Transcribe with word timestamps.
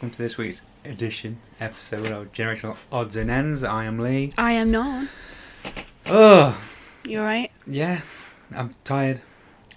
Welcome 0.00 0.12
to 0.12 0.22
this 0.22 0.38
week's 0.38 0.62
edition 0.86 1.38
episode 1.60 2.06
of 2.06 2.32
Generational 2.32 2.74
Odds 2.90 3.16
and 3.16 3.30
Ends. 3.30 3.62
I 3.62 3.84
am 3.84 3.98
Lee. 3.98 4.32
I 4.38 4.52
am 4.52 4.70
not. 4.70 5.08
Oh, 6.06 6.58
You 7.04 7.18
alright? 7.18 7.50
yeah, 7.66 8.00
I'm 8.56 8.74
tired. 8.82 9.20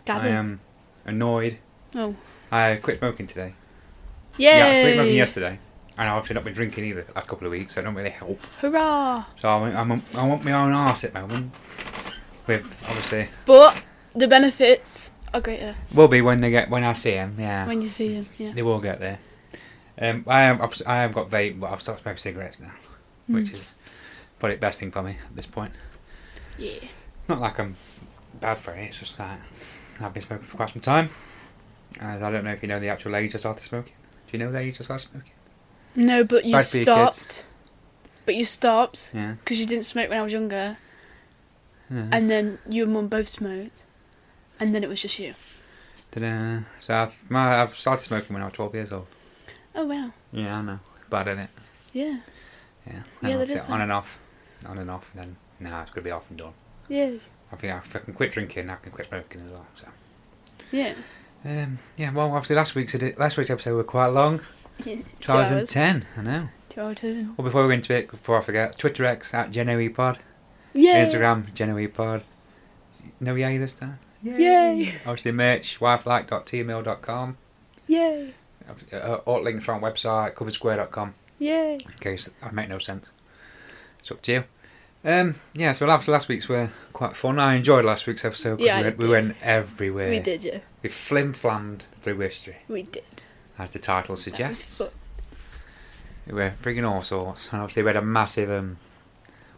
Gathered. 0.06 0.26
I 0.26 0.30
am 0.30 0.62
annoyed. 1.04 1.58
Oh. 1.94 2.16
I 2.54 2.80
quit 2.82 3.00
smoking 3.00 3.28
today. 3.28 3.54
Yay! 4.38 4.58
Yeah, 4.58 4.66
I 4.66 4.82
quit 4.84 4.94
smoking 4.96 5.16
yesterday. 5.18 5.60
And 5.98 6.08
I've 6.08 6.20
actually 6.20 6.36
not 6.36 6.46
been 6.46 6.54
drinking 6.54 6.86
either 6.86 7.02
the 7.02 7.12
last 7.12 7.28
couple 7.28 7.46
of 7.46 7.52
weeks, 7.52 7.74
so 7.76 7.82
it 7.82 7.84
don't 7.84 7.94
really 7.94 8.10
help. 8.10 8.42
Hurrah! 8.62 9.26
So 9.42 9.50
I'm, 9.50 9.92
I'm, 9.92 10.02
I 10.18 10.26
want 10.26 10.46
my 10.46 10.54
own 10.54 10.72
arse 10.72 11.04
at 11.04 11.12
the 11.12 11.20
moment. 11.20 11.54
With 12.48 12.64
obviously 12.88 13.28
But 13.46 13.76
the 14.16 14.30
benefits 14.30 15.12
are 15.34 15.42
greater 15.42 15.76
will 15.94 16.08
be 16.08 16.22
when 16.22 16.40
they 16.40 16.50
get 16.50 16.70
when 16.70 16.86
I 16.86 16.94
see 16.94 17.12
them. 17.12 17.36
Yeah, 17.38 17.68
when 17.68 17.82
you 17.82 17.90
see 17.90 18.16
them. 18.16 18.26
Yeah. 18.38 18.54
they 18.54 18.64
will 18.64 18.80
get 18.80 19.02
there. 19.02 19.20
Um, 20.00 20.24
I 20.28 20.42
have 20.42 20.62
I've, 20.88 21.14
got 21.14 21.30
vape, 21.30 21.60
but 21.60 21.72
I've 21.72 21.82
stopped 21.82 22.02
smoking 22.02 22.18
cigarettes 22.18 22.60
now, 22.60 22.74
which 23.28 23.52
Mm. 23.52 23.54
is 23.56 23.74
probably 24.40 24.56
the 24.56 24.62
best 24.62 24.80
thing 24.80 24.92
for 24.92 25.04
me 25.04 25.12
at 25.12 25.36
this 25.36 25.46
point. 25.46 25.74
Yeah. 26.58 26.80
Not 27.30 27.40
like 27.40 27.60
I'm 27.60 27.76
bad 28.40 28.58
for 28.58 28.74
it. 28.74 28.86
It's 28.86 29.00
just 29.00 29.18
that 29.18 29.40
I've 30.02 30.14
been 30.14 30.24
smoking 30.24 30.46
for 30.48 30.58
quite 30.58 30.70
some 30.70 30.82
time. 30.82 31.10
As 32.00 32.24
I 32.24 32.32
don't 32.32 32.44
know 32.44 32.52
if 32.52 32.62
you 32.64 32.68
know 32.68 32.80
the 32.80 32.90
actual 32.90 33.16
age 33.16 33.36
I 33.36 33.38
started 33.38 33.62
smoking. 33.64 33.94
Do 34.28 34.38
you 34.38 34.44
know 34.44 34.52
the 34.52 34.60
age 34.60 34.78
I 34.80 34.84
started 34.84 35.10
smoking? 35.10 35.32
No, 35.96 36.24
but 36.24 36.44
you 36.46 36.54
Bad 36.54 36.66
stopped. 36.66 37.46
But 38.26 38.36
you 38.36 38.46
stopped 38.46 39.12
Yeah. 39.14 39.34
because 39.34 39.60
you 39.60 39.68
didn't 39.68 39.86
smoke 39.86 40.10
when 40.10 40.18
I 40.18 40.24
was 40.24 40.34
younger, 40.34 40.78
yeah. 41.92 42.08
and 42.12 42.30
then 42.32 42.58
you 42.68 42.84
and 42.84 42.94
mum 42.94 43.08
both 43.10 43.28
smoked, 43.28 43.84
and 44.60 44.74
then 44.74 44.84
it 44.84 44.90
was 44.90 45.02
just 45.02 45.20
you. 45.20 45.36
Ta-da. 46.12 46.62
So 46.80 46.94
I've 46.96 47.18
my, 47.30 47.62
I've 47.62 47.76
started 47.76 48.04
smoking 48.04 48.34
when 48.34 48.42
I 48.42 48.46
was 48.46 48.54
12 48.56 48.74
years 48.76 48.94
old. 48.94 49.08
Oh 49.76 49.86
wow. 49.86 50.12
Yeah, 50.32 50.58
I 50.58 50.62
know. 50.62 50.80
Bad 51.10 51.28
in 51.28 51.40
it. 51.40 51.50
Yeah. 51.94 52.18
Yeah. 52.88 53.04
Yeah, 53.22 53.38
that 53.38 53.50
is 53.50 53.62
fun. 53.62 53.72
on 53.74 53.82
and 53.82 53.92
off, 53.92 54.20
on 54.68 54.78
and 54.78 54.90
off, 54.92 55.10
and 55.14 55.24
then 55.24 55.36
now 55.60 55.82
it's 55.82 55.92
gonna 55.92 56.04
be 56.04 56.12
off 56.12 56.30
and 56.30 56.40
done. 56.40 56.54
Yeah. 56.90 57.12
I 57.52 57.56
think 57.56 57.74
if 57.86 57.96
I 57.96 58.00
can 58.00 58.14
quit 58.14 58.32
drinking, 58.32 58.70
I 58.70 58.76
can 58.76 58.92
quit 58.92 59.08
smoking 59.08 59.42
as 59.42 59.50
well. 59.50 59.66
So. 59.76 59.88
Yeah. 60.72 60.94
Um, 61.46 61.78
yeah, 61.98 62.12
well, 62.12 62.28
obviously 62.28 62.56
last 62.56 62.74
week's 62.74 62.96
edi- 62.96 63.14
last 63.14 63.38
week's 63.38 63.50
episode 63.50 63.76
were 63.76 63.84
quite 63.84 64.08
long. 64.08 64.40
Two 64.82 65.04
Two 65.22 65.32
hours 65.32 65.52
and 65.52 65.68
ten. 65.68 66.06
I 66.18 66.22
know. 66.22 66.50
Two 66.70 66.82
hours. 66.82 66.98
Well, 67.04 67.46
before 67.46 67.62
we 67.64 67.68
go 67.68 67.72
into 67.72 67.94
it, 67.94 68.10
before 68.10 68.40
I 68.40 68.42
forget, 68.42 68.78
Twitter 68.78 69.06
X 69.06 69.34
at 69.34 69.52
GenoePod, 69.52 70.18
Yay! 70.74 70.90
Instagram 71.06 71.54
GenoePod. 71.54 72.24
No 73.20 73.36
yay 73.36 73.58
this 73.58 73.76
time. 73.76 74.00
Yay! 74.24 74.94
Obviously 75.06 75.32
merch 75.34 75.80
yflac.teemill.com. 75.80 77.38
Yay! 77.88 78.34
Uh, 78.92 79.16
all 79.26 79.42
links 79.42 79.66
from 79.66 79.84
our 79.84 79.92
website 79.92 80.34
coveredsquare.com. 80.36 81.14
Yay! 81.40 81.74
In 81.74 81.92
case 82.00 82.30
I 82.42 82.52
make 82.52 82.70
no 82.70 82.80
sense, 82.80 83.12
it's 84.00 84.12
up 84.12 84.22
to 84.24 84.32
you. 84.32 84.44
Um, 85.06 85.36
yeah, 85.54 85.74
so 85.74 85.86
last 85.86 86.08
last 86.08 86.30
week's 86.30 86.48
were 86.48 86.70
quite 86.94 87.18
fun. 87.18 87.38
I 87.40 87.56
enjoyed 87.56 87.84
last 87.84 88.08
week's 88.08 88.24
episode 88.24 88.58
because 88.60 88.68
Yeah, 88.68 88.78
we, 88.78 88.84
went, 88.84 88.98
we 89.00 89.10
went 89.10 89.36
everywhere. 89.42 90.10
We 90.12 90.20
did, 90.20 90.44
yeah. 90.44 90.60
We 90.82 90.90
flim 90.90 91.34
flammed 91.34 91.86
through 92.02 92.20
history, 92.20 92.56
We 92.70 92.84
did. 92.84 93.04
as 93.60 93.72
the 93.72 93.80
title 93.80 94.16
suggests. 94.16 94.82
We 96.26 96.34
were 96.34 96.54
frigging 96.62 96.90
all 96.90 97.02
sorts, 97.02 97.52
and 97.52 97.62
obviously 97.62 97.84
we 97.84 97.88
had 97.90 97.98
a 97.98 98.02
massive. 98.02 98.50
Um, 98.50 98.78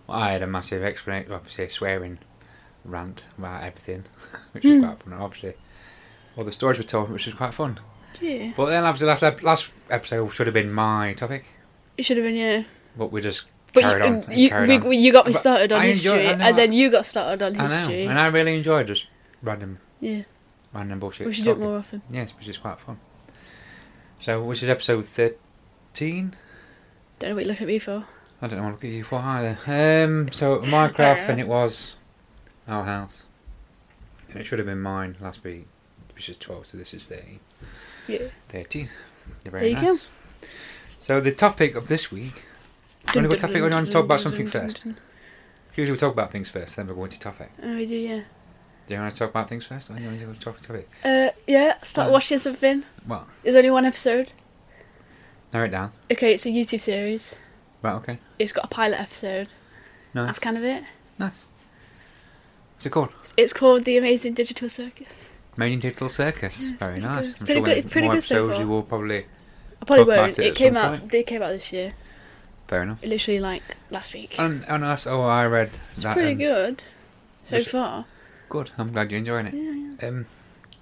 well, 0.08 0.18
I 0.18 0.32
had 0.32 0.42
a 0.42 0.48
massive 0.48 0.84
explanation, 0.84 1.32
obviously 1.32 1.70
swearing 1.70 2.18
rant 2.84 3.26
about 3.38 3.64
everything, 3.64 4.04
which 4.54 4.64
was 4.64 4.74
Hmm. 4.74 4.84
quite 4.84 5.04
fun. 5.04 5.14
And 5.14 5.22
obviously, 5.22 5.54
all 6.36 6.44
the 6.44 6.52
stories 6.52 6.80
were 6.80 6.84
told, 6.84 7.12
which 7.12 7.28
was 7.28 7.36
quite 7.36 7.54
fun. 7.54 7.78
Yeah. 8.22 8.52
But 8.56 8.68
then, 8.68 8.84
obviously, 8.84 9.08
last 9.08 9.24
ep- 9.24 9.44
last 9.44 9.70
episode 9.90 10.28
should 10.32 10.48
have 10.48 10.54
been 10.54 10.72
my 10.72 11.14
topic, 11.14 11.46
It 11.98 12.04
should 12.06 12.18
have 12.18 12.26
been, 12.26 12.36
yeah. 12.36 12.64
but 12.98 13.12
we 13.12 13.22
just 13.22 13.44
But 13.74 13.82
carried 13.84 14.00
you, 14.04 14.06
on. 14.06 14.38
you, 14.38 14.50
carried 14.50 14.70
we, 14.70 14.98
on. 14.98 15.04
you 15.04 15.12
got 15.14 15.28
me 15.28 15.34
started 15.34 15.72
on 15.72 15.82
I 15.82 15.88
history, 15.88 16.12
know, 16.24 16.30
and 16.46 16.58
then 16.58 16.72
you 16.72 16.90
got 16.92 17.06
started 17.06 17.42
on 17.44 17.60
I 17.60 17.68
know, 17.68 17.74
history. 17.76 18.06
and 18.06 18.18
I 18.20 18.28
really 18.28 18.56
enjoyed 18.56 18.88
just 18.88 19.08
random, 19.44 19.80
Yeah, 20.00 20.22
random 20.74 21.00
bullshit. 21.00 21.28
we 21.28 21.34
should 21.34 21.46
do 21.46 21.52
it 21.52 21.60
more 21.60 21.78
often. 21.78 22.02
Yes, 22.10 22.32
which 22.38 22.48
is 22.48 22.58
quite 22.58 22.80
fun. 22.80 23.00
So, 24.22 24.44
which 24.44 24.64
is 24.64 24.70
episode 24.70 25.06
thirteen? 25.06 26.36
Don't 27.20 27.30
know 27.30 27.36
what 27.36 27.44
you 27.46 27.50
look 27.52 27.62
at 27.62 27.68
me 27.68 27.80
for. 27.80 28.04
I 28.42 28.48
don't 28.48 28.58
know 28.60 28.64
what 28.66 28.70
to 28.70 28.76
look 28.76 28.84
at 28.84 28.90
you 28.98 29.04
for 29.04 29.16
either. 29.20 29.58
Um, 29.68 30.32
so 30.32 30.60
Minecraft, 30.60 31.30
and 31.30 31.40
it 31.40 31.48
was 31.48 31.96
our 32.68 32.84
house, 32.84 33.28
and 34.30 34.40
it 34.42 34.46
should 34.46 34.60
have 34.60 34.66
been 34.66 34.82
mine 34.82 35.16
last 35.22 35.44
week, 35.44 35.68
which 36.14 36.28
is 36.30 36.38
twelve. 36.38 36.66
So 36.68 36.78
this 36.78 36.94
is 36.94 37.08
30. 37.08 37.40
Yeah. 38.08 38.28
30. 38.50 38.90
They're 39.44 39.52
very 39.52 39.74
There 39.74 39.84
you 39.84 39.88
nice. 39.94 40.08
So 41.00 41.22
the 41.22 41.32
topic 41.32 41.76
of 41.76 41.88
this 41.88 42.12
week. 42.12 42.34
Do 43.14 43.20
you 43.20 43.22
want 43.22 43.32
to 43.32 43.36
go 43.38 43.42
topic? 43.42 43.54
Do 43.58 43.64
you 43.66 43.70
want 43.70 43.86
to 43.86 43.92
talk 43.92 44.06
about 44.06 44.20
something 44.20 44.48
first? 44.48 44.84
Usually 45.76 45.92
we 45.94 45.98
talk 46.00 46.14
about 46.14 46.32
things 46.32 46.50
first, 46.50 46.76
then 46.78 46.88
we 46.88 46.96
go 46.96 47.04
into 47.04 47.20
topic. 47.20 47.52
Oh, 47.62 47.76
we 47.76 47.86
do, 47.86 47.96
yeah. 47.96 48.22
Do 48.88 48.94
you 48.94 49.00
want 49.00 49.12
to 49.14 49.20
talk 49.20 49.30
about 49.30 49.50
things 49.50 49.66
first, 49.66 49.90
or 49.90 49.96
do 49.96 50.02
you 50.04 50.08
want 50.10 50.20
to 50.40 50.40
talk 50.40 50.56
about 50.58 50.64
topic? 50.68 50.90
Uh, 51.04 51.30
yeah. 51.48 51.76
Start 51.84 52.08
Um, 52.08 52.14
watching 52.14 52.38
something. 52.38 52.84
Well, 53.08 53.28
There's 53.44 53.56
only 53.56 53.72
one 53.72 53.86
episode. 53.86 54.32
narrow 55.54 55.66
it 55.66 55.72
down. 55.72 55.92
Okay, 56.12 56.34
it's 56.34 56.46
a 56.46 56.50
YouTube 56.50 56.80
series. 56.82 57.36
Right. 57.82 57.94
Okay. 57.96 58.18
It's 58.40 58.52
got 58.52 58.66
a 58.66 58.68
pilot 58.68 59.00
episode. 59.00 59.48
Nice. 60.14 60.28
That's 60.28 60.40
kind 60.40 60.58
of 60.58 60.64
it. 60.64 60.84
Nice. 61.20 61.46
What's 62.76 62.86
it 62.86 62.90
called? 62.92 63.10
It's 63.38 63.54
called 63.54 63.84
The 63.86 63.98
Amazing 63.98 64.34
Digital 64.34 64.70
Circus. 64.70 65.35
Main 65.58 65.80
Digital 65.80 66.10
Circus. 66.10 66.62
Yeah, 66.64 66.78
Very 66.80 67.00
nice. 67.00 67.34
good. 67.34 67.40
I'm 67.42 67.46
Pretty 67.46 67.54
sure 67.60 67.66
good- 67.66 67.84
when 67.84 67.90
pretty 67.90 68.08
more 68.08 68.16
good 68.16 68.24
so 68.24 68.46
episodes 68.46 68.60
you 68.60 68.68
will 68.68 68.84
probably. 68.84 69.26
I 69.82 69.86
probably 69.86 70.06
won't. 70.18 70.40
it 70.40 70.46
It, 70.48 70.56
came 70.56 70.76
out. 70.78 71.00
point. 71.00 71.12
They 71.12 71.24
came 71.24 71.42
out 71.42 71.50
this 71.52 71.72
year. 71.72 71.94
Fair 72.68 72.84
enough. 72.84 73.04
Literally 73.04 73.40
like 73.40 73.62
last 73.92 74.14
week. 74.14 74.40
And, 74.40 74.66
and 74.68 74.84
that's, 74.84 75.06
oh, 75.06 75.22
I 75.24 75.46
read 75.46 75.70
It's 75.94 76.04
that. 76.04 76.16
pretty 76.16 76.32
um, 76.32 76.38
good 76.38 76.84
so 77.44 77.58
was- 77.58 77.68
far. 77.68 78.06
Good. 78.50 78.72
I'm 78.78 78.92
glad 78.92 79.12
you're 79.12 79.20
enjoying 79.20 79.48
it. 79.48 79.54
Yeah, 79.54 79.72
yeah. 80.02 80.08
Um, 80.08 80.26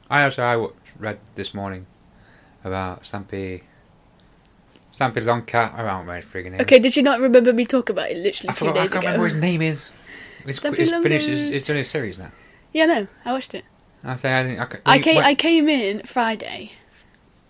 I 0.10 0.24
also 0.24 0.44
I 0.44 0.68
read 1.00 1.18
this 1.36 1.54
morning 1.54 1.86
about 2.64 3.04
Stampy. 3.04 3.64
Stampy 4.94 5.22
Longcat. 5.24 5.74
I 5.74 5.82
don't 5.84 6.06
know 6.06 6.14
his 6.14 6.26
friggin' 6.26 6.52
name. 6.52 6.62
Okay, 6.62 6.78
did 6.80 6.96
you 6.96 7.02
not 7.04 7.20
remember 7.20 7.52
me 7.54 7.66
talk 7.66 7.90
about 7.90 8.12
it 8.12 8.18
literally 8.18 8.50
I 8.50 8.54
two 8.54 8.66
forgot. 8.68 8.78
I 8.78 8.80
can't 8.82 8.92
ago? 8.92 9.00
remember 9.00 9.22
what 9.24 9.32
his 9.32 9.42
name 9.42 9.62
is. 9.62 9.90
It's, 10.46 10.60
it's 10.64 10.92
finished. 10.92 11.28
It's, 11.30 11.58
it's 11.58 11.68
done 11.68 11.78
a 11.78 11.86
series 11.86 12.20
now. 12.20 12.32
Yeah, 12.74 12.86
no, 12.86 13.08
I 13.26 13.32
watched 13.32 13.56
it. 13.56 13.64
I 14.04 14.16
say 14.16 14.34
I 14.34 14.44
didn't. 14.44 14.60
I, 14.86 14.94
I 14.94 15.00
came. 15.00 15.16
when- 15.16 15.26
I 15.26 15.36
came 15.36 15.70
in 15.70 16.04
Friday, 16.04 16.72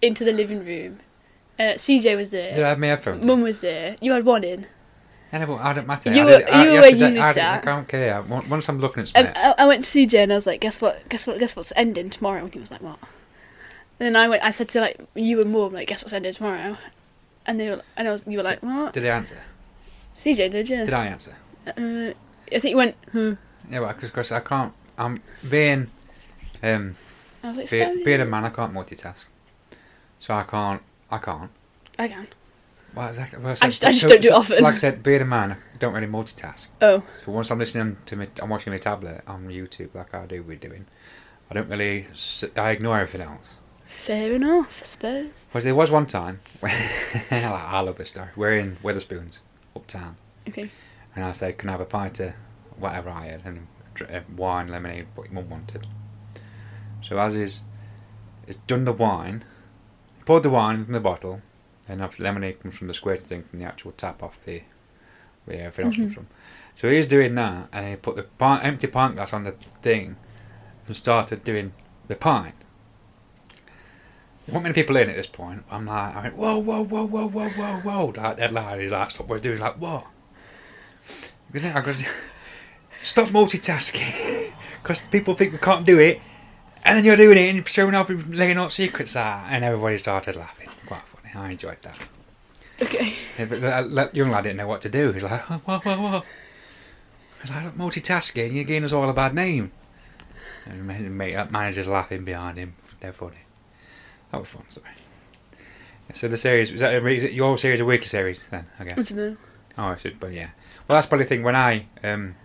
into 0.02 0.24
the 0.24 0.32
living 0.32 0.66
room. 0.66 1.00
Uh, 1.60 1.74
CJ 1.78 2.16
was 2.18 2.32
there. 2.32 2.54
Did 2.54 2.64
I 2.64 2.70
have 2.70 2.80
my 2.80 2.88
headphones? 2.88 3.26
Mum 3.26 3.42
was 3.42 3.62
there. 3.62 3.96
You 4.02 4.12
had 4.14 4.24
one 4.26 4.44
in, 4.44 4.66
I 5.32 5.46
but 5.46 5.56
I 5.58 5.74
don't 5.74 5.88
matter. 5.88 6.12
You 6.14 6.22
I 6.22 6.26
were- 6.26 6.38
did- 6.40 6.50
I, 6.50 6.64
you 6.64 6.72
were 6.72 6.82
where 6.82 6.90
you 6.90 7.06
I, 7.22 7.34
didn't- 7.34 7.44
I 7.44 7.62
don't 7.64 7.88
care. 7.88 8.22
Once 8.24 8.70
I'm 8.70 8.80
looking 8.80 9.02
at 9.04 9.10
something, 9.10 9.34
I, 9.36 9.54
I 9.60 9.66
went 9.68 9.84
to 9.84 9.90
CJ 9.90 10.24
and 10.24 10.32
I 10.32 10.36
was 10.36 10.48
like, 10.48 10.62
"Guess 10.62 10.82
what? 10.82 11.08
Guess 11.10 11.28
what? 11.28 11.40
Guess 11.40 11.56
what's 11.56 11.72
ending 11.76 12.10
tomorrow?" 12.10 12.44
And 12.44 12.54
he 12.54 12.60
was 12.60 12.72
like, 12.72 12.82
"What?" 12.82 13.00
And 14.00 14.08
then 14.08 14.16
I 14.16 14.28
went. 14.28 14.44
I 14.44 14.52
said 14.52 14.70
to 14.70 14.82
like 14.82 15.00
you 15.16 15.42
and 15.42 15.52
Mum, 15.52 15.74
like, 15.74 15.88
"Guess 15.88 16.04
what's 16.04 16.14
ending 16.14 16.34
tomorrow?" 16.34 16.76
And 17.46 17.60
they 17.60 17.70
were, 17.70 17.82
and 17.98 18.08
I 18.08 18.12
was, 18.12 18.26
you 18.28 18.38
were 18.38 18.44
like, 18.44 18.60
"What?" 18.62 18.94
did 18.94 19.06
I 19.06 19.10
answer? 19.10 19.38
CJ 20.16 20.52
did, 20.52 20.70
yeah. 20.70 20.86
Did 20.86 20.94
I 20.94 21.08
answer? 21.08 21.36
Uh, 21.68 22.14
I 22.56 22.60
think 22.60 22.72
you 22.72 22.78
went. 22.78 22.96
Hmm. 23.12 23.34
Yeah, 23.70 23.80
well, 23.80 23.94
because 24.00 24.32
I 24.32 24.40
can't. 24.42 24.74
I'm 24.98 25.20
being, 25.50 25.90
um, 26.64 26.96
I 27.44 27.48
was 27.50 27.58
like, 27.58 27.70
be, 27.70 28.04
being 28.04 28.22
a 28.22 28.26
man. 28.26 28.46
I 28.46 28.50
can't 28.50 28.74
multitask, 28.74 29.26
so 30.20 30.34
I 30.34 30.44
can't. 30.44 30.82
I 31.12 31.18
can't. 31.18 31.52
I 32.00 32.08
can. 32.08 32.28
Well, 32.96 33.08
exactly. 33.08 33.40
Well, 33.40 33.52
I 33.62 33.68
just- 33.70 33.84
I 33.86 33.92
just 33.92 34.08
don't 34.08 34.22
do 34.22 34.28
it 34.30 34.34
often. 34.34 34.64
Like 34.64 34.76
I 34.76 34.78
said, 34.78 35.02
being 35.04 35.22
a 35.22 35.26
man, 35.26 35.52
I 35.54 35.78
don't 35.80 35.94
really 35.94 36.08
multitask. 36.08 36.68
Oh, 36.82 37.04
So 37.26 37.32
once 37.32 37.50
I'm 37.52 37.58
listening 37.60 37.98
to 38.06 38.16
me, 38.16 38.28
I'm 38.42 38.50
watching 38.50 38.72
my 38.72 38.78
tablet 38.78 39.22
on 39.28 39.48
YouTube, 39.48 39.94
like 39.96 40.14
I 40.14 40.26
do. 40.28 40.44
We're 40.44 40.58
doing. 40.58 40.86
I 41.50 41.56
don't 41.56 41.70
really. 41.70 42.08
I 42.56 42.70
ignore 42.72 43.00
everything 43.00 43.28
else. 43.28 43.58
fair 43.86 44.34
enough, 44.34 44.80
I 44.82 44.86
suppose. 44.86 45.46
Because 45.50 45.64
there 45.64 45.76
was 45.76 45.92
one 45.92 46.06
time 46.06 46.40
when 46.62 46.72
I 47.32 47.80
love 47.82 47.98
this 47.98 48.10
story. 48.10 48.30
We're 48.36 48.54
in 48.60 48.78
Wetherspoons, 48.84 49.40
uptown, 49.76 50.16
Okay. 50.48 50.70
and 51.16 51.26
I 51.26 51.32
said, 51.32 51.58
"Can 51.58 51.70
I 51.70 51.74
have 51.74 51.82
a 51.82 51.86
pint 51.86 52.20
of 52.20 52.34
whatever 52.78 53.10
I 53.10 53.26
had 53.28 53.42
and 53.46 53.68
uh, 54.02 54.20
wine, 54.38 54.68
lemonade, 54.70 55.08
what 55.16 55.26
your 55.32 55.34
mum 55.42 55.50
wanted?" 55.50 55.86
So 57.04 57.20
as 57.20 57.36
is, 57.36 57.62
is 58.48 58.56
done 58.68 58.86
the 58.86 58.94
wine, 58.94 59.44
poured 60.26 60.44
the 60.44 60.50
wine 60.50 60.84
from 60.84 60.94
the 60.94 61.00
bottle, 61.00 61.42
and 61.88 62.02
after 62.02 62.24
lemonade 62.24 62.62
comes 62.62 62.78
from 62.78 62.88
the 62.88 62.94
squirt 62.94 63.20
thing 63.20 63.44
from 63.44 63.60
the 63.60 63.66
actual 63.66 63.92
tap 63.92 64.24
off 64.24 64.44
the 64.44 64.64
where 65.46 65.60
everything 65.60 65.86
else 65.86 65.96
comes 65.96 66.12
mm-hmm. 66.12 66.14
from. 66.14 66.28
So 66.76 66.90
he's 66.90 67.08
doing 67.08 67.36
that, 67.36 67.70
and 67.72 67.88
he 67.88 67.96
put 67.96 68.16
the 68.16 68.24
pint, 68.24 68.66
empty 68.66 68.88
pint 68.88 69.16
glass 69.16 69.34
on 69.34 69.44
the 69.44 69.56
thing, 69.82 70.16
and 70.88 70.96
started 70.96 71.44
doing 71.44 71.74
the 72.08 72.16
pint. 72.16 72.56
There 74.46 74.54
weren't 74.54 74.64
many 74.64 74.74
people 74.74 74.96
in 74.98 75.10
at 75.10 75.16
this 75.16 75.28
point. 75.28 75.64
I'm 75.72 75.86
like, 75.86 76.16
I 76.16 76.24
went, 76.24 76.36
whoa, 76.36 76.58
whoa, 76.58 76.84
whoa, 76.84 77.06
whoa, 77.06 77.28
whoa, 77.28 77.50
whoa, 77.50 77.80
whoa. 77.80 78.06
Like. 78.16 78.80
He's 78.80 78.92
like, 78.92 79.12
stop 79.12 79.28
what 79.28 79.36
you're 79.36 79.40
doing. 79.40 79.54
He's 79.54 79.62
like, 79.62 79.80
what? 79.80 80.06
I 81.54 81.82
go, 81.82 81.94
stop 83.04 83.30
multitasking. 83.30 84.52
Because 84.84 85.00
people 85.00 85.34
think 85.34 85.54
we 85.54 85.60
can't 85.60 85.86
do 85.86 85.98
it. 85.98 86.20
And 86.86 86.98
then 86.98 87.06
you're 87.06 87.16
doing 87.16 87.38
it 87.38 87.56
and 87.56 87.68
showing 87.68 87.96
off 87.96 88.10
and 88.10 88.36
laying 88.36 88.58
out 88.58 88.72
secrets 88.72 89.16
out. 89.16 89.46
And 89.50 89.64
everybody 89.64 89.98
started 89.98 90.36
laughing. 90.36 90.70
Quite 90.86 91.02
funny. 91.04 91.34
I 91.34 91.52
enjoyed 91.52 91.78
that. 91.84 91.98
Okay. 92.82 93.14
Yeah, 93.40 93.46
but 93.46 93.62
that, 93.62 93.92
that 93.96 94.16
young 94.16 94.30
lad 94.30 94.42
didn't 94.44 94.58
know 94.58 94.68
what 94.68 94.82
to 94.82 94.90
do. 94.90 95.12
He's 95.14 95.24
like, 95.24 95.42
what, 95.68 95.86
what, 95.86 96.00
what? 96.00 96.26
He's 97.42 97.52
like, 97.52 97.74
multitasking, 97.76 98.54
you're 98.54 98.64
giving 98.64 98.84
us 98.84 98.94
all 98.94 99.10
a 99.10 99.14
bad 99.14 99.34
name. 99.34 99.72
And 100.66 100.88
ma- 101.18 101.46
managers 101.50 101.88
laughing 101.88 102.26
behind 102.26 102.58
him. 102.58 102.76
They're 103.00 103.14
funny. 103.14 103.38
That 104.32 104.40
was 104.40 104.50
fun, 104.50 104.64
sorry. 104.70 104.88
So 106.14 106.28
the 106.28 106.38
series, 106.38 106.72
was 106.72 106.82
that 106.82 106.94
a, 107.04 107.32
your 107.34 107.58
series 107.58 107.80
a 107.80 107.86
weekly 107.86 108.08
series 108.08 108.48
then, 108.48 108.66
I 108.80 108.84
I 108.84 108.86
guess? 108.88 109.10
don't 109.10 109.18
know. 109.18 109.38
Oh, 109.78 109.96
but 110.20 110.32
yeah. 110.32 110.50
Well, 110.88 110.98
that's 110.98 111.08
probably 111.08 111.26
the 111.26 111.30
thing 111.30 111.44
when 111.44 111.56
I, 111.56 111.86
um, 112.04 112.36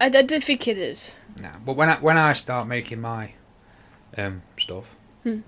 I, 0.00 0.06
I 0.06 0.08
don't 0.22 0.44
think 0.44 0.68
it 0.68 0.78
is. 0.78 1.16
no, 1.40 1.50
but 1.64 1.76
when 1.76 1.88
I, 1.88 1.96
when 1.96 2.16
I 2.16 2.34
start 2.34 2.66
making 2.68 3.00
my, 3.00 3.32
um, 4.16 4.42
stuff, 4.58 4.94
Hmm. 5.22 5.40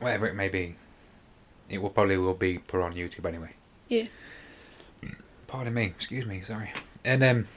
whatever 0.00 0.26
it 0.26 0.34
may 0.34 0.48
be, 0.48 0.76
it 1.68 1.82
will 1.82 1.90
probably 1.90 2.16
will 2.16 2.34
be 2.34 2.58
put 2.58 2.80
on 2.80 2.92
YouTube 2.92 3.26
anyway. 3.26 3.50
Yeah. 3.88 4.06
Pardon 5.46 5.74
me, 5.74 5.84
excuse 5.84 6.26
me, 6.26 6.40
sorry. 6.40 6.72
And 7.04 7.22
um, 7.22 7.48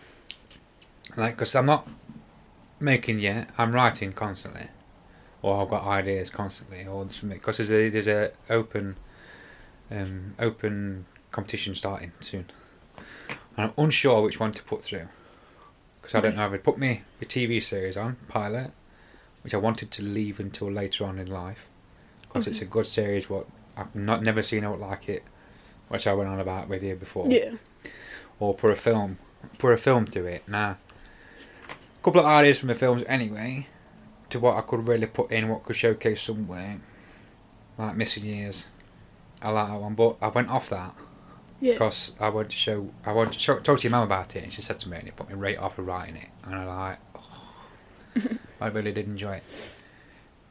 like, 1.18 1.36
because 1.36 1.56
I'm 1.56 1.66
not 1.66 1.88
making 2.80 3.20
yet, 3.20 3.50
I'm 3.58 3.72
writing 3.74 4.14
constantly, 4.14 4.68
or 5.42 5.62
I've 5.62 5.70
got 5.70 5.86
ideas 5.86 6.30
constantly, 6.30 6.86
or 6.86 7.10
something. 7.10 7.38
Because 7.40 7.58
there's 7.58 7.72
a 7.72 7.90
there's 7.90 8.08
a 8.08 8.32
open, 8.50 8.96
um, 9.92 10.36
open 10.40 11.06
competition 11.32 11.74
starting 11.74 12.12
soon, 12.22 12.46
and 13.58 13.72
I'm 13.72 13.74
unsure 13.78 14.22
which 14.22 14.40
one 14.40 14.52
to 14.52 14.64
put 14.64 14.84
through. 14.84 15.08
Because 16.02 16.16
I 16.16 16.22
don't 16.22 16.36
know 16.36 16.46
if 16.48 16.54
I'd 16.54 16.64
put 16.64 16.78
me 16.78 17.02
the 17.20 17.26
TV 17.26 17.62
series 17.62 17.98
on 17.98 18.18
pilot, 18.28 18.72
which 19.44 19.54
I 19.54 19.58
wanted 19.58 19.92
to 19.92 20.04
leave 20.04 20.40
until 20.40 20.72
later 20.72 21.06
on 21.06 21.20
in 21.20 21.28
life, 21.28 21.68
because 22.22 22.48
it's 22.48 22.58
mm-hmm. 22.58 22.66
a 22.66 22.72
good 22.72 22.88
series. 22.88 23.30
What 23.30 23.48
I've 23.78 23.94
not 23.96 24.24
never 24.24 24.44
seen 24.44 24.64
out 24.64 24.80
like 24.80 25.10
it, 25.10 25.24
which 25.88 26.08
I 26.08 26.14
went 26.14 26.30
on 26.30 26.40
about 26.40 26.68
with 26.68 26.84
you 26.84 26.96
before 26.96 27.28
Yeah. 27.30 27.54
or 28.40 28.54
put 28.54 28.72
a 28.72 28.76
film 28.76 29.18
put 29.58 29.74
a 29.74 29.78
film 29.78 30.06
to 30.06 30.26
it. 30.26 30.48
Now, 30.48 30.78
a 31.72 32.04
couple 32.04 32.20
of 32.22 32.26
ideas 32.26 32.60
from 32.60 32.68
the 32.68 32.76
films 32.76 33.04
anyway, 33.08 33.68
to 34.30 34.40
what 34.40 34.58
I 34.58 34.62
could 34.62 34.88
really 34.88 35.08
put 35.08 35.32
in, 35.32 35.50
what 35.50 35.64
could 35.64 35.76
showcase 35.76 36.22
somewhere, 36.22 36.80
like 37.78 37.96
missing 37.96 38.26
years. 38.26 38.70
I 39.42 39.50
like 39.52 39.68
that 39.70 39.80
one, 39.80 39.96
but 39.96 40.18
I 40.22 40.28
went 40.28 40.50
off 40.50 40.70
that 40.70 40.94
Yeah. 41.62 41.74
because 41.74 42.14
I 42.20 42.30
wanted 42.30 42.52
to 42.52 42.58
show, 42.58 42.90
I 43.06 43.14
wanted 43.14 43.34
to 43.34 43.40
show, 43.40 43.60
talk 43.60 43.80
to 43.80 43.84
your 43.84 43.92
mum 43.92 44.04
about 44.04 44.36
it, 44.36 44.44
and 44.44 44.54
she 44.54 44.62
said 44.62 44.80
to 44.80 44.90
me, 44.90 44.98
and 44.98 45.08
it 45.08 45.16
put 45.16 45.30
me 45.30 45.36
right 45.36 45.58
off 45.58 45.80
of 45.80 45.88
writing 45.88 46.18
it, 46.18 46.30
and 46.44 46.56
I 46.56 46.66
like, 46.66 46.98
I 48.62 48.68
really 48.68 48.92
did 48.92 49.06
enjoy 49.08 49.36
it. 49.36 49.76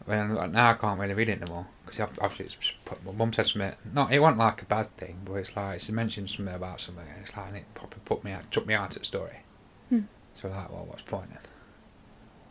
Well, 0.07 0.29
like, 0.35 0.53
now 0.53 0.71
I 0.71 0.75
can't 0.75 0.99
really 0.99 1.13
read 1.15 1.29
it 1.29 1.43
anymore 1.43 1.67
because 1.85 2.01
obviously 2.01 2.47
it's 2.47 2.73
put, 2.85 3.05
my 3.05 3.13
mum 3.13 3.33
said 3.33 3.47
something. 3.47 3.75
No, 3.93 4.07
it 4.07 4.19
wasn't 4.21 4.39
like 4.39 4.63
a 4.63 4.65
bad 4.65 4.95
thing, 4.97 5.19
but 5.25 5.35
it's 5.35 5.55
like 5.55 5.81
she 5.81 5.93
mentioned 5.93 6.31
something 6.31 6.55
about 6.55 6.81
something, 6.81 7.05
and 7.07 7.21
it's 7.23 7.37
like 7.37 7.49
and 7.49 7.57
it 7.59 7.65
probably 7.75 7.99
put 8.05 8.25
me 8.25 8.33
out, 8.33 8.51
took 8.51 8.67
me 8.67 8.75
out 8.75 8.95
of 8.97 9.01
the 9.03 9.05
story. 9.05 9.37
Hmm. 9.91 10.01
So 10.35 10.49
like, 10.49 10.71
well, 10.71 10.87
what's 10.87 11.03
the 11.03 11.11
point 11.11 11.29
then? 11.31 11.41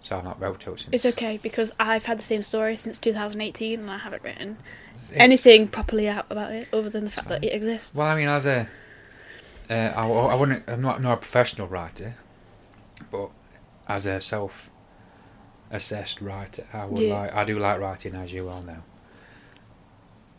So 0.04 0.18
I've 0.18 0.24
not 0.24 0.39
wrote 0.39 0.62
it 0.68 0.80
since. 0.80 0.89
It's 0.92 1.06
okay 1.18 1.38
because 1.42 1.74
I've 1.80 2.06
had 2.06 2.19
the 2.19 2.24
same 2.24 2.42
story 2.44 2.75
since 2.77 2.98
2018 3.00 3.80
and 3.80 3.89
I 3.89 3.98
haven't 3.98 4.24
written 4.24 4.57
It's- 5.06 5.12
anything 5.15 5.68
properly 5.68 6.07
out 6.07 6.27
about 6.30 6.51
it 6.51 6.68
other 6.71 6.89
than 6.89 7.03
the 7.06 7.12
fact 7.12 7.27
fine. 7.27 7.42
that 7.42 7.48
it 7.48 7.53
exists. 7.56 7.94
Well, 7.95 8.06
I 8.07 8.15
mean, 8.15 8.30
as 8.30 8.45
a, 8.45 8.69
uh, 9.69 9.74
I, 9.74 10.07
I 10.07 10.36
wouldn't, 10.36 10.63
I'm 10.68 10.81
not, 10.81 11.01
not 11.01 11.13
a 11.13 11.18
professional 11.18 11.68
writer, 11.68 12.15
but 13.12 13.31
as 13.88 14.06
a 14.06 14.21
self-assessed 15.72 16.22
writer, 16.22 16.66
I 16.74 16.86
would 16.86 17.00
Yeah. 17.00 17.14
like, 17.22 17.34
I 17.34 17.44
do 17.44 17.60
like 17.60 17.80
writing, 17.80 18.16
as 18.16 18.34
you 18.34 18.46
well 18.46 18.62
know. 18.62 18.84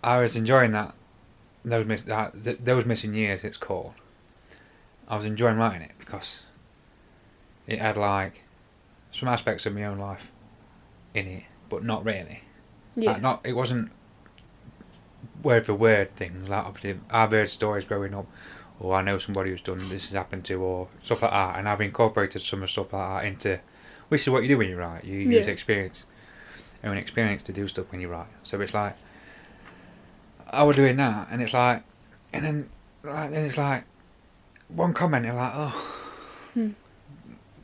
I 0.02 0.18
was 0.20 0.36
enjoying 0.36 0.72
that, 0.72 0.94
those 1.64 1.86
miss, 1.86 2.02
that, 2.04 2.42
th- 2.42 2.58
those 2.62 2.84
missing 2.86 3.14
years. 3.14 3.44
It's 3.44 3.56
called. 3.56 3.94
I 5.08 5.16
was 5.16 5.26
enjoying 5.26 5.56
writing 5.58 5.82
it 5.82 5.92
because 5.98 6.46
it 7.66 7.78
had 7.78 7.96
like 7.96 8.42
some 9.10 9.28
aspects 9.28 9.66
of 9.66 9.74
my 9.74 9.84
own 9.84 9.98
life 9.98 10.30
in 11.14 11.26
it, 11.26 11.44
but 11.68 11.82
not 11.82 12.04
really. 12.04 12.42
yeah. 12.94 13.12
Like, 13.12 13.22
not 13.22 13.40
it 13.44 13.54
wasn't 13.54 13.90
word 15.42 15.66
for 15.66 15.74
word 15.74 16.14
things. 16.16 16.48
Like 16.48 16.64
obviously 16.64 17.00
I've 17.10 17.30
heard 17.32 17.48
stories 17.48 17.84
growing 17.84 18.14
up, 18.14 18.26
or 18.80 18.94
I 18.94 19.02
know 19.02 19.18
somebody 19.18 19.50
who's 19.50 19.62
done 19.62 19.78
this 19.88 20.04
has 20.06 20.12
happened 20.14 20.44
to, 20.46 20.62
or 20.62 20.88
stuff 21.02 21.22
like 21.22 21.30
that, 21.32 21.58
and 21.58 21.68
I've 21.68 21.80
incorporated 21.80 22.40
some 22.42 22.62
of 22.62 22.70
stuff 22.70 22.92
like 22.92 23.22
that 23.22 23.26
into, 23.26 23.60
which 24.08 24.22
is 24.22 24.30
what 24.30 24.42
you 24.42 24.48
do 24.48 24.58
when 24.58 24.68
you 24.68 24.76
write. 24.76 25.04
You 25.04 25.18
use 25.18 25.46
Yeah. 25.46 25.52
experience, 25.52 26.04
and 26.82 26.92
an 26.92 26.98
experience 26.98 27.42
to 27.44 27.52
do 27.52 27.66
stuff 27.66 27.90
when 27.92 28.00
you 28.00 28.08
write. 28.08 28.28
So 28.42 28.60
it's 28.60 28.74
like 28.74 28.96
I 30.50 30.62
was 30.62 30.76
doing 30.76 30.96
that, 30.96 31.28
and 31.30 31.42
it's 31.42 31.52
like, 31.52 31.82
and 32.32 32.44
then 32.44 32.70
like 33.04 33.30
then 33.30 33.44
it's 33.44 33.58
like 33.58 33.84
one 34.68 34.92
comment, 34.92 35.24
you're 35.26 35.34
like, 35.34 35.52
oh, 35.54 35.94
Hmm. 36.54 36.70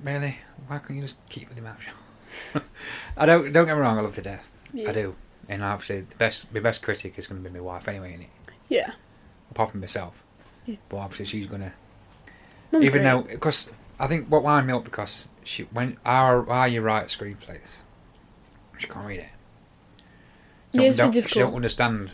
really? 0.02 0.38
Why 0.66 0.78
can't 0.78 0.94
you 0.96 1.02
just 1.02 1.16
keep 1.28 1.48
your 1.54 1.64
mouth 1.64 1.82
shut? 1.82 2.62
I 3.16 3.26
don't 3.26 3.52
don't 3.52 3.66
get 3.66 3.74
me 3.74 3.80
wrong, 3.80 3.98
I 3.98 4.00
love 4.00 4.14
to 4.14 4.22
death. 4.22 4.50
yeah. 4.72 4.88
I 4.90 4.92
do. 4.92 5.14
And 5.48 5.62
obviously, 5.62 6.00
the 6.00 6.16
best, 6.16 6.52
my 6.54 6.60
best 6.60 6.80
critic 6.80 7.18
is 7.18 7.26
going 7.26 7.42
to 7.42 7.48
be 7.50 7.54
my 7.54 7.60
wife 7.60 7.86
anyway, 7.86 8.16
innit? 8.18 8.28
Yeah. 8.68 8.90
Apart 9.50 9.72
from 9.72 9.80
myself. 9.80 10.22
Yeah. 10.64 10.76
But 10.88 10.96
obviously, 10.98 11.26
she's 11.26 11.46
going 11.46 11.60
to. 11.60 11.72
Mum's 12.72 12.86
Even 12.86 13.02
great. 13.02 13.10
though, 13.10 13.22
because 13.34 13.70
I 14.00 14.06
think 14.06 14.28
what 14.28 14.42
wound 14.42 14.66
me 14.66 14.72
up 14.72 14.84
because 14.84 15.28
she 15.44 15.64
when 15.64 15.98
are 16.04 16.48
are 16.48 16.68
you 16.68 16.80
write 16.80 17.06
screenplays, 17.08 17.78
she 18.78 18.86
can't 18.86 19.06
read 19.06 19.20
it. 19.20 19.28
She 20.72 20.78
Yeah, 20.80 20.88
it's 20.88 20.96
don't, 20.96 21.12
been 21.14 21.26
She 21.26 21.38
don't 21.38 21.54
understand. 21.54 22.10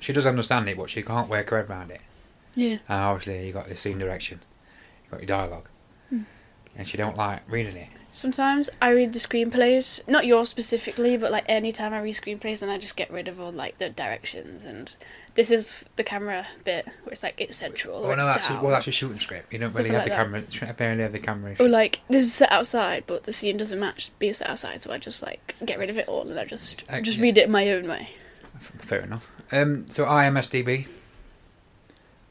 She 0.00 0.12
does 0.12 0.26
understand 0.26 0.68
it, 0.68 0.76
but 0.76 0.90
she 0.90 1.02
can't 1.02 1.28
work 1.28 1.50
her 1.50 1.58
head 1.58 1.70
around 1.70 1.90
it. 1.90 2.00
Yeah. 2.54 2.78
And 2.88 3.04
obviously, 3.04 3.46
you 3.46 3.52
got 3.52 3.68
the 3.68 3.76
scene 3.76 3.98
direction, 3.98 4.40
you 5.04 5.10
got 5.10 5.20
your 5.20 5.26
dialogue, 5.26 5.68
Hmm. 6.08 6.22
and 6.76 6.88
she 6.88 6.96
don't 6.96 7.16
like 7.16 7.42
reading 7.48 7.76
it. 7.76 7.88
Sometimes 8.12 8.68
I 8.82 8.90
read 8.90 9.12
the 9.12 9.20
screenplays, 9.20 10.06
not 10.08 10.26
yours 10.26 10.48
specifically, 10.48 11.16
but 11.16 11.30
like 11.30 11.44
any 11.48 11.70
time 11.70 11.94
I 11.94 12.00
read 12.00 12.16
screenplays, 12.16 12.60
and 12.60 12.70
I 12.70 12.76
just 12.76 12.96
get 12.96 13.10
rid 13.10 13.28
of 13.28 13.40
all 13.40 13.52
like 13.52 13.78
the 13.78 13.90
directions. 13.90 14.64
And 14.64 14.94
this 15.34 15.50
is 15.50 15.84
the 15.96 16.02
camera 16.02 16.46
bit 16.64 16.86
where 16.86 17.12
it's 17.12 17.22
like 17.22 17.40
it's 17.40 17.56
central. 17.56 18.02
Well, 18.02 18.16
no, 18.16 18.26
that's 18.26 18.50
a, 18.50 18.54
well, 18.60 18.72
that's 18.72 18.88
a 18.88 18.90
shooting 18.90 19.20
script. 19.20 19.52
You 19.52 19.60
don't 19.60 19.74
really 19.74 19.90
have 19.90 20.04
the 20.04 20.10
like 20.10 20.18
camera. 20.18 20.42
You 20.50 20.60
don't 20.60 20.76
barely 20.76 21.02
have 21.02 21.12
the 21.12 21.20
camera. 21.20 21.54
Or 21.60 21.68
like 21.68 22.00
this 22.08 22.24
is 22.24 22.34
set 22.34 22.50
outside, 22.50 23.04
but 23.06 23.24
the 23.24 23.32
scene 23.32 23.56
doesn't 23.56 23.78
match 23.78 24.10
being 24.18 24.32
set 24.32 24.48
outside, 24.50 24.80
so 24.80 24.92
I 24.92 24.98
just 24.98 25.22
like 25.22 25.54
get 25.64 25.78
rid 25.78 25.90
of 25.90 25.96
it 25.96 26.08
all 26.08 26.28
and 26.28 26.38
I 26.38 26.44
just 26.44 26.88
just 27.02 27.18
yeah. 27.18 27.22
read 27.22 27.38
it 27.38 27.48
my 27.48 27.70
own 27.70 27.88
way. 27.88 28.08
Fair 28.58 29.00
enough. 29.00 29.30
Um, 29.52 29.88
so 29.88 30.04
IMSDB. 30.04 30.86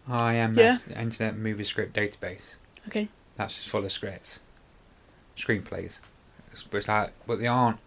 IMS, 0.09 0.97
Internet 0.97 1.37
Movie 1.37 1.63
Script 1.63 1.95
Database. 1.95 2.57
Okay. 2.87 3.07
That's 3.35 3.55
just 3.55 3.69
full 3.69 3.85
of 3.85 3.91
scripts, 3.91 4.39
screenplays. 5.39 5.99
But 6.69 6.77
it's 6.77 6.87
like, 6.87 7.13
but 7.25 7.39
they 7.39 7.47
aren't 7.47 7.77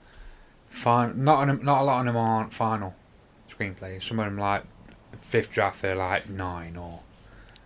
fine. 0.69 1.25
Not 1.25 1.49
on, 1.49 1.65
not 1.65 1.83
a 1.83 1.85
lot 1.85 2.01
of 2.01 2.07
them 2.07 2.17
aren't 2.17 2.53
final 2.53 2.95
screenplays. 3.51 4.03
Some 4.03 4.19
of 4.19 4.27
them 4.27 4.39
like 4.39 4.65
fifth 5.17 5.51
draft 5.51 5.83
they're 5.83 5.95
like 5.95 6.29
nine 6.29 6.77
or 6.77 7.01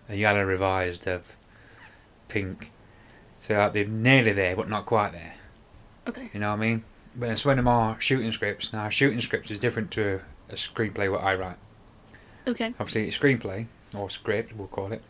a 0.09 0.17
yellow 0.17 0.45
revised 0.45 1.07
of 1.07 1.37
pink. 2.29 2.73
So 3.41 3.55
like 3.55 3.73
they're 3.73 3.87
nearly 3.87 4.33
there, 4.33 4.57
but 4.57 4.69
not 4.69 4.87
quite 4.87 5.13
there. 5.13 5.35
Okay. 6.09 6.31
You 6.33 6.41
know 6.41 6.49
what 6.51 6.57
I 6.57 6.61
mean? 6.61 6.85
But 7.15 7.39
some 7.39 7.51
of 7.51 7.57
them 7.57 7.69
are 7.69 8.01
shooting 8.01 8.31
scripts. 8.33 8.73
Now, 8.73 8.89
shooting 8.89 9.21
scripts 9.21 9.51
is 9.51 9.59
different 9.59 9.91
to 9.93 10.21
a 10.51 10.55
screenplay 10.55 11.11
what 11.11 11.23
I 11.23 11.35
write. 11.35 11.57
Okay. 12.47 12.75
Obviously, 12.79 13.09
a 13.09 13.11
screenplay 13.11 13.67
or 13.97 14.11
script, 14.11 14.55
we'll 14.55 14.69
call 14.69 14.93
it, 14.93 15.03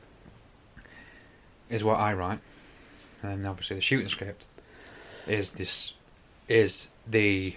is 1.68 1.82
what 1.84 1.98
I 1.98 2.14
write, 2.14 2.38
and 3.22 3.44
obviously 3.46 3.76
the 3.76 3.82
shooting 3.82 4.08
script 4.08 4.44
is 5.26 5.50
this 5.50 5.94
is 6.48 6.88
the 7.08 7.56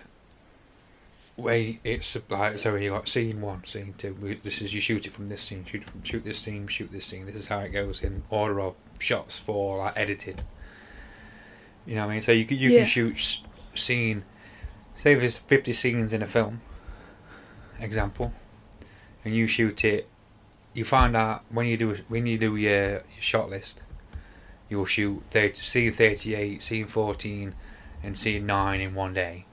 way 1.37 1.79
it's 1.83 2.17
like. 2.29 2.57
So 2.57 2.75
you 2.75 2.91
got 2.91 3.07
scene 3.07 3.41
one, 3.41 3.63
scene 3.65 3.93
two. 3.97 4.37
This 4.43 4.61
is 4.61 4.73
you 4.73 4.81
shoot 4.81 5.05
it 5.05 5.13
from 5.13 5.29
this 5.29 5.41
scene, 5.41 5.63
shoot 5.65 5.83
from 5.83 6.03
shoot 6.03 6.23
this 6.23 6.39
scene, 6.39 6.67
shoot 6.67 6.91
this 6.91 7.05
scene. 7.05 7.25
This 7.25 7.35
is 7.35 7.47
how 7.47 7.59
it 7.59 7.69
goes 7.69 8.01
in 8.01 8.23
order 8.29 8.59
of 8.61 8.75
shots 8.99 9.37
for 9.37 9.77
like 9.77 9.97
editing. 9.97 10.37
You 11.85 11.95
know 11.95 12.05
what 12.05 12.11
I 12.11 12.13
mean? 12.15 12.21
So 12.21 12.31
you 12.31 12.45
can 12.45 12.57
you 12.57 12.69
Yeah. 12.71 12.79
can 12.79 12.87
shoot 12.87 13.15
s- 13.15 13.41
scene. 13.73 14.23
Say 14.95 15.15
there's 15.15 15.37
fifty 15.39 15.73
scenes 15.73 16.13
in 16.13 16.21
a 16.21 16.27
film. 16.27 16.61
Example 17.79 18.33
and 19.23 19.33
you 19.35 19.47
shoot 19.47 19.83
it. 19.85 20.07
You 20.73 20.83
find 20.85 21.15
out 21.15 21.43
when 21.49 21.65
you 21.65 21.77
do 21.77 21.95
when 22.09 22.25
you 22.25 22.37
do 22.37 22.55
your, 22.57 22.89
your 22.91 23.03
shot 23.19 23.49
list, 23.49 23.81
you'll 24.69 24.85
shoot 24.85 25.21
30, 25.31 25.61
scene 25.61 25.91
thirty 25.91 26.35
eight, 26.35 26.61
scene 26.61 26.87
fourteen, 26.87 27.55
and 28.03 28.17
scene 28.17 28.45
nine 28.45 28.81
in 28.81 28.93
one 28.93 29.13
day. 29.13 29.45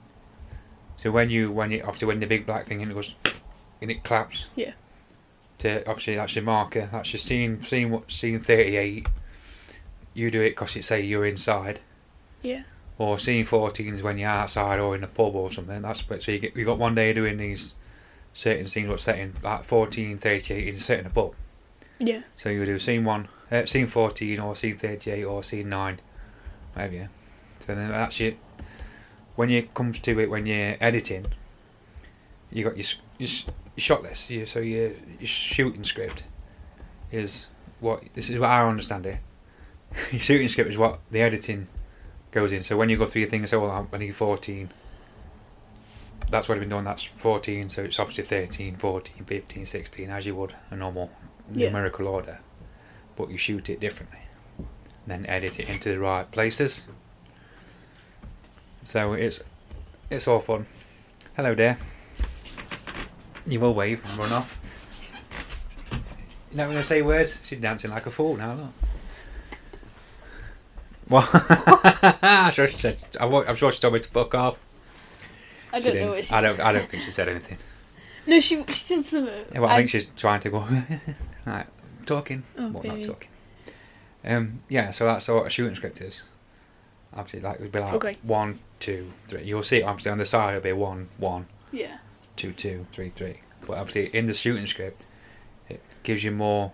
So 0.97 1.11
when 1.11 1.31
you 1.31 1.51
when 1.51 1.71
you 1.71 1.83
after 1.87 2.07
when 2.07 2.21
the 2.21 2.27
big 2.27 2.47
black 2.47 2.67
thing 2.67 2.83
and 2.83 2.91
it 2.91 2.95
goes 2.95 3.15
and 3.81 3.91
it 3.91 4.05
claps. 4.05 4.47
Yeah. 4.55 4.73
To 5.59 5.89
obviously 5.89 6.17
that's 6.17 6.35
your 6.35 6.45
marker. 6.45 6.89
That's 6.91 7.13
your 7.13 7.19
scene 7.19 7.63
scene 7.63 7.91
what 7.91 8.11
scene 8.11 8.41
thirty 8.41 8.77
eight. 8.77 9.07
You 10.15 10.31
do 10.31 10.41
it 10.41 10.51
because 10.51 10.75
it 10.77 10.85
say 10.85 11.03
you're 11.03 11.27
inside. 11.27 11.81
Yeah. 12.43 12.63
Or 12.99 13.19
scene 13.19 13.45
fourteen 13.45 13.95
is 13.95 14.03
when 14.03 14.19
you're 14.19 14.31
outside 14.31 14.81
or 14.81 14.95
in 14.95 15.05
a 15.05 15.09
pub 15.09 15.35
or 15.35 15.53
something. 15.53 15.83
That's 15.83 16.03
but 16.03 16.23
so 16.23 16.33
you 16.33 16.39
get 16.39 16.57
you 16.57 16.65
got 16.65 16.79
one 16.79 16.95
day 16.95 17.13
doing 17.13 17.37
these 17.37 17.75
certain 18.33 18.69
scenes 18.69 18.89
were 18.89 18.99
set 18.99 19.19
in 19.19 19.33
like 19.43 19.65
14, 19.65 20.19
38 20.19 20.69
in 20.69 20.79
certain 20.79 21.07
above. 21.07 21.35
Yeah. 21.99 22.21
So 22.37 22.51
you 22.51 22.67
do 22.67 22.79
scene 22.79 23.05
one, 23.05 23.29
uh, 23.51 23.65
scene 23.67 23.87
14, 23.87 24.41
or 24.41 24.57
scene 24.57 24.77
38, 24.77 25.25
or 25.25 25.43
scene 25.43 25.69
9, 25.69 26.01
whatever. 26.75 26.95
Yeah. 26.95 27.07
So 27.61 27.75
then 27.75 27.91
actually, 27.93 28.39
when 29.37 29.51
it 29.51 29.75
comes 29.75 30.01
to 30.01 30.19
it, 30.21 30.31
when 30.31 30.47
you're 30.47 30.77
editing, 30.81 31.27
you 32.53 32.65
got 32.65 32.77
your, 32.77 32.87
your, 33.19 33.29
your 33.29 33.55
shot 33.79 34.03
list. 34.03 34.31
You, 34.31 34.47
so 34.47 34.61
your, 34.61 34.91
your 35.19 35.27
shooting 35.27 35.85
script 35.85 36.25
is 37.11 37.49
what 37.81 38.03
this 38.15 38.31
is 38.31 38.39
what 38.39 38.51
I 38.51 38.67
understand 38.67 39.07
it. 39.07 39.19
your 40.13 40.21
shooting 40.21 40.49
script 40.49 40.71
is 40.71 40.79
what 40.79 41.01
the 41.11 41.21
editing 41.23 41.67
goes 42.31 42.53
in. 42.53 42.63
So 42.63 42.77
when 42.77 42.89
you 42.89 42.97
go 42.97 43.07
through 43.07 43.23
your 43.23 43.31
thing 43.31 43.41
and 43.41 43.49
say, 43.49 43.57
"Well, 43.57 43.89
I 43.93 43.99
need 43.99 44.15
14," 44.15 44.71
that's 46.31 46.49
what 46.49 46.57
I've 46.57 46.61
been 46.61 46.71
doing. 46.71 46.85
That's 46.85 47.05
14. 47.05 47.71
So 47.71 47.83
it's 47.85 47.99
obviously 47.99 48.25
13, 48.25 48.77
14, 48.77 49.25
15, 49.25 49.67
16, 49.67 50.11
as 50.11 50.27
you 50.27 50.35
would 50.37 50.55
a 50.71 50.77
normal 50.77 51.11
Yeah. 51.53 51.69
numerical 51.69 52.09
order, 52.09 52.41
but 53.17 53.31
you 53.31 53.39
shoot 53.39 53.69
it 53.69 53.81
differently, 53.81 54.21
and 54.59 54.67
then 55.07 55.27
edit 55.27 55.59
it 55.59 55.69
into 55.69 55.89
the 55.91 55.99
right 55.99 56.31
places. 56.31 56.87
So 58.85 59.15
it's 59.15 59.41
it's 60.11 60.29
all 60.29 60.41
fun. 60.41 60.67
Hello 61.35 61.55
there. 61.55 61.79
You 63.47 63.61
will 63.61 63.75
wave 63.75 64.03
and 64.05 64.19
run 64.19 64.33
off. 64.33 64.59
You're 65.91 66.59
not 66.59 66.65
going 66.65 66.77
to 66.77 66.85
say 66.85 67.03
words. 67.03 67.41
She's 67.45 67.61
dancing 67.61 67.91
like 67.91 68.07
a 68.07 68.11
fool 68.11 68.37
now. 68.37 68.55
Look. 68.55 68.71
What? 71.09 71.29
I'm 72.23 72.53
sure 72.53 72.67
she 72.67 72.77
said. 72.77 73.03
I'm 73.21 73.57
sure 73.57 73.71
she 73.73 73.79
told 73.81 73.95
me 73.95 74.01
to 74.01 74.09
fuck 74.09 74.35
off. 74.35 74.59
I 75.73 75.81
don't 75.81 75.95
know 75.95 76.11
what 76.13 76.25
she 76.25 76.35
I 76.35 76.41
don't. 76.41 76.59
I 76.61 76.73
don't 76.73 76.89
think 76.89 77.03
she 77.03 77.11
said 77.11 77.29
anything. 77.29 77.59
No, 78.27 78.41
she 78.41 78.65
she 78.65 78.73
said 78.73 79.05
something. 79.05 79.45
Yeah, 79.53 79.61
well, 79.61 79.71
I, 79.71 79.77
think 79.77 79.91
she's 79.91 80.07
trying 80.17 80.41
to 80.41 80.51
go. 80.51 80.59
right, 81.47 81.67
talking, 82.07 82.43
Oh, 82.59 82.69
not 82.69 83.03
talking. 83.03 83.29
Um, 84.25 84.61
yeah, 84.69 84.91
so 84.91 85.05
that's 85.07 85.29
what 85.29 85.47
a 85.47 85.51
shooting 85.51 85.75
script 85.77 86.01
is. 86.01 86.29
Obviously, 87.15 87.41
like 87.41 87.57
it 87.57 87.63
would 87.63 87.73
be 87.73 87.79
like 87.81 87.93
Okay. 87.95 88.17
one, 88.23 88.59
two, 88.81 89.13
three. 89.29 89.43
You'll 89.45 89.63
see 89.63 89.79
it 89.79 89.83
obviously 89.83 90.11
on 90.11 90.19
the 90.19 90.27
side. 90.27 90.57
It'll 90.57 90.63
be 90.65 90.73
one, 90.73 91.09
one, 91.19 91.47
Yeah. 91.73 91.99
two, 92.37 92.53
two, 92.53 92.87
three, 92.93 93.11
three. 93.11 93.41
But 93.67 93.79
obviously, 93.79 94.07
in 94.17 94.27
the 94.27 94.35
shooting 94.35 94.67
script, 94.67 95.01
it 95.69 95.81
gives 96.03 96.23
you 96.25 96.31
more. 96.33 96.73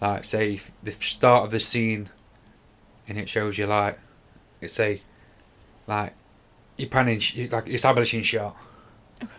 Like, 0.00 0.24
say, 0.24 0.60
the 0.82 0.90
start 0.92 1.44
of 1.44 1.50
the 1.52 1.60
scene, 1.60 2.08
and 3.08 3.16
it 3.18 3.28
shows 3.28 3.56
you 3.56 3.66
like, 3.66 4.00
it's 4.60 4.74
say, 4.74 5.00
like, 5.86 6.12
you're 6.76 6.88
panning, 6.88 7.20
like 7.52 7.68
establishing 7.68 8.22
shot, 8.22 8.56
Okay. 9.22 9.30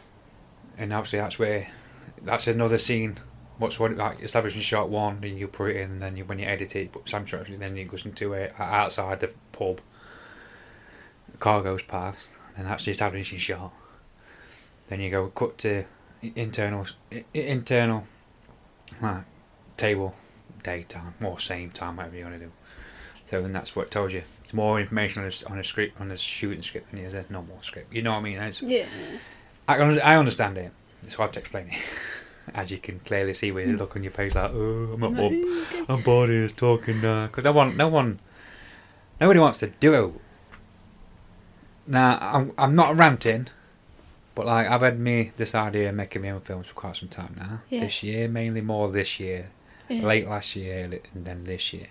and 0.77 0.93
obviously 0.93 1.19
that's 1.19 1.37
where, 1.37 1.67
that's 2.21 2.47
another 2.47 2.77
scene. 2.77 3.17
What's 3.57 3.79
what 3.79 3.95
like 3.95 4.21
establishing 4.21 4.61
shot 4.61 4.89
one, 4.89 5.19
and 5.23 5.37
you 5.37 5.47
put 5.47 5.71
it 5.71 5.77
in, 5.77 5.91
and 5.91 6.01
then 6.01 6.17
you, 6.17 6.25
when 6.25 6.39
you 6.39 6.45
edit 6.45 6.75
it, 6.75 6.91
put 6.91 7.07
some 7.07 7.25
shot, 7.25 7.45
then 7.47 7.77
it 7.77 7.85
goes 7.85 8.05
into 8.05 8.33
it 8.33 8.53
uh, 8.59 8.63
outside 8.63 9.19
the 9.19 9.31
pub. 9.51 9.79
The 11.31 11.37
car 11.37 11.61
goes 11.61 11.83
past, 11.83 12.31
and 12.57 12.65
that's 12.65 12.85
the 12.85 12.91
establishing 12.91 13.37
shot. 13.37 13.71
Then 14.89 14.99
you 14.99 15.09
go 15.09 15.27
cut 15.27 15.57
to 15.59 15.85
internal, 16.35 16.85
internal, 17.33 18.07
like 19.01 19.23
table, 19.77 20.15
daytime 20.63 21.13
or 21.23 21.39
same 21.39 21.69
time, 21.71 21.97
whatever 21.97 22.17
you 22.17 22.23
want 22.23 22.39
to 22.39 22.45
do. 22.45 22.51
So 23.25 23.41
then 23.41 23.53
that's 23.53 23.75
what 23.75 23.91
tells 23.91 24.13
you. 24.13 24.23
It's 24.41 24.53
more 24.53 24.79
information 24.79 25.23
on 25.23 25.29
a, 25.29 25.51
on 25.51 25.59
a 25.59 25.63
script, 25.63 25.99
on 25.99 26.11
a 26.11 26.17
shooting 26.17 26.63
script 26.63 26.91
than 26.91 26.99
it 26.99 27.05
is 27.05 27.13
a 27.13 27.25
normal 27.29 27.59
script. 27.61 27.93
You 27.93 28.01
know 28.01 28.11
what 28.11 28.17
I 28.17 28.21
mean? 28.21 28.37
It's, 28.37 28.61
Yeah. 28.61 28.85
I, 29.67 29.77
I 29.77 30.17
understand 30.17 30.57
it. 30.57 30.71
It's 31.03 31.15
hard 31.15 31.33
to 31.33 31.39
explain 31.39 31.67
it. 31.67 31.77
As 32.53 32.71
you 32.71 32.77
can 32.77 32.99
clearly 32.99 33.33
see 33.33 33.51
with 33.51 33.65
the 33.65 33.71
hmm. 33.73 33.77
look 33.77 33.95
on 33.95 34.03
your 34.03 34.11
face, 34.11 34.35
like, 34.35 34.51
oh, 34.53 34.91
I'm 34.93 34.99
not, 34.99 35.15
bored. 35.15 35.33
I'm 35.87 36.01
bored 36.01 36.29
of 36.29 36.35
this 36.35 36.53
talking 36.53 37.01
now. 37.01 37.27
Because 37.27 37.45
no 37.45 37.53
one, 37.53 37.77
no 37.77 37.87
one, 37.87 38.19
nobody 39.21 39.39
wants 39.39 39.59
to 39.59 39.67
do. 39.67 39.93
It. 39.93 40.13
Now, 41.87 42.17
I'm, 42.19 42.51
I'm 42.57 42.75
not 42.75 42.97
ranting, 42.97 43.47
but 44.35 44.45
like 44.45 44.67
I've 44.67 44.81
had 44.81 44.99
me 44.99 45.31
this 45.37 45.55
idea 45.55 45.89
of 45.89 45.95
making 45.95 46.21
my 46.21 46.31
own 46.31 46.41
films 46.41 46.67
for 46.67 46.73
quite 46.73 46.95
some 46.95 47.09
time 47.09 47.35
now. 47.37 47.61
Yeah. 47.69 47.81
This 47.81 48.03
year, 48.03 48.27
mainly 48.27 48.61
more 48.61 48.89
this 48.89 49.19
year, 49.19 49.49
Yeah. 49.89 50.03
late 50.03 50.27
last 50.27 50.55
year, 50.55 50.83
and 51.13 51.25
then 51.25 51.45
this 51.45 51.71
year. 51.73 51.87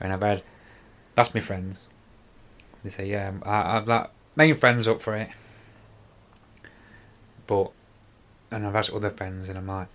And 0.00 0.12
I've 0.12 0.22
had, 0.22 0.42
that's 1.14 1.34
my 1.34 1.40
friends. 1.40 1.82
They 2.82 2.90
say, 2.90 3.06
yeah, 3.08 3.32
I, 3.44 3.76
I've 3.76 3.88
like 3.88 4.10
main 4.36 4.54
friends 4.54 4.88
up 4.88 5.02
for 5.02 5.14
it, 5.16 5.28
but, 7.46 7.72
and 8.50 8.66
I've 8.66 8.76
asked 8.76 8.90
other 8.90 9.10
friends, 9.10 9.48
and 9.48 9.58
I'm 9.58 9.66
like, 9.66 9.88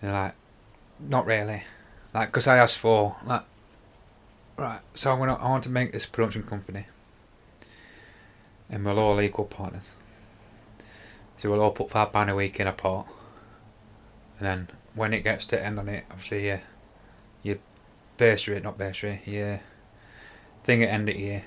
they're 0.00 0.12
like, 0.12 0.34
not 1.00 1.26
really, 1.26 1.64
like, 2.14 2.28
because 2.28 2.46
I 2.46 2.56
asked 2.58 2.78
for 2.78 3.16
like, 3.24 3.42
right, 4.56 4.80
so 4.94 5.12
I'm 5.12 5.18
gonna, 5.18 5.34
I 5.34 5.48
want 5.48 5.64
to 5.64 5.70
make 5.70 5.92
this 5.92 6.06
production 6.06 6.42
company, 6.42 6.86
and 8.70 8.84
we're 8.84 8.94
all 8.94 9.20
equal 9.20 9.44
partners. 9.44 9.94
So 11.36 11.50
we'll 11.50 11.60
all 11.60 11.72
put 11.72 11.90
five 11.90 12.12
pound 12.12 12.30
a 12.30 12.34
week 12.34 12.60
in 12.60 12.66
a 12.66 12.72
pot, 12.72 13.06
and 14.38 14.46
then 14.46 14.68
when 14.94 15.12
it 15.12 15.20
gets 15.20 15.44
to 15.46 15.62
end 15.62 15.78
on 15.78 15.88
it, 15.88 16.04
obviously, 16.10 16.46
yeah, 16.46 16.60
your 17.42 17.58
bursary, 18.16 18.58
not 18.60 18.78
bursary, 18.78 19.20
your 19.24 19.60
thing 20.64 20.82
at 20.82 20.88
end 20.88 21.08
of 21.08 21.16
year, 21.16 21.44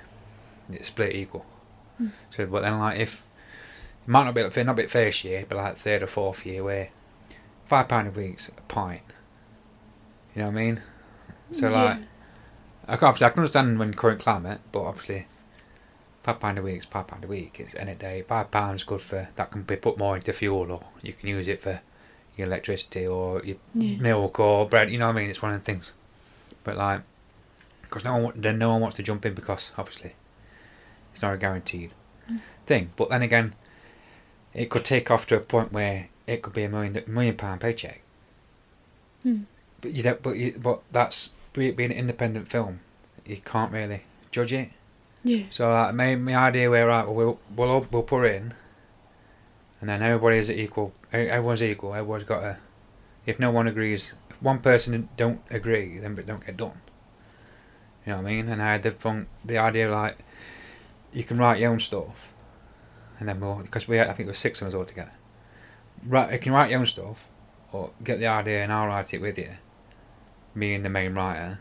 it's 0.72 0.88
split 0.88 1.16
equal. 1.16 1.46
Mm. 2.00 2.12
So, 2.30 2.46
but 2.46 2.62
then 2.62 2.80
like 2.80 3.00
if 3.00 3.26
might 4.10 4.24
not 4.26 4.34
be 4.54 4.64
not 4.64 4.76
be 4.76 4.88
first 4.88 5.24
year, 5.24 5.46
but 5.48 5.58
like 5.58 5.78
third 5.78 6.04
or 6.04 6.08
fourth 6.08 6.46
year, 6.46 6.64
where 6.64 6.90
five 7.66 7.88
pound 7.88 8.08
a 8.08 8.12
week's 8.12 8.50
a 8.50 8.62
pint. 8.64 9.02
You 10.36 10.42
know 10.42 10.48
what 10.48 10.58
I 10.58 10.64
mean? 10.64 10.82
So 11.52 11.70
like, 11.70 11.98
I 12.88 12.96
can, 12.98 13.08
obviously 13.08 13.28
I 13.28 13.30
can 13.30 13.40
understand 13.40 13.80
when 13.80 13.94
current 13.94 14.20
climate, 14.20 14.62
but 14.72 14.82
obviously. 14.82 15.28
Five 16.22 16.42
pound 16.42 16.58
a 16.58 16.62
week 16.62 16.80
is 16.80 16.86
five 16.86 17.08
pound 17.08 17.24
a 17.24 17.28
week. 17.28 17.58
It's 17.60 17.74
any 17.76 17.96
day. 17.96 18.24
Five 18.28 18.52
pounds 18.52 18.84
good 18.84 19.02
for 19.02 19.30
that 19.38 19.52
can 19.52 19.64
be 19.64 19.78
put 19.78 19.98
more 19.98 20.18
into 20.18 20.34
fuel, 20.34 20.70
or 20.70 20.84
you 21.02 21.14
can 21.14 21.30
use 21.30 21.48
it 21.48 21.62
for 21.62 21.80
your 22.36 22.46
electricity 22.48 23.08
or 23.08 23.42
your 23.44 23.56
Yeah. 23.74 24.02
milk 24.02 24.38
or 24.40 24.68
bread. 24.68 24.90
You 24.92 25.00
know 25.00 25.08
what 25.08 25.16
I 25.16 25.22
mean? 25.22 25.30
It's 25.30 25.42
one 25.42 25.54
of 25.54 25.60
the 25.60 25.64
things. 25.64 25.94
But 26.66 26.76
like, 26.76 27.02
because 27.84 28.04
no 28.04 28.18
one 28.18 28.34
then 28.42 28.58
no 28.58 28.70
one 28.72 28.82
wants 28.82 28.98
to 28.98 29.04
jump 29.04 29.26
in 29.26 29.34
because 29.34 29.72
obviously 29.78 30.14
it's 31.14 31.22
not 31.22 31.34
a 31.34 31.38
guaranteed 31.38 31.92
Mm. 32.30 32.42
thing. 32.66 32.92
But 32.98 33.10
then 33.10 33.22
again, 33.22 33.56
it 34.60 34.70
could 34.70 34.84
take 34.84 35.10
off 35.10 35.26
to 35.28 35.38
a 35.38 35.40
point 35.40 35.72
where 35.72 36.10
it 36.28 36.42
could 36.42 36.54
be 36.54 36.64
a 36.64 36.70
million 36.70 37.02
million 37.08 37.36
pound 37.36 37.62
paycheck. 37.62 38.02
Hmm. 39.24 39.44
But 39.82 39.94
you 39.94 40.04
don't. 40.04 40.22
But 40.22 40.36
you, 40.36 40.60
but 40.62 40.82
that's 40.92 41.30
be- 41.54 41.72
being 41.72 41.92
an 41.92 41.98
independent 41.98 42.48
film. 42.48 42.82
You 43.26 43.38
can't 43.38 43.72
really 43.72 44.04
judge 44.32 44.52
it. 44.52 44.70
Yeah. 45.24 45.44
So 45.50 45.70
like, 45.70 45.96
my 45.96 46.16
my 46.16 46.36
idea 46.36 46.70
where 46.70 46.88
right, 46.88 47.06
well, 47.06 47.16
we'll 47.16 47.40
we'll 47.56 47.70
all- 47.70 47.88
we'll 47.92 48.04
put 48.04 48.26
it 48.26 48.36
in, 48.36 48.54
and 49.80 49.90
then 49.90 50.02
everybody 50.02 50.38
is 50.38 50.52
equal. 50.52 50.94
Everyone's 51.14 51.64
equal. 51.64 51.94
Everyone's 51.96 52.26
got 52.26 52.44
a. 52.44 52.58
If 53.26 53.40
no 53.40 53.52
one 53.52 53.68
agrees, 53.68 54.14
if 54.30 54.42
one 54.42 54.60
person 54.60 55.08
don't 55.16 55.42
agree, 55.50 56.00
then 56.00 56.18
it 56.18 56.26
don't 56.28 56.46
get 56.46 56.58
done. 56.58 56.82
You 58.06 58.14
know 58.14 58.22
what 58.22 58.28
I 58.28 58.34
mean? 58.34 58.48
And 58.50 58.62
I 58.62 58.72
had 58.74 58.84
the 58.84 58.92
fun, 58.92 59.28
the 59.46 59.58
idea 59.58 59.92
like, 59.92 60.18
you 61.14 61.24
can 61.24 61.38
write 61.38 61.60
your 61.60 61.72
own 61.72 61.80
stuff, 61.80 62.30
and 63.20 63.28
then 63.28 63.40
we'll 63.40 63.56
because 63.56 63.88
we 63.88 63.98
had, 63.98 64.08
I 64.08 64.14
think 64.14 64.28
it 64.28 64.32
was 64.32 64.38
six 64.38 64.62
of 64.62 64.68
us 64.68 64.74
all 64.74 64.86
together. 64.86 65.12
Right, 66.06 66.32
you 66.32 66.40
can 66.40 66.54
write 66.54 66.70
your 66.72 66.80
own 66.80 66.86
stuff, 66.86 67.28
or 67.72 67.92
get 68.04 68.20
the 68.20 68.28
idea 68.28 68.64
and 68.64 68.72
I'll 68.72 68.88
write 68.88 69.14
it 69.14 69.22
with 69.22 69.38
you. 69.38 69.50
Me 70.56 70.74
and 70.74 70.84
the 70.84 70.90
main 70.90 71.14
writer. 71.14 71.60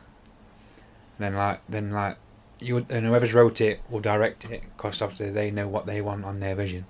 then 1.19 1.35
like 1.35 1.61
then 1.69 1.91
like 1.91 2.17
you 2.61 2.87
and 2.89 3.07
whoever's 3.07 3.35
wrote 3.35 3.61
it 3.61 3.81
will 3.91 4.01
direct 4.01 4.45
it 4.45 4.63
because 4.77 5.03
obviously 5.03 5.31
they 5.31 5.51
know 5.51 5.69
what 5.69 5.87
they 5.87 6.01
want 6.01 6.25
on 6.25 6.41
their 6.41 6.55
vision. 6.55 6.87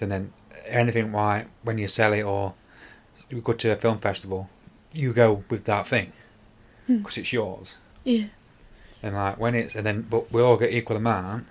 And 0.00 0.10
then 0.10 0.32
anything 0.66 1.12
why 1.12 1.46
when 1.62 1.76
you 1.78 1.88
sell 1.88 2.12
it 2.14 2.22
or 2.22 2.54
you 3.28 3.40
go 3.42 3.52
to 3.52 3.70
a 3.70 3.76
film 3.76 3.98
festival, 3.98 4.48
you 4.92 5.12
go 5.12 5.44
with 5.50 5.64
that 5.64 5.86
thing 5.86 6.12
Hmm. 6.86 6.98
because 6.98 7.18
it's 7.18 7.32
yours. 7.32 7.78
Yeah. 8.04 8.24
And 9.02 9.14
like 9.14 9.38
when 9.38 9.54
it's 9.54 9.74
and 9.74 9.86
then 9.86 10.02
but 10.08 10.32
we'll 10.32 10.46
all 10.46 10.56
get 10.56 10.72
equal 10.72 10.96
amount. 10.96 11.46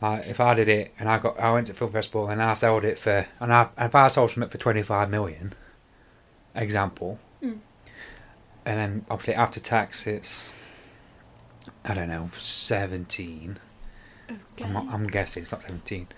Like 0.00 0.26
if 0.26 0.40
I 0.40 0.54
did 0.54 0.68
it 0.68 0.92
and 0.98 1.08
I 1.08 1.18
got 1.18 1.40
I 1.40 1.52
went 1.52 1.68
to 1.68 1.74
film 1.74 1.92
festival 1.92 2.28
and 2.28 2.42
I 2.42 2.52
sold 2.54 2.84
it 2.84 2.98
for 2.98 3.26
and 3.40 3.52
I 3.52 3.68
if 3.78 3.94
I 3.94 4.08
sold 4.08 4.30
something 4.30 4.50
for 4.50 4.58
twenty 4.58 4.82
five 4.82 5.08
million, 5.10 5.54
example, 6.54 7.18
Mm. 7.42 7.58
and 8.64 8.78
then 8.78 9.06
obviously 9.10 9.34
after 9.34 9.60
tax 9.60 10.06
it's 10.06 10.50
I 11.84 11.94
don't 11.94 12.08
know 12.08 12.30
seventeen. 12.38 13.58
Okay. 14.30 14.64
I'm, 14.64 14.76
I'm 14.90 15.06
guessing 15.06 15.44
it's 15.44 15.52
not 15.52 15.62
seventeen. 15.62 16.08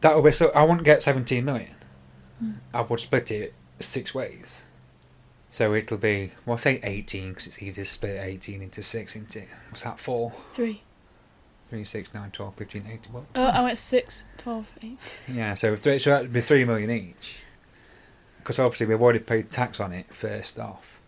That 0.00 0.14
would 0.14 0.24
be 0.24 0.32
so. 0.32 0.50
I 0.50 0.62
wouldn't 0.62 0.84
get 0.84 1.02
seventeen 1.02 1.44
million. 1.44 1.74
Mm. 2.42 2.56
I 2.74 2.80
would 2.82 3.00
split 3.00 3.30
it 3.30 3.54
six 3.80 4.14
ways. 4.14 4.64
So 5.50 5.74
it'll 5.74 5.98
be 5.98 6.32
well, 6.46 6.58
say 6.58 6.80
eighteen 6.82 7.30
because 7.30 7.46
it's 7.46 7.62
easy 7.62 7.82
to 7.82 7.88
split 7.88 8.20
eighteen 8.20 8.62
into 8.62 8.82
six 8.82 9.14
into 9.16 9.42
what's 9.70 9.82
that 9.82 9.98
four? 10.00 10.32
Three. 10.52 10.82
3, 11.70 11.84
6, 11.84 12.14
9, 12.14 12.30
12, 12.30 12.54
15, 12.54 12.84
18. 12.86 13.12
What? 13.12 13.24
Oh, 13.34 13.44
I 13.44 13.62
went 13.62 13.78
6, 13.78 14.24
12, 14.38 14.78
8. 14.82 15.20
Yeah, 15.32 15.54
so, 15.54 15.76
three, 15.76 15.98
so 15.98 16.10
that'd 16.10 16.32
be 16.32 16.40
3 16.40 16.64
million 16.64 16.90
each. 16.90 17.36
Because 18.38 18.58
obviously 18.58 18.86
we've 18.86 19.02
already 19.02 19.18
paid 19.18 19.50
tax 19.50 19.78
on 19.80 19.92
it 19.92 20.06
first 20.14 20.58
off. 20.58 21.00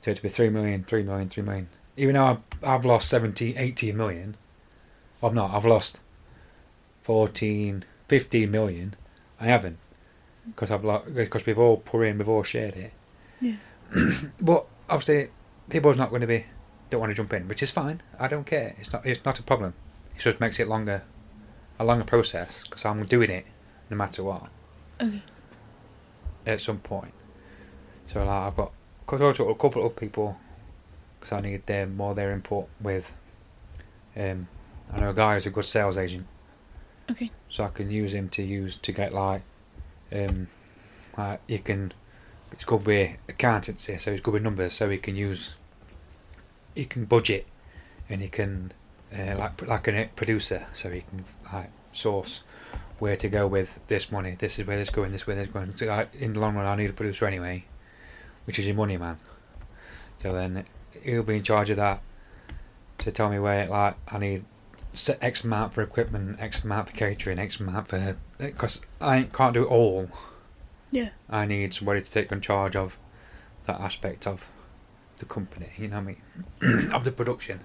So 0.00 0.10
it'd 0.12 0.22
be 0.22 0.28
3 0.28 0.50
million, 0.50 0.84
3 0.84 1.02
million, 1.02 1.28
3 1.28 1.42
million. 1.42 1.68
Even 1.96 2.14
though 2.14 2.24
I've, 2.24 2.38
I've 2.64 2.84
lost 2.84 3.08
17, 3.08 3.54
18 3.56 3.96
million. 3.96 4.36
Well, 5.20 5.30
I've 5.30 5.34
not, 5.34 5.54
I've 5.54 5.64
lost 5.64 6.00
14, 7.02 7.84
15 8.08 8.50
million. 8.50 8.94
I 9.40 9.46
haven't. 9.46 9.78
Because 10.46 10.70
I've 10.70 10.84
lost, 10.84 11.12
because 11.14 11.46
we've 11.46 11.58
all 11.58 11.76
put 11.76 12.02
in, 12.02 12.18
we've 12.18 12.28
all 12.28 12.42
shared 12.42 12.76
it. 12.76 12.92
Yeah. 13.40 13.56
but 14.40 14.66
obviously, 14.88 15.30
people's 15.68 15.96
not 15.96 16.10
going 16.10 16.22
to 16.22 16.26
be, 16.26 16.44
don't 16.92 17.00
want 17.00 17.10
to 17.10 17.16
jump 17.16 17.32
in, 17.32 17.48
which 17.48 17.62
is 17.62 17.70
fine. 17.70 18.00
I 18.20 18.28
don't 18.28 18.44
care. 18.46 18.76
It's 18.78 18.92
not, 18.92 19.04
it's 19.04 19.24
not 19.24 19.38
a 19.38 19.42
problem. 19.42 19.74
It 20.14 20.20
just 20.20 20.38
makes 20.40 20.60
it 20.60 20.68
longer, 20.68 21.02
a 21.78 21.84
longer 21.84 22.04
process 22.04 22.62
because 22.62 22.84
I'm 22.84 23.04
doing 23.06 23.30
it 23.30 23.46
no 23.90 23.96
matter 23.96 24.22
what 24.22 24.48
Okay. 25.00 25.22
at 26.46 26.60
some 26.60 26.78
point. 26.78 27.12
So 28.06 28.20
like, 28.20 28.28
I've 28.28 28.56
got 28.56 28.72
got 29.06 29.18
to 29.18 29.24
talk 29.24 29.36
to 29.36 29.44
a 29.48 29.54
couple 29.54 29.84
of 29.86 29.96
people 29.96 30.38
because 31.18 31.32
I 31.32 31.40
need 31.40 31.66
their 31.66 31.86
more 31.86 32.14
their 32.14 32.30
input 32.32 32.68
with. 32.80 33.12
Um, 34.16 34.46
I 34.92 35.00
know 35.00 35.10
a 35.10 35.14
guy 35.14 35.34
who's 35.34 35.46
a 35.46 35.50
good 35.50 35.64
sales 35.64 35.96
agent, 35.96 36.26
Okay. 37.10 37.30
so 37.48 37.64
I 37.64 37.68
can 37.68 37.90
use 37.90 38.12
him 38.12 38.28
to 38.30 38.42
use 38.42 38.76
to 38.76 38.92
get 38.92 39.14
like, 39.14 39.42
um, 40.12 40.48
like 41.16 41.40
you 41.48 41.58
can. 41.58 41.92
It's 42.52 42.64
good 42.66 42.84
with 42.84 43.16
accountancy, 43.30 43.96
so 43.96 44.10
it's 44.12 44.20
good 44.20 44.34
with 44.34 44.42
numbers, 44.42 44.74
so 44.74 44.90
he 44.90 44.98
can 44.98 45.16
use. 45.16 45.54
He 46.74 46.84
can 46.84 47.04
budget, 47.04 47.46
and 48.08 48.20
he 48.20 48.28
can, 48.28 48.72
uh, 49.16 49.36
like 49.36 49.66
like 49.66 49.88
a 49.88 50.08
producer, 50.16 50.66
so 50.72 50.90
he 50.90 51.02
can 51.02 51.24
like 51.52 51.70
source 51.92 52.42
where 52.98 53.16
to 53.16 53.28
go 53.28 53.46
with 53.46 53.80
this 53.88 54.12
money. 54.12 54.36
This 54.38 54.58
is 54.58 54.66
where 54.66 54.76
this 54.76 54.90
going. 54.90 55.12
This 55.12 55.22
is 55.22 55.26
where 55.26 55.36
this 55.36 55.48
going. 55.48 55.76
So 55.76 55.88
I, 55.88 56.06
in 56.18 56.34
the 56.34 56.40
long 56.40 56.54
run, 56.54 56.66
I 56.66 56.76
need 56.76 56.90
a 56.90 56.92
producer 56.92 57.26
anyway, 57.26 57.64
which 58.44 58.58
is 58.58 58.66
your 58.66 58.76
money 58.76 58.96
man. 58.96 59.18
So 60.18 60.32
then 60.32 60.64
he'll 61.02 61.24
be 61.24 61.36
in 61.36 61.42
charge 61.42 61.70
of 61.70 61.78
that 61.78 62.00
to 62.98 63.10
tell 63.10 63.28
me 63.28 63.38
where 63.38 63.66
like 63.66 63.96
I 64.08 64.18
need 64.18 64.44
X 65.20 65.42
amount 65.42 65.74
for 65.74 65.82
equipment, 65.82 66.38
X 66.40 66.62
amount 66.62 66.90
for 66.90 66.94
catering, 66.94 67.38
X 67.38 67.58
amount 67.58 67.88
for 67.88 68.16
because 68.38 68.82
I 69.00 69.24
can't 69.24 69.54
do 69.54 69.64
it 69.64 69.68
all. 69.68 70.08
Yeah. 70.92 71.08
I 71.28 71.46
need 71.46 71.74
somebody 71.74 72.02
to 72.02 72.10
take 72.10 72.30
on 72.30 72.40
charge 72.40 72.76
of 72.76 72.98
that 73.66 73.80
aspect 73.80 74.26
of 74.26 74.48
the 75.22 75.26
company. 75.34 75.68
You 75.78 75.88
know 75.88 76.00
what 76.00 76.16
I 76.62 76.70
mean? 76.72 76.90
of 76.92 77.04
the 77.04 77.12
production. 77.12 77.60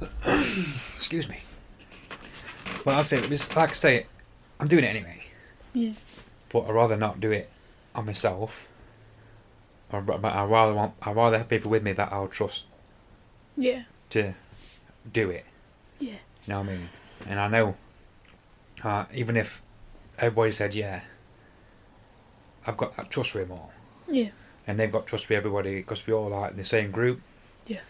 Excuse 0.92 1.28
me. 1.28 1.40
But 2.84 2.94
I'll 2.94 3.04
say, 3.04 3.20
like 3.26 3.70
I 3.70 3.72
say, 3.72 4.06
I'm 4.60 4.68
doing 4.68 4.84
it 4.84 4.88
anyway. 4.88 5.24
Yeah. 5.74 5.92
But 6.50 6.66
I'd 6.66 6.72
rather 6.74 6.96
not 6.96 7.20
do 7.20 7.32
it 7.32 7.50
on 7.94 8.06
myself. 8.06 8.66
I'd, 9.92 10.06
but 10.06 10.24
I'd 10.24 10.44
rather 10.48 10.72
want, 10.72 10.94
I'd 11.02 11.16
rather 11.16 11.38
have 11.38 11.48
people 11.48 11.70
with 11.70 11.82
me 11.82 11.92
that 11.94 12.12
I'll 12.12 12.28
trust 12.28 12.66
Yeah. 13.56 13.82
to 14.10 14.34
do 15.12 15.30
it. 15.30 15.44
Yeah. 15.98 16.10
You 16.12 16.18
know 16.46 16.60
what 16.60 16.68
I 16.68 16.72
mean? 16.72 16.88
And 17.26 17.40
I 17.40 17.48
know, 17.48 17.76
uh, 18.84 19.06
even 19.12 19.36
if 19.36 19.60
everybody 20.18 20.52
said 20.52 20.74
yeah, 20.74 21.00
I've 22.66 22.76
got 22.76 22.96
that 22.96 23.10
trust 23.10 23.30
for 23.32 23.40
him 23.40 23.50
all. 23.50 23.72
Yeah. 24.08 24.30
And 24.68 24.78
they've 24.78 24.92
got 24.92 25.06
trust 25.06 25.26
for 25.26 25.34
everybody 25.34 25.76
because 25.76 26.06
we 26.06 26.12
all 26.12 26.28
like 26.28 26.52
in 26.52 26.56
the 26.56 26.62
same 26.64 26.90
group. 26.92 27.20
Yeah. 27.66 27.80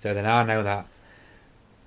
So 0.00 0.14
then 0.14 0.26
I 0.26 0.44
know 0.44 0.62
that 0.62 0.86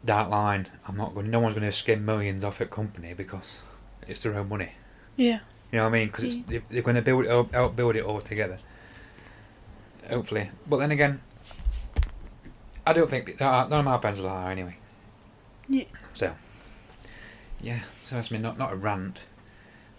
that 0.04 0.30
line, 0.30 0.68
I'm 0.88 0.98
not 0.98 1.14
going. 1.14 1.30
No 1.30 1.40
one's 1.40 1.54
going 1.54 1.66
to 1.66 1.72
skim 1.72 2.04
millions 2.04 2.44
off 2.44 2.60
a 2.60 2.66
company 2.66 3.14
because 3.14 3.62
it's 4.08 4.20
their 4.22 4.34
own 4.36 4.50
money. 4.50 4.72
Yeah. 5.16 5.40
You 5.72 5.78
know 5.78 5.84
what 5.84 5.90
I 5.90 6.00
mean? 6.00 6.08
Because 6.08 6.24
it's 6.26 6.40
they- 6.42 6.62
they're 6.70 6.82
going 6.82 6.96
to 6.96 7.02
build 7.04 7.26
it, 7.26 7.32
out, 7.32 7.52
outbuild 7.52 7.96
it 7.96 8.04
all 8.04 8.20
together. 8.20 8.58
Hopefully, 10.10 10.50
but 10.68 10.78
then 10.78 10.90
again, 10.92 11.22
I 12.88 12.94
don't 12.94 13.08
think 13.08 13.38
that 13.38 13.70
none 13.70 13.80
of 13.80 13.86
my 13.86 13.98
pencils 13.98 14.26
are 14.26 14.50
anyway. 14.50 14.76
Yeah. 15.68 15.84
So, 16.14 16.34
yeah. 17.62 17.82
So 18.02 18.18
it's 18.18 18.32
me 18.32 18.40
not 18.40 18.58
not 18.58 18.72
a 18.74 18.76
rant, 18.76 19.26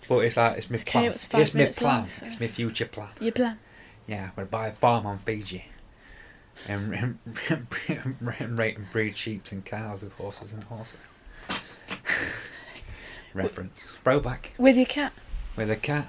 but 0.08 0.18
it's 0.24 0.36
like 0.36 0.56
it's 0.58 0.68
my 0.68 0.74
It's 0.74 0.82
okay, 0.82 0.90
plan. 0.90 1.04
it 1.04 1.12
it's 1.12 1.54
my 1.54 1.66
plan. 1.66 2.00
long, 2.00 2.08
so- 2.10 2.26
It's 2.26 2.40
my 2.40 2.48
future 2.48 2.86
plan. 2.86 3.10
Your 3.20 3.30
plan. 3.30 3.56
Yeah, 4.10 4.24
I'm 4.24 4.32
gonna 4.34 4.48
buy 4.48 4.66
a 4.66 4.72
farm 4.72 5.06
on 5.06 5.18
Fiji, 5.20 5.66
and, 6.66 6.92
and, 7.48 7.66
and 8.40 8.58
rate 8.58 8.76
and 8.76 8.90
breed 8.90 9.16
sheep 9.16 9.52
and 9.52 9.64
cows 9.64 10.00
with 10.00 10.12
horses 10.14 10.52
and 10.52 10.64
horses. 10.64 11.10
Reference. 13.34 13.88
Throwback 14.02 14.52
With 14.58 14.76
your 14.76 14.86
cat. 14.86 15.12
with 15.54 15.70
a 15.70 15.76
cat 15.76 16.08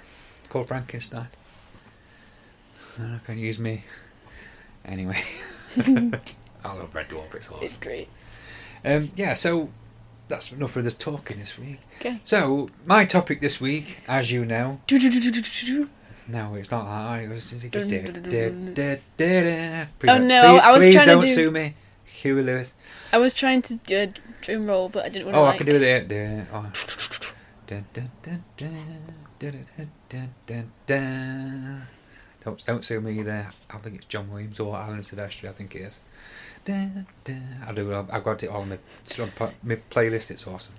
called 0.49 0.67
Frankenstein. 0.69 1.27
And 2.97 3.17
I 3.17 3.19
can 3.23 3.37
use 3.37 3.59
me. 3.59 3.83
Anyway. 4.83 5.21
I 5.77 6.73
love 6.73 6.95
Red 6.95 7.09
Dwarf, 7.09 7.35
it's 7.35 7.51
awesome. 7.51 7.63
It's 7.63 7.77
great. 7.77 8.09
Um, 8.83 9.11
yeah, 9.15 9.35
so 9.35 9.69
that's 10.27 10.51
enough 10.51 10.75
of 10.75 10.83
this 10.83 10.95
talking 10.95 11.37
this 11.37 11.59
week. 11.59 11.79
Okay. 11.99 12.19
So, 12.23 12.71
my 12.87 13.05
topic 13.05 13.41
this 13.41 13.61
week, 13.61 13.99
as 14.07 14.31
you 14.31 14.43
know, 14.43 14.81
Oh 14.91 15.89
no, 16.31 16.55
it's 16.55 16.71
not 16.71 16.85
that. 16.85 17.23
It 17.23 17.27
was 17.27 17.53
Oh 20.07 20.17
no, 20.17 20.57
I 20.57 20.71
was 20.71 20.85
trying 20.85 20.93
trying 20.93 21.05
don't 21.05 21.21
to 21.23 21.27
do... 21.27 21.33
sue 21.33 21.51
me, 21.51 21.75
Huey 22.05 22.41
Lewis. 22.41 22.73
I 23.11 23.17
was 23.17 23.33
trying 23.33 23.61
to 23.63 23.75
do 23.75 23.97
a 23.99 24.13
drum 24.41 24.65
roll, 24.65 24.87
but 24.87 25.03
I 25.05 25.09
didn't 25.09 25.25
want 25.25 25.35
to. 25.35 25.41
Oh. 25.41 25.45
I 25.45 25.57
could 25.57 25.67
do 25.67 25.75
it. 25.75 26.07
Don't, 32.43 32.65
don't 32.65 32.85
sue 32.85 33.01
me 33.01 33.21
there. 33.23 33.51
I 33.69 33.77
think 33.79 33.97
it's 33.97 34.05
John 34.05 34.31
Williams 34.31 34.59
or 34.61 34.77
Alan 34.77 35.01
Silvestri. 35.01 35.49
I 35.49 35.51
think 35.51 35.75
it 35.75 35.81
is. 35.81 35.99
I 36.67 37.73
do. 37.73 38.05
I've 38.09 38.23
got 38.23 38.41
it 38.41 38.49
all 38.49 38.61
on 38.61 38.69
my, 38.69 38.77
my 39.63 39.75
playlist. 39.89 40.31
It's 40.31 40.47
awesome. 40.47 40.75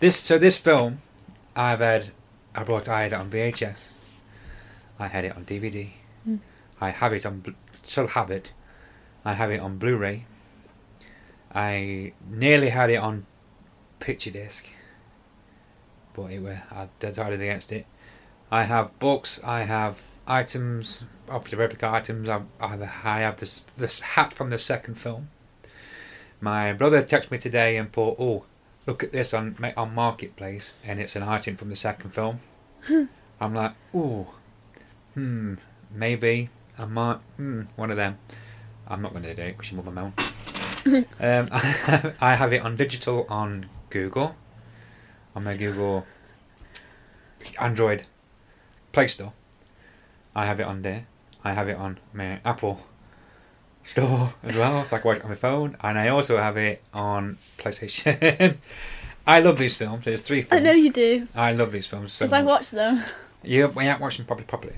This 0.00 0.16
so 0.16 0.36
this 0.36 0.56
film, 0.56 1.00
I've 1.54 1.78
had. 1.78 2.10
I 2.56 2.64
brought 2.64 2.88
I 2.88 3.02
had 3.02 3.12
it 3.12 3.16
on 3.16 3.30
VHS 3.30 3.90
I 5.00 5.08
had 5.08 5.24
it 5.24 5.34
on 5.34 5.46
DVD. 5.46 5.88
Hmm. 6.24 6.36
I 6.78 6.90
have 6.90 7.14
it 7.14 7.24
on. 7.24 7.56
Still 7.82 8.06
have 8.06 8.30
it. 8.30 8.52
I 9.24 9.32
have 9.32 9.50
it 9.50 9.58
on 9.60 9.78
Blu-ray. 9.78 10.26
I 11.54 12.12
nearly 12.28 12.68
had 12.68 12.90
it 12.90 12.96
on 12.96 13.26
picture 13.98 14.30
disc, 14.30 14.66
but 16.12 16.30
it 16.30 16.42
were 16.42 16.62
I 16.70 16.88
decided 17.00 17.40
against 17.40 17.72
it. 17.72 17.86
I 18.50 18.64
have 18.64 18.96
books. 18.98 19.40
I 19.42 19.60
have 19.62 20.02
items, 20.26 21.04
obviously 21.30 21.58
replica 21.58 21.88
items. 21.88 22.28
I, 22.28 22.42
I 22.60 22.74
I 23.04 23.20
have 23.20 23.36
this 23.36 23.64
this 23.78 24.00
hat 24.00 24.34
from 24.34 24.50
the 24.50 24.58
second 24.58 24.96
film. 24.96 25.30
My 26.42 26.74
brother 26.74 27.02
texted 27.02 27.30
me 27.30 27.38
today 27.38 27.78
and 27.78 27.90
put, 27.90 28.16
"Oh, 28.18 28.44
look 28.86 29.02
at 29.02 29.12
this 29.12 29.32
on 29.32 29.56
on 29.78 29.94
Marketplace," 29.94 30.74
and 30.84 31.00
it's 31.00 31.16
an 31.16 31.22
item 31.22 31.56
from 31.56 31.70
the 31.70 31.76
second 31.76 32.10
film. 32.10 32.40
I'm 33.40 33.54
like, 33.54 33.72
"Ooh, 33.94 34.26
hmm, 35.14 35.54
maybe 35.90 36.50
I 36.78 36.84
might, 36.84 37.18
hmm, 37.36 37.62
one 37.76 37.90
of 37.90 37.96
them." 37.96 38.18
I'm 38.90 39.02
not 39.02 39.12
going 39.12 39.22
to 39.22 39.34
do 39.34 39.42
it 39.42 39.56
because 39.56 39.70
you 39.70 39.76
your 39.76 39.84
mother 39.84 40.12
moan. 40.12 40.12
um, 41.20 41.48
I 42.20 42.34
have 42.34 42.52
it 42.52 42.62
on 42.62 42.74
digital 42.74 43.24
on 43.28 43.66
Google, 43.88 44.34
on 45.36 45.44
my 45.44 45.56
Google 45.56 46.04
Android 47.60 48.04
Play 48.92 49.06
Store. 49.06 49.32
I 50.34 50.46
have 50.46 50.58
it 50.58 50.64
on 50.64 50.82
there. 50.82 51.06
I 51.44 51.52
have 51.52 51.68
it 51.68 51.76
on 51.76 51.98
my 52.12 52.40
Apple 52.44 52.80
Store 53.84 54.34
as 54.42 54.56
well, 54.56 54.84
so 54.84 54.96
I 54.96 54.98
can 54.98 55.08
watch 55.08 55.18
it 55.18 55.24
on 55.24 55.30
my 55.30 55.36
phone. 55.36 55.76
And 55.82 55.98
I 55.98 56.08
also 56.08 56.36
have 56.36 56.56
it 56.56 56.82
on 56.92 57.38
PlayStation. 57.58 58.56
I 59.26 59.40
love 59.40 59.58
these 59.58 59.76
films. 59.76 60.04
There's 60.04 60.22
three 60.22 60.42
films. 60.42 60.60
I 60.60 60.64
know 60.64 60.72
you 60.72 60.90
do, 60.90 61.28
I 61.34 61.52
love 61.52 61.70
these 61.70 61.86
films 61.86 62.12
so 62.12 62.24
because 62.24 62.32
I 62.32 62.42
watch 62.42 62.70
them. 62.72 63.02
You, 63.42 63.68
well, 63.68 63.84
you 63.84 63.90
haven't 63.90 64.02
watched 64.02 64.16
them 64.16 64.26
properly, 64.26 64.74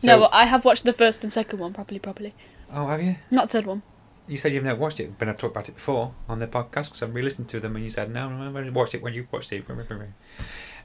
properly. 0.00 0.06
no, 0.20 0.24
So- 0.26 0.30
but 0.30 0.36
I 0.36 0.44
have 0.44 0.64
watched 0.64 0.84
the 0.84 0.92
first 0.92 1.22
and 1.24 1.32
second 1.32 1.58
one 1.58 1.72
properly, 1.72 1.98
properly. 2.00 2.34
Oh, 2.72 2.86
have 2.88 3.02
you? 3.02 3.16
Not 3.30 3.46
the 3.46 3.52
third 3.52 3.66
one. 3.66 3.82
You 4.26 4.36
said 4.36 4.52
you've 4.52 4.64
never 4.64 4.78
watched 4.78 5.00
it, 5.00 5.18
but 5.18 5.26
I've 5.28 5.38
talked 5.38 5.54
about 5.56 5.68
it 5.70 5.76
before 5.76 6.12
on 6.28 6.38
the 6.38 6.46
podcast 6.46 6.84
because 6.84 7.02
I've 7.02 7.14
re-listened 7.14 7.48
to 7.48 7.60
them, 7.60 7.76
and 7.76 7.84
you 7.84 7.90
said 7.90 8.12
no, 8.12 8.26
I've 8.28 8.54
only 8.54 8.68
watched 8.70 8.94
it 8.94 9.02
when 9.02 9.14
you 9.14 9.26
watched 9.32 9.50
it. 9.52 9.64
Anyway, 9.70 10.08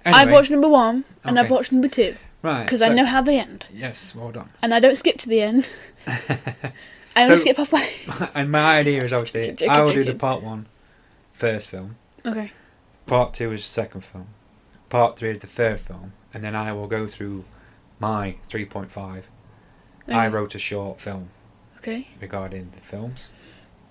I've 0.05 0.31
watched 0.31 0.49
number 0.51 0.69
one 0.69 1.03
and 1.25 1.37
I've 1.37 1.49
watched 1.51 1.71
number 1.73 1.87
two 1.89 2.15
right 2.41 2.63
because 2.63 2.81
I 2.81 2.89
know 2.93 3.05
how 3.05 3.21
they 3.21 3.39
end, 3.39 3.67
Yes, 3.73 4.15
well 4.15 4.31
done. 4.31 4.49
and 4.61 4.73
I 4.73 4.79
don't 4.79 4.95
skip 4.97 5.17
to 5.19 5.29
the 5.29 5.41
end. 5.41 5.69
I 6.07 7.23
only 7.23 7.35
So- 7.37 7.41
skip 7.41 7.57
halfway. 7.57 7.87
and 8.33 8.51
my 8.51 8.77
idea 8.79 9.03
is 9.03 9.13
obviously 9.13 9.47
Joking, 9.51 9.69
I 9.69 9.81
will 9.81 9.93
do 9.93 10.03
the 10.03 10.15
part 10.15 10.41
one 10.41 10.65
first 11.33 11.67
film, 11.69 11.95
okay. 12.25 12.51
part 13.07 13.33
two 13.33 13.51
is 13.51 13.61
the 13.61 13.67
second 13.67 14.01
film, 14.01 14.27
part 14.89 15.17
three 15.17 15.29
is 15.31 15.39
the 15.39 15.47
third 15.47 15.79
film, 15.79 16.13
and 16.33 16.43
then 16.43 16.55
I 16.55 16.71
will 16.73 16.87
go 16.87 17.07
through 17.07 17.43
my 17.99 18.35
3.5. 18.49 19.23
I 20.09 20.27
wrote 20.27 20.55
a 20.55 20.59
short 20.59 20.99
film 20.99 21.29
Okay. 21.77 22.07
regarding 22.21 22.71
the 22.75 22.81
films. 22.81 23.29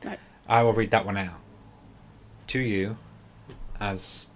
Right. 0.05 0.19
I 0.49 0.63
will 0.63 0.73
read 0.75 0.91
that 0.91 1.05
one 1.07 1.17
out 1.17 1.41
to 2.49 2.59
you, 2.59 2.97
as 3.81 4.27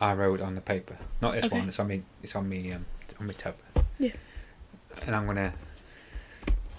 I 0.00 0.14
wrote 0.14 0.40
on 0.40 0.54
the 0.54 0.60
paper. 0.60 0.96
Not 1.20 1.32
this 1.34 1.46
Okay. 1.46 1.58
one. 1.58 1.68
It's 1.68 1.78
on 1.78 1.86
me. 1.88 2.02
It's 2.22 2.34
on 2.34 2.48
me. 2.48 2.72
Um, 2.72 2.84
on 3.20 3.26
my 3.26 3.32
tablet. 3.32 3.64
Yeah. 3.98 4.10
And 5.06 5.14
I'm 5.14 5.26
gonna. 5.26 5.52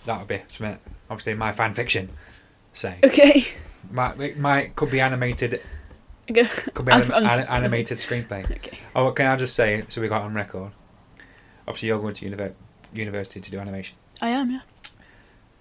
That'll 0.06 0.26
be 0.26 0.42
something. 0.48 0.80
Obviously, 1.10 1.36
my 1.36 1.52
fan 1.52 1.74
fiction. 1.74 2.10
Say. 2.74 2.98
Okay. 3.04 3.46
My, 3.92 4.14
it 4.16 4.38
might 4.38 4.76
could 4.76 4.92
be 4.92 5.00
animated. 5.00 5.62
Go. 6.32 6.46
Could 6.46 6.86
be 6.86 6.92
anim- 6.92 7.12
an- 7.14 7.26
animated 7.48 7.98
screenplay. 7.98 8.50
Okay. 8.50 8.78
Oh, 8.96 9.12
can 9.12 9.28
I 9.28 9.36
just 9.36 9.56
say 9.56 9.84
so 9.90 10.02
we 10.02 10.08
got 10.08 10.22
on 10.24 10.34
record? 10.34 10.72
Obviously, 11.72 11.88
you're 11.88 12.00
going 12.02 12.14
to 12.14 12.30
univer- 12.30 12.54
university 12.94 13.40
to 13.40 13.50
do 13.50 13.58
animation. 13.58 13.96
I 14.22 14.28
am, 14.32 14.52
yeah. 14.52 14.60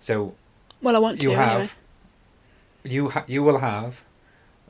So 0.00 0.34
Well, 0.82 0.96
I 0.96 0.98
want 0.98 1.20
to. 1.20 1.22
you 1.30 1.36
have, 1.36 1.50
Anyway. 1.60 1.70
you 2.96 3.10
ha- 3.10 3.24
you 3.28 3.44
will 3.44 3.58
have. 3.58 4.02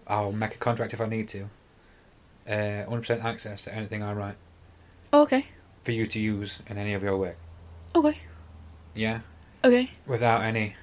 I'll 0.07 0.33
make 0.33 0.55
a 0.55 0.59
contract 0.59 0.93
if 0.93 1.01
I 1.01 1.07
need 1.07 1.29
to. 1.29 1.45
Uh, 2.47 2.85
100% 2.87 3.25
access 3.25 3.65
to 3.65 3.75
anything 3.75 4.03
I 4.03 4.13
write 4.13 4.37
Oh, 5.15 5.23
okay. 5.23 5.47
for 5.85 5.93
you 5.93 6.07
to 6.09 6.19
use 6.19 6.59
in 6.67 6.77
any 6.77 6.93
of 6.93 7.03
your 7.03 7.17
work. 7.17 7.39
Okay. 7.95 8.19
Yeah, 8.95 9.21
Okay. 9.65 9.89
without 10.07 10.43
any 10.43 10.77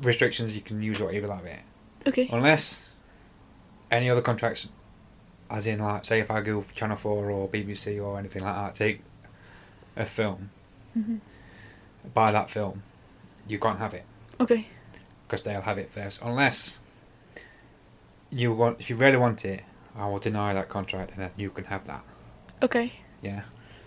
restrictions. 0.00 0.52
You 0.52 0.62
can 0.62 0.82
use 0.82 0.98
whatever 1.00 1.20
you 1.20 1.26
like 1.26 1.42
with 1.42 1.52
it, 1.52 2.08
Okay. 2.08 2.28
unless 2.32 2.88
any 3.90 4.08
other 4.08 4.22
contracts, 4.22 4.68
as 5.50 5.66
in 5.66 5.80
like 5.80 6.04
say 6.04 6.20
if 6.20 6.30
I 6.30 6.40
go 6.40 6.60
for 6.62 6.74
Channel 6.74 6.96
Four 6.96 7.30
or 7.30 7.48
BBC 7.48 8.02
or 8.02 8.18
anything 8.18 8.42
like 8.44 8.54
that, 8.54 8.74
take 8.74 9.00
a 9.96 10.04
film, 10.06 10.50
hmm 10.94 11.16
buy 12.12 12.30
that 12.32 12.50
film, 12.50 12.82
you 13.48 13.58
can't 13.58 13.78
have 13.78 13.94
it. 13.94 14.04
Okay. 14.40 14.66
because 15.26 15.42
they'll 15.42 15.62
have 15.62 15.78
it 15.78 15.90
first. 15.90 16.20
Unless 16.22 16.80
you 18.30 18.52
want, 18.52 18.80
if 18.80 18.90
you 18.90 18.96
really 18.96 19.16
want 19.16 19.44
it, 19.44 19.62
I 19.96 20.06
will 20.08 20.18
deny 20.18 20.52
that 20.54 20.68
contract, 20.68 21.12
and 21.12 21.20
then 21.22 21.30
you 21.36 21.50
can 21.50 21.64
have 21.64 21.86
that. 21.86 22.04
Okay. 22.62 22.92
Yeah. 23.22 23.42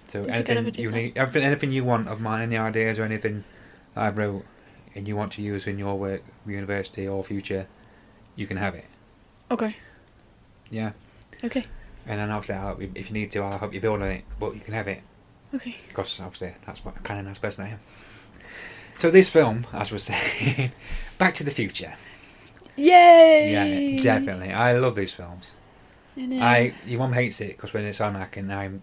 So 0.07 0.23
Does 0.23 0.49
anything 0.49 0.73
you 0.83 0.89
need, 0.91 1.17
everything, 1.17 1.43
anything 1.43 1.71
you 1.71 1.83
want 1.83 2.07
of 2.07 2.21
mine, 2.21 2.41
any 2.43 2.57
ideas 2.57 2.97
or 2.97 3.03
anything 3.03 3.43
I 3.95 4.09
wrote, 4.09 4.45
and 4.95 5.07
you 5.07 5.15
want 5.17 5.33
to 5.33 5.41
use 5.41 5.67
in 5.67 5.77
your 5.77 5.99
work, 5.99 6.23
university 6.45 7.07
or 7.07 7.23
future, 7.23 7.67
you 8.35 8.47
can 8.47 8.55
have 8.57 8.73
it. 8.73 8.85
Okay. 9.51 9.75
Yeah. 10.69 10.91
Okay. 11.43 11.63
And 12.05 12.19
then 12.19 12.29
help 12.29 12.81
you, 12.81 12.91
if 12.95 13.09
you 13.09 13.13
need 13.13 13.31
to, 13.31 13.39
I'll 13.43 13.57
help 13.57 13.73
you 13.73 13.81
build 13.81 14.01
on 14.01 14.07
it, 14.09 14.23
but 14.39 14.53
you 14.55 14.61
can 14.61 14.73
have 14.73 14.87
it 14.87 15.01
Okay. 15.53 15.75
because 15.87 16.19
obviously 16.19 16.53
that's 16.65 16.83
what 16.85 17.01
kind 17.03 17.19
of 17.19 17.25
nice 17.25 17.37
person 17.37 17.65
I 17.65 17.69
am. 17.71 17.79
So 18.95 19.11
this 19.11 19.29
film, 19.29 19.65
as 19.73 19.91
we're 19.91 19.97
saying, 19.97 20.71
Back 21.17 21.35
to 21.35 21.43
the 21.43 21.51
Future. 21.51 21.93
Yay! 22.75 23.95
Yeah, 23.95 24.01
definitely. 24.01 24.53
I 24.53 24.77
love 24.77 24.95
these 24.95 25.11
films. 25.11 25.55
I 26.15 26.21
know. 26.21 26.39
I 26.43 26.73
your 26.85 26.99
mum 26.99 27.13
hates 27.13 27.41
it 27.41 27.55
because 27.57 27.73
when 27.73 27.83
it's 27.85 28.01
on, 28.01 28.15
I 28.15 28.25
can 28.25 28.49
I'm 28.51 28.81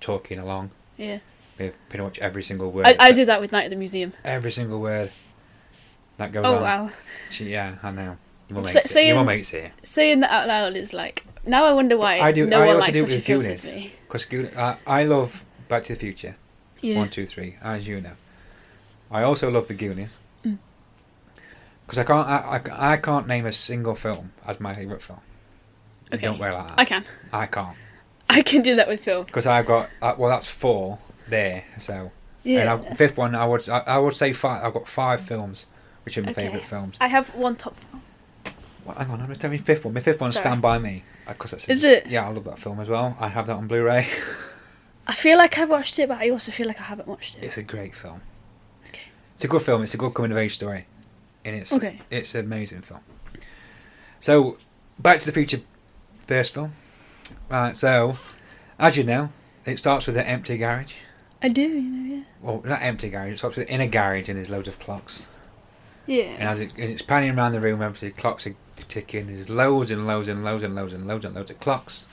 talking 0.00 0.38
along 0.38 0.70
Yeah. 0.96 1.18
with 1.58 1.74
pretty 1.88 2.02
much 2.04 2.18
every 2.20 2.42
single 2.42 2.70
word. 2.72 2.86
I, 2.86 2.96
I 2.98 3.12
did 3.12 3.28
that 3.28 3.40
with 3.40 3.52
Night 3.52 3.64
at 3.64 3.70
the 3.70 3.76
Museum. 3.76 4.12
every 4.24 4.50
single 4.52 4.80
word 4.80 5.10
that 6.18 6.32
goes 6.32 6.44
Oh 6.44 6.56
on. 6.56 6.62
wow. 6.62 6.90
She, 7.30 7.50
yeah, 7.50 7.76
I 7.82 7.90
know. 7.90 8.16
Your 8.48 8.56
mum 8.60 8.64
hates 8.66 8.96
it. 8.96 9.06
Your 9.06 9.16
mum 9.16 9.28
hates 9.28 9.52
it 9.54 9.72
Saying 9.82 10.20
that 10.20 10.30
out 10.30 10.48
loud 10.48 10.76
is 10.76 10.92
like 10.92 11.24
now 11.46 11.64
I 11.64 11.72
wonder 11.72 11.96
why 11.98 12.20
I 12.20 12.32
do- 12.32 12.46
no 12.46 12.62
I 12.62 12.66
one 12.66 12.76
also 12.76 12.86
likes 12.86 12.98
do 12.98 13.04
it 13.04 13.08
with 13.10 13.24
films 13.24 13.48
with 13.48 13.62
Goonies. 13.62 13.74
me. 13.84 13.92
because 14.08 14.26
I, 14.56 14.76
I 14.86 15.04
love 15.04 15.44
Back 15.68 15.84
to 15.84 15.94
the 15.94 15.98
Future 15.98 16.36
Yeah. 16.80 16.98
one, 16.98 17.08
two, 17.08 17.26
three, 17.26 17.56
as 17.62 17.86
you 17.86 18.00
know. 18.00 18.12
I 19.10 19.22
also 19.22 19.50
love 19.50 19.66
the 19.68 19.74
Goonies 19.74 20.18
Mm. 20.44 20.58
because 21.86 21.98
I 21.98 22.04
can't 22.04 22.28
I, 22.28 22.60
I, 22.70 22.92
I 22.92 22.96
can't 22.96 23.26
name 23.26 23.46
a 23.46 23.52
single 23.52 23.94
film 23.94 24.32
as 24.46 24.58
my 24.60 24.74
favourite 24.74 25.02
film. 25.02 25.20
Okay. 26.12 26.26
Don't 26.26 26.38
worry 26.38 26.52
like 26.52 26.68
that. 26.68 26.78
I 26.78 26.84
can. 26.84 27.04
I 27.32 27.46
can't 27.46 27.76
I 28.28 28.42
can 28.42 28.62
do 28.62 28.76
that 28.76 28.88
with 28.88 29.00
film. 29.04 29.24
because 29.26 29.46
I've 29.46 29.66
got 29.66 29.88
uh, 30.00 30.14
well 30.18 30.30
that's 30.30 30.46
four 30.46 30.98
there 31.28 31.64
so. 31.78 32.10
Yeah. 32.44 32.60
And 32.60 32.68
I, 32.88 32.94
fifth 32.94 33.16
one, 33.18 33.34
I 33.34 33.44
would 33.46 33.68
I, 33.68 33.78
I 33.86 33.98
would 33.98 34.14
say 34.14 34.32
five. 34.32 34.64
I've 34.64 34.74
got 34.74 34.88
five 34.88 35.20
films, 35.20 35.66
which 36.04 36.18
are 36.18 36.22
my 36.22 36.32
Okay. 36.32 36.42
favourite 36.46 36.66
films. 36.66 36.96
I 37.00 37.06
have 37.06 37.32
one 37.36 37.54
top 37.56 37.76
film. 37.76 38.01
Well, 38.84 38.96
hang 38.96 39.08
on, 39.10 39.20
I'm 39.20 39.26
going 39.26 39.34
to 39.34 39.40
tell 39.40 39.52
you 39.52 39.58
my 39.58 39.64
fifth 39.64 39.84
one. 39.84 39.94
My 39.94 40.00
fifth 40.00 40.20
one 40.20 40.32
Sorry. 40.32 40.42
Stand 40.42 40.62
By 40.62 40.78
Me. 40.78 41.04
Because 41.28 41.52
that's 41.52 41.68
Is 41.68 41.84
it? 41.84 42.06
Yeah, 42.06 42.26
I 42.26 42.30
love 42.32 42.44
that 42.44 42.58
film 42.58 42.80
as 42.80 42.88
well. 42.88 43.16
I 43.20 43.28
have 43.28 43.46
that 43.46 43.56
on 43.56 43.68
Blu-ray. 43.68 44.06
I 45.06 45.14
feel 45.14 45.38
like 45.38 45.58
I've 45.58 45.70
watched 45.70 45.98
it, 45.98 46.08
but 46.08 46.18
I 46.18 46.30
also 46.30 46.52
feel 46.52 46.66
like 46.66 46.80
I 46.80 46.84
haven't 46.84 47.08
watched 47.08 47.36
it. 47.36 47.42
it's 47.44 47.58
a 47.58 47.62
great 47.62 47.94
film. 47.94 48.20
Okay. 48.88 49.02
It's 49.34 49.44
a 49.44 49.48
good 49.48 49.62
film. 49.62 49.82
It's 49.82 49.94
a 49.94 49.96
good 49.96 50.14
coming 50.14 50.30
of 50.32 50.38
age 50.38 50.54
story, 50.54 50.86
and 51.44 51.56
it's 51.56 51.72
Okay. 51.72 52.00
it's 52.10 52.34
an 52.34 52.44
amazing 52.44 52.82
film. 52.82 53.00
So, 54.20 54.58
Back 54.98 55.20
to 55.20 55.26
the 55.26 55.32
Future, 55.32 55.60
first 56.26 56.54
film. 56.54 56.72
Right. 57.48 57.76
So, 57.76 58.16
as 58.78 58.96
you 58.96 59.04
know, 59.04 59.30
it 59.64 59.78
starts 59.78 60.06
with 60.06 60.16
an 60.16 60.26
empty 60.26 60.56
garage. 60.58 60.94
I 61.42 61.48
do, 61.48 61.62
you 61.62 61.80
know, 61.82 62.14
yeah. 62.16 62.22
Well, 62.40 62.62
not 62.64 62.82
empty 62.82 63.10
garage. 63.10 63.32
It 63.32 63.38
starts 63.38 63.56
with 63.56 63.68
in 63.68 63.80
a 63.80 63.86
garage, 63.88 64.28
and 64.28 64.38
there's 64.38 64.50
loads 64.50 64.68
of 64.68 64.78
clocks. 64.78 65.26
Yeah. 66.06 66.22
And 66.24 66.42
as 66.44 66.60
it, 66.60 66.72
and 66.74 66.90
it's 66.90 67.02
panning 67.02 67.36
around 67.36 67.52
the 67.52 67.60
room, 67.60 67.82
obviously 67.82 68.10
clocks 68.10 68.46
are 68.46 68.54
ticking. 68.88 69.26
There's 69.26 69.48
loads 69.48 69.90
and 69.90 70.06
loads 70.06 70.28
and 70.28 70.44
loads 70.44 70.62
and 70.62 70.74
loads 70.74 70.92
and 70.92 71.06
loads 71.06 71.24
and 71.24 71.34
loads 71.34 71.50
of 71.50 71.60
clocks. 71.60 72.06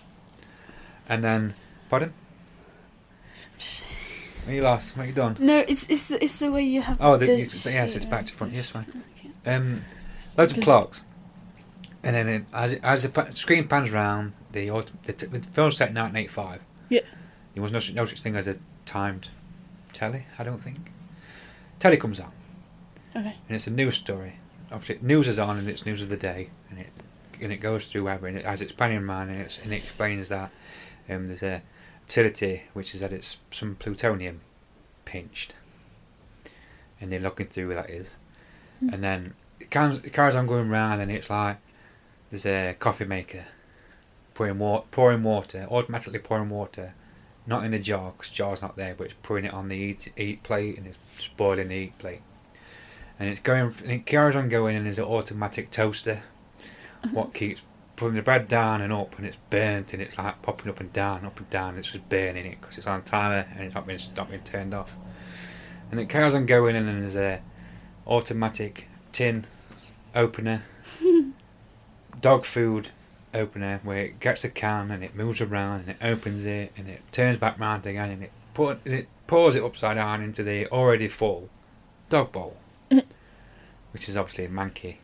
And 1.08 1.24
then, 1.24 1.54
pardon? 1.90 2.14
Are 4.48 4.54
you 4.54 4.62
lost? 4.62 4.96
What 4.96 5.08
you 5.08 5.14
done? 5.14 5.38
No, 5.40 5.60
it's 5.60 5.90
it's 5.90 6.12
it's 6.12 6.40
the 6.40 6.52
way 6.52 6.64
you 6.64 6.82
have. 6.82 6.98
Oh, 7.02 7.18
the, 7.18 7.26
the 7.26 7.32
you, 7.34 7.40
yes, 7.42 7.96
it's 7.96 8.06
back 8.06 8.26
to 8.28 8.34
front. 8.34 8.54
Yes, 8.54 8.70
fine. 8.70 8.86
Okay. 9.20 9.32
Um, 9.46 9.84
loads 10.38 10.58
of 10.58 10.64
clocks. 10.64 11.04
And 12.04 12.16
then 12.16 12.30
it, 12.30 12.46
as 12.54 12.72
it, 12.72 12.84
as 12.84 13.04
the 13.04 13.32
screen 13.32 13.68
pans 13.68 13.92
round, 13.92 14.32
the, 14.54 14.70
the, 15.04 15.14
the 15.14 15.40
film's 15.52 15.76
set 15.76 15.90
in 15.90 15.96
1985. 15.96 16.62
Yeah. 16.88 17.02
There 17.54 17.62
was 17.62 17.72
no, 17.72 17.80
no 17.94 18.06
such 18.06 18.22
thing 18.22 18.38
as 18.38 18.48
a 18.48 18.56
timed 18.86 19.28
telly, 19.92 20.26
I 20.38 20.44
don't 20.44 20.62
think. 20.62 20.92
Telly 21.80 21.98
comes 21.98 22.20
on. 22.20 22.32
Okay. 23.16 23.36
and 23.48 23.56
it's 23.56 23.68
a 23.68 23.72
news 23.72 23.96
story. 23.96 24.36
Obviously, 24.72 25.00
news 25.06 25.28
is 25.28 25.40
on, 25.40 25.58
and 25.58 25.68
it's 25.68 25.86
news 25.86 26.02
of 26.02 26.10
the 26.10 26.18
day, 26.18 26.50
and 26.70 26.80
it 26.80 26.90
and 27.42 27.52
it 27.52 27.58
goes 27.58 27.88
through 27.88 28.10
ever, 28.10 28.28
and 28.28 28.38
it, 28.38 28.46
as 28.46 28.62
it's 28.62 28.72
panning 28.72 28.98
around, 28.98 29.30
and, 29.30 29.42
it's, 29.42 29.60
and 29.60 29.72
it 29.72 29.78
explains 29.78 30.28
that 30.30 30.52
um, 31.10 31.28
there's 31.28 31.42
a 31.44 31.62
facility 32.06 32.64
which 32.74 32.94
is 32.94 33.00
that 33.00 33.14
it's 33.14 33.38
some 33.50 33.76
plutonium 33.76 34.42
pinched, 35.06 35.54
and 37.00 37.12
they're 37.12 37.20
looking 37.20 37.48
through 37.48 37.68
where 37.68 37.78
that 37.78 37.90
is, 37.90 38.18
Hmm. 38.80 38.94
and 38.94 39.04
then 39.04 39.34
it 39.60 39.70
carries, 39.70 39.98
it 40.00 40.14
carries 40.14 40.36
on 40.36 40.48
going 40.48 40.70
round, 40.70 41.02
and 41.02 41.12
it's 41.12 41.30
like 41.30 41.58
there's 42.30 42.46
a 42.46 42.76
coffee 42.78 43.06
maker 43.06 43.46
pouring 44.34 44.60
water, 44.60 44.86
pouring 44.92 45.24
water, 45.24 45.68
automatically 45.70 46.20
pouring 46.20 46.50
water. 46.50 46.94
Not 47.48 47.64
in 47.64 47.72
the 47.72 47.80
jar, 47.80 48.12
because 48.12 48.30
jar's 48.32 48.62
not 48.62 48.76
there, 48.76 48.94
but 48.94 49.06
it's 49.06 49.16
pouring 49.24 49.46
it 49.46 49.54
on 49.54 49.70
the 49.70 49.76
eat, 49.76 50.12
eat 50.16 50.44
plate 50.44 50.78
and 50.78 50.86
it's 50.86 51.28
boiling 51.36 51.70
the 51.70 51.76
eat 51.76 51.98
plate 51.98 52.22
and 53.20 53.30
it's 53.30 53.40
going 53.40 53.74
and 53.84 53.92
it 53.92 54.06
carries 54.06 54.36
on 54.36 54.50
going 54.50 54.76
and 54.76 54.86
there's 54.86 54.98
an 54.98 55.06
automatic 55.06 55.70
toaster. 55.72 56.24
What 57.12 57.34
keeps 57.34 57.62
putting 57.96 58.16
the 58.16 58.22
bread 58.22 58.48
down 58.48 58.82
and 58.82 58.94
up 58.94 59.18
and 59.18 59.28
it's 59.28 59.38
burnt 59.50 59.94
and 59.94 60.02
it's 60.02 60.18
like 60.18 60.42
popping 60.42 60.70
up 60.70 60.80
and 60.80 60.92
down 60.94 61.26
up 61.26 61.38
and 61.38 61.50
down. 61.50 61.78
It's 61.78 61.92
just 61.92 62.08
burning 62.08 62.46
it 62.46 62.62
because 62.62 62.78
it's 62.78 62.88
on 62.88 63.04
timer 63.04 63.46
and 63.52 63.66
it's 63.66 63.76
not 63.76 63.86
being 63.86 64.00
not 64.16 64.30
being 64.30 64.44
turned 64.44 64.74
off. 64.74 64.96
And 65.92 66.00
it 66.00 66.08
carries 66.08 66.34
on 66.34 66.46
going 66.46 66.76
and 66.76 66.88
there's 66.88 67.16
a 67.16 67.42
automatic 68.08 68.88
tin 69.12 69.46
opener 70.16 70.64
dog 72.22 72.46
food 72.46 72.90
opener 73.34 73.80
where 73.84 74.06
it 74.06 74.20
gets 74.20 74.42
the 74.42 74.50
can 74.50 74.92
and 74.92 75.04
it 75.04 75.16
moves 75.16 75.42
around 75.42 75.82
and 75.82 75.90
it 75.90 75.98
opens 76.02 76.46
it 76.46 76.72
and 76.78 76.88
it 76.90 77.02
turns 77.12 77.38
back 77.38 77.60
round 77.60 77.86
again 77.86 78.10
and 78.10 78.24
it 78.24 78.32
put 78.54 78.80
and 78.86 78.94
it 78.94 79.08
pours 79.28 79.56
it 79.56 79.64
upside 79.64 79.98
down 79.98 80.24
into 80.24 80.42
the 80.42 80.66
already 80.68 81.08
full 81.08 81.50
dog 82.10 82.32
bowl 82.32 82.58
which 83.92 84.10
is 84.10 84.18
obviously 84.18 84.46
a 84.46 84.50
manky. 84.50 84.98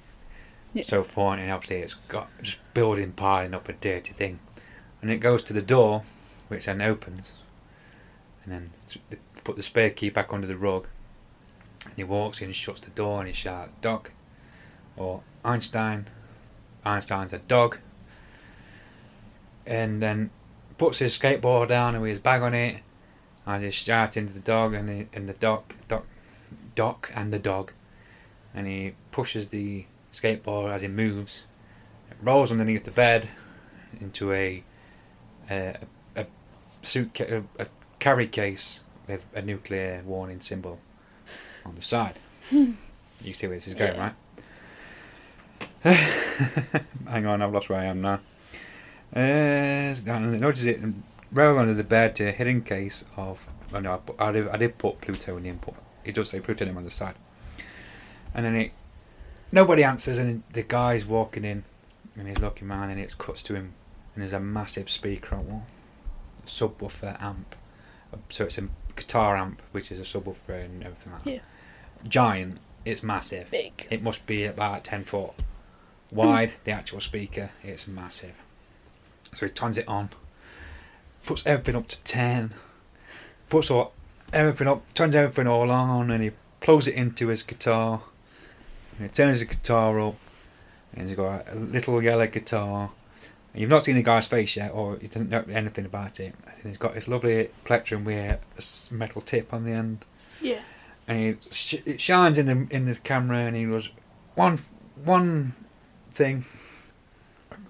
Yeah. 0.73 0.83
So 0.83 1.03
point, 1.03 1.41
and 1.41 1.51
obviously 1.51 1.77
it's 1.77 1.93
got 2.09 2.29
just 2.41 2.57
building, 2.73 3.13
piling 3.13 3.53
up 3.53 3.69
a 3.69 3.73
dirty 3.73 4.13
thing, 4.13 4.39
and 5.01 5.09
it 5.09 5.17
goes 5.17 5.41
to 5.43 5.53
the 5.53 5.61
door, 5.61 6.03
which 6.49 6.65
then 6.65 6.81
opens, 6.81 7.33
and 8.43 8.53
then 8.53 8.71
they 9.09 9.17
put 9.43 9.55
the 9.55 9.63
spare 9.63 9.89
key 9.89 10.09
back 10.09 10.33
under 10.33 10.47
the 10.47 10.57
rug, 10.57 10.87
and 11.85 11.93
he 11.95 12.03
walks 12.03 12.41
in, 12.41 12.51
shuts 12.51 12.81
the 12.81 12.89
door, 12.91 13.19
and 13.19 13.27
he 13.27 13.33
shouts, 13.33 13.73
"Doc," 13.81 14.11
or 14.97 15.21
Einstein. 15.43 16.07
Einstein's 16.85 17.33
a 17.33 17.39
dog, 17.39 17.79
and 19.65 20.01
then 20.01 20.29
puts 20.77 20.99
his 20.99 21.17
skateboard 21.17 21.69
down 21.69 21.95
and 21.95 22.01
with 22.01 22.09
his 22.09 22.19
bag 22.19 22.41
on 22.41 22.53
it, 22.53 22.81
and 23.45 23.63
he's 23.63 23.73
shouting 23.73 24.27
to 24.27 24.33
the 24.33 24.39
dog, 24.39 24.73
and 24.73 24.87
the, 24.87 25.07
and 25.13 25.27
the 25.27 25.33
dog, 25.33 25.63
dog, 25.87 26.03
Doc 26.75 27.11
and 27.15 27.33
the 27.33 27.39
dog, 27.39 27.71
and 28.53 28.67
he 28.67 28.93
pushes 29.11 29.47
the 29.47 29.85
skateboard 30.13 30.71
as 30.71 30.81
he 30.81 30.87
moves. 30.87 31.45
It 32.11 32.17
rolls 32.21 32.51
underneath 32.51 32.83
the 32.83 32.91
bed 32.91 33.27
into 33.99 34.31
a 34.33 34.63
a, 35.49 35.77
a 36.15 36.25
suitcase, 36.81 37.31
a, 37.31 37.63
a 37.63 37.67
carry 37.99 38.27
case 38.27 38.83
with 39.07 39.25
a 39.35 39.41
nuclear 39.41 40.01
warning 40.05 40.41
symbol 40.41 40.79
on 41.65 41.75
the 41.75 41.81
side. 41.81 42.17
you 42.51 42.75
see 43.33 43.47
where 43.47 43.55
this 43.57 43.67
is 43.67 43.73
going, 43.73 43.95
Yeah. 43.95 44.01
right? 44.01 44.13
Hang 47.07 47.25
on, 47.25 47.41
I've 47.41 47.53
lost 47.53 47.69
where 47.69 47.79
I 47.79 47.85
am 47.85 48.01
now. 48.01 48.19
Uh, 49.15 49.95
notice 50.03 50.63
it 50.63 50.79
roll 51.31 51.59
under 51.59 51.73
the 51.73 51.83
bed 51.83 52.15
to 52.15 52.27
a 52.27 52.31
hidden 52.31 52.61
case 52.61 53.03
of. 53.17 53.45
Oh 53.73 53.79
no, 53.79 54.01
I, 54.19 54.27
I, 54.27 54.31
did, 54.31 54.47
I 54.49 54.57
did 54.57 54.77
put 54.77 55.01
plutonium, 55.01 55.59
but 55.63 55.75
it 56.05 56.15
does 56.15 56.29
say 56.29 56.39
plutonium 56.39 56.77
on 56.77 56.83
the 56.83 56.91
side. 56.91 57.15
And 58.33 58.45
then 58.45 58.55
it. 58.55 58.71
Nobody 59.51 59.83
answers, 59.83 60.17
and 60.17 60.43
the 60.51 60.63
guy's 60.63 61.05
walking 61.05 61.45
in, 61.45 61.63
and 62.17 62.27
he's 62.27 62.39
looking 62.39 62.69
around, 62.69 62.89
and 62.89 62.99
it 62.99 63.17
cuts 63.17 63.43
to 63.43 63.55
him, 63.55 63.73
and 64.13 64.21
there's 64.21 64.33
a 64.33 64.39
massive 64.39 64.89
speaker 64.89 65.35
on 65.35 65.47
wall, 65.47 65.65
a 66.39 66.47
subwoofer 66.47 67.21
amp. 67.21 67.55
Uh, 68.13 68.17
so 68.29 68.45
it's 68.45 68.57
a 68.57 68.67
guitar 68.95 69.37
amp, 69.37 69.61
which 69.71 69.91
is 69.91 69.99
a 69.99 70.03
subwoofer 70.03 70.65
and 70.65 70.83
everything 70.83 71.13
like 71.13 71.23
that. 71.23 71.33
Yeah. 71.33 71.39
Giant. 72.07 72.59
It's 72.83 73.01
massive. 73.01 73.49
Big. 73.49 73.87
It 73.89 74.03
must 74.03 74.25
be 74.27 74.45
about 74.45 74.83
10 74.83 75.05
foot 75.05 75.31
wide, 76.11 76.53
the 76.63 76.71
actual 76.71 76.99
speaker. 76.99 77.49
It's 77.63 77.87
massive. 77.87 78.35
So 79.33 79.45
he 79.45 79.51
turns 79.51 79.77
it 79.77 79.87
on, 79.87 80.09
puts 81.25 81.45
everything 81.45 81.75
up 81.75 81.87
to 81.89 82.01
10, 82.03 82.53
puts 83.49 83.71
all, 83.71 83.93
everything 84.35 84.67
up, 84.67 84.93
turns 84.93 85.15
everything 85.15 85.47
all 85.47 85.71
on, 85.71 86.11
and 86.11 86.21
he 86.23 86.31
plugs 86.59 86.87
it 86.87 86.93
into 86.95 87.27
his 87.29 87.41
guitar. 87.41 88.01
And 88.97 89.07
he 89.09 89.13
turns 89.13 89.39
the 89.39 89.45
guitar 89.45 89.99
up, 89.99 90.15
and 90.93 91.07
he's 91.07 91.17
got 91.17 91.47
a 91.49 91.55
little 91.55 92.01
yellow 92.03 92.27
guitar. 92.27 92.91
And 93.53 93.61
you've 93.61 93.69
not 93.69 93.85
seen 93.85 93.95
the 93.95 94.03
guy's 94.03 94.27
face 94.27 94.55
yet, 94.55 94.71
or 94.73 94.97
you 95.01 95.07
don't 95.07 95.29
know 95.29 95.43
anything 95.49 95.85
about 95.85 96.19
it. 96.19 96.35
And 96.45 96.67
he's 96.69 96.77
got 96.77 96.93
this 96.93 97.07
lovely 97.07 97.49
plectrum 97.63 98.03
with 98.05 98.39
a 98.89 98.93
metal 98.93 99.21
tip 99.21 99.53
on 99.53 99.63
the 99.63 99.71
end 99.71 100.05
Yeah. 100.41 100.59
and 101.07 101.17
he 101.17 101.49
sh- 101.51 101.81
it 101.85 102.01
shines 102.01 102.37
in 102.37 102.45
the 102.45 102.75
in 102.75 102.85
the 102.85 102.95
camera, 102.95 103.37
and 103.39 103.55
he 103.55 103.65
was 103.65 103.89
one 104.35 104.59
one 105.03 105.53
thing 106.11 106.45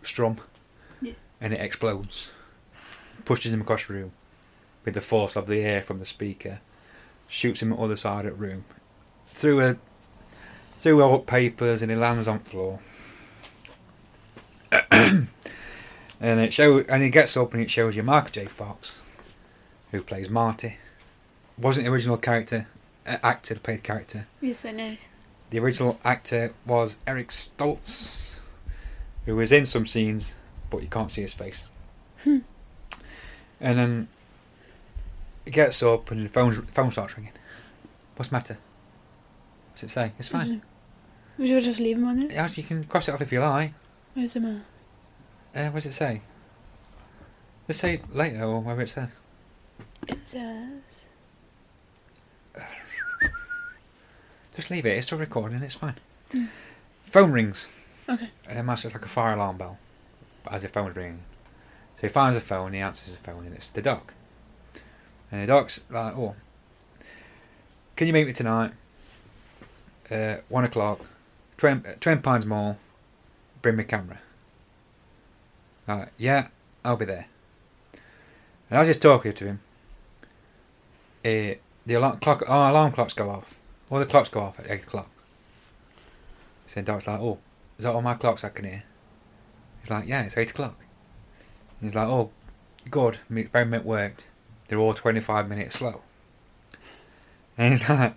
strum, 0.04 0.38
Yeah. 1.02 1.14
and 1.42 1.54
it 1.54 1.60
explodes, 1.62 2.32
pushes 3.26 3.52
him 3.54 3.62
across 3.62 3.86
the 3.88 3.94
room 3.94 4.12
with 4.86 4.94
the 4.94 5.02
force 5.02 5.36
of 5.36 5.48
the 5.48 5.62
air 5.62 5.82
from 5.82 6.00
the 6.00 6.06
speaker, 6.06 6.62
shoots 7.28 7.62
him 7.62 7.74
at 7.74 7.78
the 7.78 7.84
other 7.84 7.96
side 7.96 8.26
of 8.26 8.38
the 8.38 8.46
room, 8.46 8.64
through 9.28 9.60
a 9.62 9.78
through 10.78 11.02
old 11.02 11.26
papers, 11.26 11.82
and 11.82 11.90
he 11.90 11.98
lands 11.98 12.28
on 12.28 12.40
the 12.40 12.46
floor. 12.46 12.80
and 14.92 15.30
it 16.22 16.54
show 16.54 16.80
and 16.82 17.04
he 17.04 17.10
gets 17.10 17.36
up 17.36 17.54
and 17.54 17.62
it 17.62 17.72
shows 17.72 17.96
you 17.96 18.04
Mark 18.04 18.32
J. 18.32 18.46
Fox, 18.46 19.02
who 19.92 20.02
plays 20.02 20.30
Marty. 20.30 20.78
Wasn't 21.58 21.86
the 21.86 21.92
original 21.92 22.18
character 22.18 22.68
uh, 23.08 23.18
actor 23.24 23.54
that 23.54 23.64
played 23.64 23.80
the 23.80 23.84
character. 23.84 24.28
Yes, 24.42 24.66
I 24.66 24.72
know. 24.72 24.98
The 25.50 25.60
original 25.60 26.00
actor 26.04 26.54
was 26.66 26.98
Eric 27.08 27.30
Stoltz, 27.30 28.40
who 29.26 29.36
was 29.36 29.52
in 29.52 29.66
some 29.66 29.86
scenes, 29.86 30.36
but 30.70 30.82
you 30.82 30.88
can't 30.88 31.12
see 31.12 31.22
his 31.22 31.34
face. 31.34 31.70
Hmm. 32.24 32.40
And 33.62 33.80
then 33.80 34.08
he 34.15 34.15
gets 35.52 35.82
up 35.84 36.12
and 36.12 36.26
the 36.26 36.30
phone, 36.30 36.62
phone 36.68 36.92
starts 36.92 37.16
ringing. 37.18 37.34
What's 38.16 38.30
the 38.30 38.36
matter? 38.36 38.58
What's 39.72 39.84
it 39.84 39.90
say? 39.90 40.12
It's 40.18 40.28
fine. 40.28 40.62
We 41.38 41.48
should 41.48 41.64
just 41.64 41.80
leave 41.80 41.98
him 41.98 42.06
on 42.06 42.22
it. 42.22 42.32
Yeah, 42.32 42.50
you 42.54 42.64
can 42.64 42.84
cross 42.86 43.08
it 43.08 43.14
off 43.14 43.22
if 43.22 43.32
you 43.32 43.40
like. 43.42 43.74
Where's 44.14 44.34
the 44.34 44.40
mouse? 44.40 44.62
Uh, 45.54 45.66
what 45.66 45.84
does 45.84 45.88
it 45.88 45.94
say? 45.94 46.22
Just 47.68 47.80
say 47.80 48.02
later 48.12 48.44
or 48.44 48.60
whatever 48.62 48.84
it 48.84 48.90
says. 48.90 49.18
It 50.08 50.26
says. 50.26 51.06
Just 54.56 54.72
leave 54.72 54.86
it. 54.86 54.98
It's 54.98 55.08
still 55.08 55.18
recording. 55.18 55.62
It's 55.62 55.76
fine. 55.76 55.96
Mm. 56.32 56.48
Phone 57.04 57.32
rings. 57.32 57.68
Okay. 58.08 58.30
And 58.48 58.58
then 58.58 58.70
it's 58.70 58.86
like 58.86 59.06
a 59.06 59.10
fire 59.10 59.34
alarm 59.34 59.58
bell, 59.58 59.78
as 60.50 60.64
if 60.64 60.72
phone's 60.72 60.96
ringing. 60.96 61.24
So 61.96 62.02
he 62.02 62.10
finds 62.10 62.36
the 62.36 62.42
phone, 62.42 62.74
he 62.74 62.80
answers 62.80 63.16
the 63.16 63.24
phone, 63.24 63.46
and 63.46 63.56
it's 63.56 63.72
the 63.72 63.82
Doc. 63.82 64.14
And 65.36 65.44
the 65.44 65.48
Doc's 65.48 65.82
like, 65.90 66.16
"Oh, 66.16 66.34
can 67.98 68.08
you 68.08 68.14
meet 68.14 68.26
me 68.26 68.32
tonight? 68.32 68.72
Uh, 70.10 70.38
one 70.48 70.64
o'clock, 70.64 71.02
Twin 71.58 71.84
Twin 72.00 72.22
Pines 72.22 72.46
Mall. 72.46 72.78
Bring 73.62 73.76
me 73.76 73.84
camera." 73.84 74.22
Like, 75.90 76.14
yeah, 76.18 76.48
I'll 76.86 76.96
be 76.96 77.04
there. 77.04 77.28
And 78.70 78.78
I 78.78 78.80
was 78.80 78.88
just 78.88 79.02
talking 79.02 79.34
to 79.34 79.46
him. 79.46 79.60
Uh, 81.26 81.60
the 81.86 81.96
alarm 81.96 82.18
clock, 82.20 82.42
our 82.48 82.70
alarm 82.70 82.94
clocks 82.94 83.14
go 83.14 83.30
off. 83.30 83.58
All 83.92 84.00
the 84.00 84.06
clocks 84.06 84.30
go 84.30 84.40
off 84.40 84.58
at 84.58 84.72
eight 84.72 84.84
o'clock. 84.84 85.10
So 86.66 86.80
the 86.80 86.86
Doc's 86.86 87.08
like, 87.08 87.20
"Oh." 87.20 87.40
Is 87.78 87.84
that 87.84 87.94
all 87.94 88.02
my 88.02 88.14
clocks 88.14 88.46
I 88.46 88.50
can 88.50 88.64
hear? 88.64 88.84
He's 89.82 89.92
like, 89.92 90.08
yeah, 90.08 90.22
it's 90.22 90.38
8 90.38 90.52
o'clock. 90.52 90.80
He's 91.82 91.94
like, 91.94 92.08
oh, 92.08 92.32
good, 92.90 93.18
experiment 93.30 93.84
worked. 93.84 94.28
They're 94.68 94.80
all 94.80 94.94
25 94.94 95.48
minutes 95.48 95.80
slow. 95.80 96.02
And 97.58 97.74
he's 97.74 97.88
like, 97.88 98.14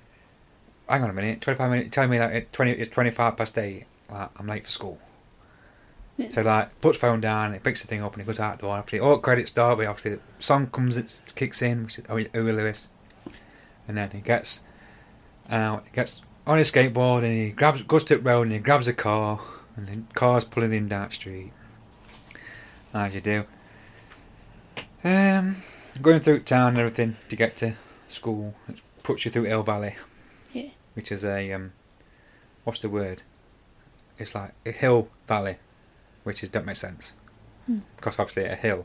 hang 0.88 1.02
on 1.02 1.10
a 1.10 1.12
minute, 1.12 1.40
25 1.40 1.70
minutes, 1.70 1.94
telling 1.94 2.10
me 2.10 2.18
that 2.18 2.34
it 2.34 2.52
20, 2.52 2.72
it's 2.72 2.90
25 2.90 3.36
past 3.36 3.56
8, 3.56 3.84
like, 4.10 4.30
I'm 4.36 4.46
late 4.46 4.64
for 4.64 4.70
school. 4.70 4.98
Yeah. 6.16 6.30
So 6.30 6.40
like, 6.40 6.80
puts 6.80 6.98
phone 6.98 7.20
down, 7.20 7.52
he 7.52 7.60
picks 7.60 7.82
the 7.82 7.86
thing 7.86 8.02
up 8.02 8.12
and 8.12 8.22
he 8.22 8.26
goes 8.26 8.40
out 8.40 8.58
the 8.58 8.62
door. 8.62 8.76
Obviously, 8.76 9.00
all 9.00 9.18
credits 9.18 9.50
start, 9.50 9.78
but 9.78 9.86
obviously 9.86 10.16
the 10.16 10.20
song 10.40 10.66
comes, 10.68 10.96
it 10.96 11.32
kicks 11.36 11.62
in, 11.62 11.84
which 11.84 11.98
is 11.98 12.04
oh, 12.08 12.16
Huey 12.16 12.52
Lewis. 12.52 12.88
And 13.86 13.96
then 13.96 14.10
he 14.10 14.20
gets 14.20 14.60
out, 15.48 15.84
he 15.86 15.92
gets 15.94 16.22
on 16.46 16.58
his 16.58 16.72
skateboard 16.72 17.22
and 17.22 17.32
he 17.32 17.50
grabs 17.50 17.82
goes 17.82 18.04
to 18.04 18.16
the 18.16 18.22
road 18.22 18.42
and 18.42 18.52
he 18.52 18.58
grabs 18.58 18.88
a 18.88 18.92
car 18.92 19.40
and 19.76 19.86
the 19.86 20.14
car's 20.14 20.44
pulling 20.44 20.72
in 20.72 20.88
down 20.88 21.08
the 21.08 21.14
street. 21.14 21.52
As 22.92 23.14
you 23.14 23.20
do. 23.20 23.44
Um, 25.04 25.56
going 26.02 26.20
through 26.20 26.40
town 26.40 26.68
and 26.70 26.78
everything 26.78 27.16
to 27.28 27.36
get 27.36 27.56
to 27.56 27.74
school. 28.08 28.54
It 28.68 28.76
puts 29.02 29.24
you 29.24 29.30
through 29.30 29.44
Hill 29.44 29.62
Valley. 29.62 29.96
Yeah. 30.52 30.68
Which 30.94 31.12
is 31.12 31.24
a 31.24 31.52
um, 31.52 31.72
what's 32.64 32.80
the 32.80 32.88
word? 32.88 33.22
It's 34.18 34.34
like 34.34 34.52
a 34.66 34.72
hill 34.72 35.08
valley, 35.28 35.56
which 36.24 36.42
is 36.42 36.48
don't 36.48 36.66
make 36.66 36.76
sense 36.76 37.14
Hmm. 37.66 37.78
because 37.96 38.18
obviously 38.18 38.46
a 38.46 38.56
hill 38.56 38.84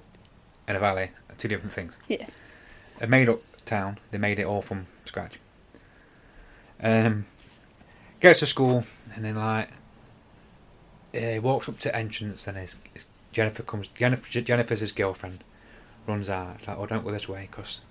and 0.67 0.77
a 0.77 0.79
valley 0.79 1.09
are 1.29 1.35
two 1.35 1.47
different 1.47 1.73
things. 1.73 1.97
Yeah. 2.07 2.25
A 3.01 3.07
made 3.07 3.29
up 3.29 3.41
town. 3.65 3.97
They 4.11 4.17
made 4.19 4.37
it 4.39 4.43
all 4.45 4.61
from 4.61 4.85
scratch. 5.05 5.39
Um, 6.81 7.25
gets 8.19 8.39
to 8.41 8.45
school 8.45 8.83
and 9.15 9.25
then 9.25 9.35
like 9.37 9.69
uh, 11.15 11.41
walks 11.41 11.67
up 11.69 11.79
to 11.79 11.95
entrance 11.95 12.47
and 12.47 12.57
his, 12.57 12.75
his 12.93 13.05
Jennifer 13.31 13.63
comes. 13.63 13.87
Jennifer, 13.87 14.41
Jennifer's 14.41 14.81
his 14.81 14.91
girlfriend. 14.91 15.43
Runs 16.07 16.29
out. 16.29 16.55
It's 16.59 16.67
like, 16.67 16.77
oh, 16.77 16.85
don't 16.85 17.03
go 17.03 17.11
this 17.11 17.29
way 17.29 17.47
because 17.49 17.81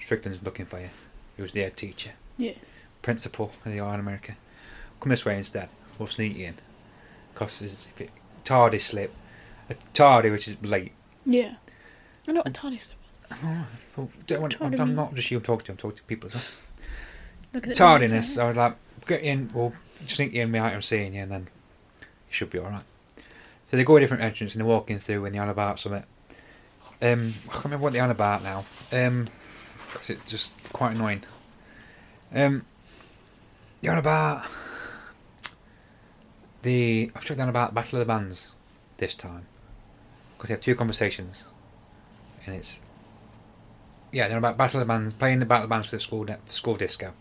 Strickland's 0.00 0.42
looking 0.42 0.66
for 0.66 0.80
you. 0.80 0.90
He 1.36 1.42
was 1.42 1.52
the 1.52 1.60
head 1.60 1.76
teacher, 1.76 2.10
Yeah. 2.36 2.52
principal 3.02 3.52
in 3.64 3.72
the 3.76 3.80
Iron 3.80 4.00
America. 4.00 4.36
Come 5.00 5.10
this 5.10 5.24
way 5.24 5.38
instead. 5.38 5.68
We'll 5.98 6.06
sneak 6.08 6.36
you 6.36 6.46
in. 6.46 6.54
Because 7.32 7.62
if 7.62 8.00
it 8.00 8.10
tardy 8.44 8.78
slip, 8.78 9.14
a 9.68 9.74
tardy 9.94 10.30
which 10.30 10.48
is 10.48 10.56
late. 10.62 10.92
Yeah. 11.24 11.54
I 12.28 12.32
know 12.32 12.40
what 12.40 12.48
a 12.48 12.52
tardy 12.52 12.76
slip. 12.76 12.98
Oh, 13.44 13.66
well, 13.96 14.10
don't 14.26 14.60
I'm, 14.60 14.80
I'm 14.80 14.94
not 14.96 15.14
just 15.14 15.30
you 15.30 15.36
I'm 15.38 15.42
talking 15.44 15.66
to. 15.66 15.72
I'm 15.72 15.78
talking 15.78 15.98
to 15.98 16.02
people 16.04 16.26
as 16.28 16.34
well. 16.34 16.42
Look 17.54 17.68
at 17.68 17.76
tardiness. 17.76 18.36
I 18.36 18.46
was 18.48 18.56
like, 18.56 18.74
get 19.06 19.22
in, 19.22 19.48
we'll 19.54 19.72
sneak 20.06 20.32
you 20.32 20.42
in 20.42 20.52
without 20.52 20.72
him 20.72 20.82
seeing 20.82 21.14
you, 21.14 21.22
and 21.22 21.30
then 21.30 21.42
you 22.00 22.06
should 22.32 22.50
be 22.50 22.58
all 22.58 22.68
right. 22.70 22.82
So 23.66 23.76
they 23.76 23.84
go 23.84 23.96
a 23.96 24.00
different 24.00 24.24
entrance 24.24 24.52
and 24.54 24.60
they're 24.60 24.66
walking 24.68 24.98
through, 24.98 25.24
and 25.24 25.34
they're 25.34 25.42
on 25.42 25.48
about 25.48 25.78
something. 25.78 26.04
Um, 27.02 27.34
I 27.48 27.52
can't 27.52 27.64
remember 27.64 27.84
what 27.84 27.92
they're 27.92 28.04
on 28.04 28.10
about 28.10 28.42
now. 28.42 28.64
Um, 28.92 29.28
because 29.92 30.10
it's 30.10 30.30
just 30.30 30.52
quite 30.72 30.94
annoying. 30.94 31.22
Um, 32.34 32.64
they're 33.80 33.92
on 33.92 33.98
about 33.98 34.46
the. 36.62 37.10
I've 37.14 37.24
checked 37.24 37.38
down 37.38 37.48
about 37.48 37.74
Battle 37.74 37.98
of 37.98 38.06
the 38.06 38.12
Bands 38.12 38.52
this 38.98 39.14
time 39.14 39.46
because 40.36 40.48
they 40.48 40.54
have 40.54 40.60
two 40.60 40.74
conversations, 40.74 41.48
and 42.46 42.54
it's 42.54 42.80
yeah, 44.12 44.28
they're 44.28 44.38
about 44.38 44.56
Battle 44.56 44.80
of 44.80 44.86
the 44.86 44.92
Bands, 44.92 45.14
playing 45.14 45.40
the 45.40 45.46
Battle 45.46 45.64
of 45.64 45.68
the 45.68 45.74
Bands 45.74 45.90
for 45.90 45.96
the 45.96 46.00
school 46.00 46.26
for 46.26 46.52
school 46.52 46.76
disco, 46.76 47.12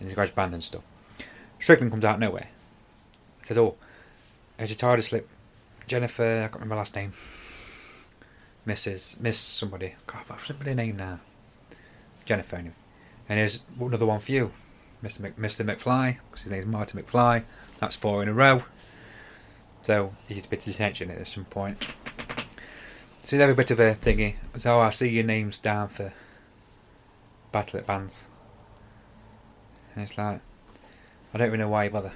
and 0.00 0.10
the 0.10 0.14
garage 0.14 0.30
band 0.30 0.54
and 0.54 0.62
stuff. 0.62 0.84
Strickland 1.60 1.90
comes 1.90 2.04
out 2.04 2.14
of 2.14 2.20
nowhere. 2.20 2.48
Says, 3.42 3.58
"Oh, 3.58 3.76
there's 4.56 4.70
your 4.70 4.76
tardy 4.76 5.02
slip, 5.02 5.28
Jennifer. 5.86 6.22
I 6.22 6.48
can't 6.48 6.54
remember 6.54 6.74
her 6.74 6.80
last 6.80 6.94
name. 6.94 7.12
Mrs. 8.66 9.20
Miss 9.20 9.38
somebody. 9.38 9.94
God, 10.06 10.22
what's 10.26 10.46
somebody's 10.46 10.76
name 10.76 10.96
now? 10.96 11.20
Jennifer. 12.24 12.56
Anyway. 12.56 12.74
And 13.28 13.38
here's 13.38 13.60
another 13.80 14.06
one 14.06 14.20
for 14.20 14.32
you, 14.32 14.52
Mr. 15.02 15.20
Mc, 15.20 15.36
Mr. 15.36 15.64
McFly, 15.64 16.18
because 16.30 16.42
his 16.42 16.52
name's 16.52 16.66
Martin 16.66 17.02
McFly. 17.02 17.42
That's 17.80 17.96
four 17.96 18.22
in 18.22 18.28
a 18.28 18.34
row. 18.34 18.62
So 19.82 20.12
he 20.28 20.34
gets 20.34 20.46
a 20.46 20.48
bit 20.48 20.66
of 20.66 20.74
attention 20.74 21.10
at 21.10 21.26
some 21.26 21.44
point. 21.44 21.84
So 23.22 23.38
have 23.38 23.48
a 23.48 23.54
bit 23.54 23.70
of 23.70 23.80
a 23.80 23.94
thingy. 23.94 24.34
So 24.58 24.80
I 24.80 24.90
see 24.90 25.08
your 25.08 25.24
names 25.24 25.58
down 25.58 25.88
for 25.88 26.12
Battle 27.52 27.80
at 27.80 27.86
Bands. 27.86 28.26
And 29.94 30.04
it's 30.04 30.18
like, 30.18 30.40
I 31.32 31.38
don't 31.38 31.46
even 31.48 31.60
know 31.60 31.68
why 31.68 31.84
you 31.84 31.90
bother. 31.90 32.12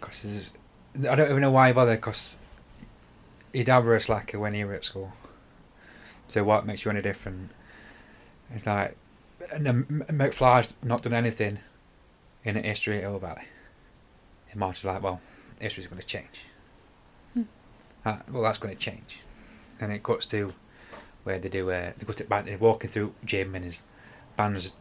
Cause 0.00 0.50
I 1.08 1.14
don't 1.14 1.30
even 1.30 1.40
know 1.40 1.50
why 1.50 1.68
you 1.68 1.74
bother 1.74 1.96
because 1.96 2.38
dad 3.52 3.84
were 3.84 3.96
a 3.96 4.00
slacker 4.00 4.38
when 4.38 4.54
he 4.54 4.64
were 4.64 4.74
at 4.74 4.84
school. 4.84 5.12
So 6.28 6.44
what 6.44 6.66
makes 6.66 6.84
you 6.84 6.90
any 6.90 7.02
different? 7.02 7.50
It's 8.54 8.66
like, 8.66 8.96
and 9.52 9.86
McFly's 9.88 10.74
not 10.82 11.02
done 11.02 11.12
anything 11.12 11.58
in 12.44 12.54
the 12.54 12.60
history 12.60 12.96
of 12.96 13.02
Hill 13.02 13.18
Valley. 13.18 13.44
And 14.50 14.60
Marge 14.60 14.78
is 14.78 14.84
like, 14.84 15.02
well, 15.02 15.20
history's 15.60 15.86
going 15.86 16.00
to 16.00 16.06
change. 16.06 16.44
Hmm. 17.34 17.42
Uh, 18.04 18.18
well, 18.30 18.42
that's 18.42 18.58
going 18.58 18.74
to 18.74 18.80
change. 18.80 19.20
And 19.80 19.92
it 19.92 20.02
cuts 20.02 20.28
to 20.30 20.52
where 21.24 21.38
they 21.38 21.48
do, 21.48 21.70
uh, 21.70 21.92
they 21.96 22.06
go 22.06 22.12
to 22.12 22.24
back, 22.24 22.46
they're 22.46 22.58
walking 22.58 22.90
through 22.90 23.14
Jim 23.24 23.54
and 23.54 23.64
his 23.64 23.82
band's 24.36 24.72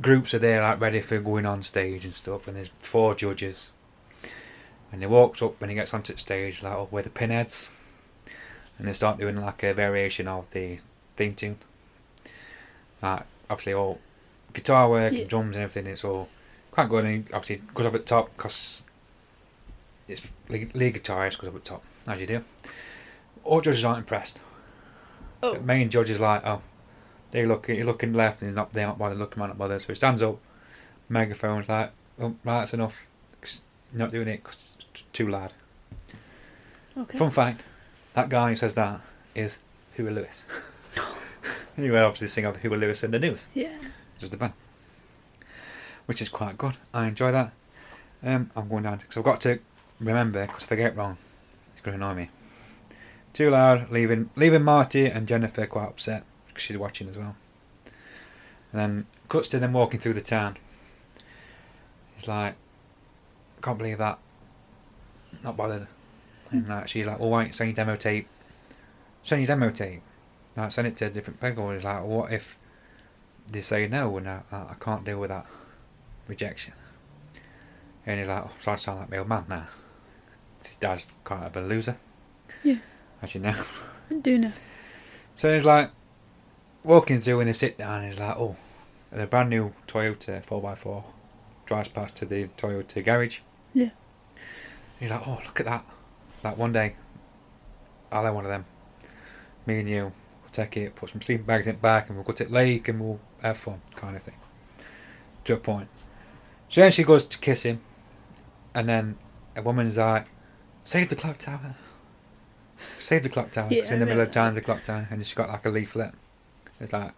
groups 0.00 0.34
are 0.34 0.38
there, 0.38 0.62
like 0.62 0.80
ready 0.80 1.00
for 1.00 1.18
going 1.18 1.46
on 1.46 1.62
stage 1.62 2.04
and 2.04 2.14
stuff. 2.14 2.48
And 2.48 2.56
there's 2.56 2.70
four 2.78 3.14
judges. 3.14 3.72
And 4.92 5.00
he 5.00 5.06
walks 5.06 5.42
up 5.42 5.60
when 5.60 5.70
he 5.70 5.74
gets 5.74 5.92
onto 5.92 6.12
the 6.12 6.18
stage, 6.18 6.62
like, 6.62 6.74
oh, 6.74 6.88
we're 6.90 7.02
the 7.02 7.10
pinheads. 7.10 7.70
And 8.78 8.86
they 8.88 8.92
start 8.92 9.18
doing 9.18 9.36
like 9.36 9.62
a 9.62 9.72
variation 9.72 10.28
of 10.28 10.50
the 10.50 10.78
theme 11.16 11.34
tune. 11.34 11.58
Like, 13.02 13.22
obviously, 13.48 13.72
all 13.74 13.98
guitar 14.52 14.88
work 14.90 15.12
Yeah. 15.12 15.20
and 15.20 15.28
drums 15.28 15.56
and 15.56 15.64
everything, 15.64 15.90
it's 15.90 16.04
all 16.04 16.28
quite 16.70 16.88
good. 16.88 17.04
And 17.04 17.26
obviously 17.32 17.62
goes 17.74 17.86
up 17.86 17.94
at 17.94 18.00
the 18.02 18.06
top 18.06 18.36
because 18.36 18.82
it's 20.08 20.26
lead, 20.48 20.74
lead 20.74 20.94
guitarist 20.94 21.38
goes 21.38 21.48
up 21.48 21.56
at 21.56 21.64
the 21.64 21.70
top, 21.70 21.82
as 22.06 22.18
you 22.20 22.26
do. 22.26 22.44
All 23.44 23.60
judges 23.60 23.84
aren't 23.84 23.98
impressed. 24.00 24.40
Oh. 25.42 25.54
The 25.54 25.60
main 25.60 25.88
judge 25.90 26.10
is 26.10 26.20
like, 26.20 26.44
oh, 26.44 26.62
they 27.30 27.44
look, 27.46 27.68
you're 27.68 27.84
looking 27.86 28.12
left 28.12 28.40
and 28.42 28.50
he's 28.50 28.56
not, 28.56 28.72
they're 28.72 28.86
not 28.86 28.98
bothered, 28.98 29.18
looking 29.18 29.40
man 29.40 29.48
not 29.50 29.58
bothered. 29.58 29.80
So 29.82 29.88
he 29.88 29.94
stands 29.94 30.22
up, 30.22 30.38
megaphone's 31.08 31.68
like, 31.68 31.92
oh, 32.20 32.34
right, 32.44 32.60
that's 32.60 32.74
enough. 32.74 33.06
'Cause 33.40 33.60
you're 33.92 33.98
not 34.00 34.10
doing 34.10 34.28
it 34.28 34.42
'cause 34.42 34.76
it's 34.92 35.04
too 35.12 35.28
loud. 35.28 35.52
Okay. 36.96 37.18
Fun 37.18 37.30
fact: 37.30 37.62
that 38.16 38.28
guy 38.28 38.48
who 38.50 38.56
says 38.56 38.74
that 38.74 39.00
is 39.34 39.60
Huey 39.94 40.10
Lewis. 40.10 40.44
you 41.78 41.92
will 41.92 42.04
obviously 42.04 42.28
sing 42.28 42.44
of 42.46 42.56
Huey 42.56 42.76
Lewis 42.76 43.04
in 43.04 43.12
the 43.12 43.18
news, 43.18 43.46
Yeah. 43.54 43.76
just 44.18 44.32
the 44.32 44.38
band, 44.38 44.54
which 46.06 46.20
is 46.20 46.28
quite 46.28 46.58
good. 46.58 46.74
I 46.92 47.06
enjoy 47.06 47.30
that. 47.30 47.52
Um, 48.24 48.50
I'm 48.56 48.68
going 48.68 48.82
down 48.82 48.96
because 48.98 49.16
I've 49.16 49.24
got 49.24 49.40
to 49.42 49.60
remember 50.00 50.44
because 50.46 50.64
if 50.64 50.72
I 50.72 50.76
get 50.76 50.92
it 50.92 50.96
wrong, 50.96 51.18
it's 51.72 51.82
going 51.82 51.96
to 51.98 52.04
annoy 52.04 52.18
me. 52.18 52.30
Too 53.34 53.50
loud, 53.50 53.90
leaving 53.90 54.30
leaving 54.34 54.64
Marty 54.64 55.06
and 55.06 55.28
Jennifer 55.28 55.66
quite 55.66 55.88
upset 55.88 56.24
because 56.48 56.62
she's 56.62 56.78
watching 56.78 57.08
as 57.08 57.18
well. 57.18 57.36
And 58.72 58.80
then 58.80 59.06
cuts 59.28 59.48
to 59.50 59.58
them 59.58 59.74
walking 59.74 60.00
through 60.00 60.14
the 60.14 60.22
town. 60.22 60.56
He's 62.14 62.26
like, 62.26 62.54
I 63.58 63.60
can't 63.60 63.76
believe 63.76 63.98
that. 63.98 64.18
Not 65.44 65.56
bothered. 65.58 65.86
And 66.50 66.68
like, 66.68 66.88
she's 66.88 67.06
like, 67.06 67.18
oh, 67.20 67.28
why 67.28 67.40
don't 67.40 67.48
you 67.48 67.52
send 67.52 67.68
your 67.68 67.74
demo 67.74 67.96
tape? 67.96 68.28
Send 69.22 69.42
your 69.42 69.46
demo 69.46 69.70
tape. 69.70 70.02
Like, 70.56 70.72
send 70.72 70.86
it 70.86 70.96
to 70.98 71.06
a 71.06 71.10
different 71.10 71.40
people. 71.40 71.70
He's 71.70 71.84
like, 71.84 72.04
what 72.04 72.32
if 72.32 72.58
they 73.50 73.60
say 73.60 73.86
no 73.86 74.16
and 74.16 74.28
I, 74.28 74.42
I 74.50 74.56
I 74.56 74.76
can't 74.80 75.04
deal 75.04 75.20
with 75.20 75.30
that 75.30 75.46
rejection? 76.28 76.72
And 78.06 78.20
he's 78.20 78.28
like, 78.28 78.44
oh, 78.44 78.50
so 78.60 78.72
I 78.72 78.76
sound 78.76 79.00
like 79.00 79.10
my 79.10 79.18
old 79.18 79.28
man 79.28 79.44
now. 79.48 79.66
His 80.64 80.76
dad's 80.76 81.14
kind 81.24 81.44
of 81.44 81.56
a 81.56 81.60
loser. 81.60 81.96
Yeah. 82.62 82.78
As 83.20 83.34
you 83.34 83.40
know. 83.40 83.54
I 84.10 84.14
do 84.14 84.38
know. 84.38 84.52
So 85.34 85.52
he's 85.52 85.64
like 85.64 85.90
walking 86.84 87.20
through 87.20 87.40
and 87.40 87.48
they 87.48 87.52
sit 87.52 87.76
down 87.76 88.02
and 88.02 88.12
he's 88.12 88.20
like, 88.20 88.36
oh, 88.36 88.56
and 89.10 89.20
a 89.20 89.26
brand 89.26 89.50
new 89.50 89.72
Toyota 89.86 90.44
4x4 90.44 91.04
drives 91.66 91.88
past 91.88 92.16
to 92.16 92.24
the 92.24 92.46
Toyota 92.56 93.04
garage. 93.04 93.40
Yeah. 93.74 93.90
He's 95.00 95.10
like, 95.10 95.26
oh, 95.26 95.40
look 95.44 95.60
at 95.60 95.66
that. 95.66 95.84
Like 96.46 96.58
one 96.58 96.72
day, 96.72 96.94
I'll 98.12 98.24
have 98.24 98.34
one 98.36 98.44
of 98.44 98.50
them. 98.50 98.64
Me 99.66 99.80
and 99.80 99.90
you 99.90 100.12
we'll 100.42 100.50
take 100.52 100.76
it, 100.76 100.94
put 100.94 101.10
some 101.10 101.20
sleeping 101.20 101.44
bags 101.44 101.66
in 101.66 101.74
it 101.74 101.82
back, 101.82 102.06
and 102.06 102.16
we'll 102.16 102.24
go 102.24 102.32
to 102.34 102.44
the 102.44 102.52
lake 102.52 102.86
and 102.86 103.00
we'll 103.00 103.18
have 103.42 103.56
fun, 103.58 103.82
kind 103.96 104.14
of 104.14 104.22
thing. 104.22 104.36
To 105.46 105.54
a 105.54 105.56
point. 105.56 105.88
So 106.68 106.82
then 106.82 106.92
she 106.92 107.02
goes 107.02 107.26
to 107.26 107.38
kiss 107.38 107.64
him, 107.64 107.80
and 108.76 108.88
then 108.88 109.18
a 109.56 109.62
woman's 109.62 109.96
like, 109.96 110.28
save 110.84 111.08
the 111.08 111.16
clock 111.16 111.38
tower. 111.38 111.74
Save 113.00 113.24
the 113.24 113.28
clock 113.28 113.50
tower. 113.50 113.66
Yeah, 113.68 113.82
It's 113.82 113.90
in 113.90 113.98
the 113.98 114.06
middle 114.06 114.22
of 114.22 114.30
town, 114.30 114.54
the 114.54 114.60
clock 114.60 114.84
tower, 114.84 115.08
and 115.10 115.26
she's 115.26 115.34
got 115.34 115.48
like 115.48 115.66
a 115.66 115.70
leaflet. 115.70 116.14
It's 116.78 116.92
like, 116.92 117.10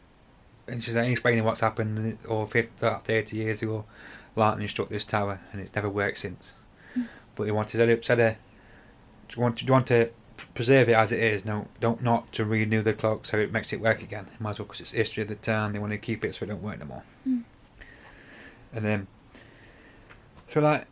and 0.69 0.83
she's 0.83 0.95
like, 0.95 1.11
explaining 1.11 1.45
what's 1.45 1.61
happened, 1.61 2.17
or 2.27 2.47
50, 2.47 2.71
30 3.05 3.37
years 3.37 3.61
ago, 3.61 3.85
lightning 4.37 4.69
struck 4.69 4.89
this 4.89 5.05
tower, 5.05 5.39
and 5.53 5.61
it's 5.61 5.75
never 5.75 5.91
worked 5.91 6.17
since. 6.17 6.55
But 7.35 7.45
they 7.45 7.53
wanted 7.53 7.77
to 7.77 8.03
said, 8.03 8.21
uh, 8.21 8.35
do 9.29 9.37
you 9.37 9.43
want 9.43 9.57
to, 9.59 9.65
do 9.65 9.71
you 9.71 9.73
want 9.73 9.87
to 9.89 10.11
preserve 10.55 10.89
it 10.89 10.95
as 10.95 11.13
it 11.13 11.21
is? 11.21 11.45
No, 11.45 11.67
don't 11.81 12.03
not 12.03 12.33
to 12.33 12.45
renew 12.45 12.83
the 12.83 12.95
clock 12.95 13.25
so 13.25 13.39
it 13.39 13.53
makes 13.53 13.73
it 13.73 13.81
work 13.81 14.03
again. 14.03 14.27
Might 14.41 14.51
as 14.51 14.59
well 14.59 14.67
because 14.67 14.81
it's 14.81 14.91
history 14.91 15.23
of 15.23 15.29
the 15.29 15.37
town. 15.37 15.73
They 15.73 15.79
want 15.79 15.93
to 15.93 15.99
keep 15.99 16.25
it 16.25 16.35
so 16.35 16.45
it 16.45 16.49
don't 16.49 16.63
work 16.63 16.79
no 16.79 16.87
more. 16.87 17.03
Mm. 17.27 17.45
And 18.73 18.85
then, 18.85 19.07
so 20.47 20.61
like, 20.61 20.87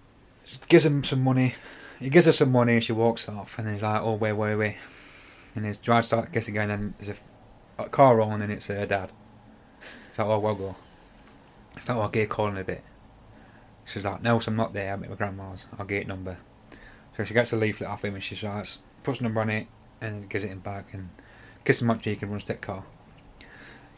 gives 0.68 0.84
him 0.84 1.04
some 1.04 1.22
money. 1.22 1.54
He 1.98 2.10
gives 2.10 2.26
her 2.26 2.32
some 2.32 2.52
money 2.52 2.74
and 2.74 2.84
she 2.84 2.92
walks 2.92 3.28
off. 3.28 3.58
And 3.58 3.66
then 3.66 3.74
he's 3.74 3.82
like, 3.82 4.02
oh, 4.02 4.14
where 4.14 4.34
were 4.34 4.56
we? 4.56 4.76
And 5.54 5.64
his 5.64 5.78
drive 5.78 6.04
starts 6.04 6.30
kissing 6.30 6.54
again. 6.56 6.70
And 6.70 6.94
there's 6.98 7.16
a, 7.78 7.82
a 7.84 7.88
car 7.88 8.20
on 8.20 8.42
and 8.42 8.52
it's 8.52 8.66
her 8.66 8.86
dad. 8.86 9.12
It's 10.10 10.18
like, 10.18 10.28
oh, 10.28 10.38
well, 10.38 10.54
go. 10.54 10.76
It's 11.76 11.88
like, 11.88 11.96
oh, 11.96 12.02
I'll 12.02 12.08
get 12.08 12.30
a 12.30 12.42
a 12.42 12.64
bit. 12.64 12.82
She's 13.84 14.04
like, 14.04 14.22
no, 14.22 14.38
so 14.38 14.50
I'm 14.50 14.56
not 14.56 14.72
there. 14.72 14.92
I'm 14.92 15.04
at 15.04 15.10
my 15.10 15.16
grandma's. 15.16 15.68
I'll 15.78 15.86
get 15.86 16.06
number. 16.06 16.36
So 17.16 17.24
she 17.24 17.34
gets 17.34 17.52
a 17.52 17.56
leaflet 17.56 17.88
off 17.88 18.04
him 18.04 18.14
and 18.14 18.22
she 18.22 18.34
starts, 18.34 18.78
puts 19.02 19.20
a 19.20 19.22
number 19.22 19.40
on 19.40 19.50
it 19.50 19.66
and 20.00 20.28
gives 20.28 20.44
it 20.44 20.48
him 20.48 20.60
back 20.60 20.92
and 20.92 21.08
kisses 21.64 21.82
him 21.82 21.90
on 21.90 21.98
cheek 22.00 22.22
and 22.22 22.30
runs 22.30 22.44
to 22.44 22.52
the 22.52 22.58
car. 22.58 22.84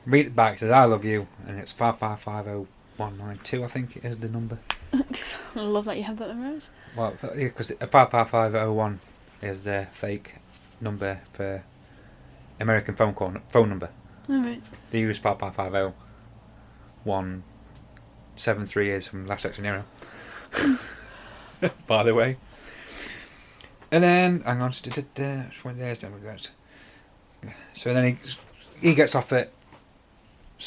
Reads 0.06 0.28
it 0.28 0.36
back, 0.36 0.58
says, 0.58 0.70
I 0.70 0.84
love 0.84 1.04
you. 1.04 1.26
And 1.46 1.58
it's 1.58 1.72
5550192, 1.72 3.64
I 3.64 3.66
think 3.66 3.96
it 3.96 4.04
is 4.04 4.18
the 4.18 4.28
number. 4.28 4.58
I 4.92 5.60
love 5.60 5.86
that 5.86 5.96
you 5.96 6.04
have 6.04 6.16
that 6.18 6.28
memorised. 6.28 6.70
Well, 6.96 7.14
because 7.20 7.70
55501 7.70 9.00
is 9.42 9.64
the 9.64 9.86
fake 9.92 10.36
number 10.80 11.20
for 11.30 11.62
American 12.60 12.94
phone 12.94 13.14
call 13.14 13.34
phone 13.50 13.68
number. 13.68 13.90
Alright. 14.30 14.62
They 14.90 15.00
use 15.00 15.18
5550 15.18 15.96
173 17.04 18.90
is 18.90 19.06
from 19.06 19.26
Last 19.26 19.46
Action 19.46 19.64
Hero. 19.64 19.84
By 21.86 22.02
the 22.02 22.14
way. 22.14 22.36
And 23.90 24.04
then, 24.04 24.40
hang 24.40 24.60
on, 24.60 24.72
there's 25.76 26.00
then 26.00 26.14
we 26.14 26.20
go. 26.20 26.36
So 27.72 27.94
then 27.94 28.16
he 28.16 28.88
he 28.88 28.94
gets 28.94 29.14
off 29.14 29.32
it 29.32 29.52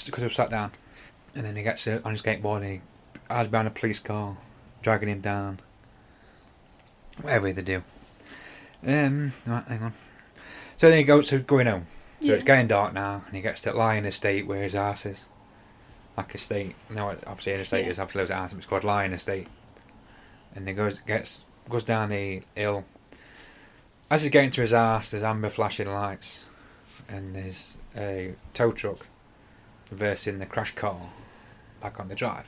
because 0.06 0.22
he 0.22 0.26
was 0.26 0.36
sat 0.36 0.50
down, 0.50 0.72
and 1.36 1.46
then 1.46 1.56
he 1.56 1.64
gets 1.64 1.88
on 1.88 2.12
his 2.12 2.22
skateboard 2.22 2.58
and 2.58 2.66
he 2.66 2.82
hides 3.30 3.50
behind 3.50 3.68
a 3.68 3.72
police 3.72 4.00
car, 4.00 4.38
dragging 4.82 5.10
him 5.10 5.22
down. 5.22 5.60
Whatever 7.22 7.52
they 7.52 7.62
do. 7.62 7.84
Um, 8.86 9.34
right, 9.46 9.64
hang 9.66 9.84
on. 9.84 9.94
So 10.78 10.90
then 10.90 10.98
he 10.98 11.04
goes 11.04 11.28
to 11.28 11.40
going 11.40 11.68
home. 11.68 11.86
So 12.22 12.28
Yeah. 12.28 12.34
it's 12.36 12.44
getting 12.44 12.68
dark 12.68 12.94
now, 12.94 13.24
and 13.28 13.36
he 13.36 13.42
gets 13.42 13.62
to 13.62 13.74
Lyon 13.74 14.06
Estate 14.06 14.48
where 14.48 14.64
his 14.64 14.76
ass 14.76 15.06
is. 15.06 15.28
Like 16.18 16.34
estate. 16.36 16.76
No, 16.90 17.10
obviously 17.28 17.54
an 17.54 17.62
estate 17.62 17.86
Yeah. 17.86 17.92
is 17.92 18.00
obviously 18.00 18.24
of 18.24 18.32
ass, 18.32 18.52
but 18.52 18.58
it's 18.58 18.68
called 18.68 18.84
Lyon 18.84 19.14
Estate. 19.14 19.48
And 20.56 20.68
then 20.68 20.76
goes 20.76 21.00
gets 21.00 21.46
goes 21.70 21.84
down 21.84 22.10
the 22.10 22.42
hill. 22.56 22.84
As 24.12 24.24
he's 24.24 24.30
getting 24.30 24.50
to 24.50 24.62
his 24.62 24.74
ass, 24.74 25.12
there's 25.12 25.24
amber 25.24 25.50
flashing 25.50 25.90
lights, 25.90 26.44
and 27.08 27.34
there's 27.34 27.78
a 27.96 28.34
tow 28.54 28.74
truck 28.74 29.08
reversing 29.90 30.38
the 30.38 30.46
crash 30.46 30.76
car 30.76 31.00
back 31.80 31.98
on 31.98 32.10
the 32.10 32.16
drive. 32.16 32.46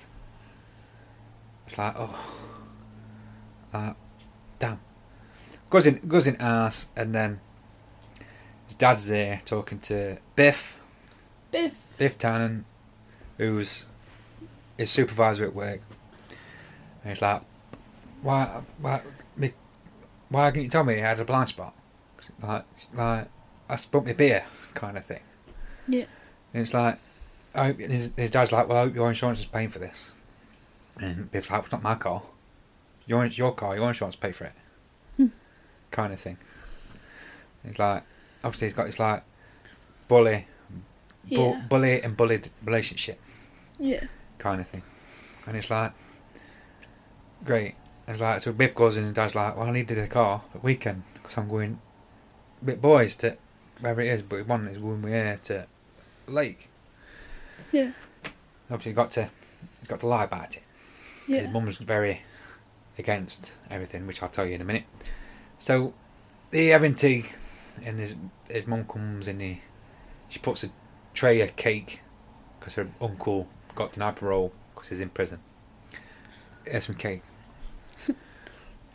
It's 1.66 1.78
like, 1.78 1.93
oh, 1.97 2.20
uh, 3.74 3.93
damn. 4.59 4.82
Goes 5.70 5.88
in, 5.88 6.05
goes 6.05 6.28
in 6.28 6.36
ass, 6.41 6.89
and 6.97 7.16
then 7.16 7.39
his 8.66 8.76
dad's 8.76 9.07
there 9.07 9.41
talking 9.45 9.80
to 9.80 10.18
Biff, 10.36 10.78
Biff. 11.49 11.74
Biff 11.97 12.18
Tannen, 12.18 12.66
who's 13.38 13.86
his 14.78 14.91
supervisor 14.91 15.45
at 15.45 15.55
work. 15.55 15.80
And 17.05 17.14
he's 17.14 17.22
like, 17.22 17.41
why, 18.22 18.64
why, 18.80 18.99
me, 19.38 19.53
why 20.34 20.50
didn't 20.50 20.64
you 20.64 20.70
tell 20.70 20.84
me 20.84 20.96
I 20.96 21.08
had 21.10 21.20
a 21.20 21.26
blind 21.26 21.48
spot? 21.50 21.74
Like, 22.42 22.66
like, 22.94 23.28
I 23.70 23.76
spilled 23.76 24.06
my 24.06 24.14
beer, 24.14 24.44
kind 24.74 24.98
of 24.98 25.06
thing. 25.06 25.22
Yeah. 25.88 26.06
And 26.54 26.62
it's 26.64 26.74
like, 26.74 26.98
I 27.54 27.68
hope, 27.68 27.80
his, 27.80 28.10
his 28.18 28.32
dad's 28.32 28.52
like, 28.52 28.68
well, 28.68 28.78
I 28.80 28.82
hope 28.86 28.96
your 28.96 29.10
insurance 29.10 29.40
is 29.40 29.46
paying 29.46 29.70
for 29.70 29.80
this. 29.80 30.12
And 31.00 31.30
Biff's 31.32 31.52
like, 31.52 31.64
it's 31.64 31.72
not 31.72 31.84
my 31.84 31.96
car. 31.96 32.22
Your, 33.06 33.26
your 33.26 33.54
car, 33.54 33.76
your 33.76 33.88
insurance 33.88 34.16
pay 34.16 34.32
for 34.32 34.46
it. 34.46 34.54
Hmm. 35.18 35.28
Kind 35.92 36.14
of 36.14 36.20
thing. 36.20 36.38
It's 37.66 37.78
like, 37.80 38.04
obviously 38.44 38.68
he's 38.68 38.74
got 38.74 38.86
this 38.88 39.00
like, 39.00 39.24
bully, 40.08 40.48
bu- 41.30 41.36
Yeah. 41.36 41.62
bully 41.70 42.02
and 42.02 42.16
bullied 42.18 42.50
relationship 42.64 43.20
Yeah. 43.80 44.06
kind 44.38 44.62
of 44.62 44.68
thing. 44.68 44.84
And 45.48 45.58
it's 45.58 45.70
like, 45.70 45.92
great. 47.44 47.76
And 48.08 48.20
like, 48.20 48.41
so 48.41 48.51
Biff 48.51 48.76
goes 48.76 48.97
in 48.97 49.06
and 49.06 49.16
dad's 49.16 49.36
like, 49.36 49.56
well, 49.56 49.68
I 49.68 49.72
needed 49.72 49.97
a 49.97 50.08
car 50.08 50.41
at 50.54 50.64
weekend 50.64 51.04
because 51.14 51.38
I'm 51.38 51.47
going 51.47 51.80
with 52.62 52.82
boys 52.82 53.16
to 53.18 53.38
wherever 53.80 54.01
it 54.01 54.08
is, 54.08 54.22
but 54.22 54.38
he 54.38 54.41
wanted 54.43 54.82
when 54.82 55.01
we 55.01 55.12
here 55.12 55.39
to 55.43 55.68
lake. 56.28 56.70
Yeah. 57.72 57.91
Obviously, 58.70 58.93
got 58.93 59.12
to 59.12 59.30
got 59.88 59.99
to 60.01 60.08
lie 60.08 60.24
about 60.24 60.56
it. 60.56 60.64
Yeah. 61.28 61.39
His 61.41 61.49
mum's 61.49 61.78
very 61.78 62.22
against 62.97 63.54
everything, 63.70 64.06
which 64.08 64.22
I'll 64.22 64.30
tell 64.30 64.45
you 64.45 64.56
in 64.56 64.62
a 64.62 64.66
minute. 64.66 64.84
So, 65.60 65.93
the 66.51 66.68
having 66.70 66.95
tea, 66.95 67.26
and 67.84 67.99
his 67.99 68.16
his 68.49 68.68
mum 68.68 68.86
comes 68.86 69.28
in, 69.28 69.36
and 69.36 69.41
he, 69.41 69.62
she 70.30 70.39
puts 70.39 70.64
a 70.64 70.70
tray 71.14 71.41
of 71.41 71.56
cake 71.56 72.01
because 72.60 72.76
her 72.76 72.88
uncle 73.01 73.47
got 73.76 73.93
denied 73.93 74.16
parole 74.16 74.51
because 74.74 74.89
he's 74.89 74.99
in 74.99 75.10
prison. 75.10 75.39
Here's 76.66 76.86
some 76.86 76.95
cake. 76.95 77.22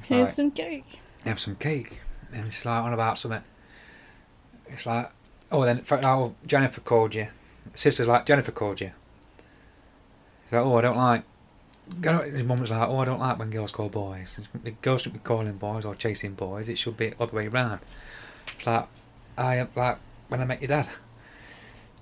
Here's 0.03 0.29
Right. 0.29 0.35
some 0.35 0.51
cake. 0.51 1.01
have 1.25 1.41
some 1.41 1.57
cake. 1.57 1.99
And 2.33 2.47
it's 2.47 2.65
like 2.65 2.83
on 2.83 2.93
about 2.93 3.19
something. 3.19 3.43
It's 4.67 4.87
like, 4.87 5.11
oh, 5.51 5.65
then 5.65 5.83
oh, 5.91 6.35
Jennifer 6.47 6.81
called 6.81 7.15
you. 7.15 7.29
Sister's 7.75 8.09
like, 8.09 8.27
Jennifer 8.27 8.53
called 8.53 8.81
you. 8.81 8.93
He's 10.45 10.53
like, 10.53 10.63
oh, 10.65 10.77
I 10.77 10.81
don't 10.81 10.97
like. 10.97 11.25
His 12.03 12.45
mum 12.45 12.61
was 12.61 12.71
like, 12.71 12.87
oh, 12.87 12.99
I 12.99 13.05
don't 13.07 13.21
like 13.21 13.39
when 13.39 13.51
girls 13.51 13.73
call 13.73 13.89
boys. 13.89 14.41
The 14.63 14.73
girls 14.73 15.03
shouldn't 15.03 15.23
be 15.23 15.27
calling 15.27 15.51
boys 15.55 15.85
or 15.87 15.95
chasing 15.95 16.35
boys. 16.35 16.69
It 16.69 16.77
should 16.77 16.97
be 16.97 17.11
the 17.11 17.23
other 17.23 17.35
way 17.35 17.49
round. 17.49 17.81
It's 18.57 18.67
like, 18.67 18.87
I 19.39 19.67
like 19.75 19.99
when 20.29 20.41
I 20.41 20.45
met 20.45 20.61
your 20.61 20.69
dad. 20.69 20.89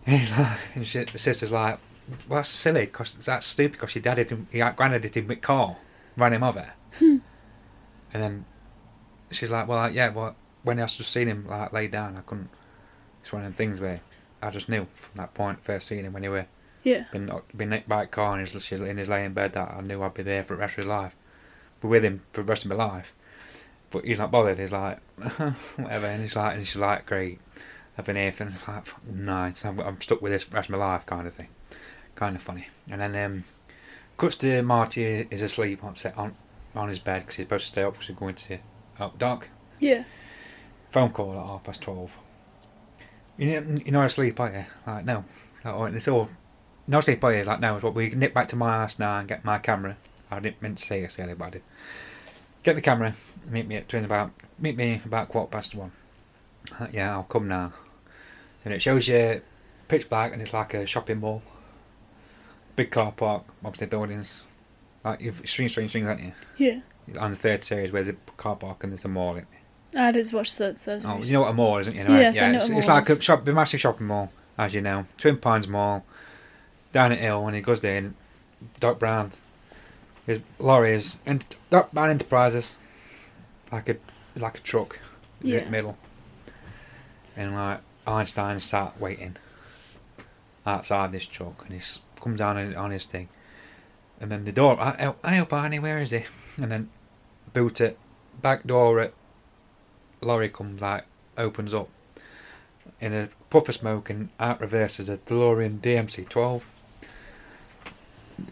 And 0.08 0.20
he's 0.20 0.30
like, 0.38 0.58
and 0.76 0.86
she, 0.86 1.02
the 1.02 1.18
sister's 1.18 1.50
like, 1.50 1.80
well, 2.28 2.38
that's 2.38 2.48
silly 2.48 2.86
because 2.86 3.14
that's 3.14 3.44
stupid 3.44 3.72
because 3.72 3.92
your 3.96 4.02
dad 4.02 4.30
him, 4.30 4.46
your 4.52 4.70
granddad 4.70 5.26
with 5.26 5.40
car, 5.40 5.76
ran 6.16 6.32
him 6.32 6.44
over. 6.44 6.72
And 7.00 7.22
then 8.12 8.44
she's 9.30 9.50
like, 9.50 9.68
well, 9.68 9.90
yeah, 9.90 10.08
well, 10.10 10.36
when 10.62 10.78
I 10.80 10.86
just 10.86 11.10
seen 11.12 11.28
him 11.28 11.46
like 11.46 11.72
lay 11.72 11.88
down, 11.88 12.16
I 12.16 12.20
couldn't. 12.20 12.50
It's 13.22 13.32
one 13.32 13.42
of 13.42 13.46
them 13.46 13.54
things 13.54 13.80
where 13.80 14.00
I 14.42 14.50
just 14.50 14.68
knew 14.68 14.86
from 14.94 15.16
that 15.16 15.34
point, 15.34 15.62
first 15.64 15.86
seeing 15.86 16.04
him 16.04 16.12
when 16.12 16.22
he 16.22 16.28
were 16.28 16.46
Yeah. 16.84 17.04
been 17.12 17.30
been 17.56 17.70
nicked 17.70 17.88
by 17.88 18.04
a 18.04 18.06
car 18.06 18.36
and 18.38 18.46
he's 18.46 18.72
in 18.72 18.96
his 18.96 19.08
lay 19.08 19.24
in 19.24 19.32
bed, 19.32 19.52
that 19.54 19.70
I 19.76 19.80
knew 19.80 20.02
I'd 20.02 20.14
be 20.14 20.22
there 20.22 20.44
for 20.44 20.54
the 20.54 20.60
rest 20.60 20.72
of 20.78 20.84
his 20.84 20.86
life, 20.86 21.14
be 21.80 21.88
with 21.88 22.04
him 22.04 22.22
for 22.32 22.42
the 22.42 22.50
rest 22.50 22.64
of 22.64 22.70
my 22.70 22.76
life. 22.76 23.12
But 23.90 24.04
he's 24.04 24.18
not 24.18 24.30
bothered. 24.32 24.58
He's 24.58 24.72
like, 24.72 24.98
whatever, 25.76 26.06
and 26.06 26.22
he's 26.22 26.36
like, 26.36 26.56
and 26.56 26.66
she's 26.66 26.76
like, 26.76 27.06
great, 27.06 27.40
I've 27.96 28.04
been 28.04 28.16
here 28.16 28.32
for 28.32 28.52
like 28.68 28.86
nice. 29.12 29.64
I'm, 29.64 29.78
I'm 29.80 30.00
stuck 30.00 30.20
with 30.20 30.32
this 30.32 30.42
for 30.44 30.50
the 30.50 30.56
rest 30.56 30.68
of 30.68 30.72
my 30.72 30.78
life, 30.78 31.06
kind 31.06 31.26
of 31.26 31.34
thing. 31.34 31.48
Kind 32.16 32.34
of 32.36 32.42
funny. 32.42 32.68
And 32.90 33.00
then 33.00 33.16
um, 33.24 33.44
cuts 34.18 34.36
to 34.36 34.62
Marty 34.62 35.04
is 35.30 35.42
asleep 35.42 35.84
on 35.84 35.96
set 35.96 36.16
on 36.18 36.34
on 36.76 36.88
his 36.88 36.98
bed 36.98 37.20
because 37.20 37.36
he's 37.36 37.44
supposed 37.44 37.64
to 37.64 37.68
stay 37.68 37.82
up 37.82 37.92
because 37.94 38.08
he's 38.08 38.16
going 38.16 38.34
to 38.34 38.58
oh, 39.00 39.12
dark. 39.18 39.50
Yeah. 39.80 40.04
Phone 40.90 41.10
call 41.10 41.32
at 41.32 41.46
half 41.46 41.64
past 41.64 41.82
twelve. 41.82 42.10
You 43.38 43.60
know, 43.60 43.80
you're 43.84 43.92
not 43.92 44.06
asleep, 44.06 44.40
are 44.40 44.50
you? 44.50 44.64
Like, 44.86 45.04
no. 45.04 45.24
It's 45.64 46.08
all. 46.08 46.28
No 46.86 47.00
sleep, 47.00 47.22
are 47.24 47.34
you? 47.34 47.44
Like, 47.44 47.60
no. 47.60 47.74
It's 47.74 47.82
what 47.82 47.94
we 47.94 48.10
can 48.10 48.18
nip 48.18 48.32
back 48.32 48.46
to 48.48 48.56
my 48.56 48.78
house 48.78 48.98
now 48.98 49.18
and 49.18 49.28
get 49.28 49.44
my 49.44 49.58
camera. 49.58 49.96
I 50.30 50.40
didn't 50.40 50.62
meant 50.62 50.78
to 50.78 50.86
say 50.86 51.00
this 51.00 51.18
earlier, 51.18 51.34
but 51.34 51.44
I 51.46 51.50
did. 51.50 51.62
Get 52.62 52.74
the 52.74 52.80
camera. 52.80 53.14
Meet 53.48 53.66
me 53.66 53.76
at 53.76 53.88
twins 53.88 54.06
about. 54.06 54.30
Meet 54.58 54.76
me 54.76 55.02
about 55.04 55.28
quarter 55.28 55.50
past 55.50 55.74
one. 55.74 55.92
Uh, 56.80 56.86
yeah, 56.92 57.12
I'll 57.12 57.24
come 57.24 57.48
now. 57.48 57.72
And 58.64 58.74
it 58.74 58.82
shows 58.82 59.06
you 59.06 59.42
pitch 59.86 60.08
black 60.08 60.32
and 60.32 60.42
it's 60.42 60.52
like 60.52 60.74
a 60.74 60.86
shopping 60.86 61.20
mall. 61.20 61.42
Big 62.74 62.90
car 62.90 63.12
park, 63.12 63.44
obviously 63.64 63.86
buildings. 63.86 64.42
Uh, 65.06 65.10
like 65.10 65.20
you've 65.20 65.40
string, 65.48 65.68
string, 65.68 65.88
strings, 65.88 66.06
aren't 66.08 66.20
you? 66.20 66.32
Yeah. 66.56 66.80
On 67.20 67.30
the 67.30 67.36
third 67.36 67.62
series, 67.62 67.92
where 67.92 68.02
the 68.02 68.16
car 68.36 68.56
park 68.56 68.82
and 68.82 68.92
there's 68.92 69.04
a 69.04 69.08
mall. 69.08 69.36
In 69.36 69.46
I 69.96 70.10
did 70.10 70.30
watch 70.32 70.56
those. 70.58 70.84
those 70.84 71.04
Oh, 71.04 71.18
you 71.22 71.32
know 71.32 71.42
what 71.42 71.50
a 71.50 71.54
mall 71.54 71.78
is, 71.78 71.86
isn't 71.88 71.98
you? 72.10 72.16
Yes, 72.16 72.40
I 72.40 72.50
know 72.50 72.58
it's, 72.58 72.68
a 72.68 72.78
it's 72.78 72.88
like 72.88 73.08
a 73.08 73.22
shop, 73.22 73.46
a 73.46 73.52
massive 73.52 73.80
shopping 73.80 74.08
mall, 74.08 74.30
as 74.58 74.74
you 74.74 74.80
know. 74.80 75.06
Twin 75.16 75.36
Pines 75.38 75.68
Mall, 75.68 76.04
down 76.92 77.12
at 77.12 77.18
Hill, 77.18 77.44
when 77.44 77.54
he 77.54 77.60
goes 77.60 77.80
there, 77.80 77.98
and 77.98 78.14
Doc 78.80 78.98
Brown, 78.98 79.30
his 80.26 80.40
lorries, 80.58 81.18
and 81.24 81.44
Doc 81.70 81.92
Brown 81.92 82.10
Enterprises, 82.10 82.76
like 83.70 83.88
a 83.88 83.96
like 84.34 84.58
a 84.58 84.60
truck, 84.62 84.98
Yeah. 85.40 85.58
in 85.58 85.64
the 85.66 85.70
middle, 85.70 85.96
and 87.36 87.54
like 87.54 87.80
Einstein 88.08 88.58
sat 88.58 89.00
waiting 89.00 89.36
outside 90.66 91.12
this 91.12 91.26
truck, 91.26 91.64
and 91.64 91.80
he 91.80 91.80
comes 92.20 92.38
down 92.38 92.74
on 92.74 92.90
his 92.90 93.06
thing, 93.06 93.28
and 94.20 94.30
then 94.30 94.44
the 94.44 94.52
door, 94.52 94.78
I 94.80 95.14
I 95.22 95.42
Barney, 95.44 95.78
where 95.78 95.98
is 95.98 96.10
he? 96.10 96.24
And 96.56 96.70
then 96.72 96.88
boot 97.52 97.80
it, 97.80 97.98
back 98.40 98.66
door 98.66 99.00
it, 99.00 99.14
lorry 100.20 100.48
comes 100.48 100.80
like 100.80 101.04
opens 101.36 101.74
up 101.74 101.88
in 103.00 103.12
a 103.12 103.28
puff 103.50 103.68
of 103.68 103.74
smoke 103.74 104.10
and 104.10 104.28
out 104.40 104.60
reverses 104.60 105.08
a 105.08 105.18
DeLorean 105.18 105.80
DMC 105.80 106.28
12. 106.28 106.64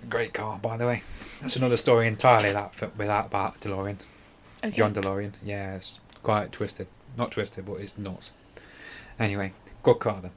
Great 0.08 0.32
car, 0.32 0.58
by 0.58 0.76
the 0.76 0.86
way. 0.86 1.02
That's 1.40 1.56
another 1.56 1.76
story 1.76 2.06
entirely 2.06 2.52
that 2.52 2.74
f- 2.80 2.96
without 2.96 3.26
about 3.26 3.60
DeLorean. 3.60 3.98
Okay. 4.64 4.76
John 4.76 4.94
DeLorean. 4.94 5.32
Yeah, 5.42 5.76
it's 5.76 6.00
quite 6.22 6.52
twisted. 6.52 6.86
Not 7.16 7.32
twisted, 7.32 7.66
but 7.66 7.74
it's 7.74 7.98
nuts. 7.98 8.32
Anyway, 9.18 9.52
good 9.82 9.98
car 9.98 10.20
then. 10.22 10.30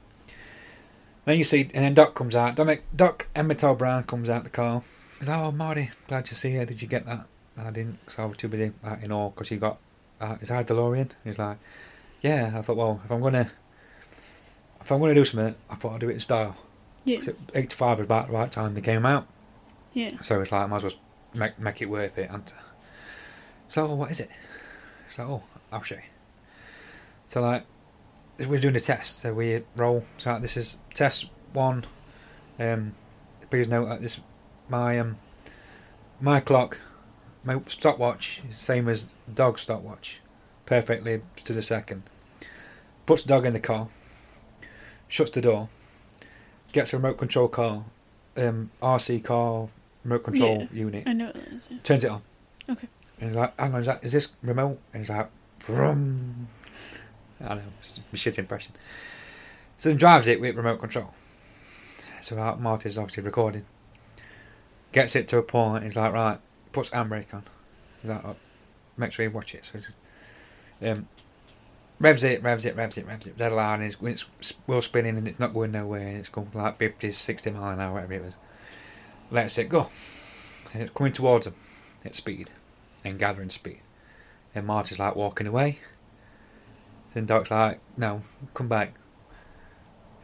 Then 1.24 1.38
you 1.38 1.44
see, 1.44 1.62
and 1.74 1.84
then 1.84 1.94
Doc 1.94 2.14
comes 2.14 2.34
out. 2.34 2.56
Dominic, 2.56 2.84
Doc 2.94 3.26
Emmett 3.34 3.64
Brown 3.76 4.04
comes 4.04 4.28
out 4.28 4.44
the 4.44 4.50
car. 4.50 4.82
He's 5.18 5.28
like, 5.28 5.38
"Oh, 5.38 5.50
Marty, 5.52 5.90
glad 6.06 6.24
to 6.26 6.34
see 6.34 6.50
you. 6.52 6.64
Did 6.64 6.80
you 6.82 6.88
get 6.88 7.06
that?" 7.06 7.26
I 7.56 7.70
didn't, 7.70 7.98
because 8.04 8.18
I 8.20 8.24
was 8.24 8.36
too 8.36 8.48
busy 8.48 8.72
like, 8.84 9.02
in 9.02 9.10
awe 9.12 9.30
because 9.30 9.48
he 9.48 9.56
got. 9.56 9.78
Uh, 10.20 10.36
is 10.40 10.48
that 10.48 10.70
a 10.70 10.74
DeLorean? 10.74 11.10
He's 11.24 11.38
like, 11.38 11.58
"Yeah." 12.22 12.52
I 12.56 12.62
thought, 12.62 12.76
well, 12.76 13.00
if 13.04 13.10
I'm 13.10 13.20
gonna, 13.20 13.50
if 14.80 14.92
I'm 14.92 15.00
gonna 15.00 15.14
do 15.14 15.24
something, 15.24 15.54
I 15.68 15.74
thought 15.74 15.94
I'd 15.94 16.00
do 16.00 16.08
it 16.08 16.14
in 16.14 16.20
style. 16.20 16.56
Yeah. 17.04 17.20
'Cause 17.20 17.34
Eighty-five 17.54 17.98
was 17.98 18.04
about 18.04 18.28
the 18.28 18.32
right 18.34 18.50
time 18.50 18.74
they 18.74 18.80
came 18.80 19.04
out. 19.06 19.26
Yeah. 19.92 20.20
So 20.22 20.40
it's 20.40 20.52
like, 20.52 20.62
I 20.62 20.66
might 20.66 20.76
as 20.76 20.84
well 20.84 20.92
make, 21.34 21.58
make 21.58 21.82
it 21.82 21.86
worth 21.86 22.18
it. 22.18 22.30
And 22.30 22.52
so, 23.68 23.86
what 23.94 24.10
is 24.10 24.20
it? 24.20 24.30
It's 25.08 25.18
like, 25.18 25.28
oh, 25.28 25.42
I'll 25.72 25.82
show 25.82 25.96
you. 25.96 26.02
So, 27.28 27.40
like, 27.40 27.64
we're 28.46 28.60
doing 28.60 28.76
a 28.76 28.80
test. 28.80 29.20
So 29.20 29.32
we 29.34 29.62
roll. 29.76 30.04
So 30.18 30.32
like, 30.32 30.42
this 30.42 30.56
is 30.56 30.76
test 30.94 31.28
one. 31.54 31.84
Um, 32.58 32.94
please 33.50 33.68
note 33.68 33.86
that 33.88 34.00
this, 34.00 34.20
my 34.68 34.98
um, 34.98 35.16
my 36.20 36.40
clock, 36.40 36.78
my 37.44 37.60
stopwatch 37.68 38.40
is 38.48 38.56
the 38.58 38.64
same 38.64 38.88
as 38.88 39.08
dog's 39.34 39.62
stopwatch, 39.62 40.20
perfectly 40.66 41.20
to 41.44 41.52
the 41.52 41.62
second. 41.62 42.02
Puts 43.06 43.22
the 43.22 43.28
dog 43.28 43.46
in 43.46 43.52
the 43.52 43.60
car. 43.60 43.88
Shuts 45.08 45.30
the 45.30 45.40
door. 45.40 45.68
Gets 46.72 46.92
a 46.92 46.96
remote 46.98 47.16
control 47.16 47.48
car, 47.48 47.84
um, 48.36 48.70
RC 48.82 49.24
car 49.24 49.68
remote 50.04 50.24
control 50.24 50.58
Yeah. 50.60 50.66
unit 50.72 51.04
I 51.06 51.12
know 51.14 51.26
what 51.26 51.34
that 51.34 51.48
is. 51.48 51.68
Yeah. 51.70 51.78
turns 51.82 52.04
it 52.04 52.10
on. 52.10 52.22
Okay. 52.68 52.88
And 53.20 53.30
he's 53.30 53.36
like, 53.36 53.58
hang 53.58 53.74
on, 53.74 53.80
is, 53.80 53.86
that, 53.86 54.04
is 54.04 54.12
this 54.12 54.28
remote? 54.42 54.78
And 54.92 55.02
he's 55.02 55.10
like, 55.10 55.30
Vroom. 55.60 56.48
I 57.40 57.54
know, 57.54 57.62
it's 57.80 58.00
a 58.12 58.16
shit 58.16 58.38
impression. 58.38 58.74
So 59.76 59.88
then 59.88 59.96
drives 59.96 60.26
it 60.28 60.40
with 60.40 60.56
remote 60.56 60.78
control. 60.80 61.14
So 62.20 62.36
Marty's 62.60 62.98
obviously 62.98 63.22
recording. 63.22 63.64
Gets 64.92 65.16
it 65.16 65.28
to 65.28 65.38
a 65.38 65.42
point, 65.42 65.84
he's 65.84 65.96
like, 65.96 66.12
right, 66.12 66.38
puts 66.72 66.90
handbrake 66.90 67.34
on. 67.34 67.44
He's 68.00 68.10
like, 68.10 68.24
oh, 68.24 68.36
make 68.96 69.12
sure 69.12 69.24
you 69.24 69.30
watch 69.30 69.54
it. 69.54 69.64
So 69.64 69.78
just, 69.78 69.98
um, 70.82 71.06
revs 72.00 72.24
it, 72.24 72.42
revs 72.42 72.64
it, 72.64 72.76
revs 72.76 72.96
it, 72.96 73.06
revs 73.06 73.26
it, 73.26 73.36
dead 73.36 73.52
loud, 73.52 73.80
and 73.80 73.94
it's, 74.00 74.24
wheel 74.66 74.82
spinning 74.82 75.16
and 75.18 75.28
it's 75.28 75.38
not 75.38 75.54
going 75.54 75.72
nowhere, 75.72 76.06
and 76.06 76.18
it's 76.18 76.28
going 76.28 76.50
like 76.54 76.78
50, 76.78 77.10
60 77.10 77.50
mile 77.50 77.72
an 77.72 77.80
hour, 77.80 77.94
whatever 77.94 78.14
it 78.14 78.22
was. 78.22 78.38
Lets 79.30 79.58
it 79.58 79.68
go. 79.68 79.90
It's 80.74 80.90
coming 80.92 81.12
towards 81.12 81.46
him 81.46 81.54
at 82.04 82.14
speed 82.14 82.50
and 83.04 83.18
gathering 83.18 83.50
speed. 83.50 83.80
And 84.54 84.66
Marty's 84.66 84.98
like 84.98 85.16
walking 85.16 85.46
away. 85.46 85.78
Then 87.14 87.26
Doc's 87.26 87.50
like, 87.50 87.80
no, 87.96 88.22
come 88.54 88.68
back. 88.68 88.94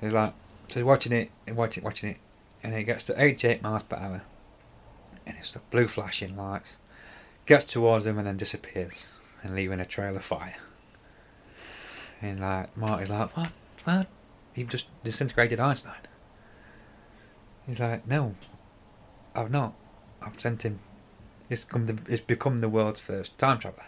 He's 0.01 0.13
like, 0.13 0.35
so 0.69 0.81
he's 0.81 0.85
watching 0.85 1.13
it 1.13 1.31
and 1.47 1.57
watching 1.57 1.83
it, 1.83 1.85
watching 1.85 2.11
it. 2.11 2.19
And 2.63 2.75
it 2.75 2.85
gets 2.85 3.05
to 3.05 3.23
88 3.23 3.63
miles 3.63 3.83
per 3.83 3.97
hour. 3.97 4.23
And 5.27 5.37
it's 5.39 5.53
the 5.53 5.61
blue 5.71 5.89
flashing 5.89 6.37
lights. 6.37 6.79
Gets 7.47 7.65
towards 7.67 8.07
him 8.07 8.19
and 8.19 8.27
then 8.27 8.37
disappears. 8.37 9.15
And 9.43 9.55
leaving 9.55 9.81
a 9.81 9.85
trail 9.85 10.17
of 10.17 10.25
fire. 10.25 10.57
And 12.23 12.41
like, 12.41 12.77
Marty's 12.77 13.11
like, 13.11 13.37
what? 13.37 13.51
What? 13.85 14.07
You've 14.55 14.69
just 14.69 14.89
disintegrated 15.03 15.61
Einstein. 15.61 15.95
He's 17.67 17.81
like, 17.81 18.07
no, 18.07 18.35
I've 19.35 19.51
not. 19.51 19.75
I've 20.23 20.41
sent 20.41 20.63
him 20.63 20.81
it's 21.51 21.65
become 21.65 21.87
the 21.87 21.99
it's 22.09 22.21
become 22.21 22.61
the 22.61 22.69
world's 22.69 23.01
first 23.01 23.37
time 23.39 23.59
traveler. 23.59 23.85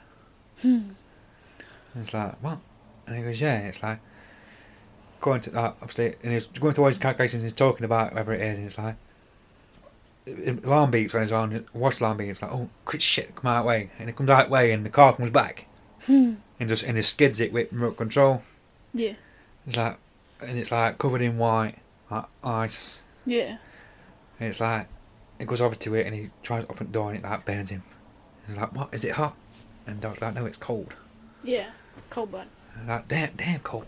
Hmm. 0.60 0.90
It's 1.94 2.12
like 2.12 2.42
what? 2.42 2.58
And 3.06 3.16
he 3.16 3.22
goes, 3.22 3.40
yeah. 3.40 3.58
It's 3.60 3.82
like 3.82 4.00
going 5.20 5.40
to 5.42 5.50
that 5.50 5.76
obviously, 5.80 6.14
and 6.22 6.32
he's 6.32 6.46
going 6.46 6.74
through 6.74 6.84
all 6.84 6.90
his 6.90 6.98
calculations. 6.98 7.42
and 7.42 7.50
He's 7.50 7.52
talking 7.54 7.84
about 7.84 8.12
whatever 8.12 8.34
it 8.34 8.40
is, 8.40 8.58
and 8.58 8.66
it's 8.66 8.78
like 8.78 8.96
alarm 10.26 10.90
beeps 10.92 11.14
on 11.14 11.22
his 11.22 11.32
own. 11.32 11.64
Watch 11.72 12.00
alarm 12.00 12.18
beeps. 12.18 12.42
Like 12.42 12.52
oh, 12.52 12.68
quick 12.84 13.00
shit, 13.02 13.34
come 13.34 13.50
out 13.50 13.64
way, 13.64 13.90
and 13.98 14.08
it 14.08 14.16
comes 14.16 14.30
out 14.30 14.50
way, 14.50 14.72
and 14.72 14.84
the 14.84 14.90
car 14.90 15.14
comes 15.14 15.30
back 15.30 15.66
Hmm. 16.06 16.34
and 16.60 16.68
just 16.68 16.82
and 16.84 16.96
he 16.96 17.02
skids 17.02 17.40
it 17.40 17.52
with 17.52 17.72
remote 17.72 17.96
control, 17.96 18.42
Yeah. 18.92 19.14
It's 19.66 19.76
like, 19.76 19.98
and 20.46 20.56
it's 20.58 20.70
like 20.70 20.98
covered 20.98 21.22
in 21.22 21.38
white, 21.38 21.76
like 22.10 22.26
ice. 22.44 23.02
Yeah. 23.24 23.56
And 24.38 24.48
it's 24.50 24.60
like, 24.60 24.86
it 25.40 25.46
goes 25.46 25.60
over 25.60 25.74
to 25.74 25.94
it 25.94 26.06
and 26.06 26.14
he 26.14 26.30
tries 26.42 26.64
to 26.64 26.70
open 26.70 26.86
the 26.88 26.92
door 26.92 27.10
and 27.10 27.18
it 27.18 27.28
like 27.28 27.44
burns 27.44 27.70
him. 27.70 27.82
And 28.46 28.54
he's 28.54 28.60
like, 28.60 28.72
what? 28.74 28.94
Is 28.94 29.02
it 29.04 29.12
hot? 29.12 29.34
And 29.86 30.00
Doc's 30.00 30.20
like, 30.20 30.34
no, 30.34 30.46
it's 30.46 30.56
cold. 30.56 30.94
Yeah. 31.42 31.70
Cold. 32.10 32.34
And 32.76 32.88
like, 32.88 33.08
damn, 33.08 33.32
damn 33.36 33.60
cold. 33.60 33.86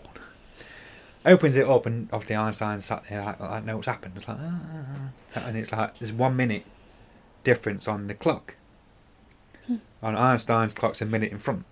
Opens 1.25 1.55
it 1.57 1.67
up 1.67 1.85
and 1.85 2.07
obviously 2.13 2.35
Einstein 2.35 2.79
sat 2.81 3.03
there 3.09 3.23
like, 3.23 3.41
I 3.41 3.59
know 3.59 3.75
what's 3.75 3.87
happened. 3.87 4.13
It's 4.15 4.27
like, 4.27 4.37
ah. 4.39 5.09
and 5.47 5.57
it's 5.57 5.71
like 5.71 5.99
there's 5.99 6.13
one 6.13 6.35
minute 6.35 6.63
difference 7.43 7.87
on 7.87 8.07
the 8.07 8.13
clock. 8.13 8.55
Hmm. 9.67 9.77
On 10.01 10.15
Einstein's 10.15 10.73
clock's 10.73 11.01
a 11.01 11.05
minute 11.05 11.31
in 11.31 11.37
front, 11.37 11.65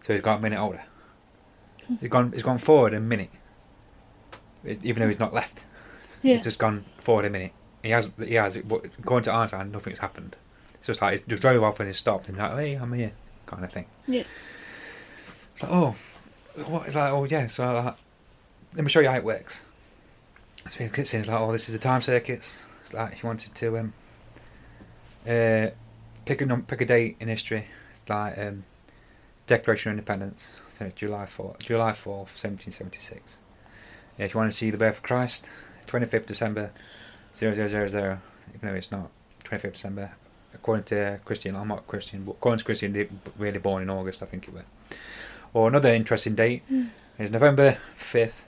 so 0.00 0.12
he's 0.12 0.22
got 0.22 0.38
a 0.38 0.42
minute 0.42 0.60
older. 0.60 0.82
He's 2.00 2.10
gone. 2.10 2.32
He's 2.32 2.42
gone 2.42 2.58
forward 2.58 2.94
a 2.94 3.00
minute, 3.00 3.30
even 4.64 5.00
though 5.00 5.08
he's 5.08 5.18
not 5.18 5.32
left. 5.32 5.64
Yeah. 6.22 6.34
He's 6.34 6.44
just 6.44 6.58
gone 6.58 6.84
forward 6.98 7.24
a 7.24 7.30
minute. 7.30 7.52
He 7.82 7.90
has. 7.90 8.10
He 8.18 8.34
has. 8.34 8.56
According 8.56 9.24
to 9.24 9.32
Einstein, 9.32 9.72
nothing's 9.72 9.98
happened. 9.98 10.36
It's 10.74 10.86
just 10.86 11.00
like 11.00 11.18
he 11.18 11.24
just 11.26 11.42
drove 11.42 11.62
off 11.62 11.80
and 11.80 11.88
he 11.88 11.94
stopped 11.94 12.28
and 12.28 12.36
like, 12.38 12.52
hey, 12.52 12.74
I'm 12.74 12.92
here, 12.92 13.12
kind 13.46 13.64
of 13.64 13.72
thing. 13.72 13.86
Yeah. 14.06 14.24
It's 15.54 15.62
like, 15.62 15.72
oh, 15.72 15.96
what? 16.66 16.86
It's 16.86 16.94
like, 16.94 17.10
oh 17.10 17.24
yeah. 17.24 17.46
So 17.46 17.72
like, 17.72 17.96
let 18.74 18.84
me 18.84 18.90
show 18.90 19.00
you 19.00 19.08
how 19.08 19.16
it 19.16 19.24
works. 19.24 19.62
So 20.68 20.84
he 20.84 20.88
gets 20.90 21.14
in. 21.14 21.20
It's 21.20 21.28
like, 21.28 21.40
oh, 21.40 21.52
this 21.52 21.68
is 21.68 21.74
the 21.74 21.80
time 21.80 22.02
circuits. 22.02 22.66
It's 22.82 22.92
like 22.92 23.12
if 23.12 23.22
you 23.22 23.26
wanted 23.26 23.54
to 23.54 23.78
um, 23.78 23.92
uh, 25.26 25.68
pick 26.24 26.40
a 26.40 26.46
num- 26.46 26.62
pick 26.64 26.80
a 26.80 26.84
date 26.86 27.16
in 27.20 27.28
history. 27.28 27.66
It's 27.92 28.08
like 28.08 28.36
um, 28.38 28.64
Declaration 29.46 29.90
of 29.92 29.98
Independence. 29.98 30.52
So 30.68 30.84
it's 30.84 30.94
July 30.94 31.24
4th, 31.26 31.58
July 31.60 31.92
4th, 31.92 32.30
1776. 32.36 33.38
Yeah, 34.18 34.24
if 34.26 34.34
you 34.34 34.38
want 34.38 34.50
to 34.52 34.56
see 34.56 34.70
the 34.70 34.76
birth 34.78 34.98
of 34.98 35.02
Christ, 35.02 35.48
25th 35.86 36.26
December, 36.26 36.70
0000, 37.32 37.58
even 37.68 38.20
though 38.62 38.74
it's 38.74 38.90
not 38.90 39.10
25th 39.44 39.72
December, 39.72 40.12
according 40.54 40.84
to 40.84 41.18
Christian, 41.24 41.56
I'm 41.56 41.68
not 41.68 41.86
Christian, 41.86 42.24
but 42.24 42.32
according 42.32 42.58
to 42.58 42.64
Christian, 42.64 42.92
they 42.92 43.08
really 43.38 43.58
born 43.58 43.82
in 43.82 43.90
August, 43.90 44.22
I 44.22 44.26
think 44.26 44.48
it 44.48 44.54
was. 44.54 44.64
Or 45.54 45.68
another 45.68 45.88
interesting 45.92 46.34
date 46.34 46.62
Mm. 46.70 46.90
is 47.18 47.30
November 47.30 47.78
5th, 47.98 48.42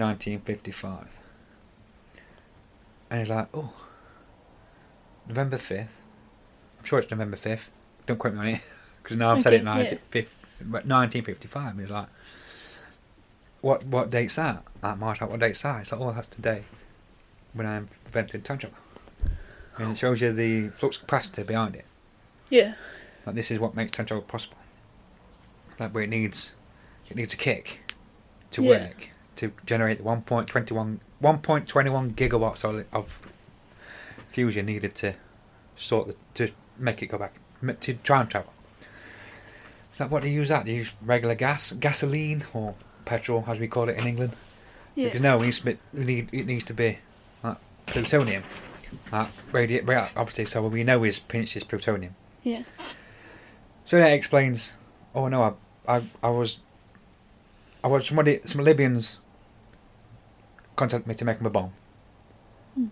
1955. 0.00 1.06
And 3.10 3.20
he's 3.20 3.28
like, 3.28 3.48
oh, 3.54 3.72
November 5.28 5.56
5th. 5.56 5.88
I'm 6.78 6.84
sure 6.84 6.98
it's 7.00 7.10
November 7.10 7.36
5th. 7.36 7.68
Don't 8.06 8.18
quote 8.18 8.34
me 8.34 8.40
on 8.40 8.46
it. 8.48 8.60
Because 9.02 9.16
now 9.16 9.32
I've 9.32 9.42
said 9.42 9.54
it 9.54 9.56
Okay, 9.56 9.64
now. 9.64 9.78
yeah. 9.78 9.94
It's 10.12 10.30
1955. 10.60 11.78
He's 11.78 11.88
like, 11.90 12.06
what 13.62 13.82
what 13.86 14.10
date's 14.10 14.36
that? 14.36 14.62
Like 14.82 14.98
March, 14.98 15.22
like, 15.22 15.30
what 15.30 15.40
date's 15.40 15.62
that? 15.62 15.80
It's 15.80 15.90
like, 15.90 16.00
oh, 16.02 16.12
that's 16.12 16.28
today 16.28 16.64
when 17.54 17.66
I 17.66 17.78
invented 18.04 18.44
time 18.44 18.58
travel. 18.58 18.76
And 19.78 19.92
it 19.92 19.98
shows 19.98 20.20
you 20.20 20.34
the 20.34 20.68
flux 20.68 20.98
capacitor 20.98 21.46
behind 21.46 21.76
it. 21.76 21.86
Yeah. 22.50 22.74
Like 23.24 23.34
this 23.36 23.50
is 23.50 23.58
what 23.58 23.74
makes 23.74 23.90
time 23.92 24.04
travel 24.04 24.22
possible. 24.22 24.58
Like 25.78 25.94
where 25.94 26.02
it 26.04 26.10
needs, 26.10 26.54
it 27.08 27.16
needs 27.16 27.32
a 27.32 27.38
kick 27.38 27.94
to 28.50 28.62
Yeah. 28.62 28.68
work 28.86 29.10
to 29.40 29.52
generate 29.64 29.98
the 29.98 30.04
1.21 30.04 30.98
1.21 31.22 32.14
gigawatts 32.14 32.64
of, 32.92 33.20
fusion 34.28 34.66
needed 34.66 34.94
to 34.94 35.12
sort 35.74 36.08
the, 36.08 36.16
to 36.34 36.52
make 36.78 37.02
it 37.02 37.06
go 37.06 37.18
back 37.18 37.34
to 37.80 37.94
time 37.94 38.28
travel. 38.28 38.52
So 39.94 40.06
what 40.06 40.22
do 40.22 40.28
you 40.28 40.34
use 40.34 40.48
that? 40.48 40.64
Do 40.64 40.70
you 40.70 40.78
use 40.78 40.94
regular 41.02 41.34
gas, 41.34 41.72
gasoline, 41.72 42.44
or 42.54 42.74
petrol, 43.04 43.44
as 43.48 43.58
we 43.58 43.66
call 43.66 43.88
it 43.88 43.98
in 43.98 44.06
England? 44.06 44.36
Yeah. 44.94 45.06
Because 45.06 45.20
no, 45.20 45.40
it 45.40 45.44
needs 45.44 45.58
to 45.58 45.64
be, 45.64 45.78
we 45.92 46.04
need, 46.04 46.28
it 46.32 46.46
needs 46.46 46.64
to 46.64 46.74
be 46.74 46.98
like 47.42 47.58
plutonium. 47.86 48.44
Like 49.10 49.28
radi- 49.52 49.86
ra- 49.86 50.08
obviously, 50.16 50.46
so 50.46 50.66
we 50.66 50.84
know 50.84 51.02
his 51.02 51.18
pinch 51.18 51.56
is 51.56 51.64
plutonium. 51.64 52.14
Yeah. 52.42 52.62
So 53.84 53.98
that 53.98 54.12
explains. 54.12 54.72
Oh 55.14 55.28
no, 55.28 55.42
I, 55.42 55.96
I, 55.96 56.02
I 56.22 56.30
was, 56.30 56.58
I 57.82 57.88
was 57.88 58.06
somebody, 58.06 58.40
some 58.44 58.62
Libyans 58.62 59.18
contacted 60.80 61.06
me 61.06 61.14
to 61.14 61.26
make 61.26 61.36
them 61.36 61.46
a 61.46 61.50
bomb. 61.50 61.72
Hmm. 62.74 62.86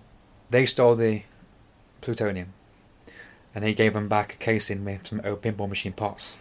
They 0.50 0.66
stole 0.66 0.94
the 0.94 1.22
plutonium, 2.02 2.52
and 3.54 3.64
he 3.64 3.72
gave 3.72 3.94
them 3.94 4.08
back 4.08 4.34
a 4.34 4.36
casing 4.36 4.84
with 4.84 5.06
some 5.06 5.22
old 5.24 5.40
pinball 5.40 5.70
machine 5.70 5.94
parts, 5.94 6.36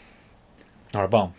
or 0.94 1.06
a 1.06 1.08
bomb. 1.08 1.34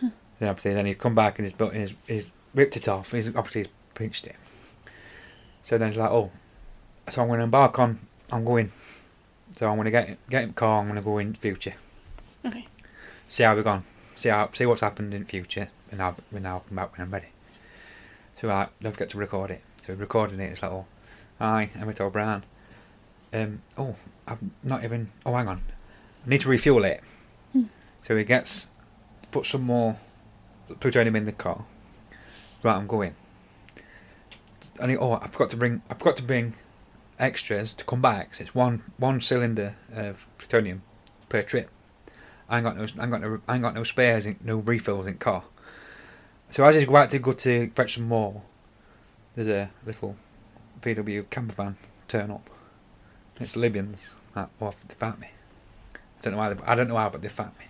Hmm. 0.00 0.08
Then 0.40 0.48
obviously, 0.48 0.74
then 0.74 0.86
he'd 0.86 0.98
come 0.98 1.14
back 1.14 1.38
and 1.38 1.46
he's 1.46 1.52
built, 1.52 1.74
he's, 1.74 1.94
he's 2.08 2.26
ripped 2.56 2.76
it 2.76 2.88
off. 2.88 3.12
He's 3.12 3.28
obviously 3.28 3.62
he's 3.62 3.72
pinched 3.94 4.26
it. 4.26 4.34
So 5.62 5.78
then 5.78 5.90
he's 5.90 5.98
like, 5.98 6.10
oh, 6.10 6.32
so 7.08 7.22
I'm 7.22 7.28
going 7.28 7.38
to 7.38 7.44
embark 7.44 7.78
on, 7.78 8.00
I'm 8.32 8.44
going. 8.44 8.72
So 9.54 9.68
I'm 9.68 9.76
going 9.76 9.84
to 9.84 9.92
get 9.92 10.18
get 10.28 10.48
the 10.48 10.52
car. 10.54 10.80
I'm 10.80 10.86
going 10.86 10.96
to 10.96 11.02
go 11.02 11.18
in 11.18 11.34
future 11.34 11.74
Okay. 12.44 12.66
see 13.28 13.44
how 13.44 13.54
we're 13.54 13.62
gone, 13.62 13.84
see 14.16 14.28
how 14.30 14.50
see 14.52 14.66
what's 14.66 14.80
happened 14.80 15.14
in 15.14 15.24
future, 15.24 15.68
and 15.92 16.02
I'll 16.02 16.16
when 16.30 16.44
I'll 16.46 16.60
come 16.60 16.76
back 16.76 16.90
when 16.92 17.06
I'm 17.06 17.12
ready. 17.12 17.28
So 18.36 18.50
I 18.50 18.68
don't 18.82 18.92
forget 18.92 19.10
to 19.10 19.18
record 19.18 19.50
it. 19.50 19.62
So 19.80 19.92
we're 19.92 20.00
recording 20.00 20.40
it. 20.40 20.52
It's 20.52 20.62
like, 20.62 20.72
oh, 20.72 20.86
hi, 21.38 21.70
Emmett 21.78 22.00
O'Brien. 22.00 22.44
Um, 23.32 23.62
oh, 23.78 23.96
I'm 24.26 24.52
not 24.62 24.84
even. 24.84 25.10
Oh, 25.26 25.34
hang 25.34 25.48
on, 25.48 25.62
I 26.26 26.30
need 26.30 26.40
to 26.42 26.48
refuel 26.48 26.84
it. 26.84 27.02
Hmm. 27.52 27.64
So 28.02 28.16
he 28.16 28.24
gets 28.24 28.68
put 29.30 29.46
some 29.46 29.62
more 29.62 29.98
plutonium 30.80 31.16
in 31.16 31.24
the 31.24 31.32
car. 31.32 31.64
Right, 32.62 32.76
I'm 32.76 32.86
going. 32.86 33.14
And 34.80 34.90
he, 34.90 34.96
oh, 34.96 35.14
I 35.14 35.26
forgot 35.28 35.50
to 35.50 35.56
bring. 35.56 35.82
I 35.90 35.94
forgot 35.94 36.16
to 36.18 36.22
bring 36.22 36.54
extras 37.18 37.74
to 37.74 37.84
come 37.84 38.00
back. 38.00 38.34
So 38.34 38.42
it's 38.42 38.54
one 38.54 38.82
one 38.98 39.20
cylinder 39.20 39.76
of 39.92 40.26
plutonium 40.38 40.82
per 41.28 41.42
trip. 41.42 41.70
I 42.48 42.58
ain't 42.58 42.64
got 42.64 42.76
no, 42.76 42.82
I 42.82 43.02
ain't 43.02 43.10
got 43.10 43.20
no, 43.20 43.40
I 43.48 43.54
ain't 43.54 43.62
got 43.62 43.74
no 43.74 43.84
spares, 43.84 44.26
in, 44.26 44.36
no 44.42 44.58
refills 44.58 45.06
in 45.06 45.18
car. 45.18 45.44
So 46.54 46.64
as 46.64 46.76
he's 46.76 46.84
about 46.84 47.10
to 47.10 47.18
go 47.18 47.32
to 47.32 47.68
fetch 47.74 47.96
some 47.96 48.04
more, 48.04 48.40
there's 49.34 49.48
a 49.48 49.68
little 49.84 50.14
VW 50.82 51.28
camper 51.28 51.52
van 51.52 51.76
turn 52.06 52.30
up. 52.30 52.48
It's 53.40 53.56
Libyans. 53.56 54.10
Like, 54.36 54.46
oh, 54.60 54.72
they 54.86 54.94
fat 54.94 55.18
me. 55.18 55.26
I 55.96 55.98
don't 56.22 56.34
know 56.34 56.38
why. 56.38 56.54
They, 56.54 56.64
I 56.64 56.76
don't 56.76 56.86
know 56.86 56.96
how, 56.96 57.10
but 57.10 57.22
they 57.22 57.28
found 57.28 57.58
me. 57.58 57.64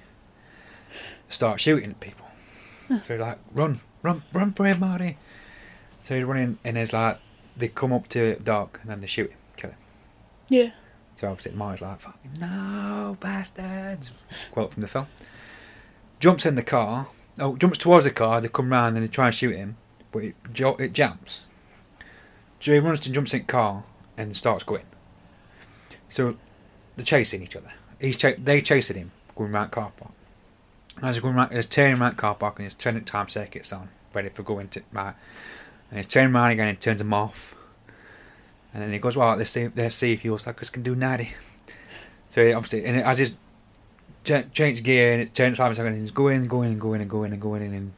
Start 1.30 1.62
shooting 1.62 1.92
at 1.92 2.00
people. 2.00 2.26
so 2.90 2.96
he's 2.96 3.20
like, 3.20 3.38
run, 3.54 3.80
run, 4.02 4.22
run 4.34 4.52
for 4.52 4.66
him, 4.66 4.80
Marty. 4.80 5.16
So 6.02 6.16
he's 6.16 6.24
running, 6.24 6.58
and 6.62 6.76
it's 6.76 6.92
like 6.92 7.18
they 7.56 7.68
come 7.68 7.90
up 7.90 8.08
to 8.08 8.36
Doc, 8.40 8.80
and 8.82 8.90
then 8.90 9.00
they 9.00 9.06
shoot 9.06 9.30
him, 9.30 9.38
kill 9.56 9.70
him. 9.70 9.78
Yeah. 10.50 10.72
So 11.14 11.30
obviously 11.30 11.52
Marty's 11.52 11.80
like, 11.80 12.00
Fucking, 12.00 12.32
no, 12.38 13.16
bastards. 13.18 14.10
Quote 14.50 14.74
from 14.74 14.82
the 14.82 14.88
film. 14.88 15.06
Jumps 16.20 16.44
in 16.44 16.54
the 16.54 16.62
car. 16.62 17.06
Oh, 17.38 17.56
jumps 17.56 17.78
towards 17.78 18.04
the 18.04 18.10
car. 18.10 18.40
They 18.40 18.48
come 18.48 18.70
round 18.70 18.96
and 18.96 19.04
they 19.04 19.08
try 19.08 19.26
and 19.26 19.34
shoot 19.34 19.56
him, 19.56 19.76
but 20.12 20.24
it, 20.24 20.36
it 20.78 20.92
jams. 20.92 21.42
Jay 22.60 22.78
runs 22.78 23.00
to 23.00 23.10
jumps 23.10 23.34
in 23.34 23.40
the 23.40 23.44
car 23.44 23.84
and 24.16 24.36
starts 24.36 24.62
going. 24.62 24.86
So 26.08 26.36
they're 26.96 27.04
chasing 27.04 27.42
each 27.42 27.56
other. 27.56 27.72
He's 28.00 28.16
cha- 28.16 28.34
they 28.38 28.60
chasing 28.60 28.96
him 28.96 29.10
going 29.34 29.52
round 29.52 29.72
car 29.72 29.92
park. 29.96 30.12
And 30.96 31.06
as 31.06 31.16
he's 31.16 31.22
going 31.22 31.34
round, 31.34 31.52
he's 31.52 31.66
turning 31.66 32.00
round 32.00 32.16
car 32.16 32.34
park 32.34 32.58
and 32.58 32.64
he's 32.64 32.74
turning 32.74 33.04
time 33.04 33.28
circuits 33.28 33.72
on, 33.72 33.88
ready 34.12 34.28
for 34.28 34.44
going 34.44 34.68
to 34.68 34.82
right. 34.92 35.14
And 35.90 35.98
he's 35.98 36.06
turning 36.06 36.34
around 36.34 36.52
again 36.52 36.68
and 36.68 36.80
turns 36.80 36.98
them 36.98 37.12
off. 37.12 37.54
And 38.72 38.82
then 38.82 38.92
he 38.92 38.98
goes, 38.98 39.16
well, 39.16 39.36
let's 39.36 39.50
see, 39.50 39.68
let's 39.74 39.96
see 39.96 40.12
if 40.12 40.24
your 40.24 40.38
suckers 40.38 40.70
can 40.70 40.82
do 40.82 40.94
90. 40.94 41.32
So 42.28 42.56
obviously, 42.56 42.84
and 42.84 43.00
as 43.00 43.18
he's 43.18 43.32
ch- 44.24 44.52
changed 44.52 44.84
gear 44.84 45.12
and 45.12 45.22
it 45.22 45.34
turns 45.34 45.58
time 45.58 45.72
and 45.76 46.00
he's 46.00 46.10
going, 46.10 46.46
going, 46.46 46.72
and 46.72 46.80
going, 46.80 47.00
and 47.00 47.10
going, 47.10 47.32
and 47.32 47.40
going, 47.40 47.62
and 47.62 47.92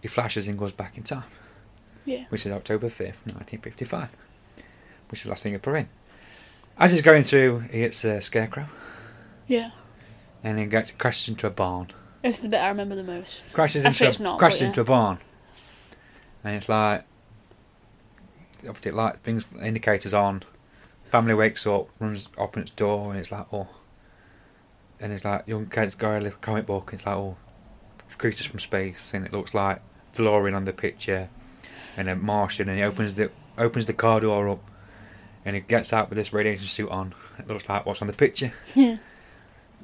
he 0.00 0.08
flashes 0.08 0.48
and 0.48 0.58
goes 0.58 0.72
back 0.72 0.96
in 0.96 1.02
time, 1.04 1.24
Yeah. 2.04 2.24
which 2.30 2.46
is 2.46 2.52
October 2.52 2.88
5th, 2.88 3.18
1955, 3.26 4.08
which 5.10 5.20
is 5.20 5.24
the 5.24 5.30
last 5.30 5.42
thing 5.42 5.52
he 5.52 5.58
put 5.58 5.74
in. 5.76 5.88
As 6.78 6.90
he's 6.92 7.02
going 7.02 7.22
through, 7.22 7.60
he 7.70 7.80
hits 7.80 8.02
a 8.04 8.20
scarecrow, 8.20 8.66
Yeah. 9.46 9.70
and 10.42 10.58
he 10.58 10.66
gets 10.66 10.90
crashes 10.92 11.28
into 11.28 11.46
a 11.46 11.50
barn. 11.50 11.88
This 12.22 12.36
is 12.36 12.42
the 12.42 12.48
bit 12.48 12.58
I 12.60 12.68
remember 12.68 12.94
the 12.94 13.02
most. 13.04 13.52
Crashes 13.52 13.84
Actually, 13.84 14.06
into 14.06 14.08
it's 14.10 14.18
a, 14.20 14.22
not, 14.22 14.38
crashes 14.38 14.60
yeah. 14.62 14.66
into 14.68 14.80
a 14.80 14.84
barn, 14.84 15.18
and 16.44 16.56
it's 16.56 16.68
like 16.68 17.04
obviously 18.68 18.92
like 18.92 19.20
things 19.22 19.46
indicators 19.60 20.14
on. 20.14 20.42
Family 21.04 21.34
wakes 21.34 21.66
up, 21.66 21.88
runs 22.00 22.28
opens 22.38 22.68
its 22.68 22.74
door, 22.76 23.10
and 23.10 23.18
it's 23.20 23.30
like 23.30 23.46
oh, 23.52 23.68
and 25.02 25.12
it's 25.12 25.24
like 25.24 25.46
young 25.46 25.66
kids 25.66 25.94
got 25.94 26.16
a 26.16 26.20
little 26.20 26.38
comic 26.40 26.64
book. 26.64 26.92
And 26.92 27.00
it's 27.00 27.06
like 27.06 27.16
oh, 27.16 27.36
creatures 28.16 28.46
from 28.46 28.60
space, 28.60 29.12
and 29.14 29.26
it 29.26 29.32
looks 29.32 29.52
like 29.52 29.82
DeLorean 30.14 30.54
on 30.54 30.64
the 30.64 30.72
picture, 30.72 31.28
and 31.96 32.08
a 32.08 32.16
Martian, 32.16 32.68
and 32.68 32.78
he 32.78 32.84
opens 32.84 33.14
the 33.14 33.30
opens 33.58 33.86
the 33.86 33.92
car 33.92 34.20
door 34.20 34.48
up, 34.48 34.70
and 35.44 35.56
he 35.56 35.62
gets 35.62 35.92
out 35.92 36.08
with 36.08 36.16
this 36.16 36.32
radiation 36.32 36.66
suit 36.66 36.88
on. 36.90 37.14
It 37.38 37.48
looks 37.48 37.68
like 37.68 37.84
what's 37.84 38.00
on 38.00 38.08
the 38.08 38.14
picture. 38.14 38.52
Yeah. 38.74 38.96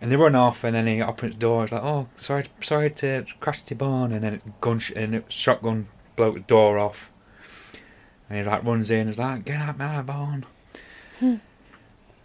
And 0.00 0.12
they 0.12 0.16
run 0.16 0.36
off, 0.36 0.62
and 0.62 0.76
then 0.76 0.86
he 0.86 1.02
opens 1.02 1.34
the 1.34 1.40
door. 1.40 1.64
He's 1.64 1.72
like, 1.72 1.82
"Oh, 1.82 2.06
sorry, 2.20 2.44
sorry 2.60 2.88
to 2.92 3.26
crash 3.40 3.62
to 3.62 3.70
the 3.70 3.74
barn." 3.74 4.12
And 4.12 4.22
then 4.22 4.34
it 4.34 4.60
gun 4.60 4.78
sh- 4.78 4.92
and 4.94 5.12
it 5.16 5.24
shotgun 5.28 5.88
blow 6.14 6.30
the 6.30 6.40
door 6.40 6.78
off. 6.78 7.10
And 8.30 8.38
he 8.38 8.44
like 8.44 8.62
runs 8.62 8.90
in. 8.90 9.08
He's 9.08 9.18
like, 9.18 9.44
"Get 9.44 9.60
out 9.60 9.76
my 9.76 10.00
barn." 10.02 10.46
Hmm. 11.18 11.36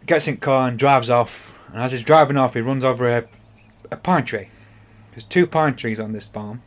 Gets 0.06 0.28
in 0.28 0.36
the 0.36 0.42
car 0.42 0.68
and 0.68 0.78
drives 0.78 1.10
off. 1.10 1.53
And 1.74 1.82
as 1.82 1.92
he's 1.92 2.04
driving 2.04 2.38
off, 2.38 2.54
he 2.54 2.62
runs 2.62 2.86
over 2.86 3.10
a, 3.10 3.26
a 3.92 3.98
pine 3.98 4.24
tree. 4.26 4.48
There's 5.12 5.24
two 5.24 5.48
pine 5.48 5.76
trees 5.76 6.00
on 6.00 6.12
this 6.12 6.28
farm. 6.28 6.62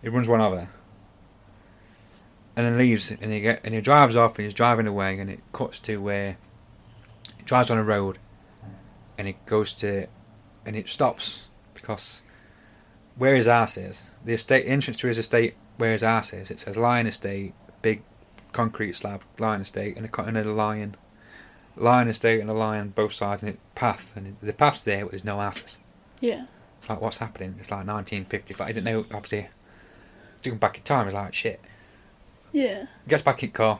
He 0.00 0.08
runs 0.08 0.28
one 0.28 0.40
over. 0.40 0.68
And 2.54 2.66
then 2.66 2.78
leaves, 2.78 3.10
and 3.10 3.32
he 3.32 3.40
get 3.40 3.60
and 3.64 3.74
he 3.74 3.80
drives 3.80 4.14
off, 4.14 4.36
and 4.36 4.44
he's 4.44 4.54
driving 4.54 4.86
away, 4.86 5.18
and 5.18 5.28
it 5.28 5.40
cuts 5.52 5.80
to 5.80 5.96
where 5.96 6.36
he 7.36 7.42
drives 7.44 7.70
on 7.70 7.78
a 7.78 7.82
road, 7.82 8.18
and 9.18 9.26
it 9.26 9.44
goes 9.46 9.72
to, 9.74 10.06
and 10.66 10.76
it 10.76 10.88
stops 10.88 11.46
because 11.74 12.22
where 13.16 13.34
his 13.34 13.46
house 13.46 13.76
is, 13.76 14.14
the 14.24 14.34
estate 14.34 14.64
entrance 14.66 14.98
to 14.98 15.08
his 15.08 15.18
estate, 15.18 15.54
where 15.78 15.92
his 15.92 16.02
house 16.02 16.32
is, 16.32 16.50
it 16.50 16.60
says 16.60 16.76
Lyon 16.76 17.06
Estate, 17.06 17.54
big 17.80 18.02
concrete 18.52 18.94
slab, 18.94 19.22
Lyon 19.38 19.62
Estate, 19.62 19.96
and 19.96 20.06
a, 20.06 20.22
and 20.22 20.36
a 20.36 20.44
lion, 20.52 20.96
Lyon 21.76 22.08
Estate 22.08 22.40
and 22.40 22.50
a 22.50 22.52
lion 22.52 22.90
both 22.90 23.12
sides, 23.12 23.42
and 23.42 23.50
it 23.50 23.58
path, 23.74 24.12
and 24.16 24.26
it, 24.26 24.40
the 24.40 24.52
path's 24.52 24.82
there, 24.82 25.04
but 25.04 25.12
there's 25.12 25.24
no 25.24 25.38
houses. 25.38 25.78
Yeah. 26.20 26.46
It's 26.80 26.90
like, 26.90 27.00
what's 27.00 27.18
happening? 27.18 27.54
It's 27.58 27.70
like 27.70 27.86
1955. 27.86 28.66
I 28.66 28.72
didn't 28.72 28.84
know, 28.84 29.04
obviously. 29.14 29.48
Looking 30.44 30.58
back 30.58 30.78
in 30.78 30.82
time, 30.82 31.06
it's 31.06 31.14
like, 31.14 31.32
shit. 31.32 31.60
Yeah. 32.52 32.86
Gets 33.08 33.22
back 33.22 33.42
in 33.42 33.50
car, 33.52 33.78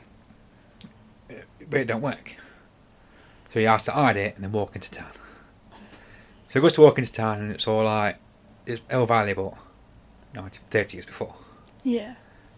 but 1.68 1.80
it 1.80 1.86
don't 1.86 2.00
work. 2.00 2.36
So 3.50 3.58
he 3.58 3.66
has 3.66 3.84
to 3.84 3.92
hide 3.92 4.16
it 4.16 4.34
and 4.36 4.44
then 4.44 4.52
walk 4.52 4.74
into 4.74 4.90
town. 4.90 5.10
So 6.46 6.58
he 6.58 6.60
goes 6.60 6.72
to 6.74 6.80
walk 6.80 6.98
into 6.98 7.12
town 7.12 7.40
and 7.40 7.52
it's 7.52 7.66
all 7.66 7.84
like, 7.84 8.16
it's 8.66 8.80
ill 8.90 9.06
valuable. 9.06 9.58
19, 10.34 10.60
30 10.70 10.96
years 10.96 11.04
before. 11.04 11.34
Yeah. 11.82 12.14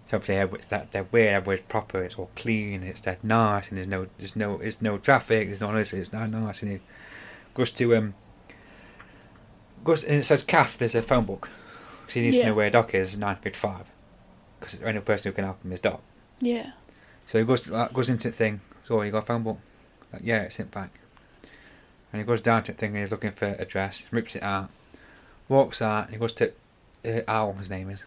So 0.06 0.18
hopefully 0.18 0.38
everywhere's 0.38 0.68
that 0.68 0.90
dead 0.90 1.06
weird, 1.12 1.32
everywhere's 1.32 1.64
proper, 1.66 2.02
it's 2.02 2.16
all 2.16 2.30
clean, 2.36 2.82
it's 2.82 3.00
dead 3.00 3.18
nice, 3.22 3.68
and 3.68 3.78
there's 3.78 3.88
no 3.88 4.06
there's 4.18 4.36
no 4.36 4.58
there's 4.58 4.82
no 4.82 4.98
traffic, 4.98 5.48
there's 5.48 5.60
no 5.60 5.72
this, 5.72 5.92
it's 5.92 6.12
not 6.12 6.28
nice, 6.28 6.62
and 6.62 6.72
he 6.72 6.80
goes 7.54 7.70
to 7.70 7.96
um 7.96 8.14
goes 9.82 10.04
and 10.04 10.18
it 10.18 10.24
says 10.24 10.42
calf, 10.42 10.76
there's 10.76 10.94
a 10.94 11.02
phone 11.02 11.24
book. 11.24 11.50
Because 12.02 12.14
he 12.14 12.20
needs 12.20 12.38
to 12.38 12.46
know 12.46 12.54
where 12.54 12.68
Doc 12.68 12.94
is, 12.94 13.16
nine 13.16 13.36
fifty 13.36 13.58
five. 13.58 13.86
Because 14.60 14.78
the 14.78 14.86
only 14.86 15.00
person 15.00 15.30
who 15.30 15.34
can 15.34 15.44
help 15.44 15.64
him 15.64 15.72
is 15.72 15.80
Doc. 15.80 16.02
Yeah. 16.40 16.72
So 17.24 17.38
he 17.38 17.44
goes 17.46 17.70
uh, 17.70 17.88
goes 17.92 18.10
into 18.10 18.28
the 18.28 18.34
thing. 18.34 18.60
So 18.84 19.00
you 19.00 19.10
got 19.10 19.22
a 19.22 19.26
phone 19.26 19.42
book? 19.42 19.58
Like, 20.12 20.22
yeah, 20.24 20.42
it's 20.42 20.58
in 20.60 20.66
back. 20.66 21.00
And 22.12 22.20
he 22.20 22.26
goes 22.26 22.42
down 22.42 22.62
to 22.64 22.72
the 22.72 22.78
thing 22.78 22.90
and 22.90 22.98
he's 22.98 23.10
looking 23.10 23.32
for 23.32 23.46
address. 23.46 24.04
Rips 24.10 24.36
it 24.36 24.42
out. 24.42 24.70
Walks 25.48 25.80
out. 25.80 26.04
And 26.04 26.12
he 26.12 26.18
goes 26.18 26.32
to 26.34 26.52
uh, 27.06 27.20
Owl. 27.26 27.54
His 27.54 27.70
name 27.70 27.88
is. 27.88 28.04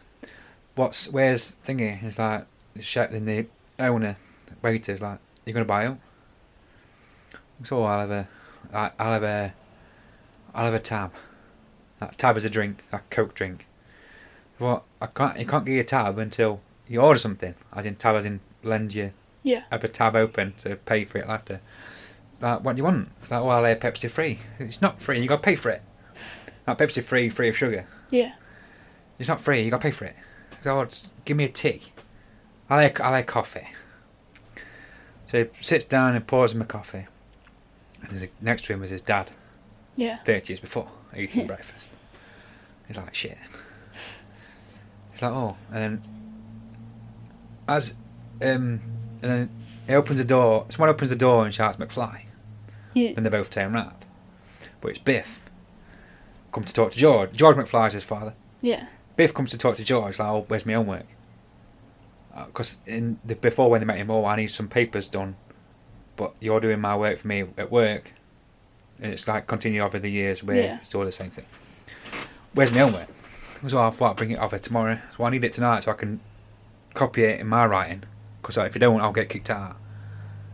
What's 0.78 1.10
where's 1.10 1.56
thingy? 1.64 1.98
He's 2.00 2.18
like, 2.20 2.46
sh- 2.80 2.98
and 2.98 3.28
the 3.28 3.48
owner, 3.80 4.16
waiter's 4.62 5.02
like, 5.02 5.20
"You're 5.46 5.54
gonna 5.56 5.66
buy 5.66 5.88
it? 5.88 5.98
So 7.64 7.84
I'll 7.84 8.00
have 8.02 8.12
a, 8.12 8.28
I- 8.74 8.92
I'll 9.00 9.12
have 9.14 9.24
a, 9.24 9.54
I'll 10.54 10.66
have 10.66 10.74
a 10.74 10.80
tab. 10.80 11.12
That 12.00 12.18
tab 12.18 12.38
is 12.38 12.46
a 12.46 12.50
drink, 12.50 12.84
a 12.92 13.00
Coke 13.10 13.34
drink. 13.34 13.66
Well, 14.60 14.86
I 15.02 15.08
can't. 15.08 15.38
You 15.40 15.46
can't 15.46 15.66
get 15.66 15.74
your 15.74 15.84
tab 15.84 16.18
until 16.20 16.62
you 16.88 17.02
order 17.02 17.20
something. 17.20 17.56
As 17.74 17.86
in 17.86 17.96
tab, 17.96 18.16
as 18.16 18.26
in 18.26 18.40
lend 18.64 18.94
you 18.94 19.12
Yeah. 19.44 19.64
have 19.72 19.84
a 19.84 19.88
tab 19.88 20.16
open 20.16 20.54
to 20.60 20.76
pay 20.76 21.06
for 21.06 21.18
it 21.18 21.26
after. 21.28 21.60
Like, 22.40 22.64
what 22.64 22.76
do 22.76 22.80
you 22.80 22.84
want? 22.84 23.10
It's 23.24 23.32
like, 23.32 23.44
well, 23.44 23.64
they're 23.64 23.76
Pepsi 23.76 24.12
free. 24.12 24.40
It's 24.60 24.80
not 24.80 25.02
free. 25.02 25.20
You 25.20 25.28
got 25.28 25.38
to 25.38 25.42
pay 25.42 25.56
for 25.56 25.70
it. 25.70 25.82
Not 26.68 26.78
Pepsi 26.78 27.04
free, 27.04 27.30
free 27.30 27.50
of 27.50 27.58
sugar. 27.58 27.88
Yeah. 28.12 28.34
It's 29.18 29.28
not 29.28 29.42
free. 29.42 29.62
You 29.62 29.72
got 29.72 29.82
to 29.82 29.88
pay 29.88 29.92
for 29.92 30.06
it. 30.06 30.16
It's, 30.66 31.10
give 31.26 31.38
me 31.38 31.46
a 31.46 31.50
tea. 31.50 31.82
I 32.70 32.76
like 32.76 33.00
I 33.00 33.10
like 33.10 33.28
coffee. 33.28 33.68
So 35.26 35.44
he 35.44 35.50
sits 35.64 35.86
down 35.86 36.16
and 36.16 36.26
pours 36.26 36.54
him 36.54 36.62
a 36.62 36.66
coffee. 36.66 37.06
And 38.02 38.30
next 38.42 38.66
to 38.66 38.74
him 38.74 38.84
is 38.84 38.90
his 38.90 39.02
dad, 39.02 39.32
Yeah. 39.96 40.18
thirty 40.18 40.54
years 40.54 40.60
before, 40.60 40.88
eating 41.16 41.48
breakfast. 41.48 41.90
He's 42.88 42.98
like 42.98 43.14
shit. 43.16 43.38
He's 45.12 45.22
like 45.22 45.32
oh, 45.32 45.58
and 45.72 45.78
then 46.02 46.04
as 47.68 47.92
um, 48.42 48.80
and 49.22 49.22
then 49.22 49.50
he 49.88 49.94
opens 49.96 50.20
the 50.20 50.26
door. 50.26 50.66
Someone 50.70 50.90
opens 50.90 51.10
the 51.10 51.16
door 51.16 51.44
and 51.46 51.54
shouts 51.54 51.78
McFly. 51.78 52.22
Yeah. 52.94 53.14
Then 53.14 53.24
they 53.24 53.30
both 53.30 53.50
turn 53.50 53.74
round. 53.74 53.94
But 54.82 54.90
it's 54.90 55.00
Biff. 55.00 55.42
Come 56.52 56.64
to 56.64 56.74
talk 56.74 56.92
to 56.92 56.98
George. 56.98 57.32
George 57.34 57.56
McFly's 57.58 57.94
his 57.94 58.04
father. 58.04 58.34
Yeah. 58.62 58.86
Biff 59.18 59.34
comes 59.34 59.50
to 59.52 59.58
talk 59.58 59.76
to 59.76 59.84
George, 59.84 60.20
like, 60.20 60.28
oh, 60.30 60.46
where's 60.48 60.66
my 60.66 60.74
homework? 60.74 61.06
Because 62.46 62.78
in 62.86 63.20
the, 63.26 63.36
before 63.36 63.70
when 63.70 63.82
they 63.82 63.86
met 63.86 63.98
him, 63.98 64.12
oh, 64.12 64.26
I 64.26 64.36
need 64.36 64.48
some 64.48 64.68
papers 64.68 65.08
done, 65.10 65.36
but 66.16 66.34
you're 66.40 66.60
doing 66.60 66.80
my 66.80 66.96
work 66.96 67.18
for 67.18 67.28
me 67.28 67.46
at 67.58 67.72
work. 67.72 68.14
And 69.02 69.12
it's 69.12 69.28
like 69.28 69.48
continued 69.48 69.82
over 69.82 70.00
the 70.00 70.10
years 70.10 70.44
where 70.44 70.56
Yeah. 70.56 70.80
it's 70.82 70.94
all 70.96 71.04
the 71.06 71.12
same 71.12 71.32
thing. 71.32 71.46
Where's 72.54 72.72
my 72.72 72.80
homework? 72.80 73.08
So 73.68 73.80
I 73.82 73.90
thought 73.90 74.12
I'd 74.12 74.16
bring 74.18 74.32
it 74.32 74.40
over 74.40 74.60
tomorrow. 74.60 75.00
So 75.18 75.24
I 75.24 75.30
need 75.32 75.44
it 75.44 75.54
tonight 75.54 75.84
so 75.84 75.92
I 75.92 75.96
can 75.96 76.20
copy 76.94 77.24
it 77.24 77.40
in 77.40 77.48
my 77.48 77.66
writing. 77.66 78.04
Because 78.42 78.58
if 78.58 78.76
you 78.76 78.80
don't, 78.80 79.02
I'll 79.02 79.12
get 79.12 79.30
kicked 79.30 79.50
out. 79.50 79.78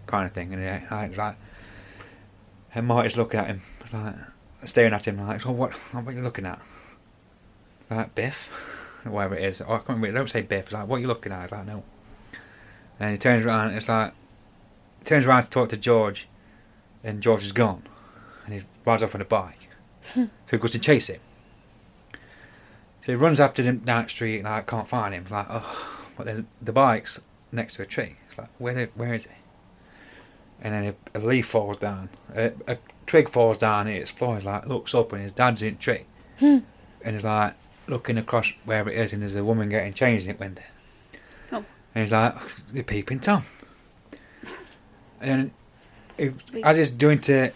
Kind 0.07 0.25
of 0.25 0.31
thing. 0.33 0.53
And 0.53 0.63
uh, 0.89 0.95
I 0.95 1.07
was 1.07 1.17
like, 1.17 1.35
and 2.75 2.87
Marty's 2.87 3.17
looking 3.17 3.39
at 3.41 3.47
him, 3.47 3.61
like 3.91 4.15
staring 4.63 4.93
at 4.93 5.05
him, 5.07 5.19
like, 5.25 5.41
so 5.41 5.51
what? 5.51 5.73
What 5.91 6.07
are 6.07 6.11
you 6.11 6.21
looking 6.21 6.45
at? 6.45 6.59
Like 7.95 8.15
Biff, 8.15 8.47
whatever 9.03 9.35
it 9.35 9.43
is. 9.43 9.61
Oh, 9.61 9.65
I 9.65 9.77
can't 9.77 9.89
remember. 9.89 10.11
Don't 10.17 10.29
say 10.29 10.41
Biff. 10.41 10.65
It's 10.65 10.73
like, 10.73 10.87
what 10.87 10.97
are 10.97 11.01
you 11.01 11.07
looking 11.07 11.31
at? 11.31 11.43
It's 11.43 11.51
like, 11.51 11.65
no. 11.65 11.83
And 12.99 13.11
he 13.11 13.17
turns 13.17 13.45
around. 13.45 13.69
And 13.69 13.77
it's 13.77 13.89
like, 13.89 14.13
turns 15.03 15.25
around 15.25 15.43
to 15.43 15.49
talk 15.49 15.69
to 15.69 15.77
George, 15.77 16.27
and 17.03 17.21
George 17.21 17.43
is 17.43 17.51
gone, 17.51 17.83
and 18.45 18.53
he 18.53 18.61
rides 18.85 19.03
off 19.03 19.15
on 19.15 19.21
a 19.21 19.25
bike. 19.25 19.67
so 20.13 20.29
he 20.51 20.57
goes 20.57 20.71
to 20.71 20.79
chase 20.79 21.07
him. 21.07 21.19
So 23.01 23.11
he 23.11 23.15
runs 23.15 23.39
after 23.39 23.61
him 23.63 23.79
down 23.79 24.03
the 24.03 24.09
street, 24.09 24.39
and 24.39 24.47
I 24.47 24.61
can't 24.61 24.87
find 24.87 25.13
him. 25.13 25.23
It's 25.23 25.31
like, 25.31 25.47
oh, 25.49 25.99
but 26.15 26.25
then 26.25 26.47
the 26.61 26.71
bike's 26.71 27.19
next 27.51 27.75
to 27.75 27.81
a 27.81 27.85
tree. 27.85 28.15
It's 28.27 28.37
like, 28.37 28.47
where, 28.59 28.73
the, 28.73 28.89
where 28.95 29.13
is 29.13 29.25
he? 29.25 29.31
And 30.61 30.73
then 30.73 30.95
a, 31.13 31.17
a 31.17 31.21
leaf 31.21 31.47
falls 31.47 31.75
down, 31.77 32.07
a, 32.33 32.53
a 32.67 32.77
twig 33.05 33.27
falls 33.27 33.57
down, 33.57 33.87
and 33.87 33.97
it's 33.97 34.09
floor. 34.11 34.35
He's 34.35 34.45
like, 34.45 34.65
looks 34.67 34.95
up, 34.95 35.11
and 35.11 35.21
his 35.21 35.33
dad's 35.33 35.61
in 35.61 35.73
the 35.73 35.79
tree, 35.81 36.05
Hmm. 36.39 36.59
and 37.03 37.15
he's 37.15 37.25
like 37.25 37.55
looking 37.87 38.17
across 38.17 38.51
where 38.65 38.87
it 38.87 38.97
is, 38.97 39.13
and 39.13 39.21
there's 39.21 39.35
a 39.35 39.43
woman 39.43 39.69
getting 39.69 39.93
changed 39.93 40.25
in 40.25 40.31
it 40.31 40.39
window. 40.39 40.61
Oh. 41.51 41.65
And 41.95 42.03
he's 42.03 42.11
like, 42.11 42.33
you're 42.73 42.83
peeping 42.83 43.19
Tom. 43.19 43.43
And 45.21 45.51
he, 46.17 46.31
as 46.63 46.77
he's 46.77 46.91
doing 46.91 47.19
to 47.21 47.51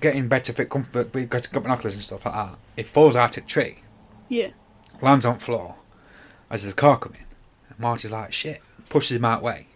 getting 0.00 0.28
better 0.28 0.52
fit 0.52 0.70
comfort, 0.70 1.14
we've 1.14 1.28
got 1.30 1.50
got 1.52 1.62
binoculars 1.62 1.94
and 1.94 2.02
stuff 2.02 2.26
like 2.26 2.34
that. 2.34 2.58
He 2.76 2.82
falls 2.82 3.16
out 3.16 3.36
of 3.36 3.44
the 3.44 3.48
tree, 3.48 3.78
Yeah. 4.28 4.48
lands 5.00 5.24
on 5.24 5.34
the 5.34 5.40
floor 5.40 5.76
as 6.50 6.62
there's 6.62 6.72
a 6.72 6.76
car 6.76 6.98
coming. 6.98 7.24
And 7.68 7.78
Marty's 7.78 8.10
like, 8.10 8.32
shit, 8.32 8.60
pushes 8.88 9.16
him 9.16 9.24
out 9.24 9.42
way 9.42 9.68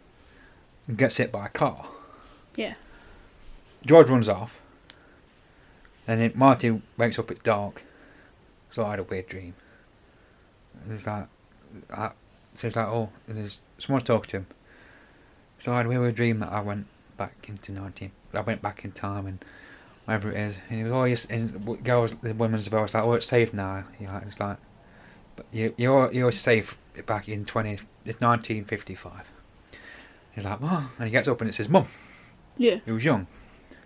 and 0.89 0.99
gets 0.99 1.17
hit 1.19 1.31
by 1.31 1.47
a 1.47 1.49
car. 1.49 1.87
Yeah. 2.57 2.75
George 3.87 4.11
runs 4.11 4.29
off. 4.29 4.61
And 6.07 6.21
then 6.21 6.33
Marty 6.35 6.83
wakes 6.97 7.19
up, 7.19 7.31
it's 7.31 7.41
dark. 7.41 7.85
So 8.71 8.85
I 8.85 8.91
had 8.91 8.99
a 8.99 9.05
weird 9.05 9.29
dream. 9.29 9.55
It's 10.89 11.07
like, 11.07 11.27
I, 11.97 12.11
so 12.55 12.67
it's 12.67 12.77
like, 12.77 12.89
oh, 12.89 13.11
and 13.27 13.39
there's 13.39 13.61
someone's 13.79 14.05
talking 14.05 14.31
to 14.31 14.37
him. 14.39 14.47
So 15.59 15.73
I 15.73 15.79
had 15.79 15.87
a 15.87 15.89
weird 15.89 16.15
dream 16.15 16.41
that 16.41 16.53
I 16.53 16.61
went 16.61 16.87
back 17.17 17.49
into 17.49 17.73
19, 17.73 18.11
I 18.33 18.41
went 18.41 18.63
back 18.63 18.85
in 18.85 18.93
time 18.93 19.27
and 19.27 19.45
whatever 20.05 20.31
it 20.31 20.39
is. 20.39 20.59
And 20.69 20.79
he 20.79 20.85
was 20.85 20.93
oh, 20.93 20.97
always, 20.97 21.27
and 21.27 21.65
the 21.65 21.75
girls, 21.77 22.15
the 22.23 22.35
women's 22.35 22.67
voice 22.69 22.95
like, 22.95 23.05
oh, 23.05 23.13
it's 23.15 23.27
safe 23.27 23.53
now. 23.53 23.85
You 24.01 24.07
know, 24.07 24.21
it's 24.27 24.41
like, 24.41 24.57
but 25.37 25.47
you, 25.53 25.75
you're, 25.77 26.11
you're 26.13 26.33
safe 26.33 26.79
back 27.07 27.29
in 27.29 27.45
20, 27.45 27.73
it's 27.73 28.21
1955. 28.21 29.31
He's 30.33 30.45
like, 30.45 30.61
what? 30.61 30.83
And 30.99 31.07
he 31.07 31.11
gets 31.11 31.29
up 31.29 31.41
and 31.41 31.49
it's 31.49 31.59
says, 31.59 31.69
mum. 31.69 31.87
Yeah. 32.57 32.79
He 32.85 32.93
was 32.93 33.05
young. 33.05 33.27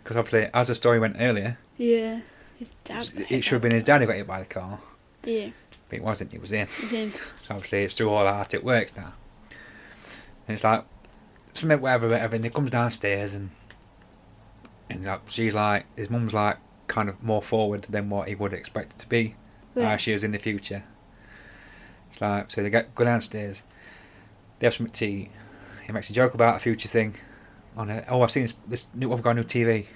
Because 0.03 0.17
obviously, 0.17 0.51
as 0.53 0.69
the 0.69 0.75
story 0.75 0.99
went 0.99 1.17
earlier, 1.19 1.59
Yeah. 1.77 2.21
His 2.57 2.73
dad. 2.85 3.11
got 3.15 3.33
it 3.33 3.43
should 3.43 3.55
have 3.55 3.63
been 3.63 3.73
his 3.73 3.83
dad 3.83 4.01
who 4.01 4.07
got 4.07 4.17
hit 4.17 4.27
by 4.27 4.39
the 4.41 4.47
car. 4.47 4.79
Yeah. 5.25 5.49
It 5.95 6.03
wasn't, 6.03 6.35
it 6.35 6.41
was 6.41 6.51
him. 6.51 6.69
He's 6.81 6.93
in. 6.93 7.13
So 7.13 7.21
obviously, 7.51 7.85
it's 7.85 7.97
through 7.97 8.11
all 8.11 8.27
art, 8.27 8.53
it 8.55 8.65
works 8.65 8.95
now. 8.97 9.13
And 10.47 10.55
it's 10.55 10.65
like, 10.65 10.85
something, 11.55 11.81
whatever, 11.81 12.09
whatever, 12.09 12.37
and 12.37 12.45
he 12.45 12.51
comes 12.51 12.71
downstairs 12.71 13.35
and, 13.35 13.51
and 14.91 15.05
like, 15.05 15.21
she's 15.29 15.55
like, 15.55 15.87
his 15.97 16.11
mum's 16.11 16.35
like, 16.35 16.59
kind 16.89 17.09
of 17.09 17.23
more 17.23 17.41
forward 17.41 17.87
than 17.89 18.11
what 18.11 18.29
he 18.29 18.35
would 18.35 18.53
expect 18.53 18.93
it 18.95 18.99
to 18.99 19.09
be, 19.09 19.35
Yeah. 19.75 19.91
how 19.91 19.97
she 19.97 20.13
is 20.13 20.25
in 20.25 20.33
the 20.33 20.39
future. 20.39 20.85
It's 22.11 22.21
like, 22.21 22.51
so 22.51 22.63
they 22.63 22.71
get, 22.71 22.95
go 22.95 23.05
downstairs, 23.05 23.65
they 24.59 24.67
have 24.67 24.75
some 24.75 24.89
tea, 24.89 25.31
he 25.87 25.93
makes 25.93 26.11
a 26.11 26.13
joke 26.13 26.35
about 26.35 26.57
a 26.57 26.59
future 26.59 26.89
thing 26.89 27.17
on 27.77 27.91
it. 27.91 28.05
Oh, 28.09 28.23
I've 28.23 28.31
seen 28.31 28.43
this, 28.45 28.55
this 28.69 28.87
new, 28.95 29.13
I've 29.13 29.23
got 29.23 29.31
a 29.31 29.35
new 29.35 29.45
TV. 29.45 29.87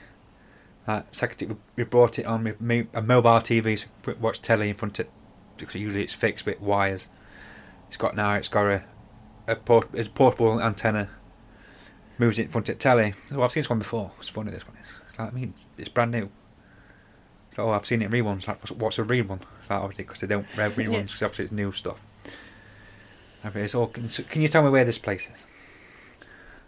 Like 0.87 1.05
second, 1.13 1.57
we- 1.77 1.85
brought 1.85 2.19
it 2.19 2.25
on 2.27 2.45
with 2.45 2.61
me, 2.61 2.87
a 2.95 3.03
mobile 3.03 3.31
TV, 3.41 3.79
so 3.79 4.15
watch 4.21 4.41
telly 4.41 4.71
in 4.71 4.75
front 4.75 4.99
of. 5.01 5.07
Because 5.59 5.75
usually 5.77 6.03
it's 6.05 6.15
fixed 6.15 6.47
with 6.47 6.61
wires. 6.61 7.09
It's 7.89 7.97
got 7.97 8.15
now. 8.17 8.35
It's 8.35 8.49
got 8.49 8.67
a 8.67 8.85
a 9.47 9.57
port, 9.57 9.89
a 9.99 10.05
portable 10.11 10.61
antenna. 10.61 11.09
Moves 12.19 12.39
it 12.39 12.43
in 12.43 12.49
front 12.49 12.69
of 12.69 12.75
the 12.77 12.79
telly. 12.81 13.15
Oh, 13.33 13.43
I've 13.43 13.53
seen 13.53 13.63
this 13.63 13.71
one 13.71 13.79
before. 13.79 14.11
It's 14.19 14.29
funny. 14.29 14.51
This 14.51 14.67
one 14.67 14.77
is. 14.79 15.01
It's 15.09 15.19
like 15.19 15.29
I 15.29 15.31
mean, 15.35 15.55
it's 15.77 15.89
brand 15.89 16.11
new. 16.11 16.29
So 17.55 17.65
oh, 17.65 17.71
I've 17.71 17.87
seen 17.87 18.03
it 18.03 18.07
in 18.07 18.11
reruns. 18.13 18.47
Like, 18.47 18.61
what's- 18.71 18.99
a 18.99 19.03
rerun? 19.05 19.41
It's 19.61 19.71
like 19.71 19.81
obviously 19.81 20.05
because 20.05 20.21
they 20.21 20.27
don't 20.27 20.47
reruns 20.51 20.93
Yeah. 20.93 21.01
because 21.03 21.23
obviously 21.23 21.45
it's 21.47 21.53
new 21.53 21.73
stuff. 21.73 22.03
It's 23.45 23.75
all. 23.75 23.87
Can, 23.87 24.09
can 24.09 24.43
you 24.43 24.49
tell 24.49 24.63
me 24.63 24.71
where 24.71 24.85
this 24.85 24.99
place 24.99 25.29
is? 25.31 25.47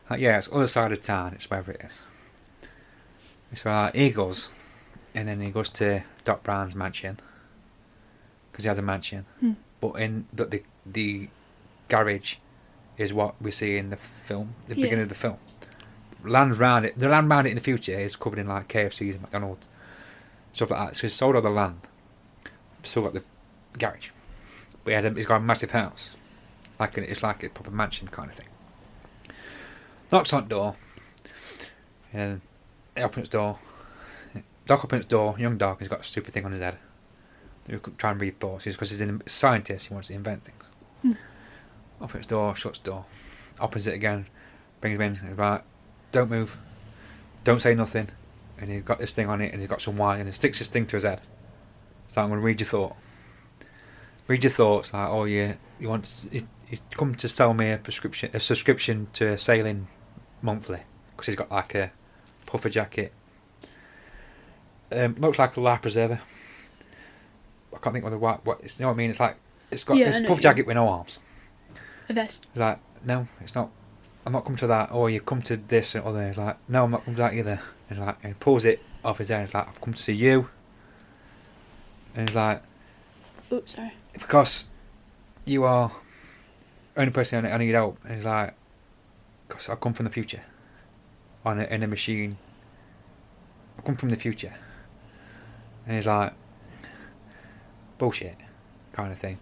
Like, 0.09 0.21
yeah, 0.21 0.39
it's 0.39 0.49
other 0.53 0.67
side 0.67 0.93
of 0.93 1.01
town. 1.01 1.35
It's 1.35 1.51
wherever 1.51 1.73
it 1.73 1.81
is. 1.85 2.03
So 3.55 3.71
uh, 3.71 3.91
he 3.93 4.11
goes, 4.11 4.51
and 5.15 5.29
then 5.29 5.41
he 5.41 5.51
goes 5.51 5.69
to 5.71 6.03
Doc 6.25 6.43
Brown's 6.45 6.75
mansion 6.77 7.19
because 8.61 8.65
he 8.65 8.69
has 8.69 8.79
a 8.79 8.83
mansion. 8.83 9.25
Hmm. 9.41 9.53
But 9.81 9.93
in 9.93 10.27
the, 10.33 10.45
the 10.47 10.63
the 10.85 11.29
garage 11.89 12.37
is 12.99 13.13
what 13.15 13.41
we 13.41 13.51
see 13.51 13.79
in 13.79 13.91
the 13.91 13.97
film, 13.97 14.55
the 14.69 14.75
Yeah. 14.77 14.83
beginning 14.83 15.03
of 15.05 15.09
the 15.09 15.15
film. 15.15 15.39
Land 16.23 16.59
round 16.59 16.85
it, 16.85 16.99
the 16.99 17.09
land 17.09 17.31
round 17.31 17.47
it 17.47 17.51
in 17.51 17.57
the 17.57 17.63
future 17.63 17.93
is 17.99 18.15
covered 18.17 18.39
in 18.39 18.47
like 18.47 18.69
KFCs 18.69 19.13
and 19.13 19.23
McDonald's, 19.23 19.69
stuff 20.53 20.71
like 20.71 20.89
that. 20.91 20.97
So 20.97 21.03
he's 21.03 21.15
sold 21.15 21.35
all 21.37 21.43
the 21.43 21.49
land, 21.49 21.81
still 22.83 23.03
got 23.05 23.15
the 23.15 23.23
garage, 23.79 24.11
but 24.85 24.91
he 24.91 24.95
had 24.95 25.07
a, 25.07 25.11
he's 25.15 25.25
got 25.25 25.37
a 25.37 25.41
massive 25.41 25.71
house, 25.71 26.15
like 26.79 26.99
an, 26.99 27.05
it's 27.05 27.23
like 27.23 27.43
a 27.43 27.49
proper 27.49 27.71
mansion 27.71 28.09
kind 28.09 28.29
of 28.29 28.35
thing. 28.35 28.49
Knocks 30.13 30.33
on 30.35 30.43
the 30.43 30.49
door, 30.51 30.77
and 32.13 32.43
he 32.95 33.03
opens 33.03 33.31
the 33.31 33.39
door. 33.39 33.59
Doc 34.67 34.85
opens 34.85 35.05
the 35.07 35.09
door. 35.09 35.37
Young 35.39 35.57
Doc 35.57 35.79
has 35.79 35.89
got 35.89 36.01
a 36.01 36.05
stupid 36.05 36.35
thing 36.35 36.45
on 36.45 36.53
his 36.53 36.61
head. 36.61 36.77
He 37.71 37.79
could 37.79 37.99
try 37.99 38.11
and 38.11 38.21
read 38.21 38.41
thoughts. 38.41 38.65
He's 38.65 38.75
because 38.75 38.91
he's 38.91 39.01
a 39.01 39.19
scientist. 39.27 39.87
He 39.87 39.95
wants 39.95 40.09
to 40.09 40.15
invent 40.15 40.45
things. 40.45 40.65
Hmm. 41.03 41.13
Opens 42.03 42.27
door. 42.27 42.57
Shuts 42.57 42.79
door. 42.79 43.05
Opens 43.61 43.87
it 43.87 43.95
again. 43.95 44.27
Brings 44.81 44.97
him 44.97 45.03
in. 45.03 45.15
He's 45.17 45.39
like, 45.39 45.63
"Don't 46.11 46.31
move. 46.31 46.57
Don't 47.45 47.61
say 47.61 47.75
nothing." 47.75 48.09
And 48.59 48.71
he's 48.71 48.83
got 48.83 48.99
this 48.99 49.15
thing 49.15 49.29
on 49.29 49.41
it, 49.41 49.53
and 49.53 49.61
he's 49.61 49.71
got 49.71 49.81
some 49.81 49.97
wire, 49.97 50.19
and 50.19 50.29
he 50.29 50.35
sticks 50.35 50.59
this 50.59 50.69
thing 50.69 50.87
to 50.87 50.97
his 50.97 51.05
head. 51.05 51.21
So 52.09 52.21
I'm 52.21 52.29
going 52.29 52.41
to 52.41 52.45
read 52.45 52.61
your 52.61 52.67
thought. 52.67 52.97
Read 54.27 54.43
your 54.43 54.51
thoughts. 54.51 54.93
Like, 54.93 55.09
oh 55.09 55.25
yeah, 55.25 55.55
you 55.79 55.89
want 55.89 56.27
you, 56.33 56.43
you 56.69 56.79
come 56.97 57.15
to 57.15 57.29
sell 57.29 57.55
me 57.55 57.71
a 57.71 57.79
prescription, 57.79 58.31
a 58.35 58.41
subscription 58.41 59.07
to 59.15 59.39
sailing 59.39 59.87
monthly 60.43 60.81
because 61.13 61.27
he's 61.27 61.37
got 61.37 61.51
like 61.51 61.75
a 61.75 61.93
puffer 62.47 62.69
jacket. 62.69 63.13
Um, 64.93 65.15
looks 65.19 65.39
like 65.39 65.57
a 65.57 65.61
life 65.61 65.83
preserver. 65.83 66.21
I 67.81 67.83
can't 67.83 67.95
think 67.95 68.05
of 68.05 68.11
the 68.11 68.19
what. 68.19 68.45
What 68.45 68.61
it's, 68.63 68.79
you 68.79 68.85
know 68.85 68.89
what 68.89 68.95
I 68.95 68.99
mean? 68.99 69.11
It's 69.11 69.21
like 69.21 69.37
it's 69.71 69.85
got 69.85 69.97
Yeah, 69.97 70.07
this 70.07 70.21
puff 70.27 70.41
jacket 70.41 70.67
with 70.67 70.77
no 70.77 70.89
arms. 70.89 71.19
A 72.09 72.13
vest. 72.13 72.47
Like 72.55 72.79
no, 73.05 73.27
it's 73.41 73.55
not. 73.55 73.71
I'm 74.27 74.33
not 74.33 74.45
coming 74.45 74.59
to 74.59 74.67
that. 74.67 74.93
Or 74.93 75.09
you 75.09 75.21
come 75.21 75.41
to 75.43 75.57
this 75.57 75.95
and 75.95 76.05
other. 76.05 76.23
It's 76.23 76.39
like 76.39 76.57
no, 76.69 76.85
I'm 76.85 76.91
not 76.91 77.05
coming 77.05 77.17
to 77.17 77.23
that 77.23 77.35
either. 77.35 77.61
It's 77.89 77.99
like 77.99 78.17
and 78.23 78.35
he 78.35 78.39
pulls 78.39 78.65
it 78.65 78.81
off 79.05 79.19
his 79.19 79.29
head. 79.29 79.45
It's 79.45 79.55
like 79.55 79.67
I've 79.69 79.81
come 79.81 79.95
to 79.95 80.03
see 80.03 80.13
you. 80.13 80.49
And 82.15 82.29
he's 82.29 82.37
like 82.37 82.63
Oops, 83.53 83.75
sorry. 83.75 83.93
because 84.13 84.67
you 85.45 85.65
are 85.65 85.91
only 86.97 87.13
person 87.13 87.47
I 87.47 87.53
I 87.55 87.57
need 87.57 87.71
help. 87.71 87.99
And 88.05 88.15
he's 88.17 88.25
like, 88.25 88.55
because 89.49 89.69
I 89.69 89.75
come 89.77 89.95
from 89.95 90.05
the 90.05 90.11
future, 90.11 90.43
on 91.45 91.59
a, 91.59 91.65
in 91.65 91.83
a 91.83 91.87
machine. 91.87 92.37
I 93.79 93.83
come 93.83 93.97
from 93.97 94.11
the 94.11 94.17
future, 94.17 94.53
and 95.87 95.97
he's 95.97 96.07
like, 96.07 96.33
bullshit, 98.01 98.37
kind 98.93 99.13
of 99.13 99.19
thing. 99.19 99.39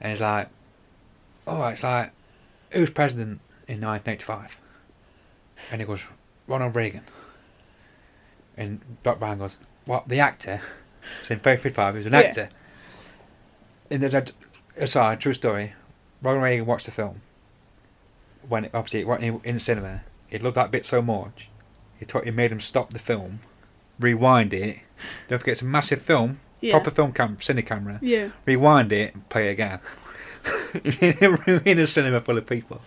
And 0.00 0.10
he's 0.12 0.20
like, 0.22 0.48
oh, 1.46 1.66
it's 1.66 1.82
like, 1.82 2.12
who's 2.70 2.88
president 2.90 3.40
in 3.68 3.80
1985? 3.80 4.56
And 5.70 5.80
he 5.80 5.86
goes, 5.86 6.02
Ronald 6.46 6.74
Reagan. 6.74 7.02
And 8.56 8.80
Doc 9.02 9.18
Brown 9.18 9.38
goes, 9.38 9.58
what, 9.84 10.08
the 10.08 10.20
actor? 10.20 10.62
So 11.24 11.34
in 11.34 11.40
55, 11.40 11.94
he 11.94 11.98
was 11.98 12.06
an 12.06 12.12
Yeah. 12.12 12.18
actor. 12.20 12.48
And 13.90 14.02
then, 14.02 14.24
aside, 14.76 15.20
true 15.20 15.34
story, 15.34 15.72
Ronald 16.22 16.44
Reagan 16.44 16.64
watched 16.64 16.86
the 16.86 16.92
film. 16.92 17.20
When 18.48 18.64
it, 18.66 18.70
obviously, 18.72 19.04
when 19.04 19.20
he, 19.22 19.28
in 19.44 19.54
the 19.56 19.60
cinema, 19.60 20.02
he 20.28 20.38
loved 20.38 20.56
that 20.56 20.70
bit 20.70 20.86
so 20.86 21.02
much, 21.02 21.48
he, 21.98 22.04
taught, 22.06 22.24
he 22.24 22.30
made 22.30 22.52
him 22.52 22.60
stop 22.60 22.92
the 22.92 22.98
film, 23.00 23.40
rewind 23.98 24.54
it. 24.54 24.78
Don't 25.28 25.38
forget, 25.40 25.52
it's 25.52 25.62
a 25.62 25.66
massive 25.66 26.02
film, 26.02 26.38
Yeah. 26.62 26.72
proper 26.72 26.90
film 26.90 27.12
cam, 27.12 27.36
cine 27.36 27.64
camera. 27.66 27.98
Yeah. 28.00 28.30
Rewind 28.46 28.92
it 28.92 29.14
and 29.14 29.28
play 29.28 29.48
it 29.48 29.52
again. 29.52 29.80
in 31.64 31.78
a 31.78 31.86
cinema 31.86 32.20
full 32.20 32.38
of 32.38 32.46
people. 32.46 32.80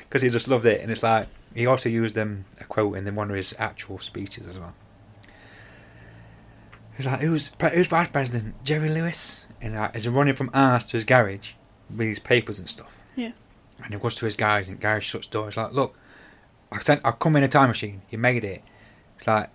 Because 0.00 0.22
he 0.22 0.30
just 0.30 0.48
loved 0.48 0.64
it, 0.64 0.80
and 0.80 0.90
it's 0.90 1.02
like 1.02 1.28
he 1.54 1.66
also 1.66 1.88
used 1.88 2.16
um, 2.18 2.44
a 2.60 2.64
quote 2.64 2.96
in 2.96 3.14
one 3.14 3.30
of 3.30 3.36
his 3.36 3.54
actual 3.58 3.98
speeches 3.98 4.48
as 4.48 4.58
well. 4.58 4.74
He's 6.96 7.06
like, 7.06 7.20
"Who's 7.20 7.50
who's 7.72 7.88
vice 7.88 8.10
president? 8.10 8.62
Jerry 8.64 8.88
Lewis?" 8.88 9.44
And 9.60 9.74
like, 9.74 9.94
he's 9.94 10.08
running 10.08 10.34
from 10.34 10.50
ours 10.54 10.84
to 10.86 10.96
his 10.96 11.04
garage 11.04 11.52
with 11.90 12.08
his 12.08 12.18
papers 12.18 12.58
and 12.58 12.68
stuff. 12.68 12.98
Yeah. 13.14 13.32
And 13.84 13.92
he 13.94 14.00
goes 14.00 14.14
to 14.16 14.24
his 14.24 14.34
garage, 14.34 14.68
and 14.68 14.78
the 14.78 14.80
garage 14.80 15.04
shuts 15.04 15.26
the 15.26 15.32
door. 15.32 15.48
It's 15.48 15.56
like, 15.56 15.72
"Look, 15.72 15.96
I 16.72 16.78
sent, 16.80 17.00
I 17.04 17.12
come 17.12 17.36
in 17.36 17.42
a 17.42 17.48
time 17.48 17.68
machine. 17.68 18.02
You 18.10 18.18
made 18.18 18.44
it." 18.44 18.62
It's 19.16 19.26
like 19.26 19.50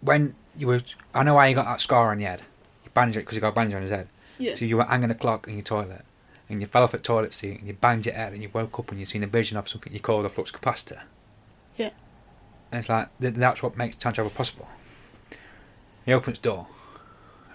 when 0.00 0.34
you 0.56 0.66
were. 0.66 0.80
I 1.14 1.22
know 1.22 1.34
why 1.34 1.48
you 1.48 1.54
got 1.54 1.66
that 1.66 1.80
scar 1.80 2.10
on 2.10 2.20
your 2.20 2.30
head. 2.30 2.42
You 2.84 2.90
bandaged 2.94 3.18
it 3.18 3.20
because 3.20 3.34
you 3.34 3.40
got 3.40 3.48
a 3.48 3.52
bandage 3.52 3.74
on 3.74 3.82
his 3.82 3.90
head. 3.90 4.08
Yeah. 4.38 4.54
So 4.54 4.64
you 4.64 4.76
were 4.76 4.84
hanging 4.84 5.10
a 5.10 5.14
clock 5.14 5.48
in 5.48 5.54
your 5.54 5.62
toilet, 5.62 6.04
and 6.48 6.60
you 6.60 6.66
fell 6.66 6.82
off 6.82 6.94
a 6.94 6.98
toilet 6.98 7.34
seat, 7.34 7.58
and 7.58 7.66
you 7.66 7.74
banged 7.74 8.06
your 8.06 8.14
head, 8.14 8.32
and 8.32 8.42
you 8.42 8.50
woke 8.52 8.78
up, 8.78 8.90
and 8.90 8.98
you 8.98 9.06
seen 9.06 9.22
a 9.22 9.26
vision 9.26 9.56
of 9.56 9.68
something 9.68 9.92
you 9.92 10.00
call 10.00 10.24
a 10.24 10.28
flux 10.28 10.50
capacitor. 10.50 11.00
Yeah. 11.76 11.90
And 12.72 12.80
it's 12.80 12.88
like 12.88 13.08
th- 13.20 13.34
that's 13.34 13.62
what 13.62 13.76
makes 13.76 13.96
time 13.96 14.12
travel 14.12 14.30
possible. 14.30 14.68
He 16.06 16.12
opens 16.12 16.38
the 16.38 16.48
door, 16.48 16.66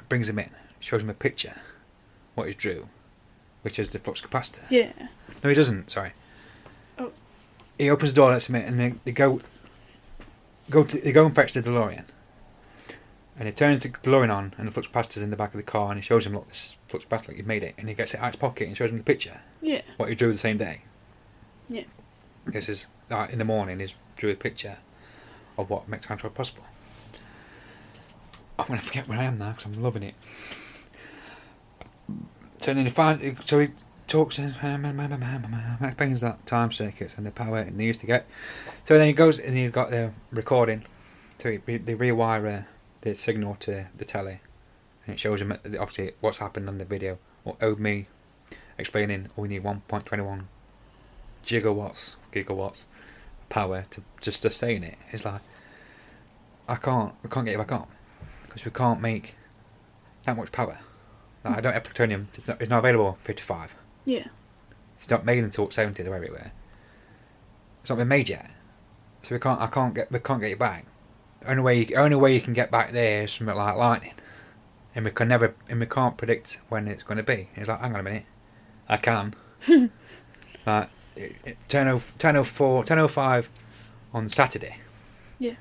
brings 0.09 0.29
him 0.29 0.39
in, 0.39 0.49
shows 0.79 1.01
him 1.01 1.09
a 1.09 1.13
picture, 1.13 1.59
what 2.35 2.45
he's 2.45 2.55
drew, 2.55 2.87
which 3.63 3.79
is 3.79 3.91
the 3.91 3.99
flux 3.99 4.21
capacitor. 4.21 4.69
Yeah. 4.69 4.91
No, 5.43 5.49
he 5.49 5.55
doesn't. 5.55 5.89
Sorry. 5.89 6.11
Oh. 6.99 7.11
He 7.77 7.89
opens 7.89 8.11
the 8.13 8.15
door, 8.15 8.31
lets 8.31 8.47
him 8.47 8.55
in, 8.55 8.61
and 8.63 8.79
they, 8.79 8.93
they 9.05 9.11
go. 9.11 9.39
Go 10.69 10.83
to, 10.83 10.97
they 10.97 11.11
go 11.11 11.25
and 11.25 11.35
fetch 11.35 11.53
the 11.53 11.61
DeLorean. 11.61 12.05
And 13.37 13.47
he 13.47 13.53
turns 13.53 13.81
the 13.81 13.89
DeLorean 13.89 14.33
on, 14.33 14.53
and 14.57 14.67
the 14.67 14.71
flux 14.71 14.87
capacitor's 14.87 15.21
in 15.23 15.29
the 15.29 15.35
back 15.35 15.53
of 15.53 15.57
the 15.57 15.63
car, 15.63 15.89
and 15.91 15.97
he 15.99 16.01
shows 16.01 16.25
him, 16.25 16.33
look, 16.33 16.47
this 16.47 16.63
is 16.63 16.77
flux 16.87 17.03
capacitor, 17.05 17.29
like 17.29 17.37
you've 17.37 17.45
made 17.47 17.63
it. 17.63 17.75
And 17.77 17.89
he 17.89 17.93
gets 17.95 18.13
it 18.13 18.19
out 18.19 18.27
of 18.27 18.33
his 18.33 18.39
pocket 18.39 18.67
and 18.67 18.77
shows 18.77 18.91
him 18.91 18.97
the 18.97 19.03
picture, 19.03 19.41
Yeah. 19.61 19.81
what 19.97 20.07
he 20.09 20.15
drew 20.15 20.31
the 20.31 20.37
same 20.37 20.57
day. 20.57 20.81
Yeah. 21.67 21.83
This 22.45 22.69
is, 22.69 22.87
uh, 23.11 23.27
in 23.29 23.39
the 23.39 23.45
morning, 23.45 23.79
he 23.79 23.93
drew 24.15 24.31
a 24.31 24.35
picture 24.35 24.77
of 25.57 25.69
what 25.69 25.89
makes 25.89 26.05
time 26.05 26.17
travel 26.17 26.35
possible. 26.35 26.63
I'm 28.57 28.67
going 28.67 28.79
to 28.79 28.85
forget 28.85 29.07
where 29.09 29.19
I 29.19 29.23
am 29.23 29.37
now, 29.37 29.49
because 29.49 29.65
I'm 29.65 29.83
loving 29.83 30.03
it. 30.03 30.15
So 32.59 32.73
then 32.73 32.85
he 32.85 32.91
finds, 32.91 33.21
so 33.45 33.59
he 33.59 33.69
talks 34.07 34.37
and 34.37 34.55
explains 35.81 36.21
that 36.21 36.45
time 36.45 36.71
circuits 36.71 37.17
and 37.17 37.25
the 37.27 37.31
power 37.31 37.59
it 37.59 37.73
needs 37.73 37.97
to 37.97 38.05
get. 38.05 38.25
So 38.85 38.97
then 38.97 39.07
he 39.07 39.13
goes 39.13 39.39
and 39.39 39.57
he's 39.57 39.71
got 39.71 39.89
the 39.89 40.13
recording. 40.31 40.85
So 41.39 41.51
he, 41.51 41.57
they 41.57 41.95
rewire 41.95 42.59
uh, 42.59 42.63
the 43.05 43.13
signal 43.13 43.55
to 43.59 43.87
the 43.95 44.03
telly, 44.03 44.39
and 45.05 45.13
it 45.13 45.19
shows 45.19 45.39
him 45.41 45.51
uh, 45.51 45.55
obviously 45.79 46.11
what's 46.19 46.39
happened 46.39 46.67
on 46.67 46.79
the 46.79 46.85
video. 46.85 47.19
Or 47.45 47.55
owed 47.61 47.79
me 47.79 48.07
explaining 48.77 49.29
oh, 49.37 49.43
we 49.43 49.47
need 49.47 49.63
1.21 49.63 50.45
gigawatts 51.45 52.15
gigawatts 52.33 52.85
power 53.49 53.85
to 53.91 54.01
just 54.19 54.41
to 54.41 54.49
stay 54.49 54.75
in 54.75 54.83
it. 54.83 54.97
It's 55.11 55.23
like 55.23 55.41
I 56.67 56.75
can't 56.75 57.13
we 57.21 57.29
can't 57.29 57.45
get 57.45 57.53
it 57.53 57.59
back 57.59 57.71
on 57.71 57.87
because 58.43 58.65
we 58.65 58.71
can't 58.71 58.99
make 58.99 59.35
that 60.25 60.35
much 60.35 60.51
power. 60.51 60.79
Like, 61.43 61.59
I 61.59 61.61
don't 61.61 61.73
have 61.73 61.83
plutonium. 61.83 62.27
It's 62.33 62.47
not, 62.47 62.59
it's 62.59 62.69
not 62.71 62.79
available. 62.79 63.19
Fifty 63.23 63.43
five. 63.43 63.75
Yeah. 64.05 64.25
It's 64.95 65.09
not 65.11 65.23
made 65.23 65.43
until 65.43 65.69
seventies 65.69 66.07
or 66.07 66.15
everywhere. 66.15 66.51
It's 67.81 67.91
not 67.91 67.99
been 67.99 68.07
made 68.07 68.29
yet, 68.29 68.49
so 69.21 69.35
we 69.35 69.39
can't. 69.39 69.61
I 69.61 69.67
can't 69.67 69.93
get. 69.93 70.11
We 70.11 70.17
can't 70.17 70.41
get 70.41 70.49
it 70.49 70.57
back. 70.57 70.87
Only 71.47 71.63
way. 71.63 71.85
You, 71.85 71.95
only 71.95 72.15
way 72.15 72.33
you 72.33 72.41
can 72.41 72.53
get 72.53 72.71
back 72.71 72.91
there 72.91 73.23
is 73.23 73.31
something 73.31 73.55
like 73.55 73.75
lightning, 73.75 74.13
and 74.95 75.05
we 75.05 75.11
can 75.11 75.27
never. 75.27 75.55
And 75.69 75.79
we 75.79 75.85
can't 75.85 76.17
predict 76.17 76.59
when 76.69 76.87
it's 76.87 77.03
going 77.03 77.17
to 77.17 77.23
be. 77.23 77.49
It's 77.55 77.67
like, 77.69 77.79
hang 77.79 77.93
on 77.93 77.99
a 77.99 78.03
minute, 78.03 78.25
I 78.89 78.97
can. 78.97 79.35
like, 80.65 80.89
it, 81.15 81.35
it, 81.45 81.57
10, 81.69 81.87
10.04, 81.87 82.85
10.05 82.85 83.47
on 84.13 84.29
Saturday. 84.29 84.77
Yeah. 85.39 85.55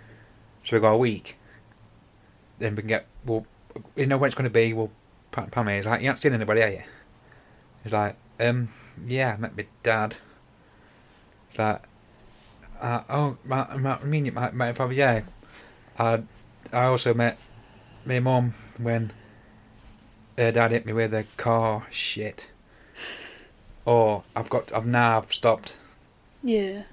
So 0.64 0.76
we 0.76 0.80
got 0.80 0.92
a 0.92 0.98
week. 0.98 1.36
Then 2.58 2.74
we 2.74 2.82
can 2.82 2.88
get. 2.88 3.06
Well, 3.24 3.46
you 3.96 4.06
know 4.06 4.18
when 4.18 4.28
it's 4.28 4.34
going 4.34 4.44
to 4.44 4.50
be. 4.50 4.72
Well, 4.72 4.90
Pam 5.34 5.50
Pam 5.50 5.68
is 5.68 5.86
like, 5.86 6.00
you 6.00 6.06
haven't 6.06 6.20
seen 6.20 6.32
anybody, 6.32 6.62
are 6.62 6.70
you? 6.70 6.82
He's 7.82 7.92
like, 7.92 8.16
um, 8.38 8.68
yeah, 9.06 9.34
I 9.34 9.36
met 9.36 9.56
my 9.56 9.66
dad. 9.82 10.16
It's 11.50 11.58
like, 11.58 11.82
uh, 12.80 13.00
oh, 13.08 13.36
my, 13.44 13.76
my, 13.76 13.96
I 13.96 14.04
mean, 14.04 14.32
my, 14.32 14.52
my, 14.52 14.70
probably, 14.70 14.96
yeah. 14.96 15.22
I 15.98 16.22
I 16.72 16.84
also 16.84 17.14
met 17.14 17.38
my 18.04 18.20
mum 18.20 18.54
when 18.78 19.12
her 20.36 20.50
dad 20.52 20.72
hit 20.72 20.86
me 20.86 20.92
with 20.92 21.14
a 21.14 21.24
car 21.36 21.86
shit. 21.90 22.48
Or 23.86 24.24
I've 24.34 24.48
got, 24.48 24.72
I've 24.74 24.86
now 24.86 25.18
I've 25.18 25.32
stopped. 25.32 25.76
Yeah. 26.42 26.84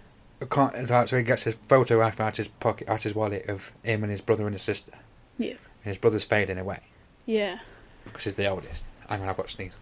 I 0.41 0.45
can't. 0.45 0.87
So 0.87 1.17
he 1.17 1.23
gets 1.23 1.43
his 1.43 1.55
photo 1.67 2.01
out 2.01 2.19
out 2.19 2.37
his 2.37 2.47
pocket, 2.47 2.89
out 2.89 3.01
his 3.03 3.15
wallet 3.15 3.47
of 3.47 3.71
him 3.83 4.03
and 4.03 4.11
his 4.11 4.21
brother 4.21 4.45
and 4.45 4.53
his 4.53 4.61
sister. 4.61 4.91
Yeah. 5.37 5.51
And 5.51 5.93
his 5.93 5.97
brother's 5.97 6.25
fading 6.25 6.57
away 6.59 6.79
Yeah. 7.25 7.59
because 8.03 8.25
he's 8.25 8.33
the 8.35 8.47
oldest. 8.47 8.85
Hang 9.09 9.21
on, 9.21 9.29
I've 9.29 9.37
got 9.37 9.47
to 9.47 9.51
sneeze. 9.51 9.77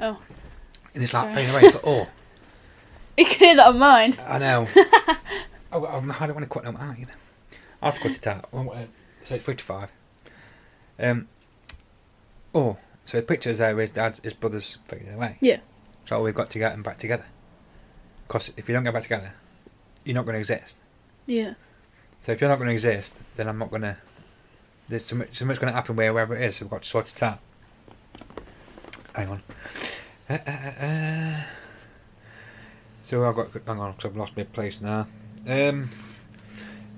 Oh. 0.00 0.18
And 0.94 1.02
it's 1.04 1.12
like 1.12 1.22
Sorry. 1.22 1.34
fading 1.34 1.50
away. 1.54 1.62
It's 1.64 1.74
like, 1.74 1.86
oh, 1.86 2.08
You 3.20 3.26
can 3.26 3.38
hear 3.38 3.56
that 3.56 3.66
on 3.66 3.78
mine. 3.78 4.16
I 4.26 4.38
know. 4.38 4.66
oh, 5.72 5.84
I'm- 5.84 6.06
don't 6.08 6.34
want 6.34 6.42
to 6.42 6.48
cut 6.48 6.64
them 6.64 6.78
out 6.78 6.98
either. 6.98 7.12
I 7.82 7.86
have 7.86 7.96
to 7.96 8.00
cut 8.00 8.12
it 8.12 8.26
out. 8.26 8.48
Uh, 8.50 8.64
So 9.24 9.34
it's 9.34 9.44
55. 9.44 9.90
Um. 10.98 11.28
Oh, 12.54 12.78
so 13.04 13.18
the 13.18 13.22
pictures 13.22 13.58
there 13.58 13.78
is 13.78 13.90
dad's, 13.90 14.20
his 14.24 14.32
brother's 14.32 14.78
fading 14.86 15.12
away. 15.12 15.36
Yeah. 15.42 15.58
So 16.06 16.22
we've 16.22 16.34
got 16.34 16.48
to 16.48 16.58
get 16.58 16.72
them 16.72 16.82
back 16.82 16.96
together. 16.96 17.26
Because 18.26 18.54
if 18.56 18.68
you 18.70 18.74
don't 18.74 18.84
get 18.84 18.94
back 18.94 19.02
together, 19.02 19.34
you're 20.06 20.14
not 20.14 20.24
going 20.24 20.34
to 20.34 20.38
exist. 20.40 20.78
Yeah. 21.26 21.54
So 22.22 22.32
if 22.32 22.40
you're 22.40 22.48
not 22.48 22.56
going 22.56 22.68
to 22.68 22.72
exist, 22.72 23.20
then 23.36 23.48
I'm 23.48 23.58
not 23.58 23.68
going 23.68 23.82
to. 23.82 23.98
There's 24.88 25.04
so 25.04 25.16
much, 25.16 25.36
so 25.36 25.44
much 25.44 25.60
going 25.60 25.70
to 25.70 25.76
happen 25.76 25.94
where 25.94 26.14
wherever 26.14 26.34
it 26.34 26.40
is. 26.42 26.56
So 26.56 26.64
we've 26.64 26.70
got 26.70 26.82
to 26.84 26.88
sort 26.88 27.10
it 27.12 27.22
out. 27.22 27.38
Hang 29.14 29.28
on. 29.28 29.42
Uh, 30.30 30.38
uh, 30.46 30.50
uh, 30.50 30.84
uh. 30.86 31.42
So 33.10 33.28
I've 33.28 33.34
got. 33.34 33.48
Hang 33.66 33.80
on, 33.80 33.94
'cause 33.94 34.04
I've 34.04 34.16
lost 34.16 34.36
my 34.36 34.44
place 34.44 34.80
now. 34.80 35.08
Um. 35.48 35.90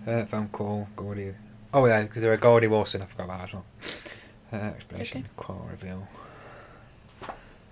Uh, 0.07 0.27
phone 0.27 0.49
call, 0.49 0.87
Goldie. 0.95 1.33
Oh 1.73 1.87
yeah, 1.87 2.03
because 2.03 2.21
they're 2.21 2.35
a 2.35 2.37
Goldie 2.37 2.67
Wilson. 2.67 3.01
I 3.01 3.07
forgot 3.07 3.25
about 3.25 3.39
that 3.39 3.49
as 3.49 3.55
well. 3.55 3.65
Uh, 4.53 4.75
explanation, 4.75 5.21
okay. 5.21 5.29
call 5.39 5.67
reveal. 5.71 6.07
Oh, 7.23 7.31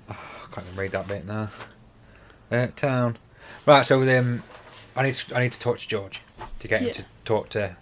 I 0.08 0.54
can't 0.54 0.66
even 0.66 0.78
read 0.78 0.92
that 0.92 1.06
bit 1.06 1.26
now. 1.26 1.50
Uh, 2.50 2.68
town. 2.68 3.18
Right, 3.66 3.84
so 3.84 4.00
um, 4.18 4.42
I 4.96 5.02
need 5.02 5.14
to, 5.16 5.36
I 5.36 5.40
need 5.40 5.52
to 5.52 5.58
talk 5.58 5.78
to 5.78 5.86
George 5.86 6.22
to 6.60 6.66
get 6.66 6.80
him 6.80 6.94
to 6.94 7.04
talk 7.26 7.50
to 7.50 7.76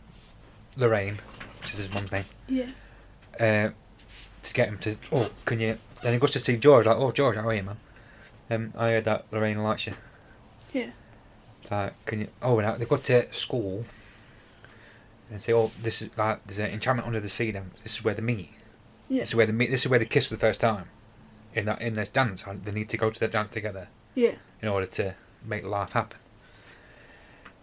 Lorraine, 0.76 1.18
which 1.60 1.70
is 1.70 1.78
his 1.78 1.94
mum's 1.94 2.10
name. 2.10 2.24
Yeah. 2.48 2.70
Uh, 3.38 3.70
to 4.42 4.54
get 4.54 4.70
him 4.70 4.78
to 4.78 4.96
oh, 5.12 5.30
can 5.44 5.60
you? 5.60 5.78
Then 6.02 6.14
he 6.14 6.18
goes 6.18 6.32
to 6.32 6.40
see 6.40 6.56
George 6.56 6.86
like, 6.86 6.96
oh 6.96 7.12
George, 7.12 7.36
how 7.36 7.46
are 7.46 7.54
you, 7.54 7.62
man? 7.62 7.76
Um, 8.50 8.72
I 8.76 8.90
heard 8.90 9.04
that 9.04 9.26
Lorraine 9.30 9.62
likes 9.62 9.86
you. 9.86 9.94
Yeah. 10.72 10.90
Like, 11.70 11.92
can 12.06 12.20
you? 12.20 12.28
Oh, 12.42 12.58
now 12.60 12.76
they 12.76 12.84
go 12.84 12.96
to 12.96 13.32
school 13.34 13.84
and 15.30 15.40
say, 15.40 15.52
oh, 15.52 15.70
this 15.82 16.02
is 16.02 16.10
like 16.16 16.46
there's 16.46 16.58
an 16.58 16.70
enchantment 16.70 17.06
under 17.06 17.20
the 17.20 17.28
sea 17.28 17.52
dance. 17.52 17.80
This 17.80 17.94
is 17.96 18.04
where 18.04 18.14
they 18.14 18.22
meet. 18.22 18.50
Yeah. 19.08 19.20
This 19.20 19.28
is 19.30 19.34
where 19.34 19.46
they 19.46 19.52
meet. 19.52 19.70
This 19.70 19.82
is 19.84 19.88
where 19.88 19.98
they 19.98 20.04
kiss 20.06 20.28
for 20.28 20.34
the 20.34 20.40
first 20.40 20.60
time. 20.60 20.86
In 21.54 21.64
that 21.64 21.80
in 21.80 21.94
this 21.94 22.08
dance, 22.08 22.44
and 22.46 22.64
they 22.64 22.72
need 22.72 22.88
to 22.90 22.96
go 22.96 23.10
to 23.10 23.20
that 23.20 23.30
dance 23.30 23.50
together 23.50 23.88
Yeah. 24.14 24.34
in 24.62 24.68
order 24.68 24.86
to 24.86 25.14
make 25.44 25.64
life 25.64 25.92
happen. 25.92 26.18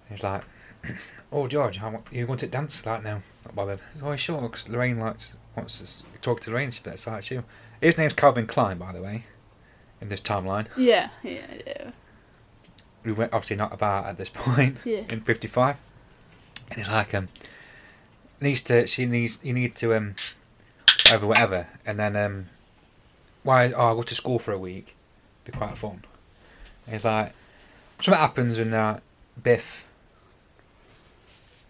He's 0.09 0.23
like, 0.23 0.43
"Oh 1.31 1.47
George, 1.47 1.77
how 1.77 2.03
you 2.11 2.25
going 2.25 2.39
to 2.39 2.47
dance 2.47 2.85
like 2.85 3.03
now?" 3.03 3.21
Not 3.45 3.55
bothered. 3.55 3.79
Oh, 3.79 3.89
He's 3.93 4.03
always 4.03 4.19
sure 4.19 4.41
because 4.41 4.67
Lorraine 4.69 4.99
likes 4.99 5.37
wants 5.55 5.79
to 5.79 6.19
talk 6.21 6.41
to 6.41 6.49
Lorraine. 6.51 6.71
Better 6.83 7.11
like 7.11 7.29
you. 7.29 7.43
His 7.81 7.97
name's 7.97 8.13
Calvin 8.13 8.47
Klein, 8.47 8.77
by 8.79 8.91
the 8.91 9.01
way, 9.01 9.25
in 10.01 10.09
this 10.09 10.21
timeline. 10.21 10.67
Yeah. 10.75 11.09
Yeah. 11.23 11.45
Yeah. 11.65 11.91
We 13.05 13.11
were 13.11 13.29
obviously 13.31 13.55
not 13.55 13.71
about 13.71 14.07
at 14.07 14.17
this 14.17 14.29
point 14.33 14.77
Yeah. 14.83 15.03
in 15.09 15.21
'55, 15.21 15.77
and 16.71 16.79
it's 16.79 16.89
like 16.89 17.13
um 17.13 17.29
needs 18.41 18.61
to 18.63 18.85
she 18.87 19.05
needs 19.05 19.39
you 19.43 19.53
need 19.53 19.75
to 19.75 19.93
um 19.93 20.15
whatever 21.05 21.27
whatever, 21.27 21.67
and 21.85 21.97
then 21.99 22.15
um 22.15 22.47
why 23.43 23.71
oh 23.71 23.87
I'll 23.89 23.95
go 23.95 24.01
to 24.01 24.15
school 24.15 24.39
for 24.39 24.51
a 24.53 24.57
week, 24.57 24.95
be 25.45 25.51
quite 25.51 25.77
fun. 25.77 26.03
And 26.87 26.95
it's 26.95 27.05
like 27.05 27.31
something 28.01 28.19
happens 28.19 28.57
when 28.57 28.73
uh, 28.73 28.99
Biff 29.41 29.87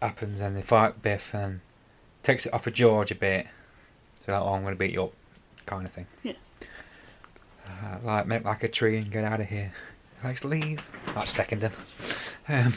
happens 0.01 0.41
and 0.41 0.55
they 0.55 0.61
fight 0.61 1.01
Biff 1.01 1.33
and 1.33 1.59
takes 2.23 2.45
it 2.45 2.53
off 2.53 2.67
of 2.67 2.73
George 2.73 3.11
a 3.11 3.15
bit. 3.15 3.47
So 4.25 4.31
like 4.31 4.41
oh 4.41 4.53
I'm 4.53 4.63
gonna 4.63 4.75
beat 4.75 4.91
you 4.93 5.03
up, 5.03 5.13
kind 5.65 5.85
of 5.85 5.91
thing. 5.91 6.07
Yeah. 6.23 6.33
Uh, 7.67 7.97
like 8.03 8.27
make 8.27 8.43
like 8.45 8.63
a 8.63 8.67
tree 8.67 8.97
and 8.97 9.11
get 9.11 9.23
out 9.25 9.39
of 9.41 9.47
here. 9.49 9.73
Let's 10.23 10.43
leave. 10.43 10.87
That's 11.13 11.31
seconding. 11.31 11.71
Um, 12.47 12.73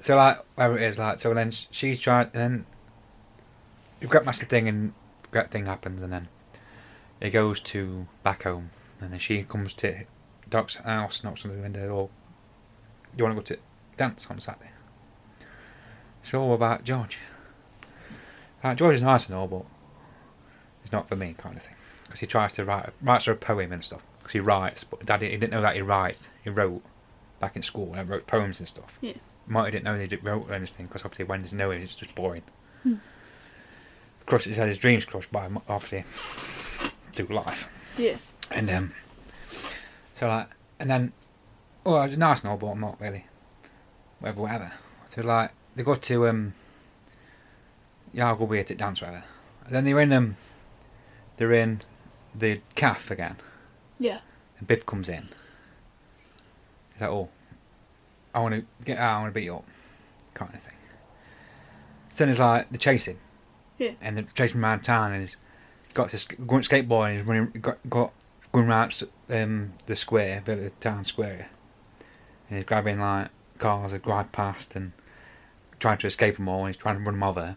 so 0.00 0.16
like 0.16 0.38
wherever 0.54 0.78
it 0.78 0.84
is, 0.84 0.98
like 0.98 1.18
so 1.18 1.34
then 1.34 1.52
she's 1.70 2.00
trying, 2.00 2.30
and 2.32 2.34
then 2.34 2.66
you've 4.00 4.10
got 4.10 4.24
massive 4.24 4.48
thing, 4.48 4.68
and 4.68 4.92
great 5.30 5.48
thing 5.48 5.66
happens, 5.66 6.02
and 6.02 6.12
then 6.12 6.28
it 7.20 7.30
goes 7.30 7.60
to 7.60 8.06
back 8.22 8.44
home, 8.44 8.70
and 9.00 9.12
then 9.12 9.18
she 9.18 9.42
comes 9.42 9.74
to 9.74 10.04
Doc's 10.48 10.76
house, 10.76 11.24
knocks 11.24 11.44
on 11.44 11.54
the 11.54 11.62
window, 11.62 11.88
or 11.88 12.10
you 13.16 13.24
want 13.24 13.36
to 13.36 13.54
go 13.54 13.56
to 13.56 13.60
dance 13.96 14.26
on 14.30 14.40
Saturday? 14.40 14.70
It's 16.22 16.34
all 16.34 16.54
about 16.54 16.84
George. 16.84 17.18
Uh, 18.62 18.74
George 18.74 18.96
is 18.96 19.02
nice 19.02 19.26
and 19.26 19.34
all, 19.34 19.46
but 19.46 19.64
it's 20.82 20.92
not 20.92 21.08
for 21.08 21.16
me, 21.16 21.34
kind 21.38 21.56
of 21.56 21.62
thing. 21.62 21.74
Because 22.04 22.20
he 22.20 22.26
tries 22.26 22.52
to 22.52 22.64
write, 22.64 22.90
writes 23.02 23.24
her 23.24 23.32
a 23.32 23.36
poem 23.36 23.72
and 23.72 23.82
stuff. 23.82 24.06
Because 24.26 24.32
he 24.32 24.40
writes, 24.40 24.82
but 24.82 25.06
Daddy 25.06 25.30
he 25.30 25.36
didn't 25.36 25.52
know 25.52 25.62
that 25.62 25.76
he 25.76 25.82
writes. 25.82 26.28
He 26.42 26.50
wrote 26.50 26.82
back 27.38 27.54
in 27.54 27.62
school 27.62 27.94
and 27.94 28.08
wrote 28.08 28.26
poems 28.26 28.58
and 28.58 28.66
stuff. 28.66 28.98
Yeah. 29.00 29.12
Marty 29.46 29.70
didn't 29.70 29.84
know 29.84 29.96
he 29.96 30.16
wrote 30.16 30.50
anything 30.50 30.86
because 30.86 31.04
obviously 31.04 31.26
when 31.26 31.42
there's 31.42 31.52
no 31.52 31.70
it's 31.70 31.94
just 31.94 32.12
boring. 32.16 32.42
Hmm. 32.82 32.94
Crushed, 34.26 34.46
he's 34.46 34.56
had 34.56 34.66
his 34.66 34.78
dreams 34.78 35.04
crushed 35.04 35.30
by 35.30 35.48
obviously 35.68 36.02
through 37.14 37.36
life. 37.36 37.68
Yeah. 37.96 38.16
And 38.50 38.68
um, 38.68 38.92
so 40.14 40.26
like, 40.26 40.48
and 40.80 40.90
then, 40.90 41.12
oh, 41.84 42.02
it's 42.02 42.16
nice 42.16 42.42
and 42.42 42.50
all, 42.50 42.56
but 42.56 42.66
I'm 42.66 42.80
not 42.80 43.00
really, 43.00 43.26
whatever, 44.18 44.40
whatever. 44.40 44.72
So 45.04 45.22
like, 45.22 45.52
they 45.76 45.84
go 45.84 45.94
to 45.94 46.26
um, 46.26 46.52
yeah, 48.12 48.26
I'll 48.26 48.34
go 48.34 48.52
it 48.54 48.72
at 48.72 48.78
dance, 48.78 49.00
whatever. 49.00 49.22
And 49.66 49.72
then 49.72 49.84
they're 49.84 50.00
in 50.00 50.12
um, 50.12 50.36
they're 51.36 51.52
in 51.52 51.82
the 52.34 52.60
calf 52.74 53.12
again. 53.12 53.36
Yeah. 53.98 54.20
And 54.58 54.66
Biff 54.66 54.86
comes 54.86 55.08
in. 55.08 55.28
He's 56.92 57.02
like, 57.02 57.10
oh, 57.10 57.28
I 58.34 58.40
want 58.40 58.54
to 58.54 58.64
get 58.84 58.98
out, 58.98 59.16
I 59.16 59.20
want 59.20 59.34
to 59.34 59.38
beat 59.38 59.44
you 59.44 59.56
up, 59.56 59.64
kind 60.34 60.54
of 60.54 60.60
thing. 60.60 60.74
So 62.12 62.24
then 62.24 62.30
it's 62.30 62.38
like, 62.38 62.70
they're 62.70 62.78
chasing. 62.78 63.18
Yeah. 63.78 63.92
And 64.00 64.16
they're 64.16 64.26
chasing 64.34 64.62
around 64.62 64.80
town 64.80 65.12
and 65.12 65.20
he's 65.20 65.36
got 65.94 66.10
this 66.10 66.24
going 66.24 66.62
skateboard 66.62 67.10
and 67.10 67.18
he's 67.18 67.26
running, 67.26 67.60
got, 67.60 67.78
got 67.88 68.12
going 68.52 68.68
around 68.68 69.02
um, 69.30 69.72
the 69.86 69.96
square, 69.96 70.42
the 70.44 70.70
town 70.80 71.04
square. 71.04 71.48
And 72.48 72.58
he's 72.58 72.66
grabbing 72.66 73.00
like 73.00 73.28
cars 73.58 73.92
that 73.92 74.02
drive 74.02 74.32
past 74.32 74.76
and 74.76 74.92
trying 75.78 75.98
to 75.98 76.06
escape 76.06 76.36
them 76.36 76.48
all 76.48 76.60
and 76.60 76.68
he's 76.74 76.76
trying 76.76 76.96
to 76.96 77.02
run 77.02 77.14
them 77.14 77.22
over. 77.22 77.56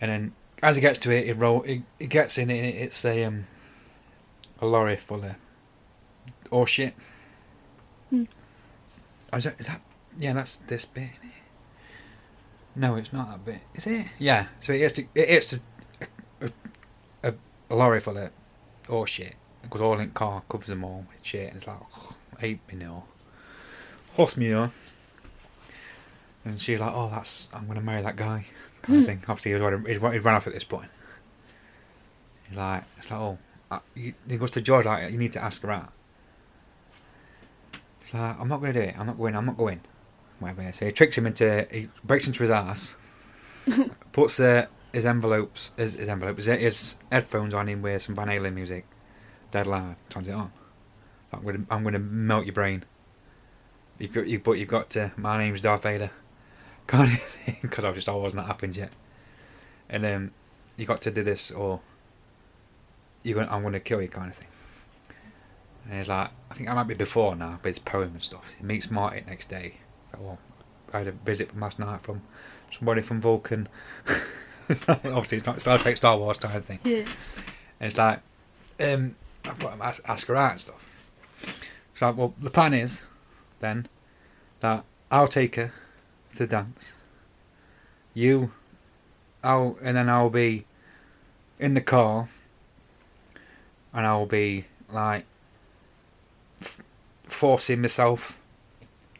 And 0.00 0.10
then 0.10 0.32
as 0.62 0.76
he 0.76 0.82
gets 0.82 0.98
to 1.00 1.10
it, 1.10 1.26
he 1.26 1.32
roll, 1.32 1.60
he, 1.60 1.84
he 1.98 2.06
gets 2.06 2.38
in 2.38 2.50
it 2.50 2.74
it's 2.74 3.04
a 3.04 3.24
um, 3.24 3.46
a 4.60 4.66
lorry 4.66 4.96
full 4.96 5.24
of 5.24 5.34
or 6.50 6.66
shit. 6.66 6.94
Hmm. 8.10 8.24
Oh, 9.32 9.36
is, 9.38 9.44
that, 9.44 9.60
is 9.60 9.66
that? 9.66 9.80
Yeah, 10.18 10.32
that's 10.34 10.58
this 10.58 10.84
bit. 10.84 11.10
No, 12.76 12.96
it's 12.96 13.12
not 13.12 13.30
that 13.30 13.44
bit. 13.44 13.60
Is 13.74 13.86
it? 13.86 14.06
Yeah. 14.18 14.46
So 14.60 14.72
it 14.72 14.82
is. 14.82 14.92
To, 14.92 15.02
it 15.14 15.28
is 15.28 15.60
a, 16.00 16.46
a, 16.46 16.50
a, 17.30 17.34
a 17.70 17.74
lorry 17.74 18.00
full 18.00 18.16
of 18.18 18.30
or 18.88 19.06
shit. 19.06 19.34
Because 19.62 19.80
all 19.80 19.98
in 19.98 20.10
car 20.10 20.42
covers 20.48 20.66
them 20.66 20.84
all 20.84 21.04
with 21.10 21.24
shit. 21.24 21.48
And 21.48 21.56
it's 21.56 21.66
like 21.66 21.78
oh, 21.96 22.14
eight 22.42 22.60
manure, 22.70 23.02
horse 24.12 24.36
manure. 24.36 24.70
And 26.44 26.60
she's 26.60 26.80
like, 26.80 26.92
"Oh, 26.94 27.08
that's 27.10 27.48
I'm 27.54 27.66
gonna 27.66 27.80
marry 27.80 28.02
that 28.02 28.16
guy." 28.16 28.46
Kind 28.82 28.98
of 28.98 29.04
Hmm. 29.04 29.06
thing. 29.06 29.22
Obviously, 29.28 29.52
he's, 29.52 29.62
already, 29.62 29.88
he's, 29.88 29.98
run- 29.98 30.12
he's 30.12 30.22
run 30.22 30.34
off 30.34 30.46
at 30.46 30.52
this 30.52 30.64
point. 30.64 30.90
He's 32.48 32.58
like, 32.58 32.84
it's 32.98 33.10
like, 33.10 33.18
oh, 33.18 33.38
he, 33.94 34.14
goes 34.36 34.50
to 34.52 34.60
George 34.60 34.86
like, 34.86 35.10
you 35.10 35.18
need 35.18 35.32
to 35.32 35.42
ask 35.42 35.62
her 35.62 35.70
out. 35.70 35.92
Like, 38.12 38.38
I'm 38.38 38.48
not 38.48 38.60
going 38.60 38.72
to 38.72 38.80
do 38.80 38.88
it. 38.88 38.98
I'm 38.98 39.06
not 39.06 39.18
going. 39.18 39.34
I'm 39.34 39.46
not 39.46 39.56
going. 39.56 39.80
Whatever. 40.38 40.72
So 40.72 40.86
he 40.86 40.92
tricks 40.92 41.18
him 41.18 41.26
into. 41.26 41.66
He 41.70 41.88
breaks 42.04 42.26
into 42.26 42.42
his 42.42 42.50
ass, 42.50 42.96
puts 44.12 44.38
uh, 44.38 44.66
his 44.92 45.04
envelopes, 45.04 45.72
his, 45.76 45.94
his 45.94 46.08
envelopes, 46.08 46.44
his, 46.44 46.60
his 46.60 46.96
headphones 47.10 47.54
on 47.54 47.68
him 47.68 47.82
with 47.82 48.02
some 48.02 48.14
Van 48.14 48.28
Halen 48.28 48.52
music, 48.54 48.86
dead 49.50 49.66
loud. 49.66 49.96
Turns 50.10 50.28
it 50.28 50.32
on. 50.32 50.52
I'm 51.32 51.42
going 51.42 51.64
to. 51.66 51.74
I'm 51.74 51.82
going 51.82 51.94
to 51.94 51.98
melt 51.98 52.44
your 52.44 52.52
brain. 52.52 52.84
You've 53.98 54.12
got. 54.12 54.26
You 54.26 54.38
but 54.38 54.52
you've 54.52 54.68
got 54.68 54.90
to. 54.90 55.12
My 55.16 55.36
name's 55.38 55.60
Darth 55.60 55.82
Vader. 55.82 56.10
Thing, 56.86 57.56
because 57.62 57.84
obviously 57.84 58.02
Star 58.02 58.16
Wars 58.16 58.34
not 58.34 58.46
happened 58.46 58.76
yet. 58.76 58.92
And 59.88 60.04
then 60.04 60.32
you 60.76 60.86
got 60.86 61.00
to 61.02 61.10
do 61.10 61.22
this, 61.22 61.50
or 61.50 61.80
you're 63.24 63.34
going. 63.34 63.48
I'm 63.48 63.62
going 63.62 63.72
to 63.72 63.80
kill 63.80 64.00
you, 64.00 64.08
kind 64.08 64.30
of 64.30 64.36
thing. 64.36 64.48
And 65.86 65.98
he's 65.98 66.08
like, 66.08 66.30
I 66.50 66.54
think 66.54 66.68
I 66.68 66.74
might 66.74 66.84
be 66.84 66.94
before 66.94 67.34
now, 67.34 67.58
but 67.60 67.70
it's 67.70 67.78
poem 67.78 68.10
and 68.12 68.22
stuff. 68.22 68.54
He 68.54 68.64
meets 68.64 68.90
Marty 68.90 69.22
next 69.26 69.48
day. 69.48 69.78
So, 70.12 70.18
well, 70.20 70.38
I 70.92 70.98
had 70.98 71.08
a 71.08 71.12
visit 71.12 71.50
from 71.50 71.60
last 71.60 71.78
night 71.78 72.02
from 72.02 72.22
somebody 72.70 73.02
from 73.02 73.20
Vulcan. 73.20 73.68
Obviously, 74.88 75.38
it's 75.38 75.46
not 75.46 75.60
Star 75.60 75.78
Trek, 75.78 75.96
Star 75.96 76.16
Wars 76.16 76.38
kind 76.38 76.56
of 76.56 76.64
thing. 76.64 76.78
Yeah. 76.84 77.04
And 77.80 77.88
it's 77.88 77.98
like, 77.98 78.20
um, 78.80 79.16
I've 79.44 79.58
got 79.58 79.76
to 79.76 79.84
ask, 79.84 80.02
ask 80.08 80.26
her 80.28 80.36
out 80.36 80.52
and 80.52 80.60
stuff. 80.60 80.88
So, 81.94 82.10
well, 82.12 82.34
the 82.40 82.50
plan 82.50 82.72
is 82.72 83.06
then 83.60 83.86
that 84.60 84.84
I'll 85.10 85.28
take 85.28 85.56
her 85.56 85.72
to 86.32 86.38
the 86.38 86.46
dance. 86.46 86.94
You, 88.14 88.52
I'll, 89.42 89.76
and 89.82 89.96
then 89.96 90.08
I'll 90.08 90.30
be 90.30 90.64
in 91.58 91.74
the 91.74 91.80
car, 91.80 92.28
and 93.94 94.04
I'll 94.04 94.26
be 94.26 94.66
like 94.92 95.24
f- 96.60 96.82
forcing 97.24 97.80
myself, 97.80 98.38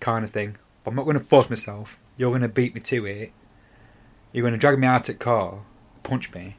kind 0.00 0.24
of 0.24 0.30
thing. 0.30 0.56
But 0.82 0.90
I'm 0.90 0.96
not 0.96 1.04
going 1.04 1.18
to 1.18 1.24
force 1.24 1.48
myself. 1.48 1.96
You're 2.16 2.30
going 2.30 2.42
to 2.42 2.48
beat 2.48 2.74
me 2.74 2.80
to 2.82 3.06
it. 3.06 3.32
You're 4.32 4.42
going 4.42 4.52
to 4.52 4.58
drag 4.58 4.78
me 4.78 4.86
out 4.86 5.08
of 5.08 5.18
car, 5.18 5.60
punch 6.02 6.34
me, 6.34 6.56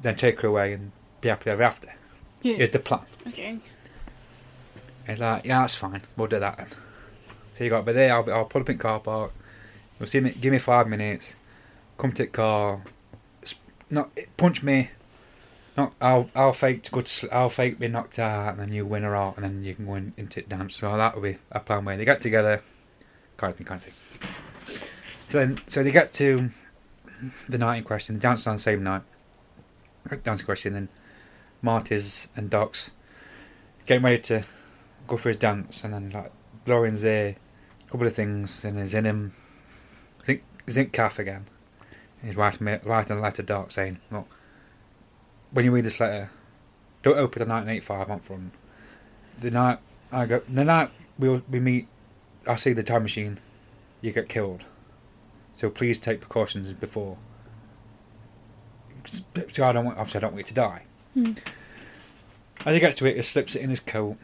then 0.00 0.16
take 0.16 0.40
her 0.40 0.48
away 0.48 0.72
and 0.72 0.92
be 1.20 1.28
happy 1.28 1.50
ever 1.50 1.62
after. 1.62 1.94
Yeah. 2.42 2.56
Is 2.56 2.70
the 2.70 2.80
plan. 2.80 3.06
Okay. 3.26 3.58
He's 5.06 5.20
like, 5.20 5.44
yeah, 5.44 5.60
that's 5.60 5.74
fine. 5.74 6.02
We'll 6.16 6.28
do 6.28 6.40
that 6.40 6.58
then. 6.58 6.66
So 7.56 7.64
you 7.64 7.70
got, 7.70 7.84
but 7.84 7.94
there, 7.94 8.12
I'll, 8.12 8.22
be, 8.22 8.32
I'll 8.32 8.44
pull 8.44 8.62
up 8.62 8.70
in 8.70 8.78
car 8.78 9.00
park. 9.00 9.32
You'll 9.98 10.06
see 10.06 10.20
me. 10.20 10.30
Give 10.30 10.52
me 10.52 10.58
five 10.58 10.88
minutes. 10.88 11.36
Come 11.96 12.12
to 12.12 12.24
the 12.24 12.28
car. 12.28 12.82
Not 13.88 14.10
punch 14.36 14.62
me. 14.62 14.90
Not. 15.76 15.94
I'll. 16.00 16.30
I'll 16.34 16.52
fake 16.52 16.82
to 16.82 16.90
go 16.90 17.02
to. 17.02 17.10
sl- 17.10 17.26
I'll 17.32 17.50
fake 17.50 17.78
be 17.78 17.88
knocked 17.88 18.18
out, 18.18 18.52
and 18.52 18.60
then 18.60 18.72
you 18.72 18.86
win 18.86 19.02
her 19.02 19.14
out, 19.14 19.36
and 19.36 19.44
then 19.44 19.62
you 19.62 19.74
can 19.74 19.86
go 19.86 19.94
in, 19.94 20.14
into 20.16 20.40
the 20.40 20.46
dance. 20.46 20.76
So 20.76 20.96
that 20.96 21.14
will 21.14 21.22
be 21.22 21.38
a 21.52 21.60
plan 21.60 21.84
where 21.84 21.96
they 21.96 22.04
get 22.04 22.20
together. 22.20 22.62
Kind 23.36 23.52
of 23.52 23.58
thing. 23.58 23.66
Kind 23.66 23.80
of 23.80 23.84
thing. 23.84 24.90
So 25.26 25.38
then, 25.38 25.60
so 25.66 25.82
they 25.82 25.90
get 25.90 26.12
to 26.14 26.50
the 27.48 27.58
night 27.58 27.78
in 27.78 27.84
question. 27.84 28.14
The 28.14 28.20
dance 28.20 28.46
on 28.46 28.56
the 28.56 28.62
same 28.62 28.82
night. 28.82 29.02
Dance 30.22 30.42
question. 30.42 30.72
Then 30.72 30.88
Marty's 31.62 32.28
and 32.36 32.48
Doc's 32.48 32.92
getting 33.86 34.04
ready 34.04 34.18
to 34.22 34.44
go 35.06 35.16
for 35.16 35.28
his 35.28 35.36
dance, 35.36 35.84
and 35.84 35.92
then 35.92 36.10
like 36.10 36.32
Lauren's 36.66 37.02
there, 37.02 37.34
a 37.86 37.90
couple 37.90 38.06
of 38.06 38.14
things, 38.14 38.64
and 38.64 38.78
he's 38.78 38.94
in 38.94 39.04
him. 39.04 39.34
Zinc 40.24 40.42
zinc 40.70 40.92
calf 40.92 41.18
again. 41.18 41.46
He's 42.22 42.36
writing 42.36 42.66
writing 42.84 43.18
a 43.18 43.20
letter 43.20 43.36
to 43.36 43.42
Doc 43.42 43.72
saying, 43.72 43.98
"Look, 44.10 44.28
when 45.52 45.64
you 45.64 45.72
read 45.72 45.84
this 45.84 46.00
letter, 46.00 46.30
don't 47.02 47.18
open 47.18 47.40
the 47.40 47.52
1985 47.52 48.10
on 48.10 48.20
front. 48.20 48.52
The 49.40 49.50
night 49.50 49.78
I 50.12 50.26
go, 50.26 50.40
the 50.48 50.64
night 50.64 50.90
we 51.18 51.28
we 51.50 51.60
meet, 51.60 51.88
I 52.46 52.56
see 52.56 52.72
the 52.72 52.82
time 52.82 53.02
machine. 53.02 53.38
You 54.00 54.12
get 54.12 54.28
killed. 54.28 54.64
So 55.54 55.70
please 55.70 55.98
take 55.98 56.20
precautions 56.20 56.72
before. 56.72 57.16
So 59.52 59.64
I 59.64 59.72
don't 59.72 59.84
want, 59.84 59.98
obviously 59.98 60.18
I 60.18 60.20
don't 60.22 60.32
want 60.32 60.46
you 60.46 60.48
to 60.48 60.54
die." 60.54 60.82
Hmm. 61.14 61.32
As 62.64 62.74
he 62.74 62.80
gets 62.80 62.96
to 62.96 63.06
it, 63.06 63.16
he 63.16 63.22
slips 63.22 63.54
it 63.54 63.62
in 63.62 63.70
his 63.70 63.80
coat, 63.80 64.16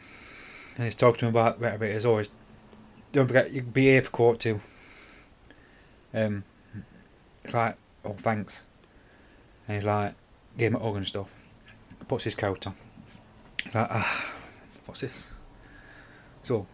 and 0.75 0.85
he's 0.85 0.95
talking 0.95 1.19
to 1.19 1.25
him 1.27 1.29
about 1.29 1.59
whatever 1.59 1.85
it 1.85 1.95
is. 1.95 2.05
Always, 2.05 2.29
don't 3.11 3.27
forget 3.27 3.51
you 3.51 3.61
can 3.61 3.71
be 3.71 3.83
here 3.83 4.01
for 4.01 4.09
court 4.09 4.39
too. 4.39 4.59
Um, 6.13 6.43
it's 7.43 7.53
like, 7.53 7.77
oh 8.03 8.13
thanks, 8.13 8.65
and 9.67 9.77
he's 9.77 9.85
like, 9.85 10.15
give 10.57 10.73
him 10.73 10.75
a 10.75 10.83
hug 10.83 10.95
and 10.95 11.07
stuff. 11.07 11.35
Puts 12.07 12.23
his 12.25 12.35
coat 12.35 12.67
on. 12.67 12.75
He's 13.63 13.75
like, 13.75 13.87
ah, 13.89 14.25
what's 14.85 15.01
this? 15.01 15.31
So, 16.43 16.67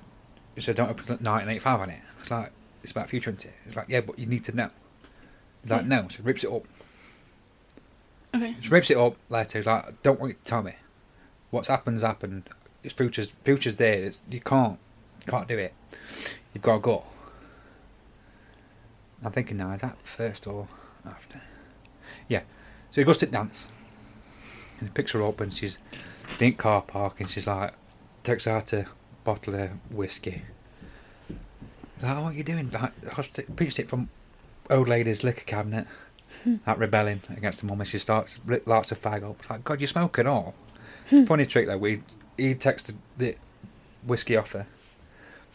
he 0.56 0.62
said, 0.62 0.76
don't 0.76 0.90
open 0.90 1.06
1985 1.06 1.80
on 1.80 1.90
it. 1.92 2.02
It's 2.20 2.32
like, 2.32 2.52
it's 2.82 2.92
about 2.92 3.10
future, 3.10 3.30
isn't 3.30 3.46
it? 3.46 3.54
It's 3.66 3.76
like, 3.76 3.88
yeah, 3.90 4.02
but 4.02 4.18
you 4.18 4.26
need 4.26 4.44
to 4.46 4.56
know. 4.56 4.70
He's 5.62 5.72
like, 5.72 5.86
no. 5.86 6.08
So 6.10 6.18
he 6.18 6.24
rips 6.24 6.44
it 6.44 6.52
up. 6.52 6.64
Okay. 8.36 8.54
Just 8.60 8.72
rips 8.72 8.90
it 8.90 8.98
up 8.98 9.16
later. 9.30 9.60
He's 9.60 9.66
like, 9.66 9.88
I 9.88 9.92
don't 10.04 10.20
want 10.20 10.32
you 10.32 10.38
to 10.44 10.44
tell 10.44 10.64
me. 10.64 10.74
What's 11.52 11.68
happened's 11.68 12.04
happened. 12.04 12.50
It's 12.84 12.94
future's 12.94 13.36
future's 13.44 13.76
there. 13.76 14.04
It's, 14.04 14.22
you 14.30 14.40
can't 14.40 14.80
you 15.26 15.32
can't 15.32 15.48
do 15.48 15.58
it. 15.58 15.74
You've 16.54 16.64
got 16.64 16.76
to 16.76 16.80
go. 16.80 17.04
I'm 19.24 19.32
thinking 19.32 19.58
now, 19.58 19.72
is 19.72 19.82
that 19.82 19.98
first 20.04 20.48
or 20.48 20.68
after? 21.06 21.42
Yeah. 22.28 22.42
So 22.92 23.02
he 23.02 23.06
goes 23.06 23.18
to 23.18 23.26
dance. 23.26 23.68
And 24.80 24.90
he 24.90 24.94
picks 24.94 25.12
her 25.12 25.24
up 25.24 25.42
and 25.42 25.54
she's 25.54 25.78
in 26.32 26.38
the 26.38 26.52
car 26.52 26.82
park 26.82 27.20
and 27.20 27.30
she's 27.30 27.48
like 27.48 27.74
takes 28.24 28.48
out 28.48 28.74
a 28.74 28.86
bottle 29.24 29.56
of 29.56 29.70
whiskey. 29.92 30.42
Like, 32.02 32.16
oh, 32.18 32.24
what 32.24 32.34
are 32.34 32.38
you 32.38 32.44
doing? 32.44 32.70
Like, 32.72 32.92
I 33.18 33.22
pinched 33.56 33.80
it 33.80 33.90
from 33.90 34.10
old 34.70 34.88
lady's 34.88 35.24
liquor 35.24 35.44
cabinet. 35.46 35.86
Hmm. 36.44 36.58
Like 36.66 36.78
rebelling 36.80 37.22
against 37.36 37.60
the 37.62 37.66
mum, 37.66 37.82
and 37.82 37.90
she 37.90 37.98
starts 37.98 38.38
lights 38.66 38.92
a 38.92 38.96
fag 38.96 39.28
up. 39.28 39.38
It's 39.40 39.50
like, 39.50 39.64
God, 39.64 39.82
you 39.82 39.88
smoke 39.88 40.20
it 40.20 40.28
all. 40.28 40.54
Hmm. 41.10 41.26
Funny 41.26 41.46
trick 41.46 41.66
though. 41.66 41.78
We 41.78 42.04
he 42.38 42.54
texted 42.56 42.94
the 43.18 43.36
whiskey 44.06 44.38
off 44.38 44.52
her, 44.52 44.68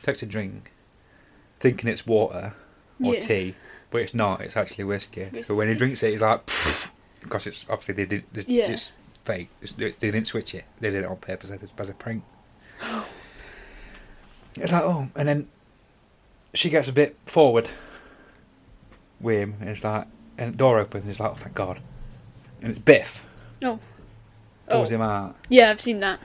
takes 0.02 0.22
a 0.22 0.26
drink, 0.26 0.72
thinking 1.60 1.88
it's 1.88 2.04
water 2.06 2.54
or 3.04 3.14
Yeah. 3.14 3.20
tea, 3.20 3.54
but 3.90 4.02
it's 4.02 4.14
not. 4.14 4.40
It's 4.40 4.56
actually 4.56 4.84
whiskey. 4.84 5.22
It's 5.32 5.46
So 5.46 5.54
when 5.54 5.68
he 5.68 5.74
drinks 5.74 6.02
it, 6.02 6.10
he's 6.10 6.20
like, 6.20 6.40
because 7.24 7.48
it's 7.48 7.66
obviously 7.68 7.94
they 7.94 8.06
did. 8.06 8.24
It's, 8.34 8.48
Yeah. 8.48 8.70
it's 8.70 8.92
fake. 9.24 9.48
It's, 9.60 9.72
they 9.72 9.90
didn't 9.90 10.26
switch 10.26 10.54
it. 10.54 10.64
They 10.78 10.90
did 10.90 11.02
it 11.02 11.06
on 11.06 11.16
purpose 11.16 11.50
as 11.50 11.90
a, 11.90 11.94
prank. 11.94 12.22
It's 14.56 14.70
like 14.70 14.84
oh, 14.84 15.08
and 15.16 15.28
then 15.28 15.48
she 16.54 16.70
gets 16.70 16.86
a 16.86 16.92
bit 16.92 17.16
forward 17.26 17.68
with 19.20 19.36
him, 19.40 19.54
and 19.60 19.68
it's 19.68 19.82
like, 19.82 20.06
and 20.38 20.54
the 20.54 20.58
door 20.58 20.78
opens. 20.78 21.02
And 21.02 21.10
It's 21.10 21.18
like, 21.18 21.32
oh, 21.32 21.34
thank 21.34 21.54
God, 21.56 21.80
and 22.62 22.70
it's 22.70 22.78
Biff 22.78 23.24
Oh. 23.64 23.80
pulls 24.68 24.92
Oh. 24.92 24.94
him 24.94 25.02
out, 25.02 25.34
Yeah, 25.48 25.70
I've 25.70 25.80
seen 25.80 25.98
that. 26.00 26.20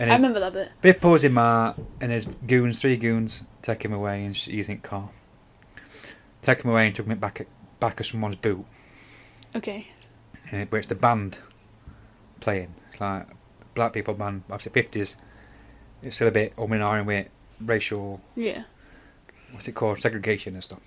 I 0.00 0.04
remember 0.14 0.40
that 0.40 0.54
bit. 0.54 0.70
Biff 0.80 0.98
pulls 1.00 1.22
him 1.22 1.36
out, 1.36 1.78
and 2.00 2.10
his 2.10 2.24
goons, 2.46 2.80
three 2.80 2.96
goons, 2.96 3.42
take 3.60 3.84
him 3.84 3.92
away, 3.92 4.24
and 4.24 4.34
she's 4.34 4.68
in 4.70 4.78
car. 4.78 5.10
Take 6.40 6.62
him 6.64 6.70
away 6.70 6.86
and 6.86 6.96
took 6.96 7.06
him 7.06 7.18
back 7.18 7.42
at 7.42 7.46
back 7.80 8.00
of 8.00 8.06
someone's 8.06 8.36
boot, 8.36 8.64
Okay. 9.54 9.86
And 10.50 10.62
it, 10.62 10.68
it's 10.72 10.86
the 10.88 10.94
band 10.94 11.38
playing. 12.40 12.74
It's 12.92 13.00
like 13.00 13.26
black 13.74 13.92
people 13.92 14.14
band, 14.14 14.42
obviously 14.50 14.72
fifties. 14.72 15.16
It's 16.02 16.16
still 16.16 16.28
a 16.28 16.32
bit 16.32 16.52
um 16.58 16.72
and 16.72 16.82
ahhing 16.82 17.06
with 17.06 17.28
racial 17.64 18.20
Yeah. 18.36 18.64
what's 19.52 19.68
it 19.68 19.72
called 19.72 20.00
segregation 20.00 20.54
and 20.54 20.62
stuff. 20.64 20.80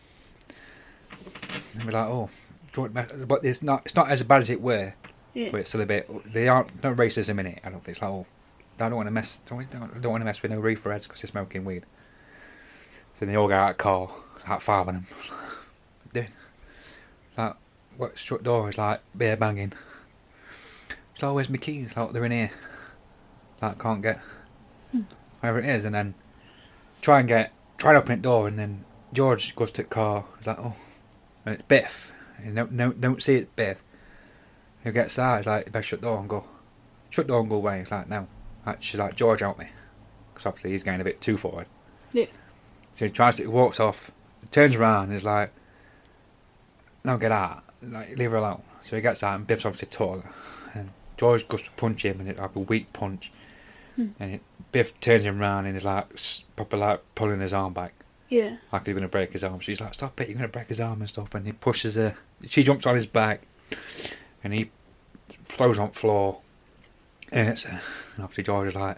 And 1.75 1.83
we're 1.85 1.91
like, 1.91 2.07
oh, 2.07 2.29
but 3.27 3.43
it's 3.45 3.61
not 3.61 3.83
it's 3.85 3.95
not 3.95 4.09
as 4.09 4.23
bad 4.23 4.41
as 4.41 4.49
it 4.49 4.61
were, 4.61 4.93
Yeah. 5.33 5.49
but 5.51 5.61
it's 5.61 5.69
still 5.69 5.81
a 5.81 5.85
bit. 5.85 6.09
They 6.31 6.47
aren't 6.47 6.83
no 6.83 6.93
racism 6.93 7.39
in 7.39 7.47
it. 7.47 7.59
I 7.63 7.69
don't 7.69 7.83
think 7.83 7.95
it's 7.97 8.01
like, 8.01 8.11
oh, 8.11 8.25
I 8.79 8.89
don't 8.89 8.95
want 8.95 9.07
to 9.07 9.11
mess. 9.11 9.41
Don't, 9.47 9.69
don't, 9.71 10.01
don't 10.01 10.11
want 10.11 10.21
to 10.21 10.25
mess 10.25 10.41
with 10.41 10.51
no 10.51 10.59
reefer 10.59 10.91
heads 10.91 11.07
because 11.07 11.21
they're 11.21 11.29
smoking 11.29 11.65
weed. 11.65 11.83
So 13.15 13.25
they 13.25 13.35
all 13.35 13.47
get 13.47 13.57
out 13.57 13.71
of 13.71 13.77
car, 13.77 14.09
five 14.59 14.87
of 14.87 14.93
them. 14.93 15.07
Doing 16.13 16.27
what 17.97 18.17
shut 18.17 18.43
door 18.43 18.69
is 18.69 18.77
like 18.77 19.01
beer 19.15 19.35
banging. 19.35 19.73
It's 21.13 21.23
always 21.23 21.49
my 21.49 21.57
keys? 21.57 21.97
Like 21.97 22.11
they're 22.11 22.25
in 22.25 22.31
here. 22.31 22.51
Like 23.61 23.79
can't 23.79 24.01
get 24.01 24.21
hmm. 24.91 25.01
wherever 25.39 25.59
it 25.59 25.65
is, 25.65 25.85
and 25.85 25.95
then 25.95 26.13
try 27.01 27.19
and 27.19 27.27
get 27.27 27.51
try 27.77 27.91
and 27.91 27.97
open 27.97 28.17
the 28.17 28.21
door, 28.21 28.47
and 28.47 28.57
then 28.57 28.85
George 29.13 29.55
goes 29.55 29.71
to 29.71 29.83
the 29.83 29.87
car. 29.87 30.25
He's 30.37 30.47
like, 30.47 30.59
oh, 30.59 30.75
and 31.45 31.55
it's 31.55 31.63
Biff. 31.63 32.13
And 32.37 32.55
no, 32.55 32.67
no, 32.69 32.93
don't 32.93 33.21
see 33.21 33.35
it, 33.35 33.55
Biff. 33.55 33.83
He 34.83 34.91
gets 34.91 35.17
out. 35.17 35.37
He's 35.37 35.47
like, 35.47 35.65
you 35.65 35.71
better 35.71 35.83
shut 35.83 36.01
the 36.01 36.07
door 36.07 36.19
and 36.19 36.29
go. 36.29 36.45
Shut 37.09 37.27
the 37.27 37.33
door 37.33 37.41
and 37.41 37.49
go 37.49 37.55
away. 37.55 37.79
He's 37.79 37.91
like, 37.91 38.07
no. 38.09 38.27
Like, 38.65 38.83
she's 38.83 38.99
like, 38.99 39.15
George, 39.15 39.39
help 39.39 39.57
me, 39.57 39.67
because 40.33 40.45
obviously 40.45 40.71
he's 40.71 40.83
going 40.83 41.01
a 41.01 41.05
bit 41.05 41.21
too 41.21 41.37
forward. 41.37 41.67
Yeah. 42.11 42.25
So 42.93 43.05
he 43.05 43.11
tries 43.11 43.37
to, 43.37 43.43
he 43.43 43.47
walks 43.47 43.79
off, 43.79 44.11
turns 44.51 44.75
around, 44.75 45.05
and 45.05 45.13
is 45.13 45.23
like, 45.23 45.53
no, 47.03 47.17
get 47.17 47.31
out. 47.31 47.63
Like, 47.81 48.17
leave 48.17 48.31
her 48.31 48.37
alone. 48.37 48.61
So 48.81 48.95
he 48.95 49.01
gets 49.01 49.23
out, 49.23 49.35
and 49.35 49.47
Biff's 49.47 49.65
obviously 49.65 49.89
taller. 49.89 50.29
And 50.73 50.89
George 51.17 51.47
goes 51.47 51.63
to 51.63 51.71
punch 51.71 52.03
him, 52.03 52.19
and 52.19 52.29
it's 52.29 52.39
like 52.39 52.55
a 52.55 52.59
weak 52.59 52.91
punch. 52.93 53.31
Hmm. 53.95 54.07
And 54.19 54.33
it, 54.35 54.41
Biff 54.71 54.99
turns 54.99 55.23
him 55.23 55.41
around, 55.41 55.65
and 55.65 55.77
is 55.77 55.85
like, 55.85 56.07
proper 56.55 56.77
like 56.77 57.01
pulling 57.15 57.41
his 57.41 57.53
arm 57.53 57.73
back. 57.73 57.93
Yeah. 58.29 58.57
Like 58.71 58.85
he's 58.85 58.97
to 58.97 59.07
break 59.07 59.31
his 59.31 59.43
arm. 59.43 59.59
She's 59.59 59.79
like, 59.79 59.93
stop 59.93 60.19
it, 60.19 60.27
you're 60.27 60.37
going 60.37 60.49
to 60.49 60.51
break 60.51 60.67
his 60.67 60.79
arm 60.79 61.01
and 61.01 61.09
stuff. 61.09 61.33
And 61.35 61.45
he 61.45 61.53
pushes 61.53 61.95
her. 61.95 62.15
She 62.47 62.63
jumps 62.63 62.85
on 62.85 62.95
his 62.95 63.05
back, 63.05 63.41
and 64.43 64.53
he 64.53 64.69
throws 65.47 65.79
on 65.79 65.89
the 65.89 65.93
floor. 65.93 66.39
And 67.31 67.49
it's, 67.49 67.65
uh, 67.65 67.79
and 68.15 68.23
obviously 68.23 68.43
George 68.43 68.69
is 68.69 68.75
like, 68.75 68.97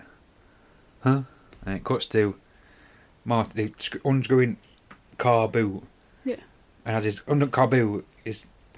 huh? 1.02 1.24
And 1.66 1.76
it 1.76 1.84
cuts 1.84 2.08
to 2.08 2.36
Marty 3.26 3.66
the 3.66 4.00
unscrewing 4.06 4.58
car 5.18 5.48
boot. 5.48 5.84
Yeah. 6.26 6.38
And 6.86 6.96
as 6.96 7.04
his 7.04 7.22
under 7.28 7.48
car 7.48 7.68
boot, 7.68 8.06
he's 8.19 8.19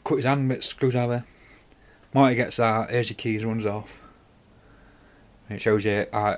cut 0.03 0.15
his 0.17 0.25
hand 0.25 0.49
with 0.49 0.59
a 0.59 0.61
screwdriver. 0.63 1.23
Marty 2.13 2.35
gets 2.35 2.59
out, 2.59 2.89
here's 2.89 3.09
your 3.09 3.15
keys, 3.17 3.45
runs 3.45 3.65
off. 3.65 4.01
And 5.49 5.57
it 5.57 5.61
shows 5.61 5.85
you, 5.85 6.05
uh, 6.11 6.37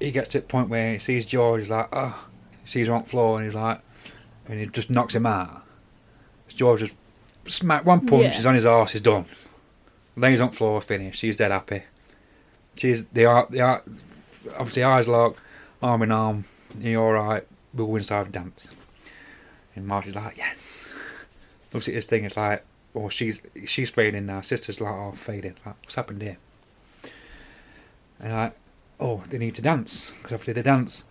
he 0.00 0.10
gets 0.10 0.28
to 0.30 0.40
the 0.40 0.46
point 0.46 0.68
where 0.68 0.92
he 0.94 0.98
sees 0.98 1.26
George, 1.26 1.62
he's 1.62 1.70
like, 1.70 1.88
oh, 1.92 2.26
he 2.62 2.68
sees 2.68 2.88
her 2.88 2.94
on 2.94 3.02
the 3.02 3.08
floor, 3.08 3.38
and 3.38 3.46
he's 3.46 3.54
like, 3.54 3.80
and 4.48 4.60
he 4.60 4.66
just 4.66 4.90
knocks 4.90 5.14
him 5.14 5.26
out. 5.26 5.62
George 6.48 6.80
just 6.80 6.94
smack 7.46 7.84
one 7.84 8.06
punch, 8.06 8.22
Yeah. 8.22 8.32
he's 8.32 8.46
on 8.46 8.54
his 8.54 8.66
arse, 8.66 8.92
he's 8.92 9.00
done. 9.00 9.26
Lays 10.16 10.40
on 10.40 10.50
the 10.50 10.56
floor, 10.56 10.80
finished. 10.80 11.20
She's 11.20 11.36
dead 11.36 11.50
happy. 11.52 11.82
She's 12.76 13.06
the 13.06 13.24
art, 13.26 13.50
the 13.50 13.60
art, 13.60 13.84
obviously 14.58 14.82
eyes 14.82 15.08
locked, 15.08 15.38
arm 15.82 16.02
in 16.02 16.12
arm. 16.12 16.44
You're 16.80 17.02
all 17.18 17.28
right. 17.28 17.46
We'll 17.74 17.86
go 17.86 17.96
inside 17.96 18.24
and 18.26 18.32
dance. 18.32 18.70
And 19.76 19.86
Marty's 19.86 20.14
like, 20.14 20.36
yes. 20.36 20.92
Looks 21.72 21.88
at 21.88 21.94
his 21.94 22.06
thing. 22.06 22.24
It's 22.24 22.36
like, 22.36 22.64
oh, 23.04 23.08
she's 23.08 23.40
she's 23.66 23.90
fading 23.90 24.26
now. 24.26 24.40
Sister's 24.40 24.80
like, 24.80 24.92
oh, 24.92 25.12
fading. 25.12 25.54
Like, 25.64 25.76
what's 25.82 25.94
happened 25.94 26.22
here? 26.22 26.38
And 28.20 28.32
like, 28.32 28.54
oh, 29.00 29.22
they 29.28 29.38
need 29.38 29.54
to 29.56 29.62
dance 29.62 30.10
because 30.18 30.32
obviously 30.32 30.54
the 30.54 30.62
dance 30.62 31.04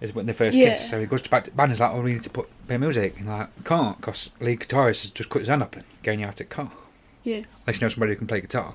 is 0.00 0.14
when 0.14 0.26
they 0.26 0.32
first 0.32 0.56
Yeah. 0.56 0.70
kiss. 0.70 0.88
So 0.90 1.00
he 1.00 1.06
goes 1.06 1.26
back 1.26 1.44
to 1.44 1.50
band. 1.50 1.72
He's 1.72 1.80
like, 1.80 1.92
oh, 1.92 2.00
we 2.02 2.12
need 2.14 2.22
to 2.22 2.30
put 2.30 2.48
play 2.68 2.76
music. 2.78 3.18
And 3.18 3.28
like, 3.28 3.64
can't 3.64 3.96
because 3.96 4.30
lead 4.40 4.60
guitarist 4.60 5.02
has 5.02 5.10
just 5.10 5.28
cut 5.28 5.40
his 5.40 5.48
hand 5.48 5.62
up 5.62 5.74
and 5.74 5.84
getting 6.02 6.20
you 6.20 6.26
out 6.26 6.32
of 6.32 6.38
the 6.38 6.44
car. 6.44 6.70
Yeah. 7.24 7.42
Unless 7.66 7.80
you 7.80 7.84
know 7.84 7.88
somebody 7.88 8.12
who 8.12 8.18
can 8.18 8.26
play 8.26 8.40
guitar. 8.40 8.74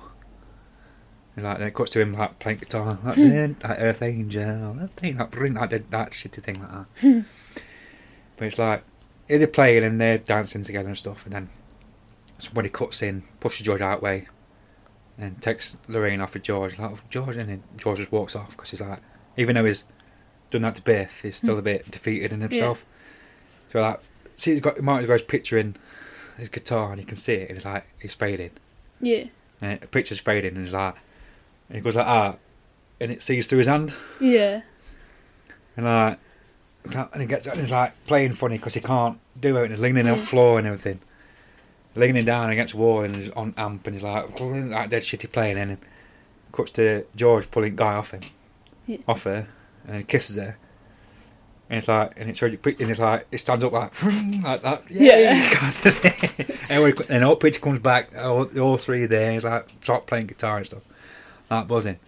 And 1.34 1.46
like, 1.46 1.58
then 1.58 1.68
it 1.68 1.74
cuts 1.74 1.90
to 1.92 2.00
him 2.00 2.12
like 2.12 2.38
playing 2.40 2.58
guitar, 2.58 2.98
like, 3.02 3.14
"Then, 3.16 3.56
like 3.64 3.80
Earth 3.80 4.02
Angel, 4.02 4.76
Earth 4.82 4.98
Angel, 5.02 5.20
like, 5.20 5.30
bring 5.30 5.54
that, 5.54 5.70
that, 5.70 5.90
that 5.90 6.10
shitty 6.10 6.42
thing 6.42 6.60
like 6.60 6.70
that. 7.00 7.24
but 8.36 8.44
it's 8.48 8.58
like, 8.58 8.84
they're 9.28 9.46
playing 9.46 9.84
and 9.84 9.98
they're 9.98 10.18
dancing 10.18 10.62
together 10.62 10.88
and 10.90 10.98
stuff, 10.98 11.24
and 11.24 11.32
then 11.32 11.48
somebody 12.42 12.68
cuts 12.68 13.02
in, 13.02 13.22
pushes 13.40 13.64
George 13.64 13.80
out 13.80 14.02
way, 14.02 14.26
and 15.18 15.40
takes 15.40 15.76
Lorraine 15.88 16.20
off 16.20 16.34
of 16.34 16.42
George, 16.42 16.78
like, 16.78 16.90
oh, 16.90 16.98
George, 17.10 17.36
and 17.36 17.48
then 17.48 17.62
George 17.76 17.98
just 17.98 18.12
walks 18.12 18.34
off 18.36 18.50
because 18.50 18.70
he's 18.70 18.80
like, 18.80 18.98
even 19.36 19.54
though 19.54 19.64
he's 19.64 19.84
done 20.50 20.62
that 20.62 20.74
to 20.74 20.82
Biff, 20.82 21.20
he's 21.22 21.36
still 21.36 21.58
a 21.58 21.62
bit 21.62 21.90
defeated 21.90 22.32
in 22.32 22.40
himself. 22.40 22.84
So 23.68 23.80
like, 23.80 24.00
see, 24.36 24.52
he's 24.52 24.60
got 24.60 24.80
Martin's 24.82 25.06
got 25.06 25.14
his 25.14 25.22
picture 25.22 25.56
in 25.58 25.76
his 26.36 26.48
guitar, 26.48 26.90
and 26.92 27.00
you 27.00 27.06
can 27.06 27.16
see 27.16 27.34
it, 27.34 27.48
and 27.48 27.56
it's 27.56 27.64
like 27.64 27.86
he's 28.00 28.14
fading, 28.14 28.50
Yeah. 29.00 29.24
and 29.60 29.80
the 29.80 29.86
picture's 29.86 30.18
fading, 30.20 30.56
and 30.56 30.64
he's 30.64 30.74
like, 30.74 30.96
and 31.68 31.76
he 31.76 31.82
goes 31.82 31.94
like 31.96 32.06
ah, 32.06 32.36
and 33.00 33.10
it 33.12 33.22
sees 33.22 33.46
through 33.46 33.58
his 33.58 33.68
hand, 33.68 33.92
Yeah. 34.20 34.62
and 35.76 35.86
like, 35.86 36.18
and 37.12 37.20
he 37.20 37.26
gets 37.26 37.46
and 37.46 37.58
he's 37.60 37.70
like 37.70 37.92
playing 38.06 38.32
funny 38.34 38.56
because 38.56 38.74
he 38.74 38.80
can't 38.80 39.18
do 39.40 39.56
it, 39.58 39.62
and 39.64 39.70
he's 39.72 39.80
leaning 39.80 40.08
on 40.08 40.18
the 40.18 40.24
floor 40.24 40.58
and 40.58 40.66
everything, 40.66 41.00
leaning 41.94 42.24
down 42.24 42.50
against 42.50 42.72
the 42.74 42.78
wall, 42.80 43.02
and 43.02 43.14
he's 43.16 43.30
on 43.30 43.54
amp, 43.56 43.86
and 43.86 43.94
he's 43.96 44.02
like, 44.02 44.38
like 44.40 44.90
dead 44.90 45.02
shitty 45.02 45.30
playing, 45.32 45.58
and 45.58 45.78
cuts 46.52 46.70
to 46.72 47.04
George 47.16 47.50
pulling 47.50 47.76
Guy 47.76 47.94
off 47.94 48.10
him, 48.12 48.22
Yeah. 48.86 48.98
off 49.08 49.24
her, 49.24 49.46
and 49.86 49.96
he 49.96 50.02
kisses 50.02 50.36
her. 50.36 50.56
And 51.70 51.78
it's 51.78 51.88
like, 51.88 52.12
and 52.18 52.28
it's 52.28 52.42
and 52.42 52.90
it's 52.90 52.98
like, 53.00 53.26
it 53.32 53.38
stands 53.38 53.64
up 53.64 53.72
like, 53.72 54.02
like 54.42 54.62
that. 54.62 54.82
Yeah. 54.90 55.72
and 56.68 56.82
when- 56.82 56.94
and 57.08 57.24
all 57.24 57.36
picture 57.36 57.60
comes 57.60 57.78
back, 57.78 58.10
all, 58.16 58.44
all 58.60 58.76
three 58.76 59.06
there, 59.06 59.32
he's 59.32 59.44
like, 59.44 59.68
start 59.80 60.06
playing 60.06 60.26
guitar 60.26 60.58
and 60.58 60.66
stuff. 60.66 60.82
Like 61.50 61.66
buzzing. 61.68 61.98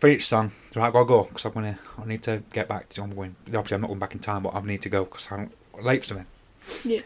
For 0.00 0.08
each 0.08 0.26
song, 0.26 0.52
so 0.72 0.80
I 0.82 0.90
gotta 0.90 1.06
go, 1.06 1.24
because 1.24 1.44
I'm 1.46 1.52
gonna, 1.52 1.78
I 1.98 2.04
need 2.06 2.22
to 2.24 2.42
get 2.52 2.68
back 2.68 2.88
to, 2.90 3.02
I'm 3.02 3.14
going, 3.14 3.34
obviously 3.48 3.76
I'm 3.76 3.80
not 3.80 3.86
going 3.88 3.98
back 3.98 4.14
in 4.14 4.20
time, 4.20 4.42
but 4.42 4.54
I 4.54 4.60
need 4.60 4.82
to 4.82 4.88
go, 4.90 5.04
because 5.04 5.26
I'm 5.30 5.50
late 5.80 6.02
for 6.02 6.08
something. 6.08 6.26
Yeah. 6.84 7.00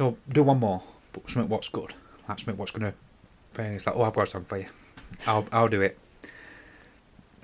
So 0.00 0.16
do 0.30 0.42
one 0.42 0.60
more, 0.60 0.82
but 1.12 1.28
something 1.28 1.50
what's 1.50 1.68
good. 1.68 1.92
That's 2.26 2.40
something 2.40 2.56
what's 2.56 2.70
gonna, 2.70 2.94
it's 3.58 3.86
like, 3.86 3.94
oh, 3.94 4.00
I've 4.04 4.14
got 4.14 4.30
something 4.30 4.48
for 4.48 4.56
you. 4.56 4.66
I'll, 5.26 5.46
I'll 5.52 5.68
do 5.68 5.82
it. 5.82 5.98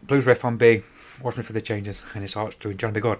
Blues 0.04 0.24
riff 0.24 0.42
on 0.42 0.56
B, 0.56 0.80
watch 1.20 1.36
me 1.36 1.42
for 1.42 1.52
the 1.52 1.60
changes, 1.60 2.02
and 2.14 2.24
it 2.24 2.28
starts 2.28 2.56
doing 2.56 2.78
Johnny 2.78 2.94
B. 2.94 3.00
Goode. 3.00 3.18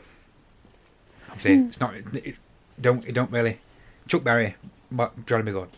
Obviously, 1.28 1.56
Hmm. 1.58 1.68
it's 1.68 1.80
not, 1.80 1.94
it, 1.94 2.06
it 2.14 2.36
don't, 2.80 3.06
it 3.06 3.12
don't 3.12 3.30
really, 3.30 3.58
Chuck 4.08 4.24
Berry, 4.24 4.54
but 4.90 5.26
Johnny 5.26 5.42
B. 5.44 5.52
Goode, 5.52 5.68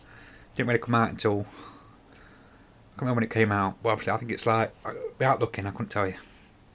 didn't 0.54 0.68
really 0.68 0.78
come 0.78 0.94
out 0.94 1.10
until, 1.10 1.40
I 1.40 1.42
can't 1.42 3.00
remember 3.00 3.16
when 3.16 3.24
it 3.24 3.30
came 3.30 3.50
out, 3.50 3.74
but 3.82 3.88
obviously 3.88 4.12
I 4.12 4.18
think 4.18 4.30
it's 4.30 4.46
like, 4.46 4.72
without 5.18 5.40
looking, 5.40 5.66
I 5.66 5.72
couldn't 5.72 5.88
tell 5.88 6.06
you. 6.06 6.14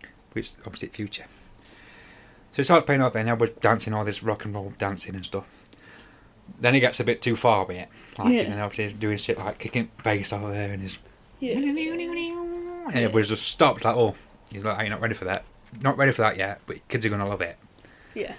But 0.01 0.39
it's 0.39 0.57
obviously 0.65 0.89
future. 0.89 1.27
So 2.51 2.57
he 2.57 2.65
started 2.65 2.86
playing 2.86 3.03
off 3.03 3.15
and 3.15 3.29
I 3.29 3.34
was 3.36 3.51
dancing 3.61 3.93
all 3.93 4.03
this 4.03 4.21
rock 4.21 4.43
and 4.43 4.53
roll 4.53 4.73
dancing 4.77 5.15
and 5.15 5.25
stuff. 5.25 5.47
Then 6.60 6.74
he 6.74 6.80
gets 6.80 7.00
a 7.00 7.04
bit 7.04 7.22
too 7.22 7.36
far 7.36 7.66
with 7.66 7.78
it. 7.78 7.89
Like, 8.18 8.34
Yeah. 8.34 8.41
and 8.41 8.62
obviously 8.62 8.86
he's 8.86 8.94
doing 8.94 9.18
shit 9.18 9.38
like 9.38 9.58
kicking 9.60 9.89
bass 10.04 10.32
over 10.34 10.52
there 10.52 10.72
and 10.72 10.82
he's 10.82 10.98
Yeah. 11.39 11.58
and 11.58 12.96
everybody's 12.96 13.30
just 13.30 13.44
stopped 13.48 13.84
like, 13.84 13.96
oh, 13.96 14.16
he's 14.52 14.64
like, 14.64 14.80
you're 14.80 14.89
not 14.89 15.02
ready 15.02 15.14
for 15.14 15.26
that. 15.26 15.44
Not 15.82 15.98
ready 15.98 16.12
for 16.12 16.22
that 16.22 16.38
yet, 16.38 16.62
but 16.68 16.86
kids 16.88 17.06
are 17.06 17.10
gonna 17.10 17.28
love 17.28 17.41
it. 17.41 17.58
Yeah. 18.14 18.34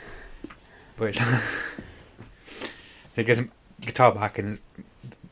But 0.96 1.08
it's 1.08 1.18
so 1.18 2.62
he 3.16 3.24
gets 3.24 3.38
him 3.38 3.50
guitar 3.80 4.12
back 4.12 4.38
and 4.38 4.58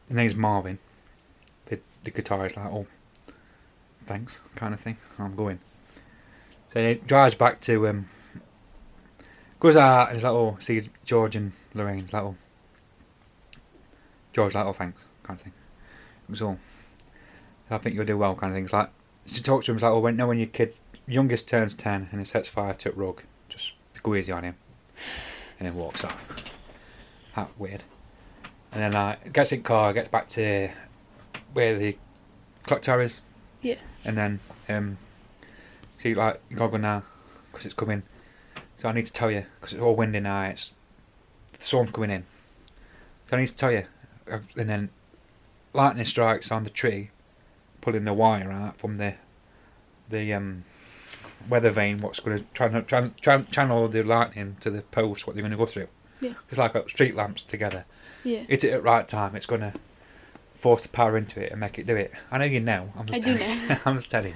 his 0.08 0.16
name's 0.16 0.34
Marvin. 0.34 0.78
The 1.66 1.78
the 2.04 2.10
guitarist 2.10 2.56
like, 2.56 2.66
oh, 2.66 2.86
thanks, 4.06 4.40
kind 4.56 4.74
of 4.74 4.80
thing. 4.80 4.96
I'm 5.18 5.36
going. 5.36 5.60
So 6.68 6.86
he 6.86 6.94
drives 6.94 7.34
back 7.34 7.60
to 7.62 7.86
um, 7.88 8.08
goes 9.60 9.76
out 9.76 10.08
and 10.08 10.16
he's 10.16 10.24
like, 10.24 10.32
oh, 10.32 10.56
sees 10.60 10.88
George 11.04 11.36
and 11.36 11.52
Lorraine. 11.74 12.00
He's 12.00 12.12
like, 12.12 12.22
oh, 12.22 12.36
George 14.32 14.54
like, 14.54 14.64
oh, 14.64 14.72
thanks, 14.72 15.06
kind 15.22 15.38
of 15.38 15.42
thing. 15.42 15.52
It 16.28 16.30
was 16.30 16.42
all. 16.42 16.58
I 17.70 17.78
think 17.78 17.94
you'll 17.94 18.04
do 18.04 18.18
well, 18.18 18.34
kind 18.34 18.50
of 18.50 18.54
thing. 18.54 18.64
It's 18.64 18.72
like 18.72 18.90
she 19.26 19.40
talks 19.40 19.66
to 19.66 19.72
him. 19.72 19.76
It's 19.76 19.82
like, 19.82 19.92
oh, 19.92 20.00
when 20.00 20.16
no, 20.16 20.26
when 20.26 20.38
your 20.38 20.48
kid 20.48 20.78
youngest 21.06 21.48
turns 21.48 21.74
ten 21.74 22.08
and 22.10 22.20
he 22.20 22.24
sets 22.24 22.48
fire 22.48 22.74
to 22.74 22.90
a 22.90 22.92
rug, 22.92 23.22
just 23.48 23.72
go 24.02 24.14
easy 24.14 24.32
on 24.32 24.42
him, 24.42 24.56
and 25.58 25.68
then 25.68 25.74
walks 25.74 26.04
off. 26.04 26.44
That 27.34 27.48
weird. 27.58 27.82
And 28.72 28.82
then 28.82 28.94
uh, 28.94 29.16
gets 29.32 29.52
in 29.52 29.58
the 29.60 29.64
car, 29.64 29.92
gets 29.92 30.08
back 30.08 30.28
to 30.28 30.70
where 31.52 31.78
the 31.78 31.96
clock 32.62 32.82
tower 32.82 33.02
is. 33.02 33.20
Yeah. 33.60 33.76
And 34.04 34.16
then 34.16 34.40
um, 34.68 34.98
see 35.96 36.14
like 36.14 36.40
you 36.50 36.56
gotta 36.56 36.72
go 36.72 36.76
now 36.78 37.02
because 37.50 37.66
it's 37.66 37.74
coming. 37.74 38.02
So 38.76 38.88
I 38.88 38.92
need 38.92 39.06
to 39.06 39.12
tell 39.12 39.30
you 39.30 39.44
because 39.60 39.74
it's 39.74 39.82
all 39.82 39.94
windy 39.94 40.20
now. 40.20 40.42
It's 40.44 40.72
the 41.52 41.62
storm's 41.62 41.90
coming 41.90 42.10
in. 42.10 42.24
So 43.28 43.36
I 43.36 43.40
need 43.40 43.48
to 43.48 43.54
tell 43.54 43.72
you. 43.72 43.84
And 44.26 44.68
then 44.68 44.90
lightning 45.72 46.04
strikes 46.04 46.50
on 46.50 46.64
the 46.64 46.70
tree, 46.70 47.10
pulling 47.80 48.04
the 48.04 48.12
wire 48.12 48.50
out 48.50 48.78
from 48.78 48.96
the 48.96 49.14
the 50.08 50.32
um, 50.34 50.64
weather 51.48 51.70
vane. 51.70 51.98
What's 51.98 52.20
going 52.20 52.38
to 52.38 52.44
try 52.54 52.66
and 52.66 52.86
try, 52.86 53.08
try, 53.20 53.42
channel 53.42 53.88
the 53.88 54.02
lightning 54.02 54.56
to 54.60 54.70
the 54.70 54.82
post? 54.82 55.26
What 55.26 55.34
they're 55.34 55.42
going 55.42 55.52
to 55.52 55.56
go 55.58 55.66
through. 55.66 55.88
Yeah. 56.20 56.34
It's 56.48 56.58
like 56.58 56.88
street 56.88 57.14
lamps 57.14 57.42
together. 57.42 57.84
Yeah. 58.24 58.40
Hit 58.40 58.64
it 58.64 58.72
at 58.72 58.82
right 58.82 59.06
time. 59.06 59.34
It's 59.34 59.46
going 59.46 59.62
to 59.62 59.74
force 60.54 60.82
the 60.82 60.88
power 60.88 61.16
into 61.16 61.44
it 61.44 61.50
and 61.50 61.60
make 61.60 61.78
it 61.78 61.86
do 61.86 61.96
it. 61.96 62.12
I 62.30 62.38
know 62.38 62.44
you 62.44 62.60
know. 62.60 62.92
I'm 62.96 63.06
just 63.06 63.26
I 63.26 63.32
do 63.32 63.38
telling 63.38 63.68
know. 63.68 63.76
I'm 63.84 63.96
just 63.96 64.10
telling 64.10 64.28
you. 64.28 64.34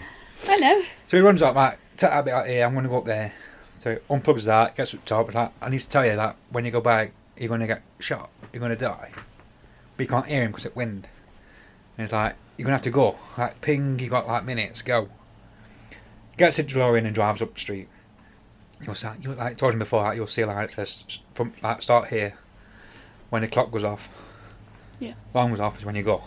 I 0.49 0.57
know. 0.57 0.83
So 1.07 1.17
he 1.17 1.23
runs 1.23 1.41
up, 1.41 1.55
like, 1.55 1.79
take 1.97 2.11
that 2.11 2.25
bit 2.25 2.35
out 2.35 2.47
here, 2.49 2.67
I'm 2.67 2.73
going 2.73 2.83
to 2.83 2.91
go 2.91 2.99
up 2.99 3.05
there. 3.05 3.33
So 3.77 3.93
he 3.93 3.99
unplugs 4.13 4.45
that, 4.45 4.77
gets 4.77 4.93
up 4.93 5.05
top, 5.05 5.33
like, 5.33 5.53
I 5.63 5.69
need 5.69 5.81
to 5.81 5.89
tell 5.89 6.05
you 6.05 6.17
that 6.17 6.37
when 6.51 6.65
you 6.65 6.73
go 6.73 6.81
back, 6.81 7.13
you're 7.37 7.49
going 7.49 7.61
to 7.61 7.67
get 7.67 7.83
shot, 8.01 8.31
you're 8.53 8.61
going 8.61 8.71
to 8.71 8.77
die. 8.77 9.11
But 9.97 10.05
you 10.05 10.09
can't 10.09 10.27
hear 10.27 10.43
him 10.43 10.51
because 10.51 10.67
it's 10.67 10.77
wind. 10.77 11.09
And 11.97 12.07
he's 12.07 12.13
like, 12.13 12.37
you're 12.57 12.65
going 12.67 12.73
to 12.73 12.77
have 12.77 12.83
to 12.83 12.91
go. 12.91 13.17
Like, 13.39 13.61
ping, 13.61 13.99
you 13.99 14.09
got 14.09 14.27
like 14.27 14.45
minutes, 14.45 14.83
go. 14.83 15.09
Gets 16.37 16.59
into 16.59 16.75
DeLorean 16.75 17.07
and 17.07 17.15
drives 17.15 17.41
up 17.41 17.55
the 17.55 17.61
street. 17.61 17.89
You'll 18.83 18.95
see, 18.95 19.09
you 19.23 19.33
like 19.33 19.53
I 19.53 19.55
told 19.55 19.73
him 19.73 19.79
before, 19.79 20.03
like, 20.03 20.17
you'll 20.17 20.27
see 20.27 20.45
like 20.45 20.69
it 20.69 20.73
says, 20.73 21.05
s- 21.09 21.21
from, 21.35 21.53
like, 21.63 21.81
start 21.81 22.09
here. 22.09 22.35
When 23.31 23.43
the 23.43 23.49
clock 23.49 23.73
goes 23.73 23.85
off. 23.85 24.09
Yeah. 25.01 25.15
Alarm 25.35 25.51
goes 25.51 25.61
off 25.61 25.79
is 25.79 25.85
when 25.85 25.95
you 25.97 26.03
go. 26.03 26.23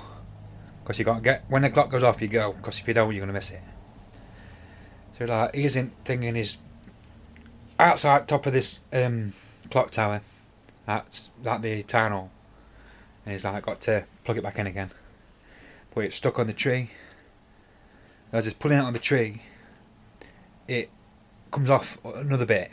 Because 0.83 0.97
you 0.97 1.05
got 1.05 1.15
to 1.15 1.21
get, 1.21 1.43
when 1.47 1.61
the 1.61 1.69
clock 1.69 1.91
goes 1.91 2.03
off, 2.03 2.21
you 2.21 2.27
go. 2.27 2.53
Because 2.53 2.79
if 2.79 2.87
you 2.87 2.93
don't, 2.93 3.11
you're 3.13 3.19
going 3.21 3.27
to 3.27 3.33
miss 3.33 3.51
it. 3.51 3.61
So 5.17 5.25
like 5.25 5.53
he's 5.53 5.75
in 5.75 5.91
thinking 6.05 6.33
he's 6.35 6.57
outside 7.77 8.27
top 8.27 8.45
of 8.45 8.53
this 8.53 8.79
um, 8.93 9.33
clock 9.69 9.91
tower. 9.91 10.21
That's 10.85 11.31
that 11.43 11.61
the 11.61 11.83
town 11.83 12.11
hall. 12.11 12.31
And 13.25 13.33
he's 13.33 13.43
like 13.43 13.55
I 13.55 13.59
got 13.59 13.81
to 13.81 14.05
plug 14.23 14.37
it 14.37 14.43
back 14.43 14.59
in 14.59 14.67
again. 14.67 14.91
But 15.93 16.05
it's 16.05 16.15
stuck 16.15 16.39
on 16.39 16.47
the 16.47 16.53
tree. 16.53 16.91
I 18.31 18.41
just 18.41 18.59
pulling 18.59 18.77
out 18.77 18.85
on 18.85 18.93
the 18.93 18.99
tree. 18.99 19.41
It 20.67 20.89
comes 21.51 21.69
off 21.69 21.97
another 22.03 22.45
bit. 22.45 22.71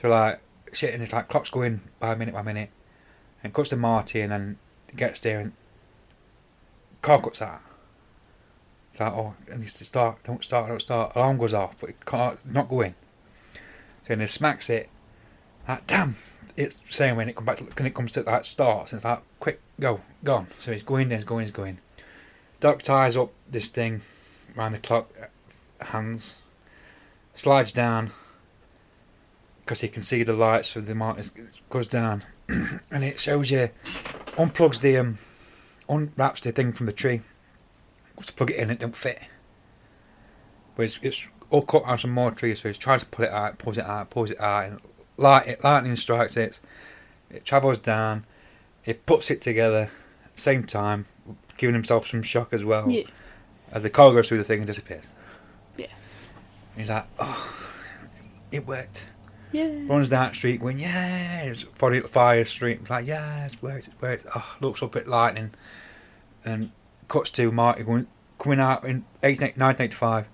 So 0.00 0.08
like 0.08 0.40
shit 0.72 0.92
and 0.94 1.02
it's 1.02 1.12
like 1.12 1.28
clock's 1.28 1.50
going 1.50 1.80
by 2.00 2.14
minute 2.14 2.34
by 2.34 2.42
minute. 2.42 2.70
And 3.42 3.54
cuts 3.54 3.70
to 3.70 3.76
Marty 3.76 4.20
and 4.20 4.32
then 4.32 4.58
gets 4.96 5.20
there 5.20 5.40
and 5.40 5.52
car 7.02 7.20
cuts 7.20 7.42
out. 7.42 7.60
It's 8.90 9.00
like, 9.00 9.12
oh, 9.12 9.34
it 9.46 9.58
needs 9.58 9.74
to 9.74 9.84
start, 9.84 10.16
don't 10.24 10.42
start, 10.42 10.68
don't 10.68 10.80
start. 10.80 11.14
Alarm 11.14 11.36
goes 11.36 11.52
off, 11.52 11.76
but 11.78 11.90
it 11.90 12.04
can't, 12.06 12.34
it's 12.34 12.46
not 12.46 12.68
going. 12.68 12.94
So 14.02 14.08
then 14.08 14.22
it 14.22 14.30
smacks 14.30 14.70
it. 14.70 14.88
Like, 15.68 15.86
damn, 15.86 16.16
it's 16.56 16.78
saying 16.90 17.16
when 17.16 17.28
it 17.28 17.36
comes 17.36 17.46
back 17.46 17.56
to, 17.58 17.64
when 17.64 17.86
it 17.86 17.94
comes 17.94 18.12
to 18.12 18.22
that 18.22 18.46
starts, 18.46 18.92
and 18.92 18.98
it's 18.98 19.04
like, 19.04 19.22
quick, 19.40 19.60
go, 19.80 20.00
gone. 20.24 20.46
So 20.60 20.72
he's 20.72 20.82
going, 20.82 21.10
he's 21.10 21.24
going, 21.24 21.44
he's 21.44 21.52
going. 21.52 21.78
Doc 22.60 22.82
ties 22.82 23.16
up 23.16 23.30
this 23.50 23.68
thing 23.68 24.00
around 24.56 24.72
the 24.72 24.78
clock 24.78 25.10
hands, 25.80 26.36
slides 27.34 27.72
down 27.72 28.10
because 29.66 29.80
he 29.80 29.88
can 29.88 30.00
see 30.00 30.22
the 30.22 30.32
lights 30.32 30.76
of 30.76 30.86
the 30.86 30.94
mark 30.94 31.18
goes 31.70 31.88
down 31.88 32.22
and 32.48 33.04
it 33.04 33.18
shows 33.18 33.50
you 33.50 33.68
unplugs 34.38 34.80
the 34.80 34.96
um 34.96 35.18
unwraps 35.88 36.40
the 36.42 36.52
thing 36.52 36.72
from 36.72 36.86
the 36.86 36.92
tree 36.92 37.20
goes 38.16 38.26
to 38.26 38.32
plug 38.32 38.50
it 38.50 38.56
in 38.58 38.70
it 38.70 38.78
don't 38.78 38.94
fit 38.94 39.20
but 40.76 40.84
it's, 40.84 41.00
it's 41.02 41.26
all 41.50 41.62
cut 41.62 41.82
out 41.84 41.98
some 41.98 42.12
more 42.12 42.30
trees 42.30 42.60
so 42.60 42.68
he's 42.68 42.78
trying 42.78 43.00
to 43.00 43.06
pull 43.06 43.24
it 43.24 43.30
out 43.32 43.58
pulls 43.58 43.76
it 43.76 43.84
out 43.84 44.08
pulls 44.08 44.30
it 44.30 44.40
out 44.40 44.66
and 44.66 44.80
light 45.16 45.46
it 45.46 45.62
lightning 45.64 45.96
strikes 45.96 46.36
it 46.36 46.60
it 47.30 47.44
travels 47.44 47.78
down 47.78 48.24
he 48.82 48.92
puts 48.92 49.30
it 49.30 49.40
together 49.40 49.90
same 50.34 50.64
time 50.64 51.06
giving 51.56 51.74
himself 51.74 52.06
some 52.06 52.22
shock 52.22 52.52
as 52.52 52.64
well 52.64 52.90
Yeah. 52.90 53.04
as 53.72 53.82
the 53.82 53.90
car 53.90 54.12
goes 54.12 54.28
through 54.28 54.38
the 54.38 54.44
thing 54.44 54.58
and 54.60 54.66
disappears 54.66 55.08
Yeah. 55.76 55.86
he's 56.76 56.88
like 56.90 57.06
oh 57.18 57.52
it 58.52 58.66
worked 58.66 59.06
Yeah. 59.52 59.70
runs 59.86 60.08
down 60.10 60.28
the 60.30 60.34
street 60.34 60.60
going, 60.60 60.78
yeah, 60.78 61.42
it's 61.44 61.62
funny 61.74 62.00
fire 62.00 62.44
street. 62.44 62.78
It's 62.82 62.90
like, 62.90 63.06
yeah, 63.06 63.44
it's 63.46 63.60
worked, 63.62 63.88
it's 63.88 64.00
worked. 64.02 64.26
Oh, 64.34 64.56
looks 64.60 64.82
up 64.82 64.94
at 64.96 65.08
lightning 65.08 65.52
and 66.44 66.70
cuts 67.08 67.30
to 67.30 67.50
Marty 67.50 67.82
going, 67.84 68.06
coming 68.38 68.60
out 68.60 68.84
in 68.84 69.04
18 69.22 69.54
1985, 69.56 70.28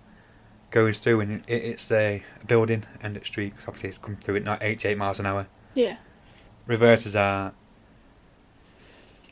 goes 0.72 0.98
through 0.98 1.20
and 1.20 1.44
it, 1.46 1.62
it's 1.62 1.92
a 1.92 2.22
building 2.48 2.84
and 3.00 3.14
the 3.14 3.24
street 3.24 3.50
because 3.50 3.68
obviously 3.68 3.90
it's 3.90 3.98
come 3.98 4.16
through 4.16 4.36
at 4.36 4.62
88 4.62 4.98
miles 4.98 5.20
an 5.20 5.26
hour. 5.26 5.46
Yeah. 5.74 5.96
Reverses 6.66 7.14
out, 7.14 7.54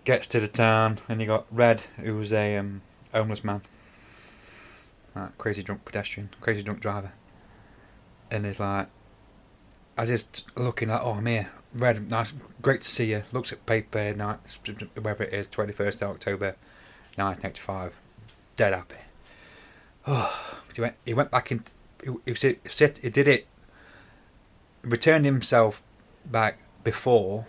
gets 0.05 0.29
to 0.29 0.41
the 0.41 0.49
town 0.49 0.99
and 1.09 1.21
you 1.21 1.27
got 1.27 1.47
Red, 1.51 1.81
who 1.99 2.17
was 2.17 2.33
a 2.33 2.57
um, 2.57 2.83
homeless 3.13 3.43
man, 3.43 3.63
like 5.17 5.37
crazy 5.39 5.63
drunk 5.63 5.85
pedestrian, 5.85 6.31
crazy 6.41 6.63
drunk 6.63 6.81
driver, 6.81 7.13
and 8.31 8.47
he's 8.47 8.61
like, 8.61 8.89
I 9.99 10.05
just 10.05 10.47
looking 10.57 10.89
like, 10.89 11.01
oh, 11.03 11.13
I'm 11.13 11.27
here. 11.27 11.51
Red, 11.75 12.11
nice, 12.11 12.33
great 12.63 12.83
to 12.83 12.91
see 12.91 13.11
you. 13.13 13.23
Looks 13.33 13.53
at 13.53 13.65
paper, 13.67 14.13
night, 14.15 14.39
whatever 14.95 15.25
it 15.25 15.33
is, 15.33 15.47
21st 15.49 16.03
of 16.03 16.11
October, 16.11 16.57
1985. 17.17 17.95
Dead 18.57 18.73
happy. 18.73 18.97
Oh, 20.07 20.57
he 20.75 20.81
went, 20.81 20.97
he 21.05 21.15
went 21.15 21.31
back 21.31 21.53
in, 21.53 21.65
he, 22.03 22.11
he, 22.33 22.57
he 23.03 23.11
did 23.11 23.29
it, 23.29 23.47
returned 24.83 25.25
himself 25.25 25.83
back 26.25 26.59
before 26.85 27.47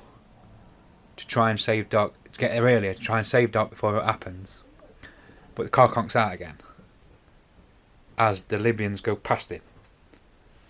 to 1.17 1.27
try 1.27 1.49
and 1.49 1.59
save 1.59 1.89
Doc, 1.89 2.13
to 2.31 2.39
get 2.39 2.51
there 2.51 2.63
earlier, 2.63 2.93
to 2.93 2.99
try 2.99 3.17
and 3.17 3.27
save 3.27 3.51
Doc 3.51 3.69
before 3.69 3.97
it 3.97 4.03
happens. 4.03 4.63
But 5.55 5.63
the 5.63 5.69
car 5.69 5.89
conks 5.89 6.15
out 6.15 6.33
again 6.33 6.57
as 8.17 8.43
the 8.43 8.59
Libyans 8.59 9.01
go 9.01 9.15
past 9.15 9.51
him. 9.51 9.61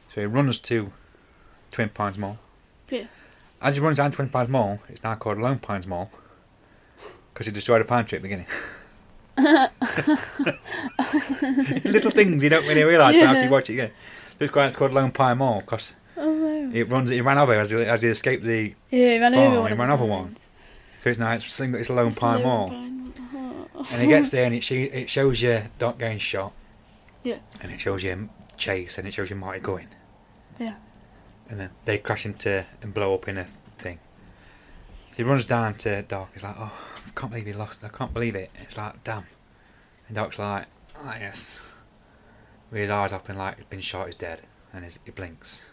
So 0.09 0.21
he 0.21 0.27
runs 0.27 0.59
to 0.59 0.91
Twin 1.71 1.89
Pines 1.89 2.17
Mall. 2.17 2.37
Yeah. 2.89 3.05
As 3.61 3.75
he 3.75 3.81
runs 3.81 3.97
down 3.97 4.11
Twin 4.11 4.29
Pines 4.29 4.49
Mall, 4.49 4.79
it's 4.89 5.03
now 5.03 5.15
called 5.15 5.37
Lone 5.37 5.59
Pines 5.59 5.87
Mall 5.87 6.09
because 7.33 7.45
he 7.45 7.51
destroyed 7.51 7.81
a 7.81 7.85
pine 7.85 8.05
tree 8.05 8.17
at 8.17 8.21
the 8.21 8.27
beginning. 8.27 8.47
Little 11.85 12.11
things 12.11 12.43
you 12.43 12.49
don't 12.49 12.67
really 12.67 12.83
realise 12.83 13.15
after 13.15 13.39
Yeah. 13.39 13.43
you 13.45 13.49
watch 13.49 13.69
it 13.69 13.73
again. 13.73 13.91
this 14.39 14.51
why 14.53 14.67
it's 14.67 14.75
called 14.75 14.91
Lone 14.93 15.11
Pine 15.11 15.37
Mall 15.37 15.61
because 15.61 15.95
Oh 16.17 16.29
wow. 16.31 16.69
it 16.73 16.89
runs. 16.89 17.11
It 17.11 17.21
ran 17.23 17.37
over 17.37 17.53
as 17.53 17.71
he, 17.71 17.77
as 17.77 18.01
he 18.01 18.09
escaped 18.09 18.43
the. 18.43 18.73
Yeah, 18.89 19.13
he 19.13 19.19
ran 19.19 19.33
Farm, 19.33 19.45
over 19.53 19.55
he 19.55 19.59
one. 19.61 19.71
of 19.71 19.79
ran 19.79 19.89
over 19.91 20.05
one. 20.05 20.35
So 20.99 21.09
it's 21.09 21.19
now 21.19 21.31
it's, 21.31 21.59
it's 21.59 21.89
Lone 21.89 22.07
It's 22.07 22.19
Pine 22.19 22.43
Lone 22.43 22.43
Mall. 22.43 22.69
Oh. 23.75 23.87
And 23.91 24.01
he 24.01 24.07
gets 24.07 24.29
there 24.31 24.45
and 24.45 24.53
it, 24.55 24.69
it 24.71 25.09
shows 25.09 25.41
you 25.41 25.61
Doc 25.79 25.97
getting 25.99 26.19
shot. 26.19 26.53
Yeah. 27.23 27.39
And 27.61 27.71
it 27.71 27.79
shows 27.79 28.03
you 28.03 28.29
Chase 28.57 28.97
and 28.97 29.07
it 29.07 29.13
shows 29.13 29.29
you 29.29 29.35
Marty 29.35 29.59
going. 29.59 29.87
Yeah. 30.59 30.75
And 31.49 31.59
then 31.59 31.69
they 31.85 31.97
crash 31.97 32.25
into 32.25 32.65
and 32.81 32.93
blow 32.93 33.13
up 33.15 33.27
in 33.27 33.37
a 33.37 33.45
thing. 33.77 33.99
So 35.11 35.23
he 35.23 35.29
runs 35.29 35.45
down 35.45 35.73
to 35.75 36.01
Doc. 36.03 36.29
He's 36.33 36.43
like, 36.43 36.55
oh, 36.57 36.71
can't 37.15 37.31
believe 37.31 37.45
he 37.47 37.53
lost. 37.53 37.83
I 37.83 37.89
can't 37.89 38.13
believe 38.13 38.35
it. 38.35 38.49
It's 38.55 38.77
like, 38.77 39.03
damn. 39.03 39.25
And 40.07 40.15
Doc's 40.15 40.39
like, 40.39 40.65
ah, 40.97 41.15
yes. 41.19 41.59
With 42.71 42.81
his 42.81 42.89
eyes 42.91 43.13
open 43.13 43.37
like 43.37 43.57
he's 43.57 43.65
been 43.65 43.81
shot, 43.81 44.07
he's 44.07 44.15
dead. 44.15 44.41
And 44.73 44.83
his, 44.83 44.99
he 45.05 45.11
blinks. 45.11 45.71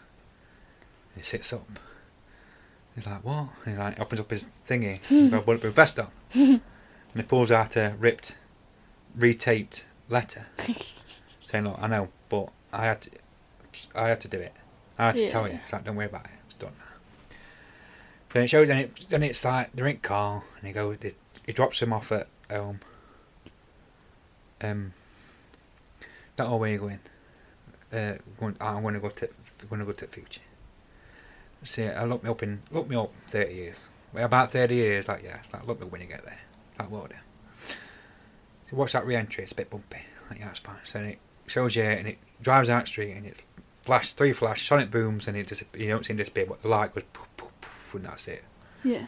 And 1.13 1.23
he 1.23 1.25
sits 1.25 1.53
up. 1.53 1.67
He's 2.95 3.05
like, 3.07 3.23
what? 3.23 3.49
And 3.65 3.75
he 3.75 3.79
like 3.79 3.99
opens 3.99 4.19
up 4.19 4.29
his 4.29 4.47
thingy. 4.67 4.99
He's 5.07 5.31
got 5.31 5.43
a 5.43 5.45
bulletproof 5.45 5.73
vest 5.73 5.99
on. 5.99 6.07
and 6.33 6.61
he 7.15 7.21
pulls 7.21 7.51
out 7.51 7.77
a 7.77 7.95
ripped, 7.99 8.35
retaped 9.17 9.83
letter. 10.09 10.45
saying, 11.41 11.63
look, 11.63 11.77
I 11.81 11.87
know, 11.87 12.09
but 12.27 12.49
I 12.73 12.85
had 12.85 13.01
to, 13.03 13.09
I 13.95 14.09
had 14.09 14.19
to 14.21 14.27
do 14.27 14.39
it. 14.39 14.53
I 14.97 15.05
had 15.07 15.15
to 15.15 15.21
Yeah. 15.23 15.27
tell 15.29 15.47
you. 15.47 15.59
It's 15.63 15.71
like, 15.71 15.85
don't 15.85 15.95
worry 15.95 16.07
about 16.07 16.25
it. 16.25 16.31
It's 16.45 16.55
done 16.55 16.73
now. 16.77 17.35
Then 18.31 18.43
it 18.43 18.47
shows, 18.47 18.67
then, 18.67 18.77
it, 18.77 19.05
then 19.09 19.23
it's 19.23 19.45
like 19.45 19.71
they're 19.73 19.87
in 19.87 19.97
car, 19.99 20.43
and 20.57 20.67
he 20.67 20.73
goes, 20.73 20.97
they, 20.97 21.13
he 21.49 21.53
drops 21.53 21.81
him 21.81 21.91
off 21.91 22.11
at 22.11 22.27
home. 22.51 22.79
Um, 24.61 24.93
that 26.35 26.45
all 26.45 26.59
where 26.59 26.69
you 26.69 26.77
going? 26.77 26.99
Uh, 27.91 28.17
going, 28.39 28.55
I'm 28.61 28.83
going 28.83 28.93
to 28.93 28.99
go 28.99 29.09
to, 29.09 29.27
going 29.67 29.79
to 29.79 29.85
go 29.87 29.93
to 29.93 30.05
the 30.05 30.11
future. 30.11 30.41
See, 31.63 31.87
I 31.87 32.05
look 32.05 32.23
me 32.23 32.29
up 32.29 32.43
in, 32.43 32.61
look 32.69 32.87
me 32.87 32.95
up 32.97 33.11
thirty 33.29 33.55
years. 33.55 33.89
Well, 34.13 34.25
about 34.25 34.51
thirty 34.51 34.75
years, 34.75 35.07
like 35.07 35.23
yeah, 35.23 35.37
it's 35.37 35.51
like 35.51 35.65
look 35.65 35.81
me 35.81 35.87
when 35.87 36.01
you 36.01 36.07
get 36.07 36.23
there. 36.23 36.39
It's 36.69 36.79
like 36.79 36.91
what? 36.91 37.13
So 38.67 38.77
watch 38.77 38.91
that 38.91 39.07
re-entry. 39.07 39.43
It's 39.43 39.51
a 39.51 39.55
bit 39.55 39.71
bumpy. 39.71 40.01
Like, 40.29 40.41
yeah, 40.41 40.51
it's 40.51 40.59
fine. 40.59 40.75
So 40.83 40.99
it 40.99 41.17
shows 41.47 41.75
you, 41.75 41.81
and 41.81 42.07
it 42.07 42.19
drives 42.43 42.69
out 42.69 42.83
the 42.83 42.87
street, 42.89 43.13
and 43.13 43.25
it's 43.25 43.41
flash, 43.81 44.13
three 44.13 44.33
flash, 44.33 44.67
sonic 44.67 44.91
booms, 44.91 45.27
and 45.27 45.35
it 45.35 45.47
just 45.47 45.63
you 45.75 45.87
don't 45.87 46.05
see 46.05 46.13
him 46.13 46.17
disappear, 46.17 46.45
but 46.45 46.61
the 46.61 46.67
light 46.67 46.93
goes 46.93 47.05
poof, 47.11 47.27
poof, 47.37 47.49
poof, 47.59 47.95
and 47.95 48.05
that's 48.05 48.27
it. 48.27 48.43
Yeah. 48.83 49.07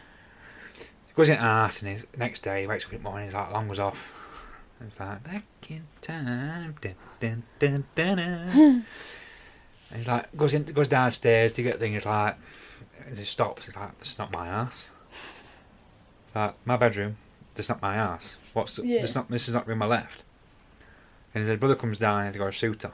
He 1.12 1.16
goes 1.16 1.28
in 1.28 1.36
art, 1.38 1.82
and 1.82 1.90
his 1.90 2.06
next 2.16 2.40
day 2.40 2.62
he 2.62 2.66
wakes 2.66 2.86
up 2.86 2.92
in 2.92 2.98
the 3.02 3.04
morning, 3.04 3.26
his 3.26 3.34
light 3.34 3.50
alarm 3.50 3.68
was 3.68 3.78
off. 3.78 4.48
And 4.80 4.88
it's 4.88 4.98
like 4.98 5.22
back 5.24 5.44
in 5.68 5.84
time, 6.00 6.74
dun, 6.80 6.94
dun, 7.20 7.42
dun, 7.58 7.84
dun, 7.94 8.16
dun. 8.16 8.18
and 8.18 8.84
he's 9.94 10.08
like 10.08 10.34
goes 10.36 10.54
in, 10.54 10.64
goes 10.64 10.88
downstairs 10.88 11.52
to 11.54 11.62
get 11.62 11.78
things. 11.78 11.94
He's 11.94 12.06
like, 12.06 12.36
and 13.06 13.18
he 13.18 13.24
stops. 13.24 13.66
He's 13.66 13.76
like, 13.76 13.96
"This 13.98 14.12
is 14.12 14.18
not 14.18 14.32
my 14.32 14.48
ass." 14.48 14.90
Like 16.34 16.54
my 16.64 16.76
bedroom, 16.78 17.16
this 17.54 17.66
is 17.66 17.70
not 17.70 17.82
my 17.82 17.94
ass. 17.94 18.38
What's 18.54 18.78
Yeah. 18.78 19.02
this? 19.02 19.14
Not 19.14 19.30
this 19.30 19.48
is 19.48 19.54
not 19.54 19.66
room 19.68 19.82
I 19.82 19.86
left. 19.86 20.24
And 21.34 21.46
his 21.46 21.58
brother 21.60 21.74
comes 21.74 21.98
down 21.98 22.20
and 22.20 22.34
he's 22.34 22.38
got 22.40 22.48
a 22.48 22.52
suit 22.52 22.84
on. 22.86 22.92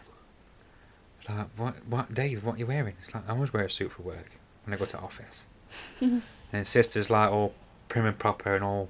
He's 1.21 1.29
like, 1.31 1.47
what, 1.57 1.75
what, 1.87 2.15
Dave? 2.15 2.45
What 2.45 2.57
are 2.57 2.59
you 2.59 2.67
wearing? 2.67 2.95
It's 3.01 3.15
like 3.15 3.29
I 3.29 3.33
always 3.33 3.53
wear 3.53 3.65
a 3.65 3.71
suit 3.71 3.93
for 3.93 4.03
work 4.03 4.39
when 4.65 4.75
I 4.75 4.77
go 4.77 4.85
to 4.87 4.99
office. 4.99 5.47
and 6.01 6.23
his 6.51 6.69
sister's 6.69 7.11
like 7.11 7.31
all 7.31 7.55
prim 7.89 8.07
and 8.07 8.19
proper 8.19 8.55
and 8.55 8.65
all 8.65 8.89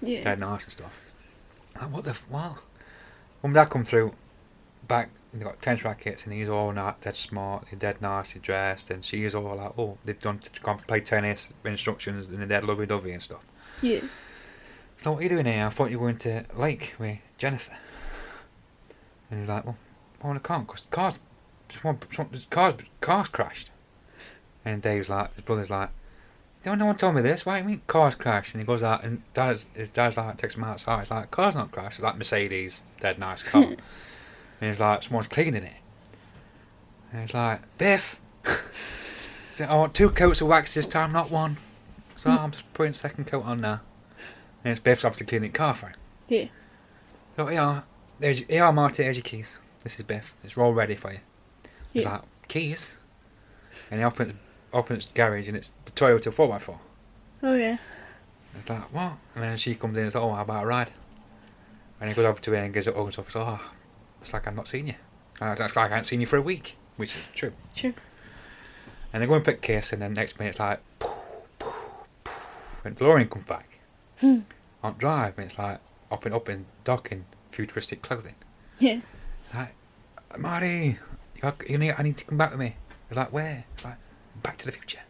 Yeah. 0.00 0.24
dead 0.24 0.40
nice 0.40 0.64
and 0.64 0.72
stuff. 0.72 1.00
Like, 1.80 1.90
what 1.90 2.04
the 2.04 2.10
f- 2.10 2.24
what? 2.28 2.56
When 3.40 3.52
dad 3.52 3.66
come 3.70 3.84
through, 3.84 4.12
back 4.88 5.10
they 5.32 5.44
got 5.44 5.62
tennis 5.62 5.84
rackets 5.84 6.24
and 6.24 6.32
he's 6.34 6.48
all 6.48 6.72
not 6.72 7.00
dead 7.00 7.14
smart, 7.14 7.68
he's 7.70 7.78
dead 7.78 8.02
nicely 8.02 8.40
dressed, 8.40 8.90
and 8.90 9.04
she's 9.04 9.34
all 9.34 9.54
like, 9.54 9.78
oh, 9.78 9.96
they've 10.04 10.18
done 10.18 10.38
to 10.40 10.60
come 10.60 10.78
play 10.78 11.00
tennis 11.00 11.52
instructions 11.64 12.28
and 12.30 12.40
they're 12.40 12.46
dead 12.46 12.64
lovey 12.64 12.86
dovey 12.86 13.12
and 13.12 13.22
stuff. 13.22 13.44
Yeah. 13.80 14.00
So 14.98 15.12
what 15.12 15.20
are 15.20 15.22
you 15.22 15.28
doing 15.28 15.46
here? 15.46 15.64
I 15.66 15.70
thought 15.70 15.90
you 15.90 15.98
were 15.98 16.08
going 16.08 16.18
to 16.18 16.44
Lake 16.56 16.94
with 16.98 17.18
Jennifer. 17.38 17.76
And 19.30 19.38
he's 19.40 19.48
like, 19.48 19.64
well, 19.64 19.76
I 20.22 20.38
can't 20.38 20.66
because 20.66 20.86
cars, 20.90 21.18
someone, 21.72 21.98
someone, 22.12 22.42
cars, 22.50 22.74
cars 23.00 23.28
crashed. 23.28 23.70
And 24.64 24.82
Dave's 24.82 25.08
like, 25.08 25.34
his 25.36 25.44
brother's 25.44 25.70
like, 25.70 25.90
no 26.64 26.86
one 26.86 26.96
told 26.96 27.14
me 27.14 27.22
this. 27.22 27.46
Why 27.46 27.58
do 27.58 27.62
you 27.64 27.68
mean 27.70 27.82
cars 27.86 28.14
crashed? 28.14 28.54
And 28.54 28.60
he 28.60 28.66
goes 28.66 28.82
out 28.82 29.02
and 29.04 29.22
dad's, 29.34 29.66
his 29.74 29.88
dad's 29.90 30.16
like, 30.16 30.36
takes 30.36 30.54
him 30.56 30.64
outside. 30.64 31.00
He's 31.00 31.10
like, 31.10 31.30
car's 31.30 31.54
not 31.54 31.70
crashed. 31.72 31.98
It's 31.98 32.04
like 32.04 32.16
Mercedes, 32.18 32.82
dead 33.00 33.18
nice 33.18 33.42
car. 33.42 33.62
and 33.64 33.78
he's 34.60 34.80
like, 34.80 35.02
someone's 35.02 35.28
cleaning 35.28 35.62
it. 35.64 35.72
And 37.12 37.22
he's 37.22 37.34
like, 37.34 37.60
Biff, 37.78 38.20
He's 38.44 39.60
like, 39.60 39.70
I 39.70 39.74
want 39.74 39.94
two 39.94 40.10
coats 40.10 40.40
of 40.40 40.48
wax 40.48 40.74
this 40.74 40.86
time, 40.86 41.12
not 41.12 41.30
one. 41.30 41.56
So 42.16 42.30
I'm 42.30 42.50
just 42.50 42.70
putting 42.74 42.92
second 42.94 43.26
coat 43.26 43.44
on 43.44 43.60
now. 43.60 43.80
And 44.64 44.72
it's 44.72 44.80
Biff's 44.80 45.04
obviously 45.04 45.26
cleaning 45.26 45.50
the 45.52 45.56
car 45.58 45.74
for 45.74 45.86
him. 45.86 45.94
Yeah. 46.28 46.44
So 47.36 47.48
yeah, 47.48 47.80
there's 48.18 48.40
here 48.40 48.64
are 48.64 48.72
Marty, 48.72 49.02
there's 49.02 49.16
your 49.16 49.22
keys. 49.22 49.58
This 49.82 49.98
is 49.98 50.02
Biff. 50.04 50.34
It's 50.44 50.56
all 50.58 50.74
ready 50.74 50.94
for 50.94 51.12
you. 51.12 51.20
He's 51.92 52.04
Yeah. 52.04 52.12
like, 52.12 52.22
keys? 52.48 52.98
And 53.90 54.00
he 54.00 54.04
opens 54.04 54.34
opens 54.72 55.08
garage 55.14 55.48
and 55.48 55.56
it's 55.56 55.72
the 55.84 55.92
Toyota 55.92 56.32
four 56.32 56.54
x 56.54 56.64
four. 56.64 56.80
Oh 57.42 57.54
yeah. 57.54 57.78
It's 58.56 58.68
like, 58.68 58.92
what? 58.92 59.12
And 59.34 59.44
then 59.44 59.56
she 59.56 59.74
comes 59.74 59.96
in 59.96 60.04
and 60.04 60.12
says, 60.12 60.20
Oh, 60.20 60.32
how 60.32 60.42
about 60.42 60.64
a 60.64 60.66
ride? 60.66 60.90
And 62.00 62.08
he 62.08 62.14
goes 62.16 62.24
over 62.24 62.40
to 62.40 62.50
her 62.52 62.56
and 62.56 62.74
gives 62.74 62.86
her 62.86 62.92
a 62.92 62.96
hug 62.96 63.04
and 63.04 63.12
stuff. 63.12 63.26
He 63.26 63.32
says, 63.32 63.42
Oh, 63.46 63.60
it's 64.20 64.32
like 64.32 64.46
I've 64.46 64.56
not 64.56 64.68
seen 64.68 64.86
you. 64.88 64.94
It's 65.40 65.60
like 65.60 65.76
I 65.76 65.82
haven't 65.88 66.04
seen 66.04 66.20
you 66.20 66.26
for 66.26 66.36
a 66.36 66.42
week, 66.42 66.76
which 66.96 67.14
is 67.16 67.26
true. 67.34 67.52
True. 67.74 67.94
And 69.12 69.22
they 69.22 69.26
go 69.26 69.34
and 69.34 69.44
pick 69.44 69.62
kiss, 69.62 69.92
and 69.92 70.00
then 70.02 70.12
next 70.14 70.38
minute 70.38 70.50
it's 70.50 70.60
like, 70.60 70.80
poof, 70.98 71.10
poof, 71.58 71.74
poof, 72.24 72.46
and 72.84 72.94
DeLorean 72.96 73.28
comes 73.30 73.44
back 73.46 73.78
Hmm. 74.20 74.40
on 74.84 74.94
drive, 74.98 75.36
and 75.38 75.46
it's 75.46 75.58
like 75.58 75.80
up 76.12 76.26
and 76.26 76.34
up 76.34 76.48
in 76.48 76.66
Doc 76.84 77.10
in 77.10 77.24
futuristic 77.50 78.02
clothing. 78.02 78.34
Yeah. 78.78 79.00
Like, 79.54 79.74
Marty, 80.38 80.98
You, 81.42 81.52
you 81.68 81.78
need, 81.78 81.94
I 81.98 82.02
need 82.02 82.16
to 82.18 82.24
come 82.24 82.36
back 82.38 82.50
with 82.50 82.60
me. 82.60 82.76
He's 83.08 83.16
like, 83.16 83.32
where? 83.32 83.64
It's 83.74 83.84
like, 83.84 83.96
back 84.42 84.56
to 84.58 84.66
the 84.66 84.72
future. 84.72 85.00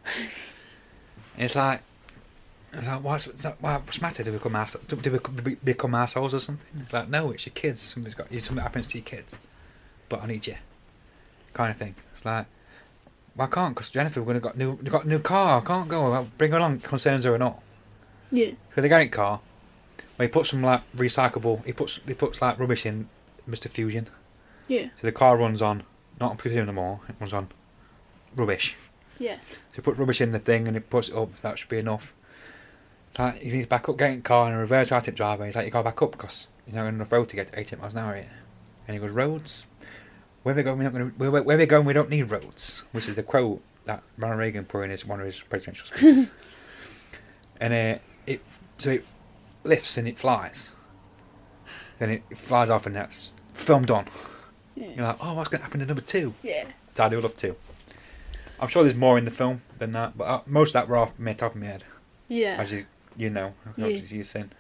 and 1.37 1.45
it's 1.45 1.55
like, 1.55 1.83
like 2.75 3.03
what's, 3.03 3.27
what's, 3.27 3.45
what's 3.61 3.99
the 3.99 4.03
matter? 4.03 4.23
Do 4.23 4.33
we 4.33 4.39
become 4.39 4.57
ass, 4.57 4.77
do, 4.89 4.97
we 5.45 5.55
become 5.57 5.95
assholes 5.95 6.35
or 6.35 6.41
something? 6.41 6.81
It's 6.83 6.93
like, 6.93 7.09
no, 7.09 7.31
it's 7.31 7.47
your 7.47 7.55
kids. 7.55 7.81
Something's 7.81 8.15
got 8.15 8.29
something 8.31 8.57
happens 8.57 8.87
to 8.89 8.99
your 8.99 9.05
kids, 9.05 9.39
but 10.09 10.23
I 10.23 10.27
need 10.27 10.47
you, 10.47 10.57
kind 11.53 11.71
of 11.71 11.77
thing. 11.77 11.95
It's 12.15 12.25
like, 12.25 12.47
well, 13.37 13.49
I 13.49 13.51
can't 13.51 13.75
because 13.75 13.91
Jennifer, 13.91 14.21
we're 14.21 14.35
gonna 14.35 14.41
got 14.41 14.57
new, 14.57 14.77
got 14.77 15.05
a 15.05 15.09
new 15.09 15.19
car. 15.19 15.63
I 15.63 15.65
can't 15.65 15.89
go. 15.89 16.11
Well, 16.11 16.29
Bring 16.37 16.53
her 16.53 16.59
along. 16.59 16.81
Concerns 16.81 17.25
her 17.25 17.35
or 17.35 17.39
not. 17.39 17.63
Yeah. 18.31 18.51
So 18.75 18.81
they 18.81 18.89
got 18.89 19.03
a 19.03 19.09
car. 19.09 19.41
Well, 20.19 20.27
he 20.27 20.31
puts 20.31 20.51
some 20.51 20.63
like 20.63 20.81
recyclable. 20.97 21.65
He 21.65 21.73
puts 21.73 22.01
he 22.07 22.15
puts 22.15 22.43
like 22.43 22.59
rubbish 22.59 22.87
in 22.87 23.09
Mr. 23.49 23.69
Fusion. 23.69 24.07
Yeah. 24.69 24.89
So 25.01 25.07
the 25.07 25.13
car 25.13 25.37
runs 25.37 25.63
on 25.63 25.83
not 26.21 26.33
on 26.33 26.37
petroleum 26.37 26.69
anymore. 26.69 27.01
It 27.09 27.17
runs 27.19 27.33
on 27.33 27.49
rubbish. 28.37 28.77
Yeah. 29.21 29.37
So 29.51 29.77
he 29.77 29.83
puts 29.83 29.99
rubbish 29.99 30.21
in 30.21 30.33
the 30.33 30.41
thing 30.41 30.67
and 30.67 30.77
it 30.77 30.91
puts 30.91 31.11
it 31.11 31.15
up. 31.15 31.37
That 31.43 31.59
should 31.59 31.69
be 31.69 31.79
enough. 31.79 32.15
Like 33.19 33.37
he 33.37 33.51
needs 33.51 33.67
back 33.67 33.89
up, 33.89 33.99
getting 33.99 34.23
car 34.23 34.47
and 34.47 34.57
a 34.57 34.59
reverse 34.59 34.91
out 34.91 35.07
it 35.07 35.15
driveway. 35.15 35.47
He's 35.47 35.55
like, 35.55 35.67
you 35.67 35.71
go 35.71 35.83
back 35.83 36.01
up 36.03 36.13
because 36.13 36.49
you're 36.67 36.83
not 36.83 36.89
enough 36.89 37.13
road 37.13 37.29
to 37.29 37.37
get 37.37 37.53
to 37.53 37.61
80 37.61 37.77
miles 37.77 37.95
an 37.95 38.01
hour 38.01 38.15
here. 38.15 38.31
And 38.89 38.95
he 38.95 39.01
goes, 39.01 39.11
roads. 39.11 39.65
Where 40.43 40.55
we 40.55 40.63
going? 40.63 40.79
We're 40.79 40.85
not 40.85 40.93
going. 40.95 41.13
Where, 41.19 41.31
where, 41.31 41.43
where 41.43 41.59
we 41.59 41.67
going? 41.67 41.85
We 41.85 41.93
don't 41.93 42.09
need 42.09 42.31
roads. 42.31 42.83
Which 42.93 43.09
is 43.09 43.15
the 43.15 43.23
quote 43.23 43.63
that 43.85 44.03
Ronald 44.17 44.41
Reagan 44.41 44.65
put 44.65 44.83
in 44.83 44.91
his 44.91 45.05
one 45.05 45.21
of 45.21 45.27
his 45.27 45.39
presidential 45.39 45.87
speeches. 45.87 46.31
and 47.61 47.75
uh, 47.75 48.01
it 48.27 48.41
so 48.79 48.91
it 48.91 49.05
lifts 49.65 49.99
and 49.99 50.09
it 50.09 50.19
flies. 50.19 50.71
Then 51.99 52.09
it 52.09 52.39
flies 52.39 52.71
off 52.71 52.87
and 52.87 52.97
that's 52.97 53.33
filmed 53.53 53.91
on. 53.91 54.07
You're 54.75 55.05
like, 55.05 55.19
oh, 55.21 55.35
what's 55.35 55.51
going 55.51 55.59
to 55.59 55.65
happen 55.65 55.81
to 55.81 55.87
number 55.87 56.01
two? 56.01 56.33
Yeah. 56.43 56.65
I 56.99 57.09
do 57.11 57.21
love 57.21 57.37
two. 57.37 57.55
I'm 58.61 58.69
sure 58.69 58.83
there's 58.83 58.95
more 58.95 59.17
in 59.19 59.25
the 59.25 59.31
film 59.31 59.63
than 59.79 59.93
that, 59.93 60.17
but 60.17 60.25
uh, 60.25 60.41
most 60.47 60.71
of 60.71 60.73
that 60.75 60.89
were 60.89 60.97
off 60.97 61.19
my 61.19 61.33
top 61.33 61.55
of 61.55 61.61
my 61.61 61.67
head, 61.67 61.85
Yeah. 62.29 62.57
as 62.59 62.71
you 62.73 62.87
you 63.17 63.31
know, 63.31 63.53
Yeah. 63.77 63.87
as 63.87 64.13
you've 64.13 64.27
seen. 64.27 64.51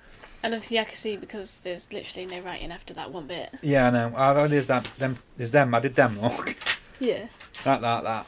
And 0.42 0.54
obviously, 0.54 0.78
I 0.80 0.84
can 0.84 0.94
see 0.94 1.16
because 1.16 1.60
there's 1.60 1.92
literally 1.92 2.26
no 2.26 2.40
writing 2.40 2.72
after 2.72 2.94
that 2.94 3.12
one 3.12 3.26
bit. 3.26 3.50
Yeah, 3.62 3.88
I 3.88 3.90
know. 3.90 4.12
I, 4.16 4.42
I 4.42 4.46
there's 4.46 4.66
that. 4.68 4.88
Them, 4.98 5.18
there's 5.36 5.50
them. 5.52 5.74
I 5.74 5.80
did 5.80 5.94
them. 5.94 6.20
Look, 6.20 6.56
Yeah. 6.98 7.26
that, 7.64 7.80
that, 7.82 8.04
that. 8.04 8.26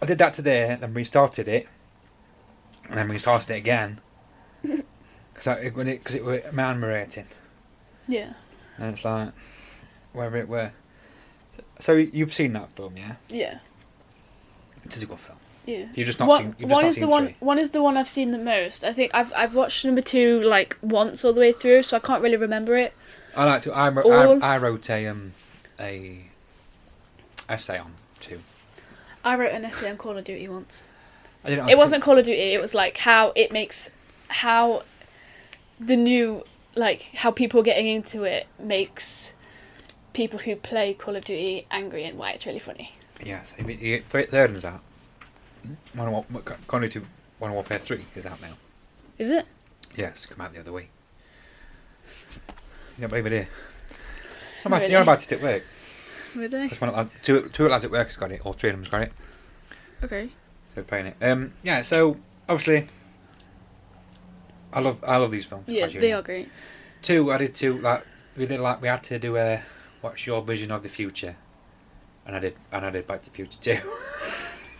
I 0.00 0.06
did 0.06 0.18
that 0.18 0.34
today, 0.34 0.76
then 0.80 0.94
restarted 0.94 1.46
it, 1.48 1.68
and 2.88 2.96
then 2.98 3.08
restarted 3.08 3.50
it 3.50 3.56
again. 3.56 4.00
Because 5.34 5.58
it, 5.64 5.74
when 5.74 5.88
it, 5.88 6.04
cause 6.04 6.14
it 6.14 6.24
was 6.24 6.40
man 6.52 6.80
rating, 6.80 7.26
Yeah. 8.06 8.34
and 8.78 8.94
it's 8.94 9.04
like, 9.04 9.32
where 10.12 10.36
it 10.36 10.46
were. 10.46 10.70
So 11.80 11.94
you've 11.94 12.32
seen 12.32 12.52
that 12.52 12.72
film, 12.74 12.96
yeah? 12.96 13.16
Yeah. 13.28 13.58
It 14.84 14.96
is 14.96 15.02
a 15.02 15.06
good 15.06 15.18
film. 15.18 15.38
Yeah. 15.66 15.86
You've 15.94 16.06
just 16.06 16.18
not 16.18 16.28
one, 16.28 16.42
seen. 16.42 16.56
You've 16.58 16.70
one 16.70 16.84
is 16.84 16.96
the 16.96 17.06
one. 17.06 17.26
three. 17.26 17.36
One 17.38 17.58
is 17.58 17.70
the 17.70 17.82
one 17.82 17.96
I've 17.96 18.08
seen 18.08 18.32
the 18.32 18.38
most. 18.38 18.84
I 18.84 18.92
think 18.92 19.12
I've 19.14 19.32
I've 19.34 19.54
watched 19.54 19.84
number 19.84 20.00
two 20.00 20.40
like 20.42 20.76
once 20.82 21.24
all 21.24 21.32
the 21.32 21.40
way 21.40 21.52
through, 21.52 21.82
so 21.82 21.96
I 21.96 22.00
can't 22.00 22.22
really 22.22 22.36
remember 22.36 22.74
it. 22.76 22.92
I 23.36 23.44
like 23.44 23.62
to. 23.62 23.72
I, 23.72 23.88
All- 23.94 24.42
I, 24.42 24.54
I 24.54 24.58
wrote 24.58 24.90
a 24.90 25.06
um 25.06 25.34
a 25.78 26.18
essay 27.48 27.78
on 27.78 27.92
two. 28.20 28.40
I 29.24 29.36
wrote 29.36 29.52
an 29.52 29.64
essay 29.64 29.88
on 29.88 29.96
Call 29.96 30.18
of 30.18 30.24
Duty 30.24 30.48
once. 30.48 30.82
I 31.44 31.50
did 31.50 31.58
it, 31.58 31.70
It 31.70 31.78
wasn't 31.78 32.02
Call 32.02 32.18
of 32.18 32.24
Duty. 32.24 32.40
It 32.40 32.60
was 32.60 32.74
like 32.74 32.96
how 32.98 33.32
it 33.36 33.52
makes 33.52 33.90
how 34.28 34.82
the 35.78 35.96
new 35.96 36.44
like 36.74 37.10
how 37.16 37.30
people 37.30 37.62
getting 37.62 37.86
into 37.86 38.24
it 38.24 38.46
makes 38.58 39.32
people 40.12 40.40
who 40.40 40.56
play 40.56 40.92
Call 40.94 41.14
of 41.14 41.24
Duty 41.24 41.66
angry 41.70 42.04
and 42.04 42.18
why 42.18 42.32
it's 42.32 42.46
really 42.46 42.58
funny. 42.58 42.96
Yes, 43.22 43.54
if 43.58 43.68
it, 43.68 43.80
you, 43.80 44.00
third 44.00 44.50
one's 44.50 44.64
out. 44.64 44.80
Modern 45.94 46.12
War- 46.12 46.24
Call 46.66 46.82
of 46.82 46.90
Duty 46.90 47.06
Modern 47.40 47.54
Warfare 47.54 47.78
Three 47.78 48.04
is 48.16 48.26
out 48.26 48.40
now. 48.42 48.52
Is 49.18 49.30
it? 49.30 49.46
Yes, 49.94 50.26
come 50.26 50.40
out 50.40 50.52
the 50.52 50.60
other 50.60 50.72
week. 50.72 50.90
Yeah, 52.98 53.06
believe 53.06 53.26
it 53.26 53.32
here. 53.32 53.48
I'm 54.64 54.72
Really? 54.72 54.90
you're 54.90 55.02
about 55.02 55.22
it 55.22 55.32
at 55.32 55.42
work. 55.42 55.62
Really? 56.34 56.68
Just 56.68 56.80
one 56.80 56.90
of 56.90 57.10
the 57.10 57.18
two 57.22 57.48
two 57.50 57.68
lads 57.68 57.84
at 57.84 57.90
work 57.90 58.06
has 58.08 58.16
got 58.16 58.32
it, 58.32 58.40
or 58.44 58.54
three 58.54 58.70
of 58.70 58.76
them's 58.76 58.88
got 58.88 59.02
it. 59.02 59.12
Okay. 60.02 60.26
So 60.26 60.74
they're 60.76 60.84
playing 60.84 61.06
it. 61.06 61.16
Um, 61.20 61.52
yeah. 61.62 61.82
So 61.82 62.16
obviously, 62.48 62.86
I 64.72 64.80
love 64.80 65.02
I 65.06 65.16
love 65.16 65.30
these 65.30 65.46
films. 65.46 65.64
Yeah, 65.68 65.86
they 65.86 66.10
know. 66.10 66.18
are 66.20 66.22
great. 66.22 66.48
Two, 67.02 67.32
I 67.32 67.38
did 67.38 67.54
two. 67.54 67.78
Like 67.78 68.06
we 68.36 68.46
did, 68.46 68.60
like 68.60 68.80
we 68.80 68.88
had 68.88 69.02
to 69.04 69.18
do 69.18 69.36
a 69.36 69.62
what's 70.00 70.26
your 70.26 70.42
vision 70.42 70.70
of 70.70 70.82
the 70.82 70.88
future, 70.88 71.36
and 72.26 72.36
I 72.36 72.38
did, 72.38 72.56
and 72.72 72.84
I 72.84 72.90
did 72.90 73.06
Back 73.06 73.20
to 73.20 73.30
the 73.30 73.30
Future 73.36 73.58
too. 73.60 73.78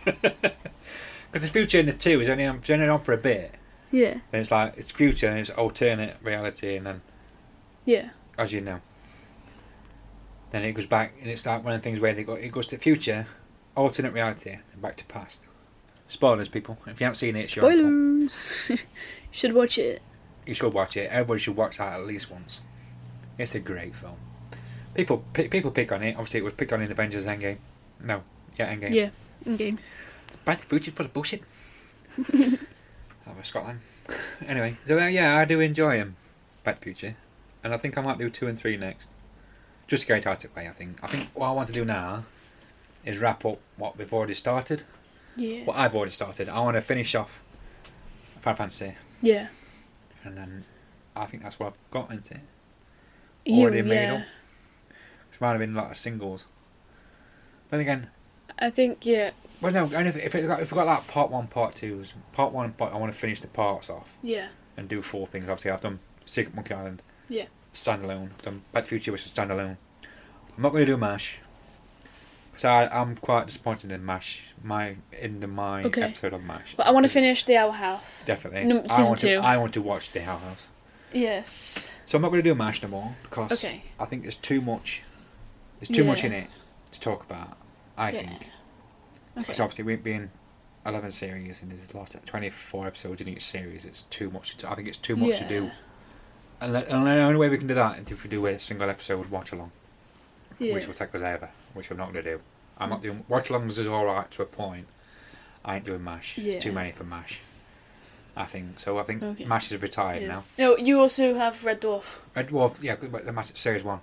Because 0.05 0.51
the 1.41 1.47
future 1.47 1.79
in 1.79 1.85
the 1.85 1.93
two 1.93 2.21
is 2.21 2.29
only 2.29 2.45
on, 2.45 2.61
only 2.69 2.87
on 2.87 3.01
for 3.01 3.13
a 3.13 3.17
bit. 3.17 3.55
Yeah. 3.91 4.15
Then 4.31 4.41
it's 4.41 4.51
like 4.51 4.73
it's 4.77 4.91
future 4.91 5.27
and 5.27 5.37
it's 5.39 5.49
alternate 5.51 6.17
reality, 6.23 6.75
and 6.77 6.85
then 6.85 7.01
Yeah. 7.85 8.09
as 8.37 8.51
you 8.51 8.61
know, 8.61 8.79
then 10.51 10.63
it 10.63 10.73
goes 10.73 10.85
back 10.85 11.13
and 11.21 11.29
it's 11.29 11.45
like 11.45 11.63
one 11.63 11.73
of 11.73 11.81
the 11.81 11.83
things 11.83 11.99
where 11.99 12.13
they 12.13 12.23
go 12.23 12.33
it 12.33 12.51
goes 12.51 12.67
to 12.67 12.77
future, 12.77 13.25
alternate 13.75 14.13
reality, 14.13 14.51
and 14.71 14.81
back 14.81 14.97
to 14.97 15.05
past. 15.05 15.47
Spoilers, 16.07 16.47
people. 16.47 16.77
If 16.85 16.99
you 16.99 17.05
haven't 17.05 17.15
seen 17.15 17.35
it, 17.35 17.41
it's 17.41 17.55
your 17.55 17.65
own 17.65 18.27
fault. 18.29 18.31
Spoilers. 18.31 18.83
Should 19.31 19.53
watch 19.53 19.77
it. 19.79 20.01
You 20.45 20.53
should 20.53 20.73
watch 20.73 20.97
it. 20.97 21.09
Everybody 21.09 21.39
should 21.39 21.55
watch 21.55 21.77
that 21.77 21.93
at 21.93 22.05
least 22.05 22.29
once. 22.29 22.59
It's 23.37 23.55
a 23.55 23.59
great 23.59 23.95
film. 23.95 24.17
People 24.95 25.23
p- 25.33 25.47
people 25.47 25.71
pick 25.71 25.91
on 25.91 26.03
it. 26.03 26.11
Obviously, 26.13 26.39
it 26.39 26.43
was 26.43 26.53
picked 26.53 26.73
on 26.73 26.81
in 26.81 26.91
Avengers 26.91 27.25
Endgame. 27.25 27.57
No, 28.03 28.23
yeah, 28.57 28.73
Endgame. 28.73 28.93
Yeah. 28.93 29.09
In 29.45 29.57
game. 29.57 29.79
Back 30.45 30.57
to 30.59 30.63
the 30.63 30.69
Future 30.69 30.91
for 30.91 31.03
the 31.03 31.09
bullshit. 31.09 31.41
Over 33.27 33.43
Scotland. 33.43 33.79
Anyway, 34.45 34.75
so 34.85 34.99
uh, 34.99 35.07
yeah, 35.07 35.37
I 35.37 35.45
do 35.45 35.61
enjoy 35.61 35.95
him. 35.95 36.17
To 36.65 36.75
Future, 36.75 37.15
and 37.63 37.73
I 37.73 37.77
think 37.77 37.97
I 37.97 38.01
might 38.01 38.17
do 38.17 38.29
two 38.29 38.47
and 38.47 38.59
three 38.59 38.75
next. 38.77 39.09
Just 39.87 40.01
to 40.03 40.07
get 40.07 40.17
it 40.19 40.27
out 40.27 40.43
of 40.43 40.53
the 40.53 40.59
way, 40.59 40.67
I 40.67 40.71
think. 40.71 40.99
I 41.01 41.07
think 41.07 41.29
what 41.33 41.47
I 41.47 41.51
want 41.51 41.67
to 41.67 41.73
do 41.73 41.85
now 41.85 42.23
is 43.05 43.17
wrap 43.19 43.45
up 43.45 43.59
what 43.77 43.97
we've 43.97 44.11
already 44.13 44.33
started. 44.33 44.83
Yeah. 45.37 45.63
What 45.63 45.77
I've 45.77 45.95
already 45.95 46.11
started. 46.11 46.49
I 46.49 46.59
want 46.59 46.75
to 46.75 46.81
finish 46.81 47.15
off 47.15 47.41
Final 48.41 48.57
Fantasy, 48.57 48.95
Yeah. 49.21 49.47
and 50.25 50.37
then 50.37 50.65
I 51.15 51.25
think 51.25 51.43
that's 51.43 51.57
what 51.59 51.67
I've 51.67 51.91
got 51.91 52.11
into 52.11 52.33
it. 52.35 52.41
You, 53.45 53.61
Already 53.63 53.81
made 53.81 53.95
yeah. 53.95 54.13
up. 54.15 54.23
Might 55.43 55.49
have 55.49 55.59
been 55.59 55.75
like 55.75 55.97
singles. 55.97 56.45
Then 57.69 57.81
again, 57.81 58.09
I 58.59 58.69
think 58.69 59.05
yeah. 59.05 59.31
well, 59.59 59.73
no, 59.73 59.91
and 59.93 60.07
if 60.07 60.15
if, 60.15 60.33
it 60.35 60.47
got, 60.47 60.61
if 60.61 60.71
we 60.71 60.75
got 60.77 60.87
like 60.87 61.05
part 61.07 61.29
one, 61.31 61.47
part 61.47 61.75
two, 61.75 62.05
part 62.31 62.53
one, 62.53 62.71
part, 62.71 62.93
I 62.93 62.97
want 62.97 63.11
to 63.11 63.19
finish 63.19 63.41
the 63.41 63.47
parts 63.47 63.89
off 63.89 64.15
Yeah. 64.21 64.47
and 64.77 64.87
do 64.87 65.01
four 65.01 65.27
things. 65.27 65.49
Obviously, 65.49 65.71
I've 65.71 65.81
done 65.81 65.99
Secret 66.25 66.55
Monkey 66.55 66.73
Island, 66.75 67.01
Yeah. 67.27 67.47
standalone. 67.73 68.29
I've 68.31 68.41
done 68.41 68.61
the 68.71 68.83
Future, 68.83 69.11
which 69.11 69.25
is 69.25 69.33
standalone. 69.33 69.75
I'm 70.55 70.63
not 70.63 70.69
going 70.71 70.85
to 70.85 70.91
do 70.93 70.95
Mash. 70.95 71.39
So 72.55 72.69
I, 72.69 73.01
I'm 73.01 73.17
quite 73.17 73.47
disappointed 73.47 73.91
in 73.91 74.05
Mash. 74.05 74.43
My 74.63 74.95
in 75.19 75.41
the 75.41 75.47
my 75.47 75.83
Okay. 75.83 76.03
episode 76.03 76.31
of 76.31 76.43
Mash. 76.45 76.75
But 76.75 76.87
I 76.87 76.91
want 76.91 77.05
to 77.05 77.11
finish 77.11 77.43
the 77.43 77.57
Owl 77.57 77.73
House. 77.73 78.23
Definitely, 78.23 78.61
I 78.61 78.87
season 78.87 79.03
want 79.07 79.19
two. 79.19 79.27
to. 79.27 79.35
I 79.43 79.57
want 79.57 79.73
to 79.73 79.81
watch 79.81 80.13
the 80.13 80.23
Owl 80.23 80.39
House. 80.39 80.69
Yes. 81.11 81.91
So 82.05 82.15
I'm 82.17 82.21
not 82.21 82.29
going 82.29 82.41
to 82.41 82.49
do 82.49 82.55
Mash 82.55 82.81
no 82.81 82.87
more 82.87 83.13
because 83.23 83.51
Okay. 83.51 83.83
I 83.99 84.05
think 84.05 84.21
there's 84.21 84.37
too 84.37 84.61
much. 84.61 85.03
There's 85.87 85.97
too 85.97 86.05
much 86.05 86.23
in 86.23 86.31
it 86.31 86.47
to 86.91 86.99
talk 86.99 87.23
about. 87.23 87.57
I 87.97 88.11
Yeah. 88.11 88.19
think. 88.19 88.49
Okay. 89.37 89.53
So 89.53 89.63
obviously, 89.63 89.83
we 89.83 89.95
being 89.97 90.31
eleven 90.85 91.11
series 91.11 91.61
and 91.61 91.71
there's 91.71 91.91
a 91.91 91.97
lot, 91.97 92.15
of, 92.15 92.25
twenty-four 92.25 92.87
episodes 92.87 93.21
in 93.21 93.27
each 93.27 93.43
series. 93.43 93.83
It's 93.85 94.03
too 94.03 94.29
much. 94.29 94.55
To, 94.57 94.71
I 94.71 94.75
think 94.75 94.87
it's 94.87 94.97
too 94.97 95.15
much 95.15 95.37
to 95.39 95.47
do. 95.47 95.65
Yeah. 95.65 95.71
And, 96.61 96.75
the- 96.75 96.89
only 96.93 97.35
way 97.37 97.49
we 97.49 97.57
can 97.57 97.67
do 97.67 97.73
that 97.73 97.99
is 97.99 98.09
if 98.11 98.23
we 98.23 98.29
do 98.29 98.45
a 98.45 98.57
single 98.57 98.89
episode 98.89 99.29
watch 99.29 99.51
along, 99.51 99.71
Yeah. 100.59 100.73
which 100.75 100.87
will 100.87 100.93
take 100.93 101.13
us 101.13 101.21
ever, 101.21 101.49
which 101.73 101.91
I'm 101.91 101.97
not 101.97 102.13
going 102.13 102.23
to 102.23 102.37
do. 102.37 102.41
I'm 102.77 102.89
not 102.89 102.99
mm. 102.99 103.03
doing 103.03 103.25
watch 103.27 103.49
alongs 103.49 103.77
is 103.77 103.87
all 103.87 104.05
right 104.05 104.29
to 104.31 104.41
a 104.43 104.45
point. 104.45 104.87
I 105.65 105.75
ain't 105.75 105.85
doing 105.85 106.03
Mash. 106.03 106.37
Yeah. 106.37 106.59
Too 106.59 106.71
many 106.71 106.91
for 106.91 107.03
Mash. 107.03 107.41
I 108.35 108.45
think 108.45 108.79
so. 108.79 108.97
I 108.97 109.03
think 109.03 109.21
Okay. 109.21 109.45
Mash 109.45 109.71
is 109.71 109.81
retired 109.81 110.21
Yeah. 110.21 110.27
now. 110.29 110.43
No, 110.57 110.77
you 110.77 110.99
also 110.99 111.33
have 111.35 111.63
Red 111.65 111.81
Dwarf. 111.81 112.19
Red 112.35 112.47
Dwarf, 112.47 112.81
yeah, 112.81 112.95
but 112.95 113.25
the 113.25 113.33
Mash 113.33 113.51
series 113.55 113.83
one, 113.83 113.99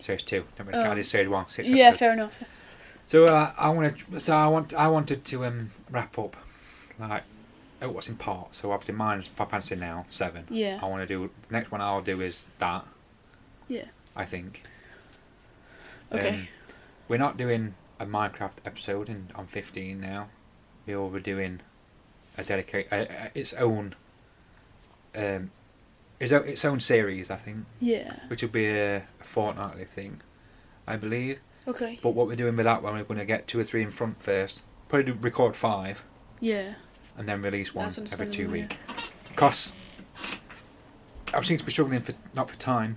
series 0.00 0.22
two. 0.22 0.44
Don't 0.56 0.66
we- 0.66 0.74
Oh. 0.74 0.90
I 0.90 0.94
did 0.94 1.06
series 1.06 1.28
one. 1.28 1.48
Six 1.48 1.68
yeah, 1.68 1.84
episodes. 1.86 1.98
fair 1.98 2.12
enough. 2.12 2.42
So 3.06 3.26
uh, 3.26 3.52
I 3.58 3.68
want 3.70 3.98
to. 3.98 4.20
So 4.20 4.34
I 4.36 4.46
want. 4.48 4.74
I 4.74 4.88
wanted 4.88 5.24
to 5.24 5.44
um, 5.44 5.70
wrap 5.90 6.18
up, 6.18 6.36
like, 6.98 7.22
oh, 7.82 7.90
what's 7.90 8.08
in 8.08 8.16
part. 8.16 8.54
So 8.54 8.70
obviously 8.72 8.94
mine's 8.94 9.26
Final 9.26 9.50
Fantasy 9.50 9.76
now 9.76 10.06
seven. 10.08 10.44
Yeah. 10.48 10.78
I 10.82 10.86
want 10.86 11.02
to 11.02 11.06
do. 11.06 11.30
The 11.48 11.52
next 11.52 11.70
one 11.72 11.80
I'll 11.80 12.02
do 12.02 12.20
is 12.20 12.46
that. 12.58 12.84
Yeah. 13.68 13.84
I 14.16 14.24
think. 14.24 14.62
Okay. 16.12 16.28
Um, 16.30 16.48
we're 17.08 17.18
not 17.18 17.36
doing 17.36 17.74
a 17.98 18.06
Minecraft 18.06 18.58
episode 18.64 19.08
in, 19.08 19.28
on 19.34 19.46
fifteen 19.46 20.00
now. 20.00 20.28
We're 20.86 21.20
doing 21.20 21.60
a 22.38 22.42
dedicate 22.44 22.88
uh, 22.92 23.06
its 23.34 23.52
own. 23.54 23.94
Um, 25.16 25.50
its 26.20 26.32
own, 26.32 26.46
its 26.46 26.64
own 26.64 26.78
series, 26.80 27.30
I 27.30 27.36
think, 27.36 27.64
yeah. 27.80 28.16
which 28.28 28.42
will 28.42 28.50
be 28.50 28.66
a, 28.66 28.96
a 28.98 29.02
fortnightly 29.24 29.86
thing, 29.86 30.20
I 30.86 30.96
believe. 30.96 31.40
Okay. 31.66 31.98
But 32.02 32.10
what 32.10 32.26
we're 32.26 32.36
doing 32.36 32.56
with 32.56 32.64
that 32.64 32.82
one, 32.82 32.94
we're 32.94 33.04
going 33.04 33.18
to 33.18 33.24
get 33.24 33.48
two 33.48 33.58
or 33.58 33.64
three 33.64 33.82
in 33.82 33.90
front 33.90 34.20
first. 34.20 34.62
Probably 34.88 35.12
do, 35.12 35.18
record 35.20 35.56
five 35.56 36.04
Yeah. 36.40 36.74
and 37.16 37.28
then 37.28 37.42
release 37.42 37.74
one 37.74 37.88
That's 37.88 38.12
every 38.12 38.28
two 38.28 38.50
weeks. 38.50 38.76
Because 39.28 39.72
I 41.32 41.40
seem 41.42 41.58
to 41.58 41.64
be 41.64 41.70
struggling 41.72 42.00
for 42.00 42.12
not 42.34 42.50
for 42.50 42.56
time, 42.56 42.96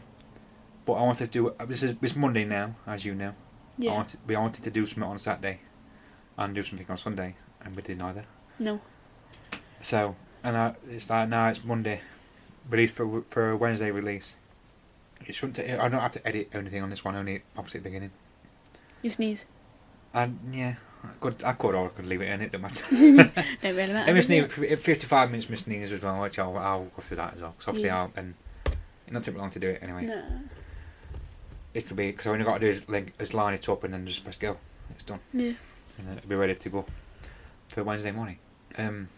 but 0.86 0.94
I 0.94 1.04
wanted 1.04 1.26
to 1.26 1.32
do. 1.32 1.50
Uh, 1.60 1.66
this 1.66 1.84
is 1.84 1.96
it's 2.02 2.16
Monday 2.16 2.46
now, 2.46 2.76
as 2.88 3.06
you 3.06 3.14
know. 3.16 3.30
I 3.30 3.34
Yeah. 3.78 3.94
wanted, 3.94 4.20
we 4.28 4.36
wanted 4.36 4.64
to 4.64 4.72
do 4.72 4.86
something 4.86 5.04
on 5.04 5.18
Saturday 5.20 5.60
and 6.38 6.54
do 6.56 6.64
something 6.64 6.88
on 6.90 6.98
Sunday, 6.98 7.36
and 7.62 7.76
we 7.76 7.82
didn't 7.84 8.02
either. 8.02 8.26
No. 8.60 8.82
So, 9.82 10.16
and 10.44 10.58
I, 10.58 10.76
it's 10.90 11.10
like 11.10 11.30
now 11.30 11.50
it's 11.50 11.64
Monday, 11.64 12.02
release 12.70 12.92
for 12.92 13.22
for 13.30 13.52
a 13.52 13.58
Wednesday 13.58 13.92
release. 13.92 14.38
It 15.26 15.36
shouldn't. 15.36 15.56
ta- 15.56 15.84
I 15.84 15.88
don't 15.90 16.02
have 16.02 16.12
to 16.12 16.28
edit 16.28 16.50
anything 16.54 16.82
on 16.84 16.90
this 16.90 17.04
one. 17.06 17.16
Only 17.16 17.42
obviously 17.58 17.80
at 17.80 17.84
the 17.84 17.90
beginning. 17.90 18.12
You 19.02 19.10
sneeze. 19.10 19.46
And 20.14 20.38
yeah, 20.52 20.76
I 21.04 21.08
could 21.20 21.44
I 21.44 21.54
could 21.54 21.76
or 21.76 21.86
I 21.86 21.90
could 21.90 22.06
leave 22.06 22.22
it 22.22 22.30
in. 22.30 22.42
It 22.42 22.52
don't 22.52 22.62
matter. 22.62 22.84
Don't 22.92 23.76
really 23.76 23.94
matter. 23.94 24.14
Miss 24.14 24.30
it? 24.30 24.52
Fifty-five 24.80 25.32
minutes 25.32 25.50
Miss 25.50 25.66
Nina's 25.68 25.92
as 25.92 26.02
well, 26.02 26.22
which 26.22 26.38
I'll 26.40 26.58
I'll 26.58 26.84
go 26.86 27.02
through 27.02 27.18
that 27.18 27.36
as 27.36 27.42
well. 27.42 27.52
Because 27.52 27.68
obviously 27.70 27.88
Yeah. 27.90 28.02
I'll 28.02 28.12
and 28.16 28.34
it 28.66 29.12
not 29.14 29.24
take 29.24 29.34
me 29.36 29.40
long 29.42 29.50
to 29.52 29.60
do 29.60 29.70
it 29.70 29.80
anyway. 29.82 30.06
No. 30.06 30.24
It'll 31.74 31.96
be 31.98 32.12
because 32.12 32.28
all 32.28 32.38
you 32.38 32.44
got 32.44 32.56
to 32.56 32.60
do 32.60 32.68
is 32.68 32.88
like 32.90 33.14
is 33.20 33.34
line 33.34 33.54
it 33.56 33.68
up 33.68 33.84
and 33.84 33.94
then 33.94 34.06
just 34.06 34.24
press 34.24 34.38
go. 34.38 34.58
It's 34.92 35.04
done. 35.04 35.20
Yeah. 35.34 35.54
and 35.98 36.08
then 36.08 36.18
it'll 36.18 36.30
be 36.30 36.36
ready 36.36 36.54
to 36.56 36.70
go 36.70 36.86
for 37.70 37.84
Wednesday 37.84 38.12
morning. 38.12 38.38
Um, 38.78 39.10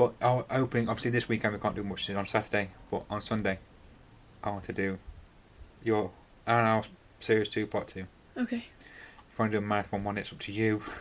but 0.00 0.14
our 0.22 0.46
opening, 0.50 0.88
obviously, 0.88 1.10
this 1.10 1.28
weekend 1.28 1.52
we 1.52 1.60
can't 1.60 1.74
do 1.76 1.84
much 1.84 2.08
on 2.08 2.24
Saturday, 2.24 2.70
but 2.90 3.04
on 3.10 3.20
Sunday, 3.20 3.58
I 4.42 4.48
want 4.48 4.64
to 4.64 4.72
do 4.72 4.98
your 5.84 6.10
Owl 6.46 6.64
House 6.64 6.88
Series 7.18 7.50
2 7.50 7.66
Part 7.66 7.88
2. 7.88 8.06
Okay. 8.38 8.56
If 8.56 8.62
you 8.62 9.36
want 9.38 9.52
to 9.52 9.58
do 9.60 9.62
a 9.62 9.66
marathon 9.68 10.02
one, 10.02 10.16
it's 10.16 10.32
up 10.32 10.38
to 10.40 10.52
you. 10.52 10.82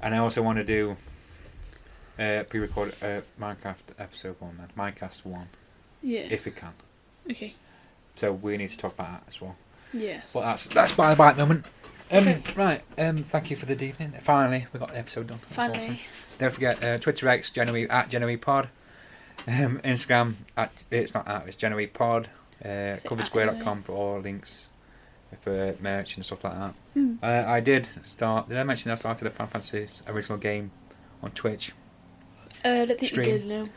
And 0.00 0.14
I 0.14 0.18
also 0.18 0.42
want 0.42 0.56
to 0.58 0.64
do 0.64 0.96
uh, 2.18 2.44
pre 2.44 2.60
record 2.60 2.94
uh, 3.02 3.20
Minecraft 3.38 3.94
episode 3.98 4.36
1, 4.40 4.56
man. 4.56 4.68
Minecraft 4.78 5.24
1, 5.26 5.48
Yeah. 6.02 6.20
if 6.30 6.46
we 6.46 6.52
can. 6.52 6.72
Okay. 7.30 7.54
So 8.14 8.32
we 8.32 8.56
need 8.56 8.70
to 8.70 8.78
talk 8.78 8.94
about 8.94 9.10
that 9.10 9.24
as 9.28 9.42
well. 9.42 9.56
Yes. 9.92 10.34
Well, 10.34 10.44
that's 10.44 10.68
that's 10.68 10.92
by 10.92 11.10
the 11.10 11.16
by 11.16 11.34
moment. 11.34 11.66
Um. 12.10 12.42
Right, 12.54 12.82
um, 12.98 13.24
thank 13.24 13.50
you 13.50 13.56
for 13.56 13.66
the 13.66 13.82
evening. 13.82 14.14
Finally, 14.20 14.66
we 14.72 14.78
got 14.78 14.92
the 14.92 14.98
episode 14.98 15.26
done. 15.26 15.38
That's 15.42 15.54
Finally. 15.54 15.78
awesome. 15.80 15.98
Don't 16.38 16.52
forget 16.52 16.84
uh, 16.84 16.98
Twitter 16.98 17.28
X 17.28 17.50
January 17.50 17.90
at 17.90 18.10
genoepod, 18.10 18.68
um, 19.48 19.80
Instagram 19.84 20.34
at 20.56 20.72
it's 20.90 21.14
not 21.14 21.26
at 21.26 21.48
it's 21.48 21.56
genoepod, 21.56 22.26
uh, 22.64 22.68
Is 22.68 23.04
it 23.04 23.10
at 23.10 23.18
coveredsquare.com 23.18 23.82
for 23.82 23.92
all 23.92 24.20
links 24.20 24.68
for 25.40 25.74
merch 25.80 26.16
and 26.16 26.24
stuff 26.24 26.44
like 26.44 26.54
that. 26.54 26.74
Hmm. 26.94 27.14
Uh, 27.22 27.44
I 27.46 27.60
did 27.60 27.88
start. 28.02 28.48
Did 28.48 28.58
I 28.58 28.62
mention 28.64 28.90
I 28.90 28.94
started 28.94 29.26
a 29.26 29.30
Final 29.30 29.50
Fantasy 29.50 29.88
original 30.08 30.38
game 30.38 30.70
on 31.22 31.30
Twitch? 31.32 31.72
Uh, 32.64 32.68
I 32.68 32.84
don't 32.84 32.98
think 32.98 33.12
Stream. 33.12 33.28
you 33.28 33.38
did, 33.38 33.46
no. 33.46 33.68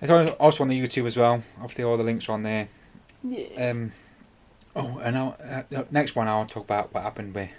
It's 0.00 0.10
also 0.38 0.62
on 0.62 0.68
the 0.68 0.80
YouTube 0.80 1.06
as 1.06 1.16
well. 1.16 1.42
Obviously, 1.56 1.84
all 1.84 1.96
the 1.96 2.04
links 2.04 2.28
are 2.28 2.32
on 2.32 2.42
there. 2.42 2.68
Yeah. 3.24 3.70
Um, 3.70 3.92
oh, 4.78 4.98
and 5.02 5.16
I'll, 5.18 5.36
uh, 5.76 5.82
next 5.90 6.16
one 6.16 6.28
I'll 6.28 6.46
talk 6.46 6.64
about 6.64 6.94
what 6.94 7.02
happened 7.02 7.34
with 7.34 7.50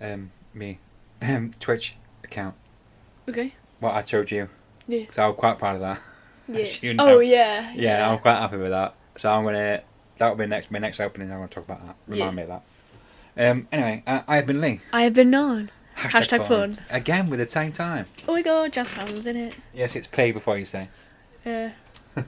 um, 0.00 0.30
me 0.54 0.78
um, 1.22 1.50
Twitch 1.58 1.94
account. 2.22 2.54
okay. 3.28 3.54
What 3.80 3.94
I 3.94 4.02
showed 4.02 4.30
you. 4.30 4.48
Yeah. 4.88 5.04
So 5.12 5.28
I'm 5.28 5.34
quite 5.34 5.58
proud 5.58 5.76
of 5.76 5.80
that. 5.82 6.00
Yeah. 6.50 6.66
You 6.80 6.94
know. 6.94 7.16
Oh, 7.16 7.18
yeah. 7.18 7.74
Yeah, 7.74 8.10
I'm 8.10 8.18
quite 8.20 8.36
happy 8.36 8.56
with 8.56 8.70
that. 8.70 8.94
So 9.18 9.30
I'm 9.30 9.44
gonna. 9.44 9.82
That 10.16 10.28
will 10.30 10.36
be 10.36 10.46
next. 10.46 10.70
My 10.70 10.78
next 10.78 10.98
opening. 10.98 11.30
I'm 11.30 11.36
gonna 11.36 11.48
talk 11.48 11.64
about 11.64 11.84
that. 11.86 11.96
Remind 12.06 12.18
Yeah. 12.18 12.30
me 12.30 12.42
of 12.44 12.62
that. 13.36 13.50
Um. 13.50 13.68
Anyway, 13.70 14.02
uh, 14.06 14.22
I 14.26 14.36
have 14.36 14.46
been 14.46 14.62
Lee. 14.62 14.80
I 14.90 15.02
have 15.02 15.12
been 15.12 15.34
on. 15.34 15.70
Hashtag 15.94 16.48
fun. 16.48 16.78
Again 16.88 17.28
with 17.28 17.40
the 17.40 17.48
same 17.50 17.70
time. 17.70 18.06
Oh 18.26 18.32
my 18.32 18.40
god, 18.40 18.72
jazz 18.72 18.92
hands 18.92 19.26
in 19.26 19.36
it. 19.36 19.54
Yes, 19.74 19.94
it's 19.94 20.06
pay 20.06 20.32
before 20.32 20.56
you 20.56 20.64
say. 20.64 20.88
Stop. 21.42 22.24